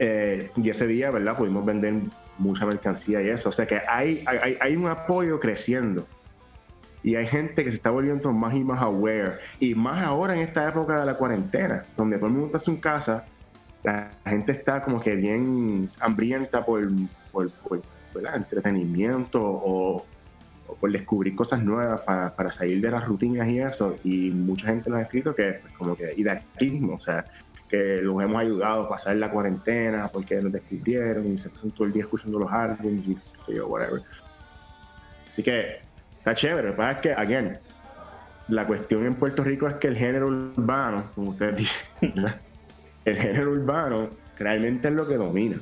eh, 0.00 0.50
y 0.56 0.70
ese 0.70 0.88
día, 0.88 1.12
¿verdad? 1.12 1.36
Pudimos 1.36 1.64
vender 1.64 1.94
mucha 2.38 2.66
mercancía 2.66 3.22
y 3.22 3.28
eso. 3.28 3.50
O 3.50 3.52
sea 3.52 3.64
que 3.64 3.80
hay, 3.86 4.24
hay, 4.26 4.58
hay 4.60 4.74
un 4.74 4.88
apoyo 4.88 5.38
creciendo. 5.38 6.08
Y 7.04 7.14
hay 7.14 7.26
gente 7.26 7.62
que 7.62 7.70
se 7.70 7.76
está 7.76 7.90
volviendo 7.90 8.32
más 8.32 8.56
y 8.56 8.64
más 8.64 8.82
aware. 8.82 9.38
Y 9.60 9.76
más 9.76 10.02
ahora 10.02 10.34
en 10.34 10.40
esta 10.40 10.68
época 10.68 10.98
de 10.98 11.06
la 11.06 11.14
cuarentena, 11.14 11.84
donde 11.96 12.16
todo 12.16 12.26
el 12.26 12.32
mundo 12.32 12.46
está 12.46 12.58
en 12.58 12.76
su 12.76 12.80
casa, 12.80 13.24
la 13.84 14.10
gente 14.26 14.50
está 14.50 14.82
como 14.82 14.98
que 14.98 15.14
bien 15.14 15.88
hambrienta 16.00 16.66
por, 16.66 16.88
por, 17.30 17.50
por 17.52 17.80
entretenimiento 18.34 19.40
o, 19.42 20.06
por 20.80 20.92
descubrir 20.92 21.34
cosas 21.34 21.62
nuevas 21.62 22.00
para, 22.02 22.34
para, 22.34 22.52
salir 22.52 22.80
de 22.80 22.90
las 22.90 23.04
rutinas 23.04 23.48
y 23.48 23.58
eso. 23.58 23.96
Y 24.04 24.30
mucha 24.30 24.68
gente 24.68 24.88
nos 24.90 25.00
ha 25.00 25.02
escrito 25.02 25.34
que, 25.34 25.54
pues, 25.62 25.72
como 25.74 25.96
que, 25.96 26.14
y 26.16 26.24
o 26.84 26.98
sea, 26.98 27.24
que 27.68 28.00
los 28.02 28.20
hemos 28.22 28.40
ayudado 28.40 28.84
a 28.84 28.88
pasar 28.88 29.16
la 29.16 29.30
cuarentena 29.30 30.08
porque 30.08 30.36
nos 30.42 30.52
descubrieron 30.52 31.26
y 31.32 31.38
se 31.38 31.50
pasan 31.50 31.70
todo 31.70 31.86
el 31.86 31.92
día 31.92 32.02
escuchando 32.02 32.38
los 32.38 32.52
álbumes 32.52 33.06
y 33.06 33.14
qué 33.14 33.20
sé 33.36 33.62
whatever. 33.62 34.02
Así 35.28 35.42
que 35.42 35.80
está 36.18 36.34
chévere. 36.34 36.68
Lo 36.68 36.74
que 36.74 36.76
pasa 36.76 36.90
es 36.92 36.98
que, 36.98 37.12
again, 37.12 37.56
la 38.48 38.66
cuestión 38.66 39.06
en 39.06 39.14
Puerto 39.14 39.44
Rico 39.44 39.68
es 39.68 39.74
que 39.74 39.86
el 39.88 39.96
género 39.96 40.26
urbano, 40.26 41.04
como 41.14 41.30
ustedes 41.30 41.56
dicen, 41.56 41.88
el 43.04 43.16
género 43.16 43.52
urbano 43.52 44.10
realmente 44.36 44.88
es 44.88 44.94
lo 44.94 45.06
que 45.06 45.14
domina. 45.14 45.60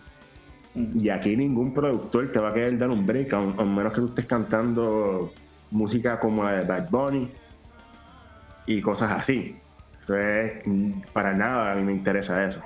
Y 0.94 1.08
aquí 1.08 1.36
ningún 1.36 1.74
productor 1.74 2.30
te 2.30 2.38
va 2.38 2.50
a 2.50 2.54
querer 2.54 2.78
dar 2.78 2.90
un 2.90 3.04
break, 3.04 3.32
a, 3.32 3.40
menos 3.40 3.92
que 3.92 4.00
tú 4.00 4.08
estés 4.08 4.26
cantando 4.26 5.32
música 5.70 6.20
como 6.20 6.44
la 6.44 6.52
de 6.52 6.64
Bad 6.64 6.90
Bunny 6.90 7.30
y 8.66 8.80
cosas 8.80 9.12
así. 9.12 9.56
Eso 10.00 10.16
es, 10.16 10.62
para 11.12 11.34
nada 11.34 11.72
a 11.72 11.74
mí 11.74 11.82
me 11.82 11.92
interesa 11.92 12.44
eso. 12.44 12.62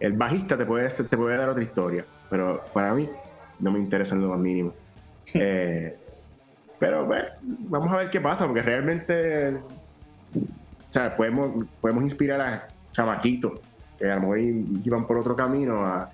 el 0.00 0.12
bajista 0.12 0.56
te 0.56 0.66
puede, 0.66 0.88
te 0.88 1.16
puede 1.16 1.36
dar 1.36 1.48
otra 1.48 1.62
historia, 1.62 2.04
pero 2.28 2.62
para 2.72 2.92
mí 2.92 3.08
no 3.58 3.70
me 3.70 3.78
interesa 3.78 4.14
en 4.14 4.22
lo 4.22 4.28
más 4.28 4.38
mínimo. 4.38 4.72
Eh, 5.36 5.96
pero 6.78 7.06
bueno, 7.06 7.24
vamos 7.40 7.92
a 7.92 7.96
ver 7.96 8.10
qué 8.10 8.20
pasa, 8.20 8.44
porque 8.44 8.60
realmente 8.60 9.58
podemos, 11.16 11.64
podemos 11.80 12.04
inspirar 12.04 12.40
a 12.40 12.68
chamaquitos 12.92 13.58
que 13.98 14.10
a 14.10 14.16
lo 14.16 14.20
mejor 14.20 14.38
iban 14.38 15.06
por 15.06 15.18
otro 15.18 15.34
camino 15.34 15.84
a, 15.84 16.10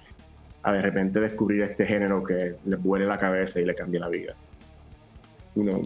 a 0.63 0.73
de 0.73 0.83
repente 0.83 1.21
descubrir 1.21 1.63
este 1.63 1.87
género 1.87 2.23
que 2.23 2.57
les 2.65 2.83
vuele 2.83 3.07
la 3.07 3.19
cabeza 3.19 3.61
y 3.61 3.65
le 3.65 3.75
cambie 3.75 4.01
la 4.01 4.09
vida. 4.09 4.35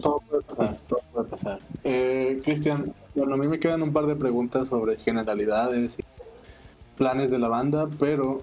Todo 0.01 0.21
puede 0.29 0.43
pasar, 0.43 0.77
todo 0.87 1.01
puede 1.11 1.27
pasar. 1.27 1.59
Eh, 1.83 2.41
Cristian, 2.43 2.93
bueno, 3.15 3.33
a 3.33 3.37
mí 3.37 3.47
me 3.47 3.59
quedan 3.59 3.81
un 3.81 3.91
par 3.91 4.05
de 4.05 4.15
preguntas 4.15 4.69
sobre 4.69 4.97
generalidades 4.97 5.99
y 5.99 6.03
planes 6.97 7.31
de 7.31 7.39
la 7.39 7.47
banda, 7.47 7.89
pero 7.99 8.41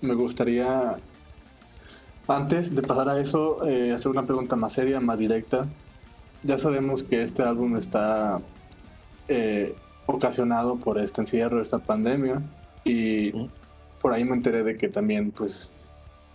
me 0.00 0.14
gustaría, 0.14 0.96
antes 2.26 2.74
de 2.74 2.82
pasar 2.82 3.08
a 3.08 3.20
eso, 3.20 3.66
eh, 3.66 3.92
hacer 3.92 4.10
una 4.10 4.26
pregunta 4.26 4.56
más 4.56 4.72
seria, 4.72 5.00
más 5.00 5.18
directa. 5.18 5.66
Ya 6.42 6.58
sabemos 6.58 7.02
que 7.02 7.22
este 7.22 7.42
álbum 7.42 7.76
está 7.76 8.40
eh, 9.28 9.74
ocasionado 10.06 10.76
por 10.76 10.98
este 10.98 11.20
encierro, 11.20 11.62
esta 11.62 11.78
pandemia, 11.78 12.42
y 12.84 13.32
por 14.06 14.14
ahí 14.14 14.24
me 14.24 14.36
enteré 14.36 14.62
de 14.62 14.76
que 14.76 14.88
también 14.88 15.32
pues 15.32 15.72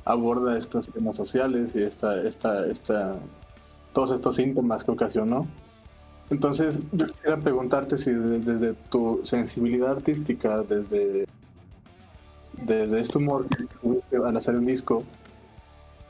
aborda 0.03 0.57
estos 0.57 0.89
temas 0.89 1.15
sociales 1.15 1.73
y 1.73 1.81
esta, 1.81 2.21
esta, 2.21 2.67
esta, 2.67 3.15
todos 3.93 4.11
estos 4.11 4.35
síntomas 4.35 4.83
que 4.83 4.91
ocasionó. 4.91 5.47
Entonces, 6.29 6.79
yo 6.91 7.07
quisiera 7.07 7.37
preguntarte 7.37 7.97
si 7.97 8.11
desde, 8.11 8.73
tu 8.89 9.21
sensibilidad 9.23 9.91
artística, 9.91 10.63
desde, 10.63 11.25
desde 12.61 12.99
este 12.99 13.17
humor 13.19 13.47
al 14.11 14.35
hacer 14.35 14.55
un 14.55 14.65
disco, 14.65 15.05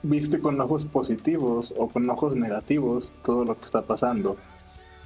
viste 0.01 0.39
con 0.39 0.59
ojos 0.59 0.83
positivos 0.85 1.75
o 1.77 1.87
con 1.89 2.09
ojos 2.09 2.35
negativos 2.35 3.13
todo 3.23 3.45
lo 3.45 3.55
que 3.55 3.65
está 3.65 3.83
pasando, 3.83 4.35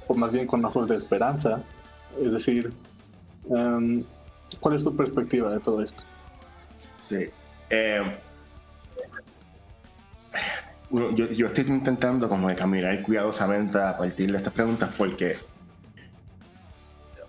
o 0.08 0.14
más 0.14 0.32
bien 0.32 0.46
con 0.46 0.64
ojos 0.64 0.88
de 0.88 0.96
esperanza. 0.96 1.62
Es 2.18 2.32
decir, 2.32 2.72
em, 3.50 4.04
¿cuál 4.58 4.76
es 4.76 4.84
tu 4.84 4.96
perspectiva 4.96 5.50
de 5.50 5.60
todo 5.60 5.82
esto? 5.82 6.02
Sí. 7.08 7.28
Eh, 7.70 8.02
yo, 10.90 11.46
estoy 11.46 11.64
intentando 11.68 12.28
como 12.28 12.48
de 12.48 12.56
caminar 12.56 13.00
cuidadosamente 13.02 13.78
a 13.78 13.96
partir 13.96 14.30
de 14.30 14.38
estas 14.38 14.52
preguntas 14.52 14.92
porque, 14.96 15.36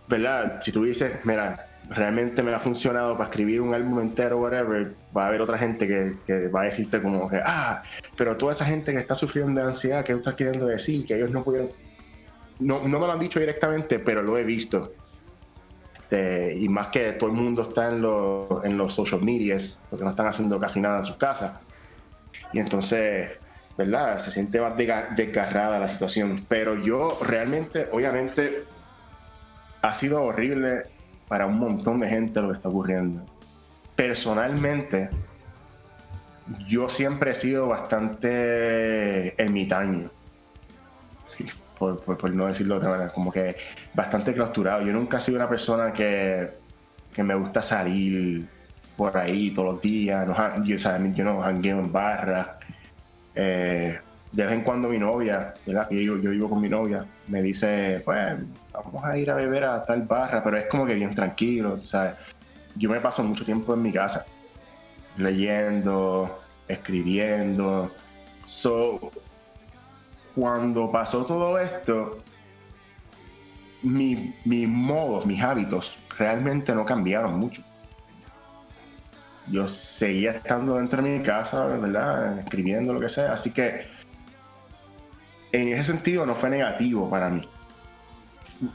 ¿verdad? 0.08 0.60
Si 0.62 0.72
tú 0.72 0.84
dices, 0.84 1.20
mira, 1.26 1.68
realmente 1.90 2.42
me 2.42 2.54
ha 2.54 2.60
funcionado 2.60 3.14
para 3.14 3.30
escribir 3.30 3.62
un 3.62 3.74
álbum 3.74 4.00
entero, 4.00 4.40
whatever, 4.40 4.94
va 5.16 5.26
a 5.26 5.28
haber 5.28 5.42
otra 5.42 5.58
gente 5.58 5.88
que, 5.88 6.48
va 6.48 6.62
a 6.62 6.66
decirte 6.66 7.02
como 7.02 7.30
que, 7.30 7.40
ah, 7.44 7.84
pero 8.16 8.36
toda 8.36 8.54
esa 8.54 8.66
gente 8.66 8.92
que 8.92 9.00
está 9.00 9.14
sufriendo 9.14 9.62
de 9.62 9.68
ansiedad, 9.68 10.04
¿qué 10.04 10.14
tú 10.14 10.20
estás 10.20 10.36
queriendo 10.36 10.66
decir? 10.66 11.06
Que 11.06 11.16
ellos 11.16 11.30
no 11.32 11.44
pudieron... 11.44 11.70
No, 12.60 12.88
no 12.88 13.00
me 13.00 13.06
lo 13.06 13.12
han 13.12 13.20
dicho 13.20 13.40
directamente, 13.40 14.00
pero 14.00 14.24
lo 14.24 14.38
he 14.38 14.44
visto. 14.44 14.94
Este, 16.10 16.56
y 16.56 16.70
más 16.70 16.88
que 16.88 17.12
todo 17.14 17.30
el 17.30 17.36
mundo 17.36 17.64
está 17.64 17.90
en, 17.90 18.02
los, 18.02 18.64
en 18.64 18.78
los 18.78 18.94
social 18.94 19.22
medias, 19.22 19.82
porque 19.90 20.06
no 20.06 20.12
están 20.12 20.28
haciendo 20.28 20.58
casi 20.58 20.80
nada 20.80 20.98
en 20.98 21.04
sus 21.04 21.18
casas. 21.18 21.60
Y 22.54 22.60
entonces, 22.60 23.32
¿verdad? 23.78 24.20
Se 24.20 24.32
siente 24.32 24.62
más 24.62 24.78
desgarrada 24.78 25.80
la 25.80 25.90
situación. 25.90 26.46
Pero 26.48 26.82
yo 26.82 27.20
realmente, 27.22 27.90
obviamente, 27.92 28.64
ha 29.82 29.94
sido 29.94 30.24
horrible 30.24 30.84
para 31.28 31.46
un 31.46 31.60
montón 31.60 32.00
de 32.00 32.08
gente 32.08 32.40
lo 32.42 32.48
que 32.48 32.54
está 32.54 32.70
ocurriendo. 32.70 33.26
Personalmente, 33.98 35.10
yo 36.70 36.88
siempre 36.88 37.32
he 37.32 37.36
sido 37.36 37.68
bastante 37.68 39.42
ermitaño 39.42 40.10
por, 41.78 42.34
no 42.34 42.48
decirlo 42.48 42.76
de 42.76 42.80
otra 42.80 42.90
manera, 42.92 43.10
como 43.12 43.32
que 43.32 43.56
bastante 43.94 44.34
clausurado. 44.34 44.82
Yo 44.82 44.94
nunca 44.94 45.18
he 45.18 45.22
sido 45.22 45.38
una 45.38 45.50
persona 45.50 45.94
que, 45.94 46.50
que 47.14 47.24
me 47.24 47.36
gusta 47.36 47.62
salir 47.62 48.48
por 48.96 49.16
ahí 49.18 49.52
todos 49.52 49.74
los 49.74 49.82
días, 49.82 50.28
no, 50.28 50.66
yo, 50.66 50.76
yo 50.76 51.24
no 51.24 51.42
jangueo 51.42 51.80
en 51.80 51.92
barra. 51.92 52.58
Eh, 53.36 54.00
de 54.32 54.46
vez 54.46 54.54
en 54.54 54.62
cuando 54.62 54.90
mi 54.90 55.00
novia, 55.00 55.54
yo, 55.66 55.86
vivo 55.90 56.50
con 56.50 56.60
mi 56.60 56.68
novia, 56.68 57.06
me 57.28 57.42
dice, 57.42 58.02
pues 58.04 58.36
vamos 58.74 59.06
a 59.06 59.18
ir 59.18 59.32
a 59.32 59.36
beber 59.36 59.64
a 59.64 59.86
tal 59.86 60.02
barra, 60.02 60.44
pero 60.44 60.58
es 60.58 60.66
como 60.66 60.86
que 60.86 60.96
bien 60.96 61.16
tranquilo, 61.16 61.80
¿sabes? 61.84 62.16
Yo 62.76 62.90
me 62.90 63.00
paso 63.00 63.24
mucho 63.24 63.46
tiempo 63.46 63.74
en 63.74 63.82
mi 63.82 63.92
casa, 63.92 64.26
leyendo, 65.18 66.40
escribiendo. 66.68 67.92
So, 68.44 69.12
cuando 70.38 70.92
pasó 70.92 71.26
todo 71.26 71.58
esto, 71.58 72.20
mi, 73.82 74.36
mis 74.46 74.68
modos, 74.68 75.26
mis 75.26 75.42
hábitos 75.42 75.98
realmente 76.16 76.76
no 76.76 76.86
cambiaron 76.86 77.40
mucho. 77.40 77.64
Yo 79.48 79.68
seguía 79.68 80.32
estando 80.34 80.76
dentro 80.76 81.02
de 81.02 81.10
mi 81.18 81.24
casa, 81.24 81.66
¿verdad? 81.66 82.38
Escribiendo 82.38 82.94
lo 82.94 83.00
que 83.00 83.10
sea. 83.10 83.34
Así 83.34 83.50
que 83.50 83.88
en 85.54 85.70
ese 85.70 85.86
sentido 85.86 86.24
no 86.28 86.36
fue 86.36 86.52
negativo 86.52 87.10
para 87.10 87.32
mí. 87.32 87.50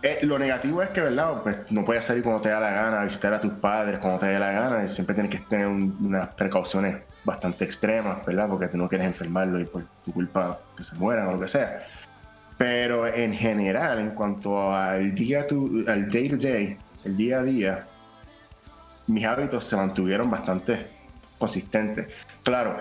Eh, 0.03 0.21
lo 0.23 0.39
negativo 0.39 0.83
es 0.83 0.91
que, 0.91 1.01
¿verdad? 1.01 1.43
Pues 1.43 1.71
no 1.71 1.85
puedes 1.85 2.05
salir 2.05 2.23
cuando 2.23 2.41
te 2.41 2.51
da 2.51 2.61
la 2.61 2.71
gana, 2.71 3.05
visitar 3.05 3.35
a 3.35 3.41
tus 3.41 3.53
padres 3.55 3.99
cuando 3.99 4.21
te 4.21 4.27
dé 4.27 4.39
la 4.39 4.53
gana, 4.53 4.85
y 4.85 4.89
siempre 4.89 5.15
tienes 5.15 5.33
que 5.33 5.39
tener 5.39 5.67
unas 5.67 6.29
precauciones 6.35 7.03
bastante 7.25 7.65
extremas, 7.65 8.25
¿verdad? 8.25 8.49
Porque 8.49 8.69
tú 8.69 8.79
no 8.79 8.89
quieres 8.89 9.07
enfermarlo 9.07 9.61
y 9.61 9.65
por 9.65 9.85
tu 10.05 10.13
culpa 10.13 10.59
que 10.77 10.85
se 10.85 10.95
mueran 10.97 11.29
o 11.29 11.33
lo 11.33 11.41
que 11.41 11.49
sea. 11.49 11.83
Pero 12.59 13.07
en 13.07 13.33
general, 13.35 13.99
en 13.99 14.11
cuanto 14.11 14.73
al 14.73 15.15
día 15.15 15.47
al 15.89 16.11
day 16.11 16.29
to 16.29 16.37
day, 16.37 16.77
el 17.05 17.17
día 17.17 17.41
a 17.41 17.43
día, 17.43 17.87
mis 19.09 19.25
hábitos 19.25 19.65
se 19.65 19.77
mantuvieron 19.77 20.31
bastante 20.31 20.87
consistentes. 21.39 22.07
Claro, 22.45 22.77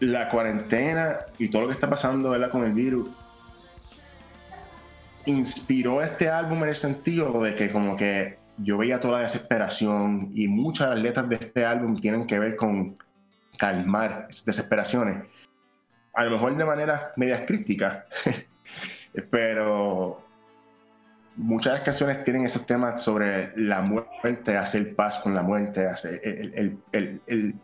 la 0.00 0.28
cuarentena 0.28 1.16
y 1.38 1.48
todo 1.48 1.62
lo 1.62 1.68
que 1.68 1.74
está 1.74 1.88
pasando 1.88 2.30
¿verdad? 2.30 2.50
con 2.50 2.64
el 2.64 2.72
virus 2.72 3.08
inspiró 5.26 6.02
este 6.02 6.28
álbum 6.28 6.62
en 6.62 6.70
el 6.70 6.74
sentido 6.74 7.42
de 7.42 7.54
que 7.54 7.70
como 7.70 7.96
que 7.96 8.38
yo 8.58 8.78
veía 8.78 9.00
toda 9.00 9.18
la 9.18 9.22
desesperación 9.22 10.30
y 10.32 10.48
muchas 10.48 10.88
de 10.88 10.94
las 10.94 11.04
letras 11.04 11.28
de 11.28 11.36
este 11.36 11.64
álbum 11.64 12.00
tienen 12.00 12.26
que 12.26 12.38
ver 12.38 12.56
con 12.56 12.96
calmar 13.58 14.26
esas 14.30 14.44
desesperaciones. 14.44 15.28
A 16.14 16.24
lo 16.24 16.32
mejor 16.32 16.56
de 16.56 16.64
manera 16.64 17.12
media 17.16 17.46
crítica, 17.46 18.06
pero 19.30 20.22
muchas 21.36 21.72
de 21.72 21.78
las 21.78 21.84
canciones 21.84 22.24
tienen 22.24 22.44
esos 22.44 22.66
temas 22.66 23.02
sobre 23.02 23.56
la 23.56 23.80
muerte, 23.80 24.56
hacer 24.56 24.94
paz 24.94 25.18
con 25.18 25.34
la 25.34 25.42
muerte, 25.42 25.86
hacer 25.86 26.20
el, 26.24 27.54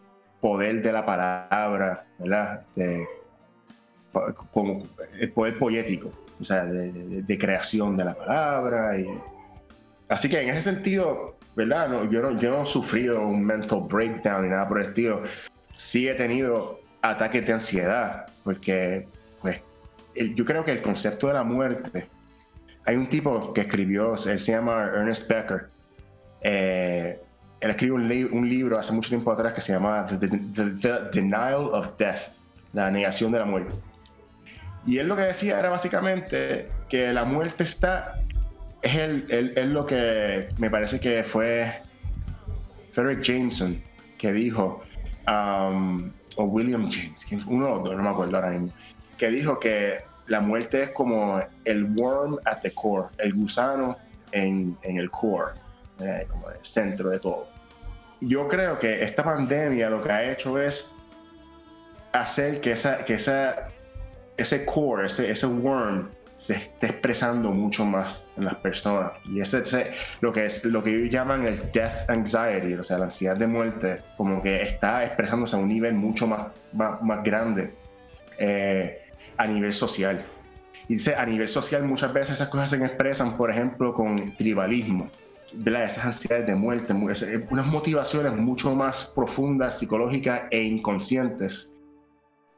poder 0.40 0.82
de 0.82 0.92
la 0.92 1.04
palabra, 1.04 2.06
¿verdad? 2.18 2.60
Este, 2.60 3.08
como 4.52 4.82
el 5.18 5.32
poder 5.32 5.58
poético, 5.58 6.12
o 6.40 6.44
sea, 6.44 6.64
de, 6.64 7.38
creación 7.38 7.96
de 7.96 8.04
la 8.04 8.14
palabra. 8.14 8.98
Y... 8.98 9.06
Así 10.08 10.28
que 10.28 10.40
en 10.40 10.50
ese 10.50 10.72
sentido, 10.72 11.36
¿verdad? 11.54 11.88
yo, 12.10 12.22
no, 12.22 12.38
yo 12.38 12.50
no 12.50 12.62
he 12.62 12.66
sufrido 12.66 13.20
un 13.20 13.44
mental 13.44 13.84
breakdown 13.88 14.44
ni 14.44 14.50
nada 14.50 14.68
por 14.68 14.80
el 14.80 14.88
estilo 14.88 15.22
sí 15.76 16.08
he 16.08 16.14
tenido 16.14 16.80
ataques 17.02 17.46
de 17.46 17.52
ansiedad, 17.52 18.26
porque 18.42 19.06
pues, 19.40 19.62
yo 20.34 20.44
creo 20.44 20.64
que 20.64 20.72
el 20.72 20.82
concepto 20.82 21.28
de 21.28 21.34
la 21.34 21.44
muerte, 21.44 22.08
hay 22.84 22.96
un 22.96 23.08
tipo 23.08 23.52
que 23.52 23.60
escribió, 23.60 24.14
él 24.14 24.40
se 24.40 24.52
llama 24.52 24.86
Ernest 24.86 25.28
Becker, 25.28 25.68
eh, 26.40 27.20
él 27.60 27.70
escribió 27.70 27.94
un, 27.94 28.48
libro 28.48 28.78
hace 28.78 28.92
mucho 28.92 29.10
tiempo 29.10 29.30
atrás 29.30 29.52
que 29.52 29.60
se 29.60 29.72
llama 29.72 30.06
The, 30.06 30.28
Denial 31.12 31.68
of 31.72 31.96
Death, 31.98 32.32
la 32.72 32.90
negación 32.90 33.32
de 33.32 33.38
la 33.38 33.44
muerte. 33.44 33.74
Y 34.86 34.98
él 34.98 35.08
lo 35.08 35.16
que 35.16 35.22
decía 35.22 35.58
era 35.58 35.68
básicamente 35.68 36.68
que 36.88 37.12
la 37.12 37.24
muerte 37.24 37.64
está, 37.64 38.14
es, 38.82 38.94
el, 38.94 39.52
el, 39.56 39.72
lo 39.72 39.84
que 39.84 40.48
me 40.58 40.70
parece 40.70 41.00
que 41.00 41.24
fue 41.24 41.82
Frederick 42.92 43.22
Jameson 43.22 43.82
que 44.16 44.32
dijo, 44.32 44.82
um, 45.26 46.10
o 46.36 46.44
William 46.44 46.88
James, 46.90 47.26
uno 47.46 47.68
los 47.68 47.84
dos, 47.84 47.96
no 47.96 48.02
me 48.02 48.10
acuerdo 48.10 48.36
ahora 48.36 48.50
mismo, 48.50 48.72
que 49.18 49.28
dijo 49.28 49.58
que 49.58 50.00
la 50.28 50.40
muerte 50.40 50.82
es 50.82 50.90
como 50.90 51.40
el 51.64 51.84
worm 51.96 52.38
at 52.44 52.60
the 52.60 52.70
core, 52.70 53.08
el 53.18 53.34
gusano 53.34 53.96
en, 54.32 54.76
en 54.82 54.98
el 54.98 55.10
core, 55.10 55.52
eh, 56.00 56.26
como 56.30 56.50
el 56.50 56.64
centro 56.64 57.10
de 57.10 57.18
todo. 57.18 57.48
Yo 58.20 58.48
creo 58.48 58.78
que 58.78 59.04
esta 59.04 59.22
pandemia 59.22 59.90
lo 59.90 60.02
que 60.02 60.10
ha 60.10 60.30
hecho 60.30 60.58
es 60.58 60.94
hacer 62.12 62.60
que, 62.60 62.72
esa, 62.72 63.04
que 63.04 63.14
esa, 63.14 63.68
ese 64.36 64.64
core, 64.64 65.06
ese, 65.06 65.30
ese 65.30 65.46
worm, 65.46 66.08
se 66.36 66.54
esté 66.54 66.88
expresando 66.88 67.50
mucho 67.50 67.84
más 67.84 68.28
en 68.36 68.44
las 68.44 68.56
personas. 68.56 69.12
Y 69.24 69.40
ese, 69.40 69.60
ese, 69.60 69.92
lo 70.20 70.32
que 70.32 70.44
es 70.44 70.64
lo 70.64 70.82
que 70.82 70.94
ellos 70.94 71.10
llaman 71.10 71.46
el 71.46 71.56
death 71.72 72.08
anxiety, 72.08 72.74
o 72.74 72.82
sea, 72.82 72.98
la 72.98 73.04
ansiedad 73.04 73.36
de 73.36 73.46
muerte, 73.46 74.02
como 74.16 74.42
que 74.42 74.62
está 74.62 75.04
expresándose 75.04 75.56
a 75.56 75.58
un 75.58 75.68
nivel 75.68 75.94
mucho 75.94 76.26
más, 76.26 76.48
más, 76.72 77.24
grande 77.24 77.72
eh, 78.38 79.00
a 79.38 79.46
nivel 79.46 79.72
social. 79.72 80.24
Y 80.88 80.94
dice, 80.94 81.16
a 81.16 81.24
nivel 81.24 81.48
social 81.48 81.82
muchas 81.84 82.12
veces 82.12 82.34
esas 82.34 82.48
cosas 82.48 82.70
se 82.70 82.84
expresan, 82.84 83.36
por 83.36 83.50
ejemplo, 83.50 83.94
con 83.94 84.36
tribalismo. 84.36 85.10
¿verdad? 85.54 85.84
Esas 85.84 86.04
ansiedades 86.04 86.46
de 86.46 86.54
muerte, 86.54 86.92
unas 86.92 87.66
motivaciones 87.66 88.32
mucho 88.34 88.74
más 88.74 89.12
profundas, 89.14 89.78
psicológicas 89.78 90.42
e 90.50 90.62
inconscientes 90.62 91.72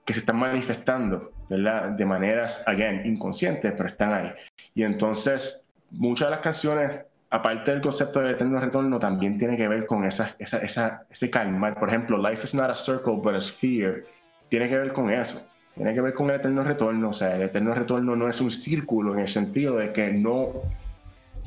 que 0.05 0.15
se 0.15 0.21
están 0.21 0.39
manifestando, 0.39 1.31
¿verdad? 1.49 1.91
De 1.91 2.05
maneras, 2.05 2.63
again, 2.67 3.07
inconscientes, 3.07 3.73
pero 3.73 3.89
están 3.89 4.13
ahí. 4.13 4.33
Y 4.75 4.83
entonces, 4.83 5.67
muchas 5.91 6.29
de 6.29 6.31
las 6.31 6.41
canciones, 6.41 7.01
aparte 7.31 7.71
del 7.71 7.81
concepto 7.81 8.21
del 8.21 8.31
eterno 8.31 8.61
retorno, 8.61 8.99
también 8.99 9.39
tiene 9.39 9.57
que 9.57 9.69
ver 9.69 9.87
con 9.87 10.05
esa, 10.05 10.35
esa, 10.39 10.59
esa, 10.59 11.07
ese 11.11 11.31
calmar. 11.31 11.79
Por 11.79 11.89
ejemplo, 11.89 12.19
Life 12.19 12.45
is 12.45 12.55
not 12.55 12.71
a 12.71 12.75
circle, 12.75 13.15
but 13.15 13.35
a 13.35 13.41
sphere. 13.41 14.05
Tiene 14.49 14.69
que 14.69 14.79
ver 14.79 14.93
con 14.93 15.11
eso. 15.11 15.47
Tiene 15.75 15.95
que 15.95 16.01
ver 16.01 16.15
con 16.15 16.31
el 16.31 16.37
eterno 16.37 16.63
retorno. 16.65 17.11
O 17.11 17.13
sea, 17.13 17.37
el 17.37 17.43
eterno 17.43 17.75
retorno 17.75 18.17
no 18.17 18.29
es 18.29 18.41
un 18.41 18.51
círculo 18.51 19.15
en 19.15 19.21
el 19.21 19.29
sentido 19.29 19.77
de 19.77 19.93
que 19.93 20.13
no. 20.13 20.53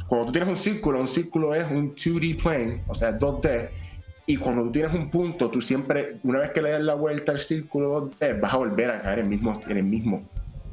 Cuando 0.08 0.28
tú 0.28 0.32
tienes 0.34 0.50
un 0.50 0.58
círculo, 0.58 1.00
un 1.00 1.08
círculo 1.08 1.56
es 1.56 1.70
un 1.70 1.96
2D 1.96 2.42
plane, 2.42 2.84
o 2.88 2.94
sea, 2.94 3.18
2D 3.18 3.70
y 4.26 4.38
cuando 4.38 4.64
tú 4.64 4.72
tienes 4.72 4.94
un 4.94 5.10
punto, 5.10 5.50
tú 5.50 5.62
siempre, 5.62 6.18
una 6.24 6.40
vez 6.40 6.52
que 6.52 6.62
le 6.62 6.72
das 6.72 6.82
la 6.82 6.94
vuelta 6.94 7.32
al 7.32 7.40
círculo, 7.40 8.12
vas 8.40 8.54
a 8.54 8.58
volver 8.58 8.92
a 8.92 9.02
caer 9.02 9.20
en 9.20 9.26
el 9.26 9.30
mismo, 9.30 9.62
en 9.68 9.78
el 9.78 9.84
mismo, 9.84 10.24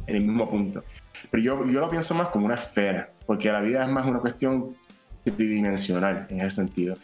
en 0.07 0.17
el 0.17 0.23
mismo 0.23 0.51
punto. 0.51 0.85
Pero 1.31 1.43
yo, 1.43 1.67
yo 1.67 1.81
lo 1.81 1.91
pienso 1.91 2.15
más 2.15 2.29
como 2.29 2.47
una 2.47 2.55
esfera, 2.55 3.11
porque 3.27 3.51
la 3.51 3.61
vida 3.61 3.85
es 3.85 3.91
más 3.91 4.07
una 4.07 4.19
cuestión 4.21 4.77
tridimensional 5.25 6.27
en 6.29 6.41
ese 6.41 6.57
sentido. 6.57 6.97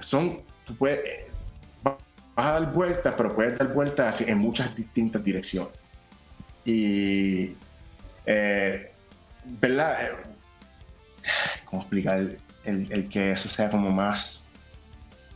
Son, 0.00 0.40
tú 0.64 0.74
puedes, 0.76 1.00
vas 1.82 1.96
a 2.36 2.60
dar 2.60 2.72
vueltas, 2.72 3.14
pero 3.16 3.34
puedes 3.34 3.58
dar 3.58 3.72
vueltas 3.72 4.20
en 4.20 4.38
muchas 4.38 4.74
distintas 4.74 5.22
direcciones. 5.22 5.72
Y, 6.64 7.54
eh, 8.26 8.92
¿verdad? 9.44 10.04
Eh, 10.04 10.10
¿Cómo 11.64 11.82
explicar 11.82 12.18
el, 12.18 12.38
el 12.64 13.08
que 13.08 13.32
eso 13.32 13.48
sea 13.48 13.70
como 13.70 13.90
más 13.90 14.39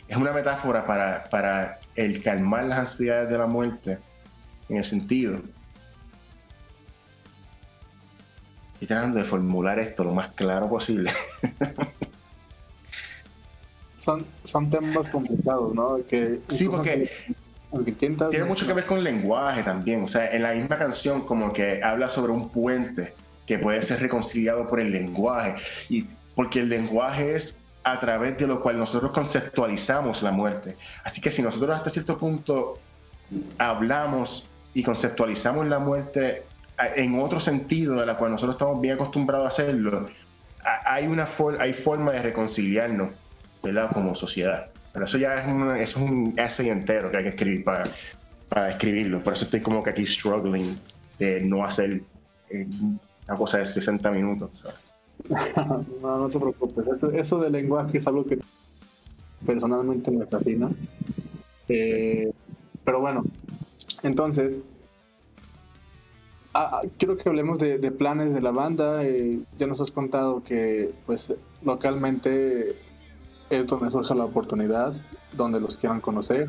es 0.08 0.16
una 0.16 0.32
metáfora 0.32 0.86
para, 0.86 1.24
para 1.30 1.78
el 1.96 2.22
calmar 2.22 2.64
las 2.64 2.80
ansiedades 2.80 3.30
de 3.30 3.38
la 3.38 3.46
muerte, 3.46 3.98
en 4.68 4.76
el 4.76 4.84
sentido. 4.84 5.40
Estoy 8.74 8.88
tratando 8.88 9.18
de 9.18 9.24
formular 9.24 9.78
esto 9.78 10.04
lo 10.04 10.12
más 10.12 10.30
claro 10.32 10.68
posible. 10.68 11.10
son, 13.96 14.26
son 14.44 14.68
temas 14.68 15.08
complicados, 15.08 15.74
¿no? 15.74 16.04
Que, 16.06 16.40
sí, 16.48 16.68
porque 16.68 17.10
tiene 17.92 18.44
mucho 18.44 18.66
que 18.66 18.72
ver 18.72 18.86
con 18.86 19.02
lenguaje 19.02 19.62
también. 19.62 20.04
O 20.04 20.08
sea, 20.08 20.30
en 20.30 20.42
la 20.42 20.52
misma 20.52 20.78
canción 20.78 21.26
como 21.26 21.52
que 21.52 21.82
habla 21.82 22.08
sobre 22.08 22.32
un 22.32 22.50
puente 22.50 23.14
que 23.46 23.58
puede 23.58 23.82
ser 23.82 24.00
reconciliado 24.00 24.68
por 24.68 24.80
el 24.80 24.92
lenguaje. 24.92 25.56
Y 25.88 26.06
porque 26.34 26.60
el 26.60 26.68
lenguaje 26.68 27.34
es 27.34 27.62
a 27.84 28.00
través 28.00 28.38
de 28.38 28.46
lo 28.46 28.60
cual 28.60 28.78
nosotros 28.78 29.12
conceptualizamos 29.12 30.22
la 30.22 30.32
muerte. 30.32 30.76
Así 31.04 31.20
que 31.20 31.30
si 31.30 31.42
nosotros 31.42 31.76
hasta 31.76 31.90
cierto 31.90 32.18
punto 32.18 32.78
hablamos 33.58 34.48
y 34.72 34.82
conceptualizamos 34.82 35.66
la 35.66 35.78
muerte 35.78 36.44
en 36.96 37.20
otro 37.20 37.38
sentido 37.40 38.00
de 38.00 38.06
la 38.06 38.16
cual 38.16 38.32
nosotros 38.32 38.56
estamos 38.56 38.80
bien 38.80 38.94
acostumbrados 38.94 39.44
a 39.44 39.48
hacerlo, 39.48 40.08
hay 40.86 41.06
una 41.06 41.28
hay 41.58 41.72
forma 41.74 42.12
de 42.12 42.22
reconciliarnos 42.22 43.10
¿verdad? 43.62 43.90
como 43.92 44.14
sociedad. 44.14 44.70
Pero 44.92 45.04
eso 45.04 45.18
ya 45.18 45.34
es 45.34 45.46
un, 45.46 45.76
es 45.76 45.96
un 45.96 46.34
essay 46.38 46.70
entero 46.70 47.10
que 47.10 47.18
hay 47.18 47.22
que 47.24 47.28
escribir 47.30 47.64
para, 47.64 47.84
para 48.48 48.70
escribirlo. 48.70 49.22
Por 49.22 49.34
eso 49.34 49.44
estoy 49.44 49.60
como 49.60 49.82
que 49.82 49.90
aquí 49.90 50.06
struggling 50.06 50.78
de 51.18 51.40
no 51.40 51.64
hacer 51.64 52.00
eh, 52.50 52.66
una 53.26 53.36
cosa 53.36 53.58
de 53.58 53.66
60 53.66 54.10
minutos. 54.10 54.64
no, 56.02 56.18
no 56.18 56.28
te 56.28 56.38
preocupes. 56.38 56.86
Eso, 56.86 57.10
eso 57.12 57.38
del 57.38 57.52
lenguaje 57.52 57.98
es 57.98 58.06
algo 58.06 58.24
que 58.24 58.38
personalmente 59.46 60.10
me 60.10 60.26
fascina. 60.26 60.70
Eh, 61.68 62.30
pero 62.84 63.00
bueno, 63.00 63.24
entonces, 64.02 64.56
ah, 66.52 66.80
ah, 66.80 66.82
quiero 66.98 67.16
que 67.16 67.28
hablemos 67.28 67.58
de, 67.58 67.78
planes 67.90 68.34
de 68.34 68.40
la 68.40 68.50
banda. 68.50 69.04
Eh, 69.04 69.40
ya 69.58 69.66
nos 69.66 69.80
has 69.80 69.90
contado 69.90 70.42
que, 70.42 70.92
pues, 71.06 71.32
localmente 71.64 72.76
es 73.50 73.66
donde 73.66 73.90
surge 73.90 74.14
la 74.14 74.24
oportunidad, 74.24 74.94
donde 75.36 75.60
los 75.60 75.76
quieran 75.76 76.00
conocer. 76.00 76.48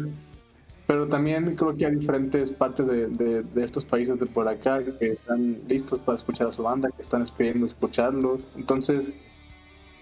Pero 0.88 1.08
también 1.08 1.56
creo 1.56 1.76
que 1.76 1.86
hay 1.86 1.96
diferentes 1.96 2.52
partes 2.52 2.86
de, 2.86 3.08
de, 3.08 3.64
estos 3.64 3.84
países 3.84 4.20
de 4.20 4.28
por 4.28 4.48
acá 4.48 4.84
que 4.84 5.14
están 5.14 5.58
listos 5.68 6.00
para 6.02 6.16
escuchar 6.16 6.48
a 6.48 6.52
su 6.52 6.62
banda, 6.62 6.92
que 6.92 7.02
están 7.02 7.24
esperando 7.24 7.66
escucharlos. 7.66 8.42
Entonces, 8.56 9.12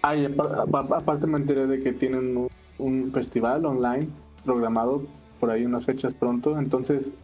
hay, 0.02 0.26
aparte 0.26 1.26
me 1.26 1.38
enteré 1.38 1.66
de 1.66 1.82
que 1.82 1.92
tienen 1.94 2.48
un, 2.78 3.12
festival 3.12 3.64
online 3.64 4.08
programado 4.44 5.06
por 5.40 5.50
ahí 5.50 5.64
unas 5.64 5.86
fechas 5.86 6.12
pronto. 6.12 6.58
Entonces, 6.58 7.14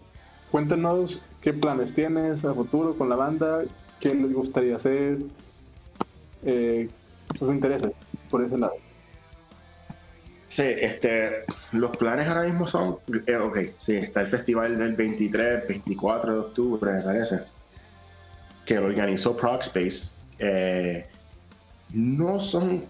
cuéntanos 0.50 1.20
qué 1.42 1.52
planes 1.52 1.92
tienes 1.92 2.44
a 2.46 2.54
futuro 2.54 2.96
con 2.96 3.10
la 3.10 3.16
banda, 3.16 3.64
qué 4.00 4.14
les 4.14 4.32
gustaría 4.32 4.76
hacer, 4.76 5.18
eh, 6.44 6.88
sus 7.38 7.52
intereses 7.52 7.92
por 8.30 8.42
ese 8.42 8.56
lado. 8.56 8.72
Sí, 10.50 10.64
este, 10.66 11.44
los 11.70 11.96
planes 11.96 12.26
ahora 12.26 12.42
mismo 12.42 12.66
son, 12.66 12.98
eh, 13.24 13.36
ok, 13.36 13.56
sí, 13.76 13.98
está 13.98 14.20
el 14.20 14.26
festival 14.26 14.76
del 14.76 14.96
23, 14.96 15.68
24 15.68 16.32
de 16.32 16.40
octubre, 16.40 16.92
me 16.92 17.02
parece, 17.02 17.42
que 18.66 18.76
organizó 18.76 19.36
Procspace. 19.36 20.10
Eh, 20.40 21.06
no 21.90 22.40
son, 22.40 22.84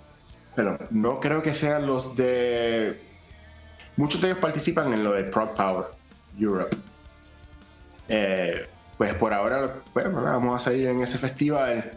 pero 0.56 0.78
no 0.88 1.20
creo 1.20 1.42
que 1.42 1.52
sean 1.52 1.86
los 1.86 2.16
de, 2.16 2.98
muchos 3.94 4.22
de 4.22 4.28
ellos 4.28 4.40
participan 4.40 4.94
en 4.94 5.04
lo 5.04 5.12
de 5.12 5.24
Prog 5.24 5.54
Power 5.54 5.84
Europe. 6.38 6.74
Eh, 8.08 8.66
pues 8.96 9.12
por 9.16 9.34
ahora, 9.34 9.74
pues, 9.92 10.10
vamos 10.10 10.62
a 10.62 10.64
salir 10.64 10.88
en 10.88 11.02
ese 11.02 11.18
festival, 11.18 11.90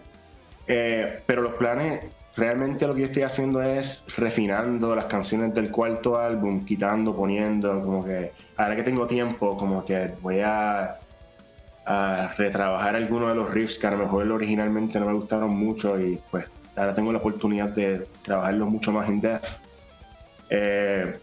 pero 0.66 1.42
los 1.42 1.54
planes 1.54 2.04
realmente 2.36 2.88
lo 2.88 2.94
que 2.94 3.02
yo 3.02 3.06
estoy 3.08 3.24
haciendo 3.24 3.62
es 3.62 4.08
refinando 4.18 4.96
las 4.96 5.06
canciones 5.06 5.54
del 5.54 5.70
cuarto 5.70 6.18
álbum, 6.18 6.66
quitando, 6.66 7.16
poniendo, 7.16 7.82
como 7.84 8.04
que 8.04 8.34
ahora 8.58 8.76
que 8.76 8.84
tengo 8.84 9.06
tiempo, 9.06 9.56
como 9.58 9.84
que 9.84 10.16
voy 10.20 10.40
a, 10.44 11.00
retrabajar 12.38 12.96
algunos 12.96 13.28
de 13.28 13.36
los 13.36 13.54
riffs 13.54 13.78
que 13.78 13.88
a 13.88 13.92
lo 13.92 13.98
mejor 13.98 14.32
originalmente 14.32 14.98
no 15.02 15.06
me 15.06 15.14
gustaron 15.14 15.50
mucho 15.50 16.00
y 16.00 16.18
pues 16.32 16.50
ahora 16.78 16.94
tengo 16.94 17.12
la 17.12 17.20
oportunidad 17.20 17.70
de 17.70 18.08
trabajarlos 18.22 18.70
mucho 18.70 18.94
más 18.94 19.10
en 19.10 19.20
depth. 19.20 19.48
Eh, 20.50 21.20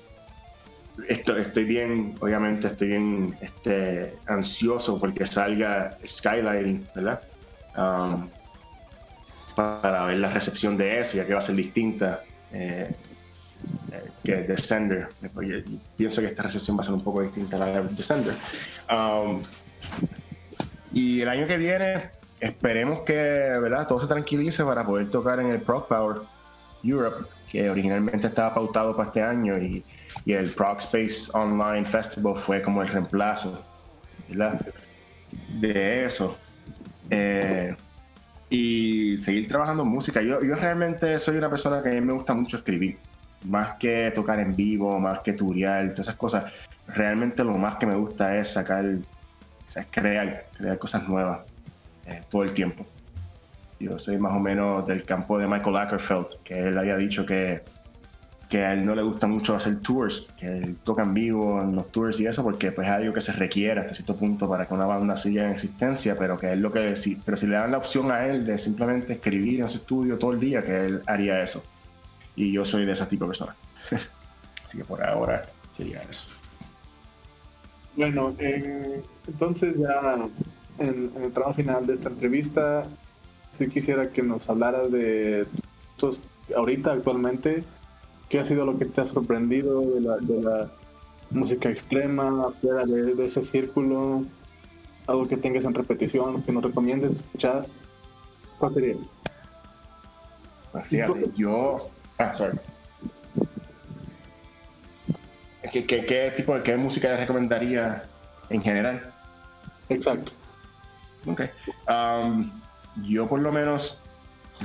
estoy 1.09 1.65
bien, 1.65 2.15
obviamente 2.20 2.66
estoy 2.66 2.89
bien 2.89 3.39
este, 3.41 4.19
ansioso 4.27 5.01
porque 5.01 5.24
salga 5.24 5.97
Skyline, 6.07 6.87
¿verdad? 6.95 7.23
Um, 7.74 8.31
para 9.61 10.07
ver 10.07 10.19
la 10.19 10.31
recepción 10.31 10.77
de 10.77 11.01
eso, 11.01 11.16
ya 11.16 11.27
que 11.27 11.32
va 11.32 11.41
a 11.41 11.43
ser 11.43 11.57
distinta 11.57 12.23
eh, 12.53 12.91
eh, 13.93 14.11
que 14.24 14.37
Descender. 14.37 15.09
Pienso 15.97 16.20
que 16.20 16.28
esta 16.28 16.43
recepción 16.45 16.77
va 16.77 16.82
a 16.82 16.85
ser 16.85 16.95
un 16.95 17.05
poco 17.05 17.23
distinta 17.23 17.57
a 17.57 17.61
la 17.61 17.66
de 17.66 17.89
Descender. 17.95 18.35
Um, 18.91 19.43
y 20.93 21.20
el 21.20 21.28
año 21.28 21.47
que 21.47 21.57
viene 21.57 22.11
esperemos 22.41 23.01
que 23.01 23.15
¿verdad? 23.15 23.87
todo 23.87 24.03
se 24.03 24.09
tranquilice 24.09 24.65
para 24.65 24.85
poder 24.85 25.11
tocar 25.11 25.41
en 25.41 25.51
el 25.51 25.61
Prog 25.61 25.87
Power 25.87 26.23
Europe, 26.82 27.28
que 27.51 27.69
originalmente 27.69 28.28
estaba 28.28 28.55
pautado 28.55 28.97
para 28.97 29.09
este 29.09 29.23
año 29.23 29.59
y, 29.59 29.85
y 30.24 30.32
el 30.32 30.51
Prog 30.51 30.78
Space 30.78 31.31
Online 31.35 31.85
Festival 31.85 32.37
fue 32.37 32.62
como 32.62 32.82
el 32.82 32.89
reemplazo 32.89 33.65
de 35.61 36.05
eso. 36.05 36.37
Eh, 37.11 37.74
y 38.51 39.17
seguir 39.17 39.49
trabajando 39.49 39.85
en 39.85 39.89
música. 39.89 40.21
Yo, 40.21 40.43
yo 40.43 40.57
realmente 40.57 41.19
soy 41.19 41.37
una 41.37 41.49
persona 41.49 41.83
que 41.83 41.89
a 41.89 41.93
mí 41.93 42.01
me 42.01 42.13
gusta 42.13 42.35
mucho 42.35 42.59
escribir, 42.59 42.99
más 43.45 43.75
que 43.79 44.11
tocar 44.11 44.41
en 44.41 44.55
vivo, 44.55 44.99
más 44.99 45.21
que 45.21 45.33
turear, 45.33 45.91
todas 45.91 46.01
esas 46.09 46.17
cosas. 46.17 46.53
Realmente 46.89 47.45
lo 47.45 47.57
más 47.57 47.77
que 47.77 47.87
me 47.87 47.95
gusta 47.95 48.37
es 48.37 48.51
sacar, 48.51 48.85
es 48.85 49.87
crear, 49.91 50.47
crear 50.59 50.79
cosas 50.79 51.09
nuevas 51.09 51.41
eh, 52.07 52.23
todo 52.29 52.43
el 52.43 52.53
tiempo. 52.53 52.85
Yo 53.79 53.99
soy 53.99 54.19
más 54.19 54.33
o 54.33 54.41
menos 54.41 54.87
del 54.87 55.05
campo 55.05 55.39
de 55.39 55.47
Michael 55.47 55.77
Ackerfeld, 55.77 56.43
que 56.45 56.59
él 56.59 56.77
había 56.77 56.97
dicho 56.97 57.25
que 57.25 57.63
que 58.51 58.65
a 58.65 58.73
él 58.73 58.85
no 58.85 58.97
le 58.97 59.03
gusta 59.03 59.29
mucho 59.29 59.55
hacer 59.55 59.81
tours, 59.81 60.27
que 60.37 60.47
él 60.47 60.77
toca 60.83 61.05
en 61.05 61.15
vivo 61.15 61.63
en 61.63 61.77
los 61.77 61.91
tours 61.93 62.19
y 62.19 62.27
eso, 62.27 62.43
porque 62.43 62.73
pues 62.73 62.89
es 62.89 62.93
algo 62.93 63.13
que 63.13 63.21
se 63.21 63.33
requiere 63.33 63.81
hasta 63.81 63.95
cierto 63.95 64.17
punto 64.17 64.49
para 64.49 64.67
que 64.67 64.75
una 64.75 64.87
banda 64.87 65.17
siga 65.17 65.45
en 65.45 65.53
existencia, 65.53 66.17
pero 66.19 66.37
que 66.37 66.53
es 66.53 66.59
lo 66.59 66.73
que 66.73 66.93
pero 67.25 67.37
si 67.37 67.47
le 67.47 67.55
dan 67.55 67.71
la 67.71 67.79
opción 67.79 68.11
a 68.11 68.27
él 68.27 68.45
de 68.45 68.59
simplemente 68.59 69.13
escribir 69.13 69.61
en 69.61 69.69
su 69.69 69.79
estudio 69.79 70.19
todo 70.19 70.33
el 70.33 70.41
día, 70.41 70.65
que 70.65 70.85
él 70.85 71.01
haría 71.07 71.41
eso. 71.41 71.65
Y 72.35 72.51
yo 72.51 72.65
soy 72.65 72.85
de 72.85 72.93
ese 72.93 73.07
tipo 73.07 73.25
de 73.25 73.29
persona. 73.29 73.55
Así 74.65 74.79
que 74.79 74.85
por 74.85 75.01
ahora 75.01 75.43
sería 75.71 76.03
eso. 76.03 76.27
Bueno, 77.95 78.35
eh, 78.41 79.01
entonces 79.29 79.77
ya 79.79 80.27
en, 80.79 81.13
el 81.23 81.33
tramo 81.33 81.55
final 81.55 81.87
de 81.87 81.95
esta 81.95 82.09
entrevista, 82.09 82.83
si 83.53 83.69
quisiera 83.69 84.11
que 84.11 84.25
nos 84.25 84.51
hablaras 84.51 84.91
de 84.91 85.47
tus, 85.97 86.21
ahorita 86.57 86.93
actualmente 86.93 87.63
¿Qué 88.31 88.39
ha 88.39 88.44
sido 88.44 88.65
lo 88.65 88.78
que 88.78 88.85
te 88.85 89.01
ha 89.01 89.05
sorprendido 89.05 89.81
de 89.81 90.01
la, 90.01 90.16
de 90.19 90.40
la 90.40 90.70
música 91.31 91.69
extrema, 91.69 92.52
fuera 92.61 92.86
de, 92.86 93.27
ese 93.27 93.43
círculo? 93.43 94.24
Algo 95.09 95.27
que 95.27 95.36
tengas 95.36 95.65
en 95.65 95.74
repetición, 95.74 96.40
que 96.44 96.52
nos 96.52 96.62
recomiendes 96.62 97.16
escuchar. 97.16 97.66
¿Cuál 98.59 98.74
sería? 98.74 98.97
Así, 100.73 101.01
yo. 101.36 101.90
Ah, 102.19 102.32
sorry. 102.32 102.57
¿Qué, 105.73 105.85
qué, 105.85 106.07
qué 106.07 106.32
tipo 106.36 106.55
de 106.55 106.62
qué 106.62 106.77
música 106.77 107.09
le 107.09 107.16
recomendaría 107.16 108.05
en 108.48 108.62
general? 108.62 109.12
Exacto. 109.89 110.31
Ok. 111.27 111.43
Um, 111.89 112.48
yo, 113.02 113.28
por 113.28 113.40
lo 113.40 113.51
menos, 113.51 114.01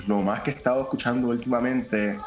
lo 0.06 0.22
más 0.22 0.42
que 0.42 0.52
he 0.52 0.54
estado 0.54 0.82
escuchando 0.82 1.30
últimamente 1.30 2.20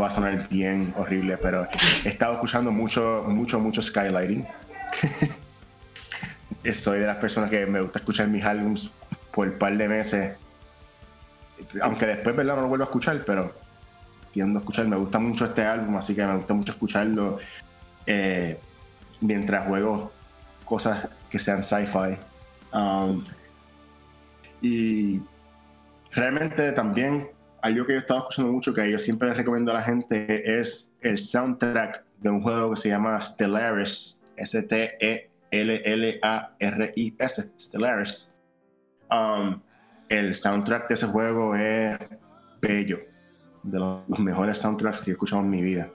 va 0.00 0.08
a 0.08 0.10
sonar 0.10 0.48
bien 0.48 0.92
horrible, 0.96 1.36
pero 1.38 1.66
he 2.04 2.08
estado 2.08 2.34
escuchando 2.34 2.70
mucho, 2.70 3.24
mucho, 3.26 3.58
mucho 3.60 3.82
skylighting. 3.82 4.46
Soy 6.72 7.00
de 7.00 7.06
las 7.06 7.16
personas 7.16 7.50
que 7.50 7.64
me 7.66 7.80
gusta 7.80 8.00
escuchar 8.00 8.28
mis 8.28 8.44
álbums 8.44 8.90
por 9.32 9.48
un 9.48 9.58
par 9.58 9.76
de 9.76 9.88
meses. 9.88 10.36
Aunque 11.82 12.06
después, 12.06 12.36
¿verdad? 12.36 12.56
No 12.56 12.62
lo 12.62 12.68
vuelvo 12.68 12.84
a 12.84 12.88
escuchar, 12.88 13.24
pero 13.24 13.54
tiendo 14.32 14.58
a 14.58 14.62
escuchar. 14.62 14.86
Me 14.86 14.96
gusta 14.96 15.18
mucho 15.18 15.46
este 15.46 15.64
álbum, 15.64 15.96
así 15.96 16.14
que 16.14 16.26
me 16.26 16.36
gusta 16.36 16.54
mucho 16.54 16.72
escucharlo 16.72 17.38
eh, 18.06 18.58
mientras 19.20 19.66
juego 19.66 20.12
cosas 20.64 21.08
que 21.30 21.38
sean 21.38 21.62
sci-fi. 21.62 22.18
Um, 22.72 23.24
y 24.60 25.20
realmente 26.12 26.72
también 26.72 27.28
algo 27.62 27.86
que 27.86 27.92
yo 27.92 27.98
he 27.98 28.00
estado 28.00 28.20
escuchando 28.20 28.52
mucho, 28.52 28.72
que 28.74 28.90
yo 28.90 28.98
siempre 28.98 29.28
les 29.28 29.36
recomiendo 29.36 29.70
a 29.72 29.74
la 29.74 29.82
gente, 29.82 30.58
es 30.60 30.94
el 31.00 31.18
soundtrack 31.18 32.04
de 32.20 32.30
un 32.30 32.42
juego 32.42 32.70
que 32.70 32.76
se 32.76 32.88
llama 32.88 33.20
Stellaris, 33.20 34.24
S-T-E-L-L-A-R-I-S, 34.36 35.30
Stellaris. 37.58 38.32
El 40.08 40.34
soundtrack 40.34 40.88
de 40.88 40.94
ese 40.94 41.06
juego 41.06 41.54
es 41.54 41.98
bello, 42.60 43.00
de 43.62 43.78
los, 43.78 44.08
mejores 44.18 44.58
soundtracks 44.58 45.02
que 45.02 45.10
he 45.10 45.12
escuchado 45.12 45.42
en 45.42 45.50
mi 45.50 45.62
vida. 45.62 45.90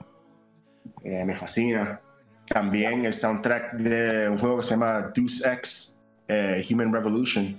Eh, 1.02 1.24
me 1.24 1.34
fascina. 1.34 2.00
También 2.46 3.04
el 3.06 3.14
soundtrack 3.14 3.74
de 3.74 4.28
un 4.28 4.38
juego 4.38 4.58
que 4.58 4.62
se 4.64 4.70
llama 4.70 5.10
Deus 5.14 5.44
Ex 5.44 5.98
eh, 6.28 6.64
Human 6.70 6.92
Revolution. 6.92 7.58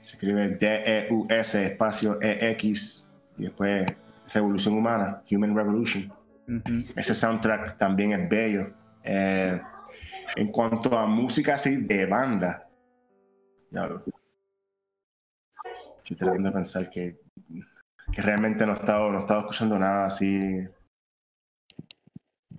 Se 0.00 0.12
escribe 0.12 0.48
D-E-U-S 0.48 1.66
espacio 1.66 2.20
E-X 2.22 3.05
y 3.38 3.42
después 3.42 3.86
Revolución 4.32 4.76
Humana, 4.76 5.22
Human 5.30 5.54
Revolution. 5.54 6.12
Ese 6.94 7.14
soundtrack 7.14 7.76
también 7.76 8.12
es 8.12 8.28
bello. 8.28 8.72
Eh, 9.02 9.60
en 10.36 10.48
cuanto 10.48 10.96
a 10.98 11.06
música 11.06 11.54
así 11.54 11.76
de 11.76 12.06
banda, 12.06 12.68
ya 13.70 13.86
lo, 13.86 14.02
estoy 15.98 16.16
tratando 16.16 16.48
de 16.48 16.54
pensar 16.54 16.90
que, 16.90 17.18
que 18.12 18.22
realmente 18.22 18.64
no 18.64 18.72
he, 18.72 18.76
estado, 18.76 19.10
no 19.10 19.18
he 19.18 19.20
estado 19.20 19.40
escuchando 19.40 19.78
nada 19.78 20.06
así. 20.06 20.66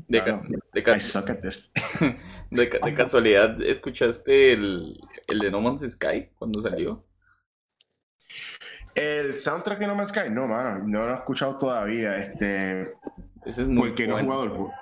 De, 0.10 0.40
de, 0.74 0.84
casualidad, 2.94 3.62
¿escuchaste 3.62 4.54
el, 4.54 5.02
el 5.28 5.40
de 5.40 5.52
No 5.52 5.60
Man's 5.60 5.82
Sky 5.82 6.30
cuando 6.38 6.62
salió? 6.62 7.04
El 8.98 9.34
soundtrack 9.34 9.80
de 9.80 9.88
No 9.88 9.96
Man's 9.96 10.10
Sky, 10.10 10.30
no, 10.32 10.48
mano, 10.48 10.84
no 10.84 11.06
lo 11.06 11.14
he 11.14 11.18
escuchado 11.18 11.56
todavía. 11.58 12.18
Este, 12.18 12.94
Ese 13.46 13.62
es 13.62 13.68
muy 13.68 13.90
porque 13.90 14.08
no 14.08 14.18
he 14.18 14.24
jugado 14.24 14.44
el 14.44 14.50
juego. 14.50 14.74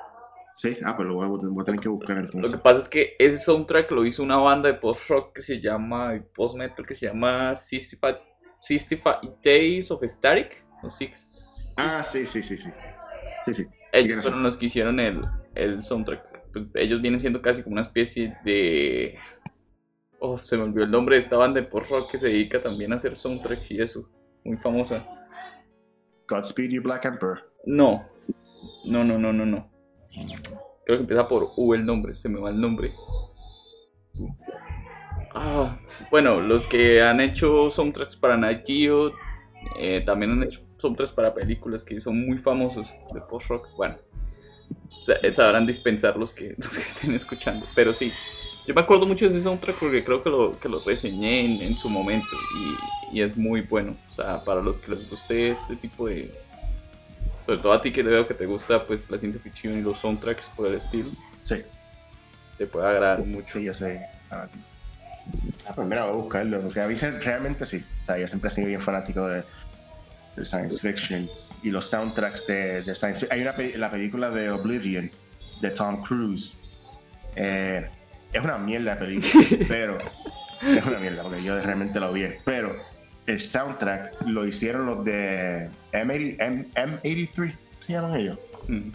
Sí, 0.56 0.78
ah, 0.86 0.96
pero 0.96 1.10
lo 1.10 1.16
voy 1.16 1.62
a, 1.62 1.66
tener 1.66 1.82
que 1.82 1.90
buscar 1.90 2.18
entonces. 2.18 2.50
Lo 2.50 2.58
que 2.58 2.64
pasa 2.64 2.78
es 2.80 2.88
que 2.88 3.16
ese 3.20 3.38
soundtrack 3.38 3.92
lo 3.92 4.06
hizo 4.06 4.24
una 4.24 4.38
banda 4.38 4.72
de 4.72 4.76
post-rock 4.76 5.36
que 5.36 5.42
se 5.42 5.60
llama, 5.60 6.14
post-metal 6.34 6.86
que 6.86 6.96
se 6.96 7.08
llama 7.08 7.58
65, 7.58 9.38
Days 9.44 9.92
of 9.92 10.02
Static. 10.02 10.64
ah, 11.78 12.02
sí, 12.02 12.26
sí, 12.26 12.42
sí, 12.42 12.58
sí. 12.58 12.72
sí, 13.48 13.54
sí. 13.54 13.66
Ellos 13.92 14.24
fueron 14.24 14.44
los 14.44 14.56
que 14.56 14.68
hicieron 14.68 15.02
el, 15.02 15.26
el 15.56 15.84
soundtrack. 15.84 16.24
Ellos 16.76 17.02
vienen 17.02 17.20
siendo 17.20 17.42
casi 17.42 17.62
como 17.62 17.74
una 17.74 17.82
especie 17.82 18.38
de 18.46 19.18
Oh, 20.28 20.40
se 20.40 20.58
me 20.58 20.64
olvidó 20.64 20.86
el 20.86 20.92
nombre 20.92 21.18
de 21.18 21.22
esta 21.22 21.38
banda 21.38 21.62
de 21.62 21.68
post 21.68 21.92
rock 21.92 22.10
que 22.10 22.18
se 22.18 22.30
dedica 22.30 22.60
también 22.60 22.92
a 22.92 22.96
hacer 22.96 23.16
soundtracks 23.16 23.70
y 23.70 23.80
eso. 23.80 24.10
Muy 24.44 24.58
famosa. 24.58 25.06
Godspeed 26.28 26.72
You 26.72 26.82
Black 26.82 27.06
Emperor. 27.06 27.52
No. 27.68 28.10
No, 28.86 29.04
no, 29.04 29.20
no, 29.20 29.32
no, 29.32 29.46
no. 29.46 29.72
Creo 30.84 30.98
que 30.98 31.02
empieza 31.02 31.28
por 31.28 31.52
U 31.58 31.76
el 31.76 31.86
nombre, 31.86 32.16
se 32.16 32.28
me 32.28 32.40
va 32.40 32.50
el 32.50 32.60
nombre. 32.60 32.92
Ah, 35.36 35.80
bueno, 36.10 36.40
los 36.40 36.66
que 36.66 37.04
han 37.04 37.22
hecho 37.22 37.70
soundtracks 37.70 38.16
para 38.16 38.36
Night 38.36 38.66
Geo 38.66 39.12
eh, 39.80 40.02
también 40.04 40.32
han 40.32 40.42
hecho 40.42 40.62
soundtracks 40.78 41.12
para 41.12 41.36
películas 41.36 41.86
que 41.86 42.00
son 42.00 42.26
muy 42.26 42.40
famosos 42.40 42.96
de 43.14 43.22
post 43.22 43.50
rock. 43.50 43.68
Bueno, 43.78 43.98
sabrán 45.32 45.68
dispensar 45.68 46.18
los 46.18 46.34
que, 46.34 46.56
los 46.58 46.76
que 46.76 46.84
estén 46.84 47.14
escuchando, 47.14 47.68
pero 47.76 47.94
sí. 47.94 48.12
Yo 48.68 48.74
me 48.74 48.82
acuerdo 48.82 49.06
mucho 49.06 49.26
de 49.26 49.32
ese 49.32 49.42
soundtrack 49.42 49.78
porque 49.78 50.04
creo 50.04 50.24
que 50.24 50.30
lo, 50.30 50.60
que 50.60 50.68
lo 50.68 50.80
reseñé 50.80 51.66
en, 51.66 51.78
su 51.78 51.88
momento 51.88 52.36
y, 53.12 53.18
y, 53.18 53.22
es 53.22 53.38
muy 53.38 53.62
bueno. 53.62 53.96
O 54.10 54.12
sea, 54.12 54.44
para 54.44 54.62
los 54.62 54.82
que 54.82 54.92
les 54.92 55.08
guste 55.08 55.52
este 55.52 55.76
tipo 55.76 56.08
de... 56.08 56.34
Sobre 57.46 57.60
todo 57.60 57.74
a 57.74 57.82
ti 57.82 57.92
que 57.92 58.02
veo 58.02 58.28
que 58.28 58.34
te 58.34 58.48
gusta 58.48 58.84
pues 58.88 59.08
la 59.12 59.20
ciencia 59.20 59.40
ficción 59.40 59.78
y 59.78 59.82
los 59.82 60.00
soundtracks 60.00 60.50
por 60.56 60.66
el 60.66 60.76
estilo. 60.76 61.12
Sí. 61.44 61.62
Te 62.58 62.66
puede 62.66 62.88
agradar 62.88 63.24
mucho. 63.24 63.60
Sí, 63.60 63.66
yo 63.66 63.74
sé. 63.74 64.02
Ah, 64.32 64.48
pues 65.76 65.88
mira, 65.88 66.06
voy 66.06 66.14
a 66.14 66.16
buscarlo. 66.16 66.62
Porque 66.62 66.82
a 66.82 66.88
mí 66.88 66.96
realmente 66.96 67.68
sí. 67.68 67.84
O 68.02 68.06
sea, 68.06 68.18
yo 68.18 68.28
siempre 68.28 68.48
he 68.48 68.52
sido 68.52 68.68
bien 68.68 68.82
fanático 68.82 69.28
de, 69.28 69.44
de 70.36 70.46
science 70.46 70.80
fiction 70.80 71.30
y 71.62 71.70
los 71.70 71.86
soundtracks 71.86 72.48
de, 72.48 72.82
de 72.82 72.96
science 72.96 73.20
fiction. 73.20 73.32
Hay 73.32 73.42
una 73.42 73.78
la 73.78 73.92
película 73.92 74.32
de 74.32 74.50
Oblivion 74.50 75.12
de 75.62 75.70
Tom 75.70 76.02
Cruise. 76.02 76.56
Eh, 77.36 77.88
es 78.36 78.44
una 78.44 78.58
mierda 78.58 78.96
de 78.96 79.06
película, 79.06 79.66
pero 79.68 79.98
es 79.98 80.86
una 80.86 81.00
mierda 81.00 81.24
porque 81.24 81.42
yo 81.42 81.60
realmente 81.62 82.00
lo 82.00 82.12
vi. 82.12 82.26
Pero 82.44 82.76
el 83.28 83.40
soundtrack 83.40 84.22
lo 84.26 84.46
hicieron 84.46 84.86
los 84.86 85.06
de 85.06 85.70
M80, 85.94 86.74
M83, 86.74 87.56
¿se 87.80 87.94
llaman 87.94 88.16
ellos? 88.16 88.38
Mm. 88.68 88.90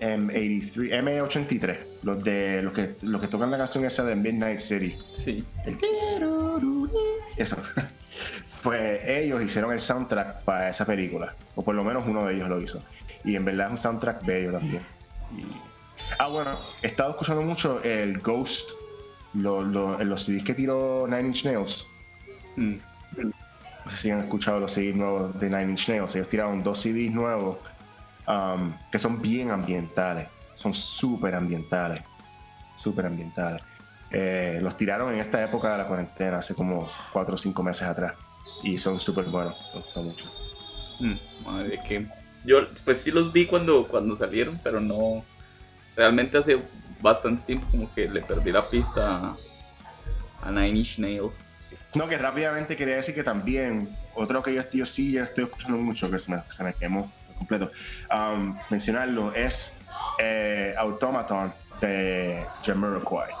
M83, 0.00 0.90
M83, 0.90 1.78
los 2.02 2.24
de 2.24 2.62
los 2.62 2.72
que, 2.72 2.96
los 3.02 3.20
que 3.20 3.28
tocan 3.28 3.52
la 3.52 3.58
canción 3.58 3.84
esa 3.84 4.04
de 4.04 4.16
Midnight 4.16 4.58
City. 4.58 4.96
Sí. 5.12 5.44
eso. 7.36 7.56
Pues 8.62 9.08
ellos 9.08 9.42
hicieron 9.42 9.72
el 9.72 9.80
soundtrack 9.80 10.42
para 10.44 10.70
esa 10.70 10.84
película, 10.84 11.34
o 11.56 11.64
por 11.64 11.74
lo 11.74 11.82
menos 11.82 12.04
uno 12.06 12.26
de 12.26 12.34
ellos 12.34 12.48
lo 12.48 12.60
hizo. 12.60 12.80
Y 13.24 13.34
en 13.34 13.44
verdad 13.44 13.66
es 13.66 13.72
un 13.72 13.78
soundtrack 13.78 14.24
bello 14.24 14.52
también. 14.52 14.82
Y 15.36 15.71
Ah, 16.18 16.28
bueno, 16.28 16.58
he 16.82 16.88
estado 16.88 17.10
escuchando 17.10 17.42
mucho 17.42 17.82
el 17.82 18.18
Ghost, 18.20 18.70
los 19.34 20.24
CDs 20.24 20.42
que 20.44 20.54
tiró 20.54 21.06
Nine 21.06 21.28
Inch 21.28 21.44
Nails. 21.44 21.86
Mm. 22.56 22.76
No 23.84 23.90
sé 23.90 23.96
si 23.96 24.10
han 24.10 24.20
escuchado 24.20 24.60
los 24.60 24.72
CDs 24.72 24.94
nuevos 24.94 25.38
de 25.38 25.50
Nine 25.50 25.70
Inch 25.70 25.88
Nails. 25.88 26.14
Ellos 26.14 26.28
tiraron 26.28 26.62
dos 26.62 26.80
CDs 26.80 27.10
nuevos 27.10 27.58
um, 28.28 28.72
que 28.90 28.98
son 28.98 29.20
bien 29.20 29.50
ambientales. 29.50 30.28
Son 30.54 30.72
súper 30.72 31.34
ambientales. 31.34 32.02
Súper 32.76 33.06
ambientales. 33.06 33.62
Eh, 34.10 34.60
los 34.62 34.76
tiraron 34.76 35.14
en 35.14 35.20
esta 35.20 35.42
época 35.42 35.72
de 35.72 35.78
la 35.78 35.86
cuarentena, 35.86 36.38
hace 36.38 36.54
como 36.54 36.88
4 37.12 37.34
o 37.34 37.38
5 37.38 37.62
meses 37.62 37.82
atrás. 37.82 38.14
Y 38.62 38.78
son 38.78 39.00
súper 39.00 39.24
buenos, 39.24 39.56
me 39.74 39.80
gustó 39.80 40.02
mucho. 40.02 40.30
Mm, 41.00 41.14
madre 41.44 41.80
que. 41.88 42.06
Yo, 42.44 42.58
pues 42.84 42.98
sí 42.98 43.10
los 43.10 43.32
vi 43.32 43.46
cuando, 43.46 43.88
cuando 43.88 44.14
salieron, 44.14 44.60
pero 44.62 44.80
no. 44.80 45.24
Realmente 45.96 46.38
hace 46.38 46.58
bastante 47.00 47.42
tiempo 47.44 47.66
como 47.70 47.92
que 47.94 48.08
le 48.08 48.22
perdí 48.22 48.52
la 48.52 48.68
pista 48.68 49.36
a, 50.42 50.50
Nine 50.50 50.78
Inch 50.78 50.98
Nails. 50.98 51.52
No, 51.94 52.08
que 52.08 52.16
rápidamente 52.16 52.76
quería 52.76 52.96
decir 52.96 53.14
que 53.14 53.22
también, 53.22 53.94
otro 54.14 54.42
que 54.42 54.54
yo, 54.54 54.86
sí 54.86 55.12
ya 55.12 55.24
estoy 55.24 55.44
escuchando 55.44 55.76
mucho, 55.76 56.10
que 56.10 56.18
se 56.18 56.30
me, 56.30 56.42
se 56.48 56.64
me 56.64 56.72
quemó 56.74 57.12
completo, 57.36 57.70
um, 58.10 58.58
mencionarlo, 58.70 59.34
es 59.34 59.76
eh, 60.18 60.74
Automaton 60.78 61.52
de 61.80 62.48
Jamiroquai. 62.62 63.34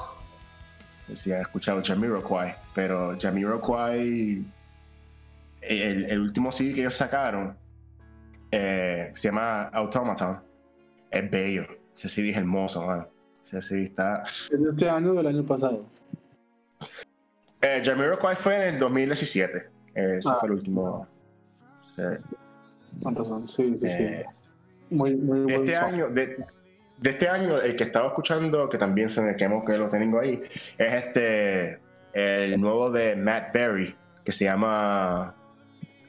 Si 1.14 1.32
han 1.32 1.40
escuchado 1.42 1.82
Jamiroquai, 1.82 2.54
pero 2.74 3.16
Jamiroquai, 3.18 4.44
el, 5.62 6.04
el 6.04 6.20
último 6.20 6.50
CD 6.50 6.74
que 6.74 6.80
ellos 6.82 6.96
sacaron, 6.96 7.56
eh, 8.50 9.10
se 9.14 9.28
llama 9.28 9.68
Automaton, 9.68 10.42
es 11.10 11.30
bello. 11.30 11.81
Ese 11.96 12.08
CD 12.08 12.30
es 12.30 12.36
hermoso, 12.36 12.86
mano. 12.86 13.08
Ese 13.44 13.62
CD 13.62 13.82
está. 13.84 14.24
¿Es 14.24 14.50
de 14.50 14.70
este 14.70 14.88
año 14.88 15.12
o 15.12 15.14
del 15.14 15.26
año 15.26 15.44
pasado? 15.44 15.84
Eh, 17.60 17.80
Jamiroquai 17.84 18.36
fue 18.36 18.56
en 18.56 18.74
el 18.74 18.80
2017. 18.80 19.68
ese 19.94 20.28
ah. 20.28 20.36
fue 20.40 20.48
el 20.48 20.54
último. 20.54 21.06
Sí. 21.82 22.02
razón, 23.02 23.46
sí, 23.48 23.76
sí, 23.80 23.80
sí. 23.80 23.86
Eh, 23.86 24.24
muy, 24.90 25.14
muy 25.14 25.46
de 25.46 25.54
este 25.56 25.76
año, 25.76 26.08
de, 26.08 26.44
de, 26.98 27.10
este 27.10 27.28
año, 27.28 27.60
el 27.60 27.76
que 27.76 27.84
estaba 27.84 28.08
escuchando, 28.08 28.68
que 28.68 28.78
también 28.78 29.08
se 29.08 29.22
me 29.22 29.36
quemó 29.36 29.64
que 29.64 29.76
lo 29.76 29.88
tengo 29.88 30.20
ahí, 30.20 30.42
es 30.78 30.94
este, 30.94 31.78
el 32.12 32.60
nuevo 32.60 32.90
de 32.90 33.16
Matt 33.16 33.52
Berry, 33.52 33.94
que 34.24 34.32
se 34.32 34.44
llama, 34.44 35.34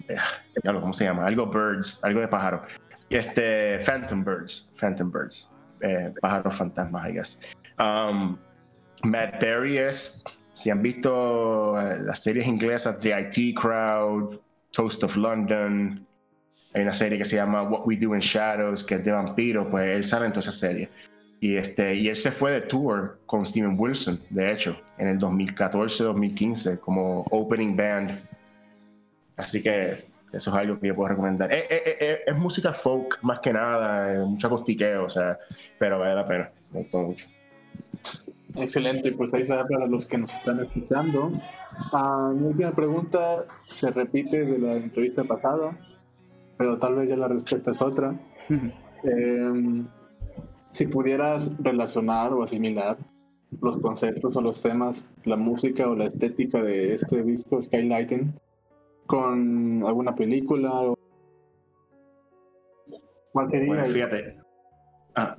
eh, 0.07 0.17
¿cómo 0.63 0.93
se 0.93 1.05
llama? 1.05 1.25
Algo 1.25 1.47
Birds, 1.47 2.03
algo 2.03 2.19
de 2.19 2.27
pájaro. 2.27 2.63
Este, 3.09 3.79
Phantom 3.79 4.23
Birds, 4.23 4.73
Phantom 4.79 5.11
Birds, 5.11 5.49
eh, 5.83 6.13
pájaros 6.21 6.55
fantasmas, 6.55 7.09
I 7.09 7.13
guess. 7.13 7.41
Um, 7.77 8.37
Matt 9.03 9.39
Berry 9.39 9.77
es 9.77 10.23
si 10.53 10.69
han 10.69 10.81
visto 10.81 11.79
eh, 11.79 11.99
las 12.03 12.19
series 12.19 12.47
inglesas 12.47 12.99
The 12.99 13.09
IT 13.19 13.59
Crowd, 13.59 14.39
Toast 14.71 15.03
of 15.03 15.15
London, 15.17 16.05
hay 16.73 16.81
una 16.81 16.93
serie 16.93 17.17
que 17.17 17.25
se 17.25 17.35
llama 17.35 17.63
What 17.63 17.85
We 17.85 17.97
Do 17.97 18.15
in 18.15 18.21
Shadows, 18.21 18.83
que 18.83 18.95
es 18.95 19.05
de 19.05 19.11
vampiro, 19.11 19.69
pues 19.69 19.95
él 19.95 20.03
sale 20.03 20.27
en 20.27 20.33
toda 20.33 20.41
esa 20.41 20.51
serie. 20.51 20.89
Y, 21.39 21.55
este, 21.55 21.93
y 21.95 22.07
él 22.07 22.15
se 22.15 22.31
fue 22.31 22.51
de 22.51 22.61
tour 22.61 23.19
con 23.25 23.45
Steven 23.45 23.75
Wilson, 23.77 24.19
de 24.29 24.51
hecho, 24.51 24.79
en 24.97 25.09
el 25.09 25.19
2014-2015, 25.19 26.79
como 26.79 27.25
opening 27.29 27.75
band. 27.75 28.17
Así 29.35 29.61
que 29.61 30.05
eso 30.31 30.49
es 30.49 30.55
algo 30.55 30.79
que 30.79 30.87
yo 30.87 30.95
puedo 30.95 31.09
recomendar. 31.09 31.51
Es, 31.53 31.65
es 32.25 32.35
música 32.35 32.73
folk 32.73 33.19
más 33.21 33.39
que 33.39 33.53
nada, 33.53 34.25
mucho 34.25 34.49
costiqueo, 34.49 35.05
o 35.05 35.09
sea, 35.09 35.37
pero 35.83 35.99
vale 35.99 36.15
la 36.15 36.25
pena. 36.25 36.49
Me 36.71 36.79
gustó 36.79 36.97
mucho. 36.99 37.27
Excelente, 38.55 39.11
pues 39.11 39.33
ahí 39.33 39.41
está 39.41 39.67
para 39.67 39.85
los 39.85 40.05
que 40.05 40.17
nos 40.17 40.33
están 40.33 40.61
escuchando. 40.61 41.29
Ah, 41.91 42.31
mi 42.33 42.47
última 42.47 42.71
pregunta 42.71 43.43
se 43.65 43.91
repite 43.91 44.45
de 44.45 44.59
la 44.59 44.75
entrevista 44.75 45.25
pasada, 45.25 45.77
pero 46.57 46.77
tal 46.77 46.95
vez 46.95 47.09
ya 47.09 47.17
la 47.17 47.27
respuesta 47.27 47.71
es 47.71 47.81
otra. 47.81 48.15
Em, 49.05 49.85
si 50.71 50.87
pudieras 50.87 51.61
relacionar 51.61 52.31
o 52.31 52.41
asimilar 52.41 52.95
los 53.59 53.75
conceptos 53.75 54.37
o 54.37 54.41
los 54.41 54.61
temas, 54.61 55.05
la 55.25 55.35
música 55.35 55.89
o 55.89 55.93
la 55.93 56.05
estética 56.05 56.63
de 56.63 56.93
este 56.93 57.21
disco 57.23 57.61
Skylighting 57.61 58.33
con 59.05 59.83
alguna 59.85 60.15
película 60.15 60.71
o 60.71 60.97
¿Cuál 63.33 63.49
sería? 63.49 63.83
fíjate. 63.83 64.37
Ah, 65.15 65.35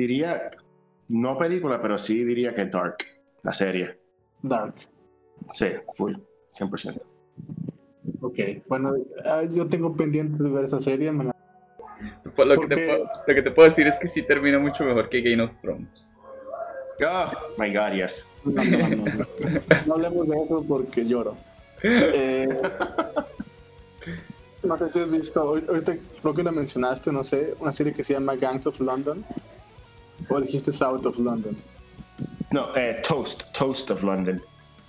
diría 0.00 0.50
no 1.08 1.36
película, 1.36 1.80
pero 1.80 1.98
sí 1.98 2.24
diría 2.24 2.54
que 2.54 2.66
Dark, 2.66 2.98
la 3.42 3.52
serie. 3.52 3.98
Dark. 4.42 4.74
Sí, 5.52 5.66
full, 5.96 6.14
100%. 6.56 7.00
Ok, 8.20 8.38
bueno, 8.68 8.94
ah, 9.24 9.42
yo 9.50 9.66
tengo 9.66 9.96
pendiente 9.96 10.42
de 10.42 10.50
ver 10.50 10.64
esa 10.64 10.78
serie. 10.78 11.12
Pues 12.34 12.48
lo, 12.48 12.60
que 12.60 12.66
te 12.68 12.86
puedo, 12.86 13.10
lo, 13.26 13.34
que 13.34 13.42
te 13.42 13.50
puedo, 13.50 13.68
decir 13.68 13.86
es 13.86 13.98
que 13.98 14.06
sí 14.06 14.22
termina 14.22 14.58
mucho 14.58 14.84
mejor 14.84 15.08
que 15.08 15.20
Game 15.20 15.42
of 15.42 15.50
Thrones. 15.60 16.10
Oh 17.02 17.30
my 17.58 17.72
god, 17.72 17.94
yes. 17.94 18.28
No, 18.44 18.62
no, 18.62 18.88
no, 18.88 19.04
no. 19.86 19.94
hablemos 19.94 20.28
de 20.28 20.42
eso 20.44 20.64
porque 20.68 21.04
lloro. 21.04 21.34
Eh, 21.82 22.46
no 24.62 24.78
sé 24.78 24.92
si 24.92 24.98
has 24.98 25.10
visto, 25.10 25.40
ahorita 25.40 25.96
creo 26.20 26.34
que 26.34 26.42
la 26.42 26.52
mencionaste, 26.52 27.10
no 27.10 27.24
sé, 27.24 27.54
una 27.58 27.72
serie 27.72 27.94
que 27.94 28.02
se 28.02 28.12
llama 28.12 28.36
Gangs 28.36 28.66
of 28.66 28.78
London. 28.80 29.24
¿O 30.30 30.40
dijiste 30.40 30.72
South 30.72 31.04
of 31.06 31.18
London? 31.18 31.56
No, 32.52 32.74
eh, 32.76 33.00
Toast, 33.06 33.52
Toast 33.52 33.90
of 33.90 34.02
London. 34.02 34.40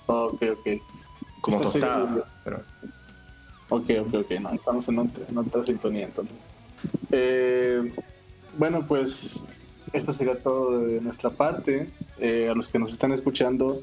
ok, 0.05 0.41
ok. 0.53 0.81
Como 1.41 1.61
tostada. 1.61 2.25
Pero... 2.43 2.63
Ok, 3.69 3.89
ok, 4.01 4.13
ok. 4.13 4.31
No, 4.39 4.49
estamos 4.51 4.87
en, 4.89 4.99
otra, 4.99 5.63
sintonía 5.63 6.05
entonces. 6.05 6.37
Eh, 7.11 7.91
bueno, 8.57 8.85
pues 8.87 9.43
esto 9.93 10.13
sería 10.13 10.41
todo 10.41 10.79
de 10.79 11.01
nuestra 11.01 11.29
parte. 11.31 11.89
Eh, 12.19 12.49
a 12.49 12.53
los 12.53 12.67
que 12.67 12.77
nos 12.77 12.91
están 12.91 13.11
escuchando, 13.11 13.81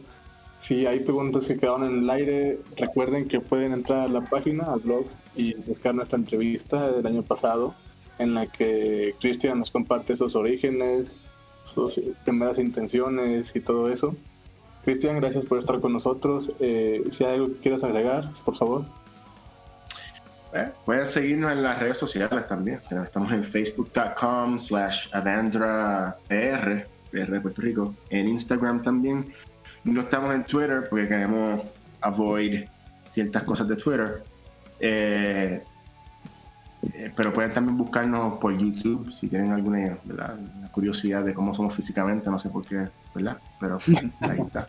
si 0.60 0.86
hay 0.86 1.00
preguntas 1.00 1.46
que 1.48 1.56
quedaron 1.56 1.84
en 1.84 1.98
el 2.04 2.10
aire, 2.10 2.60
recuerden 2.76 3.26
que 3.26 3.40
pueden 3.40 3.72
entrar 3.72 4.00
a 4.00 4.08
la 4.08 4.20
página, 4.20 4.64
al 4.72 4.80
blog, 4.80 5.06
y 5.34 5.54
buscar 5.54 5.94
nuestra 5.94 6.18
entrevista 6.18 6.92
del 6.92 7.06
año 7.06 7.22
pasado, 7.22 7.74
en 8.18 8.34
la 8.34 8.46
que 8.46 9.14
Cristian 9.20 9.58
nos 9.58 9.70
comparte 9.70 10.16
sus 10.16 10.36
orígenes, 10.36 11.16
sus 11.68 12.00
primeras 12.24 12.58
intenciones 12.58 13.54
y 13.54 13.60
todo 13.60 13.90
eso. 13.90 14.16
Cristian, 14.84 15.20
gracias 15.20 15.46
por 15.46 15.58
estar 15.58 15.80
con 15.80 15.92
nosotros. 15.92 16.52
Eh, 16.60 17.04
si 17.10 17.24
hay 17.24 17.34
algo 17.34 17.48
que 17.48 17.60
quieras 17.60 17.84
agregar, 17.84 18.30
por 18.44 18.56
favor. 18.56 18.84
Eh, 20.54 20.70
pueden 20.84 21.06
seguirnos 21.06 21.52
en 21.52 21.62
las 21.62 21.78
redes 21.78 21.98
sociales 21.98 22.46
también. 22.46 22.80
Estamos 23.04 23.32
en 23.32 23.44
facebook.com 23.44 24.58
slash 24.58 25.08
avandrapr, 25.12 26.88
PR 27.10 27.32
de 27.32 27.40
Puerto 27.40 27.60
Rico. 27.60 27.94
En 28.10 28.28
Instagram 28.28 28.82
también. 28.82 29.32
No 29.84 30.00
estamos 30.00 30.34
en 30.34 30.44
Twitter 30.44 30.86
porque 30.88 31.08
queremos 31.08 31.62
avoid 32.00 32.64
ciertas 33.12 33.42
cosas 33.44 33.68
de 33.68 33.76
Twitter. 33.76 34.22
Eh, 34.80 35.62
eh, 36.94 37.12
pero 37.14 37.32
pueden 37.32 37.52
también 37.52 37.76
buscarnos 37.76 38.38
por 38.38 38.56
YouTube 38.56 39.12
si 39.12 39.28
tienen 39.28 39.52
alguna 39.52 39.98
curiosidad 40.72 41.24
de 41.24 41.34
cómo 41.34 41.54
somos 41.54 41.74
físicamente, 41.74 42.30
no 42.30 42.38
sé 42.38 42.50
por 42.50 42.66
qué, 42.66 42.88
¿verdad? 43.14 43.38
Pero 43.60 43.78
ahí 44.20 44.40
está. 44.40 44.68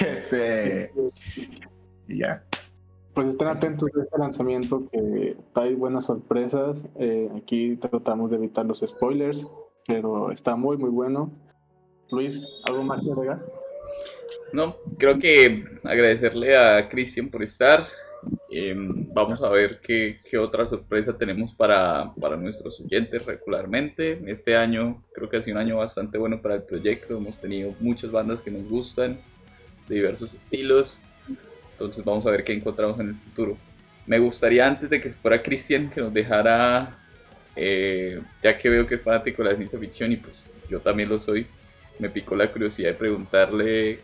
este, 0.00 0.92
y 2.08 2.18
ya. 2.18 2.42
Pues 3.14 3.28
estén 3.28 3.48
atentos 3.48 3.90
a 3.94 4.02
este 4.02 4.18
lanzamiento 4.18 4.88
que 4.90 5.36
trae 5.52 5.74
buenas 5.74 6.04
sorpresas. 6.04 6.82
Eh, 6.96 7.30
aquí 7.36 7.76
tratamos 7.76 8.30
de 8.30 8.38
evitar 8.38 8.64
los 8.64 8.80
spoilers, 8.80 9.46
pero 9.86 10.30
está 10.30 10.56
muy, 10.56 10.78
muy 10.78 10.88
bueno. 10.88 11.30
Luis, 12.10 12.62
¿algo 12.64 12.82
más 12.84 13.02
que 13.02 13.12
agregar? 13.12 13.44
No, 14.52 14.76
creo 14.98 15.18
que 15.18 15.64
agradecerle 15.84 16.56
a 16.56 16.88
Cristian 16.88 17.28
por 17.28 17.42
estar. 17.42 17.84
Em, 18.54 19.06
vamos 19.14 19.42
a 19.42 19.48
ver 19.48 19.80
qué, 19.80 20.18
otra 20.38 20.66
sorpresa 20.66 21.16
tenemos 21.16 21.54
para, 21.54 22.12
nuestros 22.38 22.80
oyentes 22.80 23.24
regularmente. 23.24 24.20
Este 24.26 24.56
año 24.56 25.02
creo 25.14 25.28
que 25.30 25.38
ha 25.38 25.42
sido 25.42 25.56
un 25.56 25.62
año 25.62 25.78
bastante 25.78 26.18
bueno 26.18 26.42
para 26.42 26.56
el 26.56 26.62
proyecto. 26.62 27.16
Hemos 27.16 27.38
tenido 27.38 27.74
muchas 27.80 28.10
bandas 28.10 28.42
que 28.42 28.50
nos 28.50 28.68
gustan, 28.68 29.18
de 29.88 29.94
diversos 29.94 30.34
estilos. 30.34 31.00
Entonces 31.70 32.04
vamos 32.04 32.26
a 32.26 32.30
ver 32.30 32.44
qué 32.44 32.52
encontramos 32.52 33.00
en 33.00 33.08
el 33.08 33.14
futuro. 33.14 33.56
Me 34.06 34.18
gustaría 34.18 34.66
antes 34.66 34.90
de 34.90 35.00
que 35.00 35.08
fuera 35.10 35.42
Cristian 35.42 35.88
que 35.88 36.02
nos 36.02 36.12
dejara, 36.12 36.98
eh, 37.56 38.20
ya 38.42 38.58
que 38.58 38.68
veo 38.68 38.86
que 38.86 38.96
es 38.96 39.00
fanático 39.00 39.42
de 39.42 39.50
la 39.50 39.56
ciencia 39.56 39.78
ficción 39.78 40.12
y 40.12 40.16
pues 40.16 40.50
yo 40.68 40.80
también 40.80 41.08
lo 41.08 41.18
soy, 41.18 41.46
me 41.98 42.10
picó 42.10 42.36
la 42.36 42.50
curiosidad 42.50 42.90
de 42.90 42.94
preguntarle, 42.94 44.00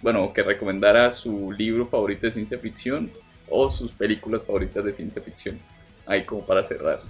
bueno, 0.00 0.32
que 0.32 0.42
recomendara 0.42 1.10
su 1.10 1.52
libro 1.52 1.86
favorito 1.86 2.26
de 2.26 2.32
ciencia 2.32 2.58
ficción 2.58 3.10
o 3.48 3.68
sus 3.70 3.92
películas 3.92 4.42
favoritas 4.46 4.84
de 4.84 4.92
ciencia 4.92 5.22
ficción. 5.22 5.58
Ahí 6.06 6.24
como 6.24 6.44
para 6.44 6.62
cerrar. 6.62 7.00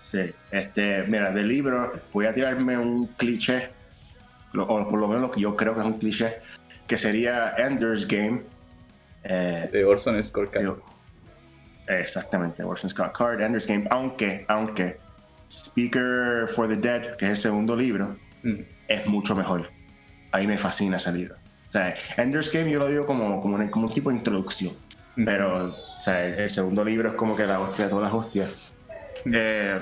Sí, 0.00 0.30
este, 0.50 1.04
mira, 1.06 1.30
del 1.30 1.48
libro 1.48 1.92
voy 2.12 2.26
a 2.26 2.34
tirarme 2.34 2.76
un 2.76 3.06
cliché, 3.16 3.70
o 4.56 4.66
por 4.90 4.98
lo 4.98 5.06
menos 5.06 5.22
lo 5.22 5.30
que 5.30 5.40
yo 5.40 5.54
creo 5.56 5.74
que 5.74 5.80
es 5.80 5.86
un 5.86 5.98
cliché, 5.98 6.36
que 6.86 6.96
sería 6.96 7.54
Ender's 7.56 8.06
Game. 8.06 8.42
Eh, 9.22 9.68
de 9.70 9.84
Orson 9.84 10.22
Scott 10.24 10.50
Card. 10.50 10.78
Exactamente, 11.88 12.62
Orson 12.62 12.90
Scott 12.90 13.12
Card, 13.16 13.40
Ender's 13.40 13.66
Game, 13.66 13.86
aunque, 13.90 14.44
aunque 14.48 14.98
Speaker 15.50 16.48
for 16.48 16.68
the 16.68 16.76
Dead, 16.76 17.16
que 17.16 17.26
es 17.26 17.30
el 17.30 17.36
segundo 17.36 17.76
libro, 17.76 18.16
Mm. 18.42 18.62
es 18.88 19.06
mucho 19.06 19.34
mejor. 19.34 19.68
A 20.32 20.38
mí 20.38 20.46
me 20.46 20.56
fascina 20.56 20.96
ese 20.96 21.12
libro. 21.12 21.34
O 21.68 21.70
sea, 21.70 21.94
Ender's 22.16 22.50
Game 22.52 22.70
yo 22.70 22.78
lo 22.78 22.88
digo 22.88 23.06
como, 23.06 23.40
como, 23.40 23.70
como 23.70 23.86
un 23.88 23.94
tipo 23.94 24.10
de 24.10 24.16
introducción. 24.16 24.72
Pero, 25.24 25.66
o 25.68 26.00
sea, 26.00 26.24
el, 26.26 26.34
el 26.38 26.50
segundo 26.50 26.84
libro 26.84 27.10
es 27.10 27.14
como 27.14 27.36
que 27.36 27.46
la 27.46 27.60
hostia 27.60 27.84
de 27.86 27.90
todas 27.90 28.04
las 28.04 28.14
hostias. 28.14 28.50
Eh, 29.32 29.78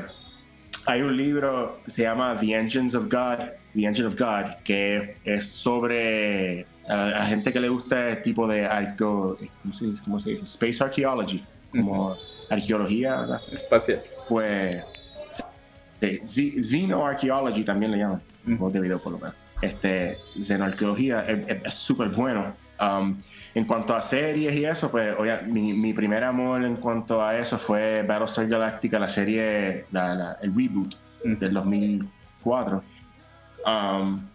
hay 0.86 1.02
un 1.02 1.16
libro 1.16 1.81
que 1.85 1.90
se 1.90 2.02
llama 2.02 2.36
The 2.39 2.55
Engines 2.59 2.94
of 2.94 3.05
God, 3.05 3.51
The 3.74 3.85
Engine 3.85 4.06
of 4.09 4.19
God, 4.19 4.56
que 4.65 5.16
es 5.24 5.48
sobre 5.48 6.66
a 6.89 6.97
la, 6.97 7.27
gente 7.27 7.52
que 7.52 7.60
le 7.60 7.69
gusta 7.69 8.09
el 8.10 8.23
tipo 8.23 8.47
de 8.48 8.65
arqueo, 8.66 9.36
¿cómo 9.62 9.74
se 9.74 9.86
dice? 9.86 10.02
¿Cómo 10.05 10.19
se 10.19 10.31
dice? 10.31 10.44
Space 10.44 10.82
Archaeology, 10.82 11.44
como 11.70 12.16
arqueología, 12.48 13.16
¿verdad? 13.20 13.43
Espacial. 13.52 14.02
Pues 14.28 14.82
sí, 15.31 15.43
Xe- 16.56 16.62
Xenoarchaeology 16.62 17.62
también 17.65 17.93
le 17.93 17.98
llaman, 17.98 18.23
Mm. 18.44 18.56
por 18.56 18.73
lo 19.12 19.19
menos. 19.19 19.35
Este, 19.60 20.16
xenoarqueología 20.40 21.27
es 21.65 21.74
súper 21.74 22.09
bueno. 22.09 22.55
Um, 22.80 23.20
en 23.55 23.64
cuanto 23.64 23.94
a 23.94 24.00
series 24.00 24.55
y 24.55 24.64
eso, 24.64 24.90
pues 24.90 25.14
oye, 25.18 25.36
mi, 25.42 25.72
mi 25.72 25.92
primer 25.92 26.22
amor 26.22 26.62
en 26.64 26.76
cuanto 26.76 27.20
a 27.20 27.36
eso 27.36 27.59
fue 27.59 28.02
Battlestar 28.02 28.46
Galactica, 28.46 28.98
la 29.00 29.09
serie, 29.09 29.86
la- 29.90 30.14
la- 30.14 30.36
el 30.40 30.55
reboot 30.55 30.94
Mm. 31.24 31.34
del 31.38 31.52
2004. 31.55 32.84
Um, 33.66 34.28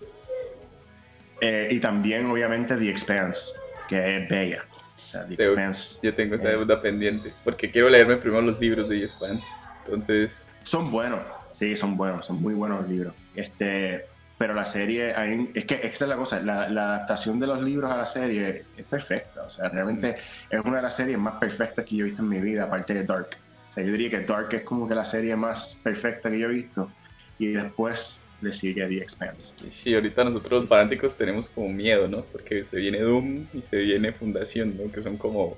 eh, 1.41 1.69
y 1.71 1.79
también, 1.79 2.25
obviamente, 2.29 2.75
The 2.75 2.89
Expanse, 2.89 3.51
que 3.87 4.17
es 4.17 4.29
bella. 4.29 4.65
O 4.95 4.99
sea, 4.99 5.25
The 5.25 5.33
Expanse. 5.35 5.99
Yo 6.01 6.13
tengo 6.13 6.35
esa 6.35 6.51
Es- 6.51 6.59
deuda 6.59 6.81
pendiente, 6.81 7.33
porque 7.45 7.71
quiero 7.71 7.89
leerme 7.89 8.17
primero 8.17 8.41
los 8.41 8.59
libros 8.59 8.89
de 8.89 8.97
The 8.97 9.03
Expanse. 9.03 9.45
Entonces, 9.85 10.49
Son 10.63 10.91
buenos, 10.91 11.19
sí, 11.53 11.75
son 11.75 11.95
buenos, 11.97 12.25
son 12.25 12.41
muy 12.41 12.53
buenos 12.53 12.81
los 12.81 12.89
libros. 12.89 13.13
Este, 13.35 14.05
pero 14.43 14.55
la 14.55 14.65
serie, 14.65 15.13
es 15.53 15.63
que 15.63 15.75
esta 15.75 16.03
es 16.03 16.09
la 16.09 16.17
cosa, 16.17 16.41
la, 16.41 16.67
la 16.67 16.95
adaptación 16.95 17.39
de 17.39 17.47
los 17.47 17.63
libros 17.63 17.89
a 17.89 17.95
la 17.95 18.05
serie 18.05 18.65
es 18.75 18.85
perfecta. 18.85 19.43
O 19.43 19.49
sea, 19.49 19.69
realmente 19.69 20.17
es 20.49 20.59
una 20.65 20.75
de 20.75 20.81
las 20.81 20.97
series 20.97 21.17
más 21.17 21.35
perfectas 21.35 21.85
que 21.85 21.95
yo 21.95 22.03
he 22.03 22.09
visto 22.09 22.23
en 22.23 22.27
mi 22.27 22.41
vida, 22.41 22.65
aparte 22.65 22.93
de 22.93 23.05
Dark. 23.05 23.37
O 23.71 23.73
sea, 23.73 23.85
yo 23.85 23.93
diría 23.93 24.09
que 24.09 24.19
Dark 24.19 24.49
es 24.53 24.63
como 24.63 24.85
que 24.85 24.95
la 24.95 25.05
serie 25.05 25.33
más 25.37 25.79
perfecta 25.81 26.29
que 26.29 26.39
yo 26.39 26.47
he 26.49 26.51
visto. 26.55 26.91
Y 27.39 27.53
después 27.53 28.19
le 28.41 28.51
sigue 28.51 28.85
The 28.85 28.97
Expanse. 28.97 29.53
sí, 29.69 29.95
ahorita 29.95 30.25
nosotros 30.25 30.63
los 30.63 30.69
fanáticos 30.69 31.15
tenemos 31.15 31.47
como 31.47 31.69
miedo, 31.69 32.09
¿no? 32.09 32.23
Porque 32.25 32.65
se 32.65 32.79
viene 32.79 32.99
Doom 32.99 33.45
y 33.53 33.61
se 33.61 33.77
viene 33.77 34.11
Fundación, 34.11 34.75
¿no? 34.77 34.91
Que 34.91 35.01
son 35.01 35.15
como 35.15 35.55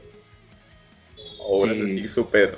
obras 1.39 1.75
Sí. 1.75 1.81
así 1.81 2.07
súper, 2.07 2.55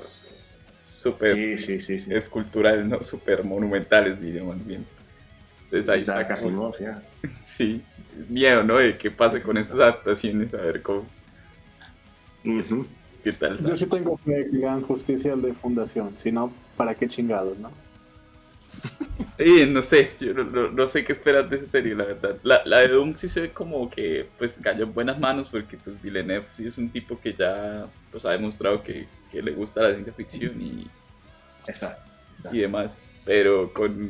súper 0.78 1.36
Sí, 1.36 1.58
sí, 1.58 1.80
sí. 1.80 2.00
sí. 2.00 2.14
esculturales, 2.14 2.86
¿no? 2.86 3.02
Súper 3.02 3.46
monumentales, 3.46 4.20
diríamos 4.20 4.66
bien. 4.68 4.86
Entonces 5.72 5.90
ahí 5.90 6.00
está 6.00 6.24
como- 6.24 6.34
Asimov, 6.34 6.80
ya. 6.80 7.02
Sí, 7.36 7.82
miedo, 8.30 8.64
¿no? 8.64 8.78
De 8.78 8.98
qué 8.98 9.12
pase 9.12 9.42
con 9.42 9.58
estas 9.58 9.76
adaptaciones, 9.76 10.54
a 10.54 10.58
ver 10.58 10.82
cómo, 10.82 11.06
Ujú. 12.46 12.86
qué 13.24 13.32
tal. 13.34 13.58
Yo 13.58 13.76
sí 13.76 13.86
tengo 13.86 14.18
fe 14.18 14.48
que 14.50 14.58
hagan 14.66 14.82
justicia 14.82 15.34
al 15.34 15.42
de 15.42 15.54
Fundación, 15.54 16.18
si 16.18 16.32
no, 16.32 16.52
¿para 16.78 16.96
qué 16.96 17.08
chingados, 17.08 17.58
no? 17.60 17.72
Y 19.40 19.68
no 19.68 19.84
sé, 19.84 20.10
yo 20.20 20.34
no, 20.34 20.44
no- 20.46 20.70
no 20.70 20.88
sé 20.88 21.04
qué 21.04 21.12
esperar 21.12 21.48
de 21.48 21.58
esa 21.58 21.68
serie, 21.68 21.94
la 21.94 22.06
verdad. 22.06 22.38
La, 22.42 22.62
la 22.66 22.80
de 22.80 22.88
Doom 22.88 23.14
sí 23.16 23.30
se 23.30 23.42
ve 23.42 23.52
como 23.52 23.88
que 23.88 24.28
pues 24.38 24.60
cayó 24.64 24.86
en 24.86 24.94
buenas 24.96 25.20
manos 25.20 25.50
porque 25.52 25.78
pues 25.78 26.02
Villeneuve 26.02 26.46
sí 26.52 26.66
es 26.66 26.78
un 26.80 26.90
tipo 26.90 27.20
que 27.20 27.34
ya 27.34 27.88
pues 28.12 28.26
ha 28.26 28.32
demostrado 28.32 28.82
que, 28.82 29.06
que 29.32 29.44
le 29.44 29.52
gusta 29.52 29.82
la 29.84 29.92
ciencia 29.92 30.12
ficción 30.14 30.60
y, 30.60 30.88
Exacto. 31.68 32.10
exacto. 32.36 32.58
y 32.58 32.62
demás. 32.62 33.00
Pero 33.26 33.72
con, 33.74 34.10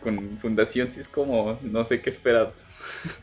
con 0.00 0.18
Fundación 0.38 0.90
sí 0.90 1.00
es 1.00 1.08
como 1.08 1.58
no 1.62 1.84
sé 1.84 2.00
qué 2.00 2.10
esperar. 2.10 2.50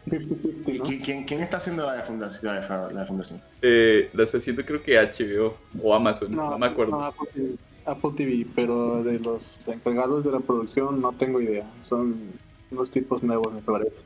50-50, 0.08 0.91
¿Y 0.91 1.26
quién, 1.26 1.41
está 1.41 1.58
haciendo 1.58 1.86
la 1.86 1.95
de 1.95 2.04
fundación? 2.04 2.45
La 2.45 2.62
de, 2.62 2.94
la 2.94 3.02
de 3.02 3.08
fundación? 3.08 3.41
Eh, 3.62 4.10
la 4.14 4.24
está 4.24 4.38
haciendo 4.38 4.64
creo 4.64 4.82
que 4.82 4.98
HBO 4.98 5.58
o 5.82 5.94
Amazon, 5.94 6.32
no, 6.32 6.58
me 6.58 6.68
acuerdo. 6.68 6.91
no, 6.91 7.04
Apple, 7.06 7.28
TV, 7.34 7.56
Apple 7.86 8.12
TV, 8.16 8.48
pero 8.56 9.04
de 9.04 9.20
los 9.20 9.68
encargados 9.68 10.24
de 10.24 10.32
la 10.32 10.40
producción 10.40 11.02
no 11.02 11.12
tengo 11.14 11.41
idea. 11.41 11.66
Son 11.82 12.16
unos 12.72 12.91
tipos 12.91 13.24
nuevos, 13.24 13.54
me 13.54 13.62
parece. 13.62 14.02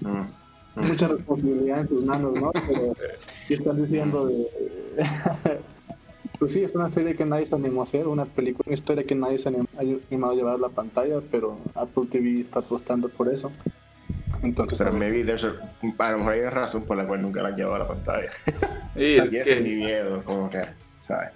Mm. 0.00 0.86
Mucha 0.88 1.08
responsabilidad 1.08 1.80
en 1.80 1.88
tus 1.88 2.04
manos, 2.04 2.34
¿no? 2.34 2.50
Pero 2.52 2.94
y 3.48 3.54
están 3.54 3.82
diciendo 3.82 4.26
de... 4.26 4.48
pues 6.38 6.52
sí, 6.52 6.62
es 6.64 6.74
una 6.74 6.88
serie 6.90 7.14
que 7.16 7.24
nadie 7.24 7.46
se 7.46 7.54
animó 7.54 7.80
a 7.82 7.84
hacer, 7.84 8.06
una 8.08 8.26
película, 8.26 8.64
una 8.66 8.74
historia 8.74 9.04
que 9.04 9.14
nadie 9.14 9.38
se 9.38 9.48
ha 9.48 9.52
animado 9.80 10.32
a 10.32 10.34
llevar 10.36 10.54
a 10.56 10.58
la 10.58 10.68
pantalla, 10.68 11.20
pero 11.30 11.58
Apple 11.74 12.06
TV 12.10 12.40
está 12.40 12.60
apostando 12.60 13.08
por 13.08 13.28
eso. 13.32 13.52
Entonces, 14.42 14.78
Pero 14.78 14.92
maybe 14.92 15.24
there's 15.24 15.44
a, 15.44 15.48
a 15.98 16.10
lo 16.12 16.18
mejor 16.18 16.32
hay 16.34 16.40
una 16.40 16.50
razón 16.50 16.84
por 16.86 16.96
la 16.96 17.06
cual 17.06 17.22
nunca 17.22 17.42
la 17.42 17.48
han 17.50 17.56
llevado 17.56 17.76
a 17.76 17.78
la 17.80 17.88
pantalla. 17.88 18.30
Sí, 18.94 19.16
es 19.18 19.32
Y 19.32 19.36
ese 19.38 19.54
es 19.54 19.60
mi 19.62 19.70
que, 19.70 19.76
miedo, 19.76 20.22
como 20.24 20.48
que, 20.50 20.62
¿sabes? 21.06 21.32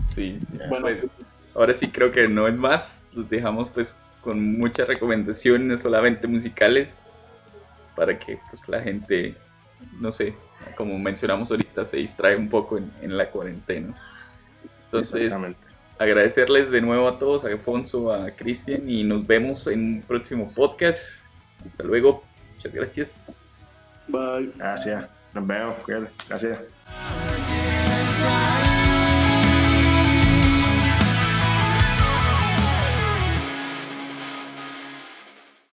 sí, 0.00 0.38
sí. 0.40 0.62
Bueno, 0.68 0.86
Bueno, 0.86 1.08
ahora 1.54 1.74
sí 1.74 1.90
creo 1.90 2.10
que 2.12 2.28
no 2.28 2.48
es 2.48 2.58
más. 2.58 3.04
Los 3.12 3.28
dejamos 3.28 3.70
pues 3.70 3.98
con 4.20 4.58
muchas 4.58 4.88
recomendaciones 4.88 5.82
solamente 5.82 6.26
musicales 6.26 7.08
para 7.94 8.18
que 8.18 8.38
pues 8.48 8.68
la 8.68 8.82
gente, 8.82 9.36
no 10.00 10.10
sé, 10.12 10.34
como 10.76 10.98
mencionamos 10.98 11.50
ahorita, 11.50 11.86
se 11.86 11.98
distrae 11.98 12.36
un 12.36 12.48
poco 12.48 12.78
en, 12.78 12.90
en 13.00 13.16
la 13.16 13.30
cuarentena. 13.30 13.94
Entonces, 14.84 15.32
agradecerles 15.98 16.70
de 16.70 16.82
nuevo 16.82 17.08
a 17.08 17.18
todos, 17.18 17.44
a 17.44 17.48
Alfonso, 17.48 18.12
a 18.12 18.30
Cristian 18.30 18.88
y 18.88 19.04
nos 19.04 19.26
vemos 19.26 19.66
en 19.66 19.80
un 19.80 20.00
próximo 20.02 20.52
podcast. 20.52 21.26
Hasta 21.66 21.84
luego. 21.84 22.22
Muchas 22.54 22.72
gracias. 22.72 23.24
bye. 24.08 24.52
Gracias. 24.56 25.06
Nos 25.32 25.46
vemos. 25.46 25.76
cuídate. 25.84 26.10
Gracias. 26.28 27.51